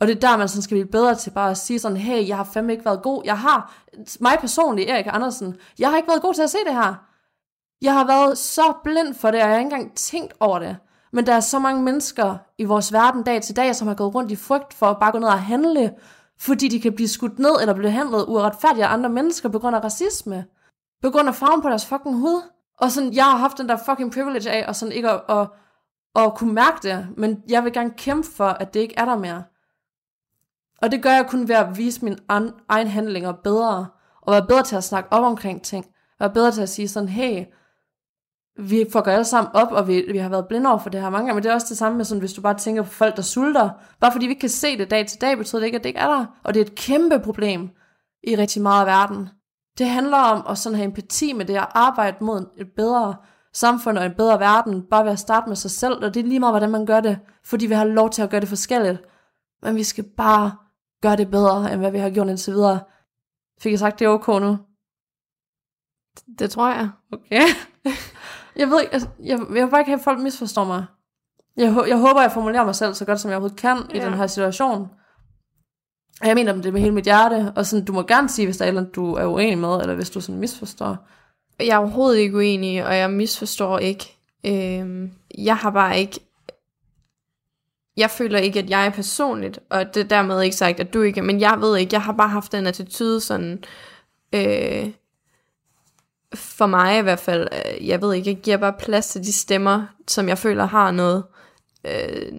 Og 0.02 0.08
det 0.08 0.16
er 0.16 0.20
der, 0.20 0.36
man 0.36 0.48
sådan 0.48 0.62
skal 0.62 0.74
blive 0.74 0.86
bedre 0.86 1.14
til 1.14 1.30
bare 1.30 1.50
at 1.50 1.56
sige 1.56 1.78
sådan, 1.78 1.96
hey, 1.96 2.28
jeg 2.28 2.36
har 2.36 2.44
fandme 2.44 2.72
ikke 2.72 2.84
været 2.84 3.02
god. 3.02 3.22
Jeg 3.24 3.38
har, 3.38 3.74
mig 4.20 4.36
personligt, 4.40 4.90
Erik 4.90 5.06
Andersen, 5.08 5.56
jeg 5.78 5.90
har 5.90 5.96
ikke 5.96 6.08
været 6.08 6.22
god 6.22 6.34
til 6.34 6.42
at 6.42 6.50
se 6.50 6.58
det 6.66 6.74
her. 6.74 6.94
Jeg 7.82 7.94
har 7.94 8.06
været 8.06 8.38
så 8.38 8.72
blind 8.84 9.14
for 9.14 9.30
det, 9.30 9.42
og 9.42 9.48
jeg 9.48 9.54
har 9.54 9.58
ikke 9.58 9.74
engang 9.74 9.96
tænkt 9.96 10.34
over 10.40 10.58
det. 10.58 10.76
Men 11.12 11.26
der 11.26 11.34
er 11.34 11.40
så 11.40 11.58
mange 11.58 11.82
mennesker 11.82 12.36
i 12.58 12.64
vores 12.64 12.92
verden 12.92 13.22
dag 13.22 13.42
til 13.42 13.56
dag, 13.56 13.76
som 13.76 13.88
har 13.88 13.94
gået 13.94 14.14
rundt 14.14 14.30
i 14.30 14.36
frygt 14.36 14.74
for 14.74 14.86
at 14.86 14.98
bare 15.00 15.12
gå 15.12 15.18
ned 15.18 15.28
og 15.28 15.42
handle, 15.42 15.94
fordi 16.38 16.68
de 16.68 16.80
kan 16.80 16.92
blive 16.94 17.08
skudt 17.08 17.38
ned 17.38 17.60
eller 17.60 17.74
blive 17.74 17.90
handlet 17.90 18.24
uretfærdigt 18.28 18.86
af 18.86 18.92
andre 18.92 19.10
mennesker 19.10 19.48
på 19.48 19.58
grund 19.58 19.76
af 19.76 19.84
racisme. 19.84 20.44
På 21.02 21.10
grund 21.10 21.28
af 21.28 21.34
farven 21.34 21.62
på 21.62 21.68
deres 21.68 21.86
fucking 21.86 22.16
hud. 22.16 22.42
Og 22.78 22.90
sådan, 22.90 23.12
jeg 23.12 23.24
har 23.24 23.36
haft 23.36 23.58
den 23.58 23.68
der 23.68 23.76
fucking 23.86 24.12
privilege 24.12 24.50
af, 24.50 24.64
og 24.68 24.76
sådan 24.76 24.92
ikke 24.92 25.10
at, 25.10 25.20
at, 25.28 25.48
at 26.14 26.34
kunne 26.34 26.54
mærke 26.54 26.78
det, 26.88 27.06
men 27.16 27.42
jeg 27.48 27.64
vil 27.64 27.72
gerne 27.72 27.90
kæmpe 27.90 28.28
for, 28.36 28.48
at 28.48 28.74
det 28.74 28.80
ikke 28.80 28.94
er 28.96 29.04
der 29.04 29.18
mere. 29.18 29.42
Og 30.82 30.92
det 30.92 31.02
gør 31.02 31.10
jeg 31.10 31.26
kun 31.28 31.48
ved 31.48 31.54
at 31.54 31.78
vise 31.78 32.04
mine 32.04 32.16
egen 32.68 32.86
handlinger 32.86 33.32
bedre, 33.32 33.86
og 34.22 34.32
være 34.32 34.46
bedre 34.46 34.62
til 34.62 34.76
at 34.76 34.84
snakke 34.84 35.12
op 35.12 35.24
omkring 35.24 35.62
ting. 35.62 35.86
Være 36.20 36.30
bedre 36.30 36.52
til 36.52 36.62
at 36.62 36.68
sige 36.68 36.88
sådan, 36.88 37.08
hey, 37.08 37.44
vi 38.58 38.86
får 38.92 39.00
alle 39.00 39.24
sammen 39.24 39.52
op, 39.54 39.72
og 39.72 39.88
vi, 39.88 40.04
vi 40.12 40.18
har 40.18 40.28
været 40.28 40.48
blinde 40.48 40.70
over 40.70 40.78
for 40.78 40.90
det 40.90 41.00
her 41.00 41.10
mange 41.10 41.26
gange, 41.26 41.34
men 41.34 41.42
det 41.42 41.50
er 41.50 41.54
også 41.54 41.66
det 41.68 41.78
samme 41.78 41.96
med 41.96 42.04
sådan, 42.04 42.20
hvis 42.20 42.32
du 42.32 42.40
bare 42.40 42.58
tænker 42.58 42.82
på 42.82 42.90
folk, 42.90 43.16
der 43.16 43.22
sulter. 43.22 43.70
Bare 44.00 44.12
fordi 44.12 44.26
vi 44.26 44.30
ikke 44.30 44.40
kan 44.40 44.48
se 44.48 44.78
det 44.78 44.90
dag 44.90 45.06
til 45.06 45.20
dag, 45.20 45.38
betyder 45.38 45.60
det 45.60 45.66
ikke, 45.66 45.76
at 45.76 45.84
det 45.84 45.88
ikke 45.88 46.00
er 46.00 46.08
der. 46.08 46.26
Og 46.44 46.54
det 46.54 46.60
er 46.60 46.64
et 46.64 46.74
kæmpe 46.74 47.20
problem 47.20 47.70
i 48.22 48.36
rigtig 48.36 48.62
meget 48.62 48.80
af 48.80 48.86
verden. 48.86 49.28
Det 49.78 49.88
handler 49.88 50.16
om 50.16 50.46
at 50.48 50.58
sådan 50.58 50.76
have 50.76 50.86
empati 50.86 51.32
med 51.32 51.44
det, 51.44 51.56
at 51.56 51.68
arbejde 51.74 52.16
mod 52.20 52.46
et 52.58 52.66
bedre 52.76 53.16
samfund 53.54 53.98
og 53.98 54.06
en 54.06 54.14
bedre 54.16 54.40
verden, 54.40 54.82
bare 54.90 55.04
ved 55.04 55.12
at 55.12 55.18
starte 55.18 55.48
med 55.48 55.56
sig 55.56 55.70
selv, 55.70 56.04
og 56.04 56.14
det 56.14 56.20
er 56.20 56.28
lige 56.28 56.40
meget, 56.40 56.52
hvordan 56.52 56.70
man 56.70 56.86
gør 56.86 57.00
det, 57.00 57.18
fordi 57.44 57.66
vi 57.66 57.74
har 57.74 57.84
lov 57.84 58.10
til 58.10 58.22
at 58.22 58.30
gøre 58.30 58.40
det 58.40 58.48
forskelligt. 58.48 59.02
Men 59.62 59.76
vi 59.76 59.82
skal 59.82 60.04
bare 60.16 60.52
gøre 61.02 61.16
det 61.16 61.30
bedre, 61.30 61.72
end 61.72 61.80
hvad 61.80 61.90
vi 61.90 61.98
har 61.98 62.10
gjort 62.10 62.28
indtil 62.28 62.52
videre. 62.52 62.80
Fik 63.60 63.70
jeg 63.70 63.78
sagt, 63.78 63.98
det 63.98 64.04
er 64.04 64.08
ok 64.08 64.28
nu? 64.28 64.58
Det 66.38 66.50
tror 66.50 66.68
jeg. 66.68 66.90
Okay. 67.12 67.42
Jeg 68.56 68.68
ved 68.68 68.80
ikke, 68.80 68.92
altså, 68.92 69.08
jeg, 69.22 69.38
jeg 69.38 69.64
vil 69.64 69.70
bare 69.70 69.80
ikke 69.80 69.90
have, 69.90 69.98
at 69.98 70.04
folk 70.04 70.20
misforstår 70.20 70.64
mig. 70.64 70.84
Jeg, 71.56 71.84
jeg 71.88 71.98
håber, 71.98 72.20
jeg 72.20 72.32
formulerer 72.32 72.64
mig 72.64 72.74
selv 72.74 72.94
så 72.94 73.04
godt, 73.04 73.20
som 73.20 73.30
jeg 73.30 73.36
overhovedet 73.36 73.58
kan 73.58 73.76
ja. 73.94 73.96
i 73.96 74.04
den 74.04 74.14
her 74.14 74.26
situation. 74.26 74.88
Og 76.20 76.26
jeg 76.26 76.34
mener 76.34 76.52
det 76.52 76.72
med 76.72 76.80
hele 76.80 76.94
mit 76.94 77.04
hjerte, 77.04 77.52
og 77.56 77.66
sådan, 77.66 77.84
du 77.84 77.92
må 77.92 78.02
gerne 78.02 78.28
sige, 78.28 78.46
hvis 78.46 78.56
der 78.56 78.64
er 78.64 78.72
noget, 78.72 78.94
du 78.94 79.14
er 79.14 79.26
uenig 79.26 79.58
med, 79.58 79.80
eller 79.80 79.94
hvis 79.94 80.10
du 80.10 80.20
sådan 80.20 80.40
misforstår. 80.40 80.96
Jeg 81.60 81.68
er 81.68 81.78
overhovedet 81.78 82.18
ikke 82.18 82.36
uenig, 82.36 82.86
og 82.86 82.96
jeg 82.96 83.10
misforstår 83.10 83.78
ikke. 83.78 84.16
Øhm, 84.46 85.12
jeg 85.38 85.56
har 85.56 85.70
bare 85.70 85.98
ikke... 85.98 86.20
Jeg 87.96 88.10
føler 88.10 88.38
ikke, 88.38 88.58
at 88.58 88.70
jeg 88.70 88.86
er 88.86 88.90
personligt, 88.90 89.58
og 89.70 89.94
det 89.94 90.00
er 90.00 90.08
dermed 90.08 90.42
ikke 90.42 90.56
sagt, 90.56 90.80
at 90.80 90.94
du 90.94 91.02
ikke 91.02 91.22
men 91.22 91.40
jeg 91.40 91.56
ved 91.60 91.76
ikke, 91.76 91.94
jeg 91.94 92.02
har 92.02 92.12
bare 92.12 92.28
haft 92.28 92.52
den 92.52 92.66
attitude 92.66 93.20
sådan... 93.20 93.64
Øh, 94.34 94.90
for 96.34 96.66
mig 96.66 96.98
i 96.98 97.02
hvert 97.02 97.18
fald, 97.18 97.48
øh, 97.52 97.88
jeg 97.88 98.02
ved 98.02 98.14
ikke, 98.14 98.30
jeg 98.30 98.38
giver 98.40 98.56
bare 98.56 98.72
plads 98.72 99.06
til 99.08 99.20
de 99.20 99.32
stemmer, 99.32 99.86
som 100.08 100.28
jeg 100.28 100.38
føler 100.38 100.64
har 100.64 100.90
noget. 100.90 101.24
Øh, 101.86 102.32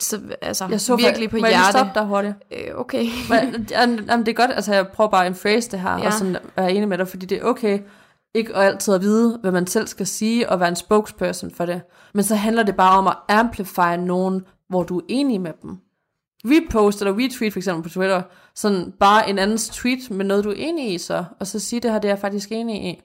så, 0.00 0.20
altså, 0.42 0.66
jeg 0.70 0.80
så 0.80 0.96
virkelig 0.96 1.30
på 1.30 1.36
må 1.36 1.46
hjerte. 1.46 1.56
Må 1.56 1.64
jeg 1.64 1.72
stoppe 1.72 1.92
dig 1.94 2.06
hurtigt? 2.06 2.34
Øh, 2.50 2.80
okay. 2.80 3.06
Men, 3.30 3.68
jamen, 3.70 3.98
det 3.98 4.28
er 4.28 4.32
godt, 4.32 4.50
altså 4.50 4.74
jeg 4.74 4.88
prøver 4.88 5.10
bare 5.10 5.26
at 5.26 5.36
phrase 5.36 5.70
det 5.70 5.80
her, 5.80 5.98
ja. 5.98 6.06
og 6.06 6.12
sådan 6.12 6.36
være 6.56 6.72
enig 6.72 6.88
med 6.88 6.98
dig, 6.98 7.08
fordi 7.08 7.26
det 7.26 7.38
er 7.38 7.44
okay, 7.44 7.78
ikke 8.34 8.54
altid 8.54 8.94
at 8.94 9.00
vide, 9.00 9.38
hvad 9.40 9.52
man 9.52 9.66
selv 9.66 9.86
skal 9.86 10.06
sige, 10.06 10.50
og 10.50 10.60
være 10.60 10.68
en 10.68 10.76
spokesperson 10.76 11.50
for 11.50 11.66
det. 11.66 11.82
Men 12.14 12.24
så 12.24 12.34
handler 12.34 12.62
det 12.62 12.76
bare 12.76 12.98
om 12.98 13.06
at 13.06 13.16
amplify 13.28 13.96
nogen, 13.98 14.42
hvor 14.68 14.82
du 14.82 14.98
er 14.98 15.04
enig 15.08 15.40
med 15.40 15.52
dem 15.62 15.78
repost 16.44 17.00
eller 17.00 17.12
retweet 17.12 17.52
for 17.52 17.58
eksempel 17.58 17.82
på 17.82 17.88
Twitter, 17.88 18.22
sådan 18.54 18.92
bare 19.00 19.30
en 19.30 19.38
andens 19.38 19.68
tweet 19.68 20.10
med 20.10 20.24
noget, 20.24 20.44
du 20.44 20.50
er 20.50 20.54
enig 20.56 20.94
i 20.94 20.98
så, 20.98 21.24
og 21.40 21.46
så 21.46 21.58
sige 21.58 21.80
det 21.80 21.90
her, 21.90 21.98
det 21.98 22.08
er 22.08 22.12
jeg 22.12 22.18
faktisk 22.18 22.52
enig 22.52 22.84
i. 22.84 23.02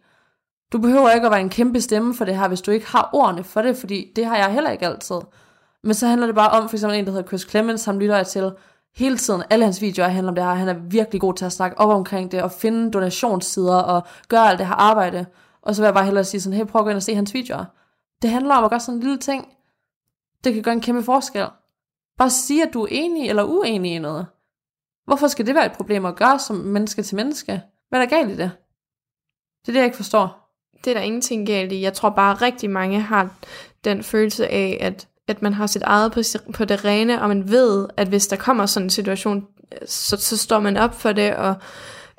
Du 0.74 0.78
behøver 0.78 1.12
ikke 1.12 1.26
at 1.26 1.32
være 1.32 1.42
en 1.42 1.50
kæmpe 1.50 1.82
stemme 1.82 2.14
for 2.14 2.26
det 2.26 2.38
her, 2.38 2.48
hvis 2.48 2.62
du 2.62 2.72
ikke 2.72 2.88
har 2.88 3.10
ordene 3.14 3.44
for 3.44 3.62
det, 3.62 3.78
fordi 3.78 4.12
det 4.16 4.26
har 4.26 4.38
jeg 4.38 4.54
heller 4.54 4.72
ikke 4.72 4.88
altid. 4.88 5.16
Men 5.84 5.94
så 5.94 6.08
handler 6.08 6.28
det 6.28 6.36
bare 6.36 6.50
om, 6.50 6.70
for 6.70 6.76
eksempel 6.76 7.00
en, 7.00 7.06
der 7.06 7.12
hedder 7.12 7.28
Chris 7.28 7.50
Clemens, 7.50 7.82
som 7.82 8.00
lytter 8.00 8.16
jeg 8.16 8.28
til 8.28 8.52
hele 8.96 9.18
tiden. 9.18 9.44
Alle 9.50 9.66
hans 9.66 9.82
videoer 9.82 10.08
handler 10.08 10.32
om 10.32 10.36
det 10.36 10.44
her. 10.44 10.54
Han 10.54 10.70
er 10.70 10.74
virkelig 10.74 11.22
god 11.22 11.34
til 11.34 11.46
at 11.46 11.52
snakke 11.52 11.78
op 11.78 11.90
omkring 11.90 12.32
det, 12.32 12.44
og 12.44 12.52
finde 12.52 12.92
donationssider, 12.92 13.78
og 13.78 14.08
gøre 14.28 14.50
alt 14.50 14.60
det 14.60 14.68
her 14.68 14.74
arbejde. 14.74 15.26
Og 15.62 15.76
så 15.76 15.82
vil 15.82 15.88
jeg 15.88 15.94
bare 15.94 16.06
hellere 16.06 16.24
sige 16.24 16.42
sådan, 16.42 16.58
hey, 16.58 16.66
prøv 16.66 16.80
at 16.80 16.86
gå 16.86 16.90
ind 16.90 16.98
og 16.98 17.04
se 17.04 17.16
hans 17.16 17.34
videoer. 17.34 17.66
Det 18.22 18.30
handler 18.30 18.56
om 18.56 18.64
at 18.64 18.70
gøre 18.70 18.80
sådan 18.80 18.96
en 18.96 19.04
lille 19.04 19.18
ting. 19.18 19.48
Det 20.44 20.54
kan 20.54 20.64
gøre 20.64 20.74
en 20.74 20.82
kæmpe 20.82 21.04
forskel. 21.04 21.48
Bare 22.18 22.30
sige, 22.30 22.68
at 22.68 22.74
du 22.74 22.84
er 22.84 22.88
enig 22.92 23.30
eller 23.30 23.44
uenig 23.44 23.96
i 23.96 24.00
noget. 24.00 24.28
Hvorfor 25.06 25.28
skal 25.28 25.48
det 25.48 25.56
være 25.56 25.66
et 25.66 25.72
problem 25.72 26.06
at 26.06 26.16
gøre 26.16 26.40
som 26.40 26.56
menneske 26.56 27.04
til 27.04 27.16
menneske? 27.16 27.62
Hvad 27.90 28.02
er 28.02 28.06
der 28.06 28.18
galt 28.18 28.32
i 28.32 28.38
det? 28.38 28.52
Det 29.62 29.68
er 29.68 29.72
det, 29.72 29.80
jeg 29.80 29.86
ikke 29.86 29.98
forstår. 29.98 30.44
Det 30.84 30.92
er 30.92 30.94
der 30.94 31.02
ingenting 31.02 31.48
galt 31.48 31.72
i. 31.72 31.82
Jeg 31.82 31.94
tror 31.94 32.10
bare, 32.10 32.32
at 32.32 32.42
rigtig 32.42 32.70
mange 32.70 33.02
har 33.02 33.30
den 33.84 34.04
følelse 34.04 34.48
af, 34.48 34.78
at, 34.82 35.08
at 35.28 35.42
man 35.42 35.54
har 35.54 35.68
sit 35.68 35.82
eget 35.82 36.12
på, 36.12 36.22
på 36.54 36.66
det 36.66 36.86
rene, 36.86 37.22
og 37.22 37.28
man 37.28 37.50
ved, 37.50 37.88
at 37.98 38.08
hvis 38.08 38.28
der 38.28 38.36
kommer 38.36 38.66
sådan 38.66 38.86
en 38.86 38.90
situation, 38.90 39.44
så, 39.86 40.18
så 40.18 40.38
står 40.38 40.60
man 40.60 40.78
op 40.78 41.02
for 41.02 41.12
det, 41.12 41.36
og, 41.36 41.56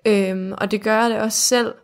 øhm, 0.06 0.52
og 0.58 0.70
det 0.70 0.82
gør 0.82 1.00
jeg 1.00 1.10
det 1.10 1.18
også 1.18 1.38
selv. 1.38 1.74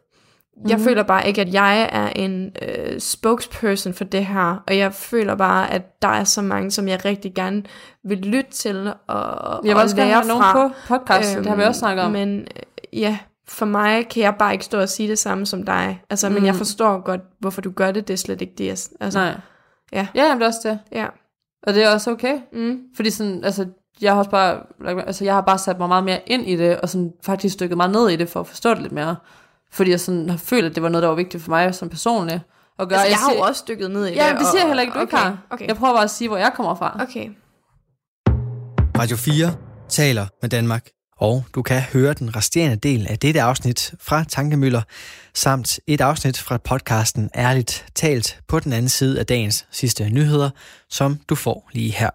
Jeg 0.69 0.79
mm. 0.79 0.85
føler 0.85 1.03
bare 1.03 1.29
ikke, 1.29 1.41
at 1.41 1.55
jeg 1.55 1.89
er 1.93 2.09
en 2.09 2.51
øh, 2.63 3.01
spokesperson 3.01 3.95
for 3.95 4.05
det 4.05 4.27
her, 4.27 4.63
og 4.69 4.77
jeg 4.77 4.95
føler 4.95 5.35
bare, 5.35 5.71
at 5.71 6.03
der 6.03 6.09
er 6.09 6.25
så 6.25 6.43
mange, 6.43 6.71
som 6.71 6.89
jeg 6.89 7.05
rigtig 7.05 7.35
gerne 7.35 7.63
vil 8.05 8.19
lytte 8.19 8.51
til 8.51 8.93
og, 9.09 9.61
Jeg 9.65 9.77
og 9.77 9.83
også 9.83 9.97
lære 9.97 10.09
have 10.09 10.27
nogen 10.27 10.43
fra. 10.43 10.69
på 10.69 10.75
podcasten, 10.89 11.37
øhm, 11.37 11.43
det 11.43 11.51
har 11.51 11.57
vi 11.57 11.63
også 11.63 11.79
snakket 11.79 12.05
om. 12.05 12.13
Men 12.13 12.41
øh, 12.41 13.01
ja, 13.01 13.19
for 13.49 13.67
mig 13.67 14.09
kan 14.09 14.23
jeg 14.23 14.35
bare 14.39 14.53
ikke 14.53 14.65
stå 14.65 14.81
og 14.81 14.89
sige 14.89 15.09
det 15.09 15.19
samme 15.19 15.47
som 15.47 15.63
dig. 15.63 16.03
Altså, 16.11 16.29
mm. 16.29 16.35
men 16.35 16.47
jeg 16.47 16.55
forstår 16.55 17.01
godt, 17.05 17.21
hvorfor 17.39 17.61
du 17.61 17.71
gør 17.71 17.91
det. 17.91 18.09
Det 18.09 18.15
er 18.15 18.19
slet 18.19 18.41
ikke 18.41 18.55
det. 18.59 18.89
Altså, 19.01 19.19
Nej. 19.19 19.35
Ja. 19.93 20.07
Ja, 20.15 20.23
jamen, 20.25 20.39
det 20.39 20.45
er 20.45 20.49
også 20.49 20.69
det. 20.69 20.79
Ja. 20.93 21.07
Og 21.67 21.75
det 21.75 21.85
er 21.85 21.91
også 21.91 22.11
okay. 22.11 22.39
Mm. 22.53 22.79
Fordi 22.97 23.11
sådan, 23.11 23.45
altså, 23.45 23.67
jeg 24.01 24.13
har 24.13 24.19
også 24.19 24.31
bare, 24.31 24.61
altså, 25.07 25.25
jeg 25.25 25.35
har 25.35 25.41
bare 25.41 25.59
sat 25.59 25.79
mig 25.79 25.89
meget 25.89 26.05
mere 26.05 26.21
ind 26.27 26.47
i 26.49 26.57
det, 26.57 26.81
og 26.81 26.89
sådan 26.89 27.13
faktisk 27.23 27.53
stykket 27.53 27.77
meget 27.77 27.93
ned 27.93 28.09
i 28.09 28.17
det, 28.17 28.29
for 28.29 28.41
at 28.41 28.47
forstå 28.47 28.71
det 28.75 28.83
lidt 28.83 28.93
mere. 28.93 29.17
Fordi 29.73 29.91
jeg 29.91 30.01
sådan 30.01 30.31
har 30.31 30.37
følt, 30.37 30.67
at 30.67 30.75
det 30.75 30.83
var 30.83 30.89
noget, 30.89 31.03
der 31.03 31.09
var 31.09 31.17
vigtigt 31.17 31.43
for 31.43 31.51
mig 31.51 31.75
som 31.75 31.89
personlig. 31.89 32.41
At 32.79 32.89
gøre. 32.89 32.99
Altså, 32.99 33.09
jeg 33.11 33.19
har 33.19 33.35
jo 33.35 33.41
også 33.41 33.65
dykket 33.69 33.91
ned 33.91 34.07
i 34.07 34.11
det. 34.11 34.17
Ja, 34.17 34.29
det 34.29 34.39
og- 34.39 34.45
siger 34.45 34.61
jeg 34.61 34.67
heller 34.69 34.83
ikke, 34.83 34.95
du 34.95 34.99
okay, 35.01 35.17
har. 35.17 35.39
Okay. 35.51 35.67
Jeg 35.67 35.77
prøver 35.77 35.95
bare 35.95 36.05
at 36.05 36.11
sige, 36.11 36.29
hvor 36.29 36.37
jeg 36.37 36.53
kommer 36.55 36.75
fra. 36.75 36.99
okay. 37.03 37.29
Radio 38.99 39.17
4 39.17 39.55
taler 39.89 40.27
med 40.43 40.51
Danmark. 40.51 40.87
Og 41.21 41.45
du 41.55 41.63
kan 41.63 41.81
høre 41.81 42.15
den 42.15 42.37
resterende 42.37 42.77
del 42.77 43.07
af 43.11 43.19
dette 43.19 43.43
afsnit 43.43 43.95
fra 44.01 44.25
Tankemøller, 44.25 44.83
samt 45.35 45.81
et 45.87 46.01
afsnit 46.01 46.39
fra 46.39 46.59
podcasten 46.59 47.31
Ærligt 47.37 47.87
Talt 47.95 48.41
på 48.49 48.61
den 48.61 48.73
anden 48.73 48.89
side 48.89 49.19
af 49.19 49.27
dagens 49.27 49.67
sidste 49.71 50.11
nyheder, 50.11 50.51
som 50.89 51.21
du 51.29 51.35
får 51.35 51.71
lige 51.73 51.91
her. 51.91 52.11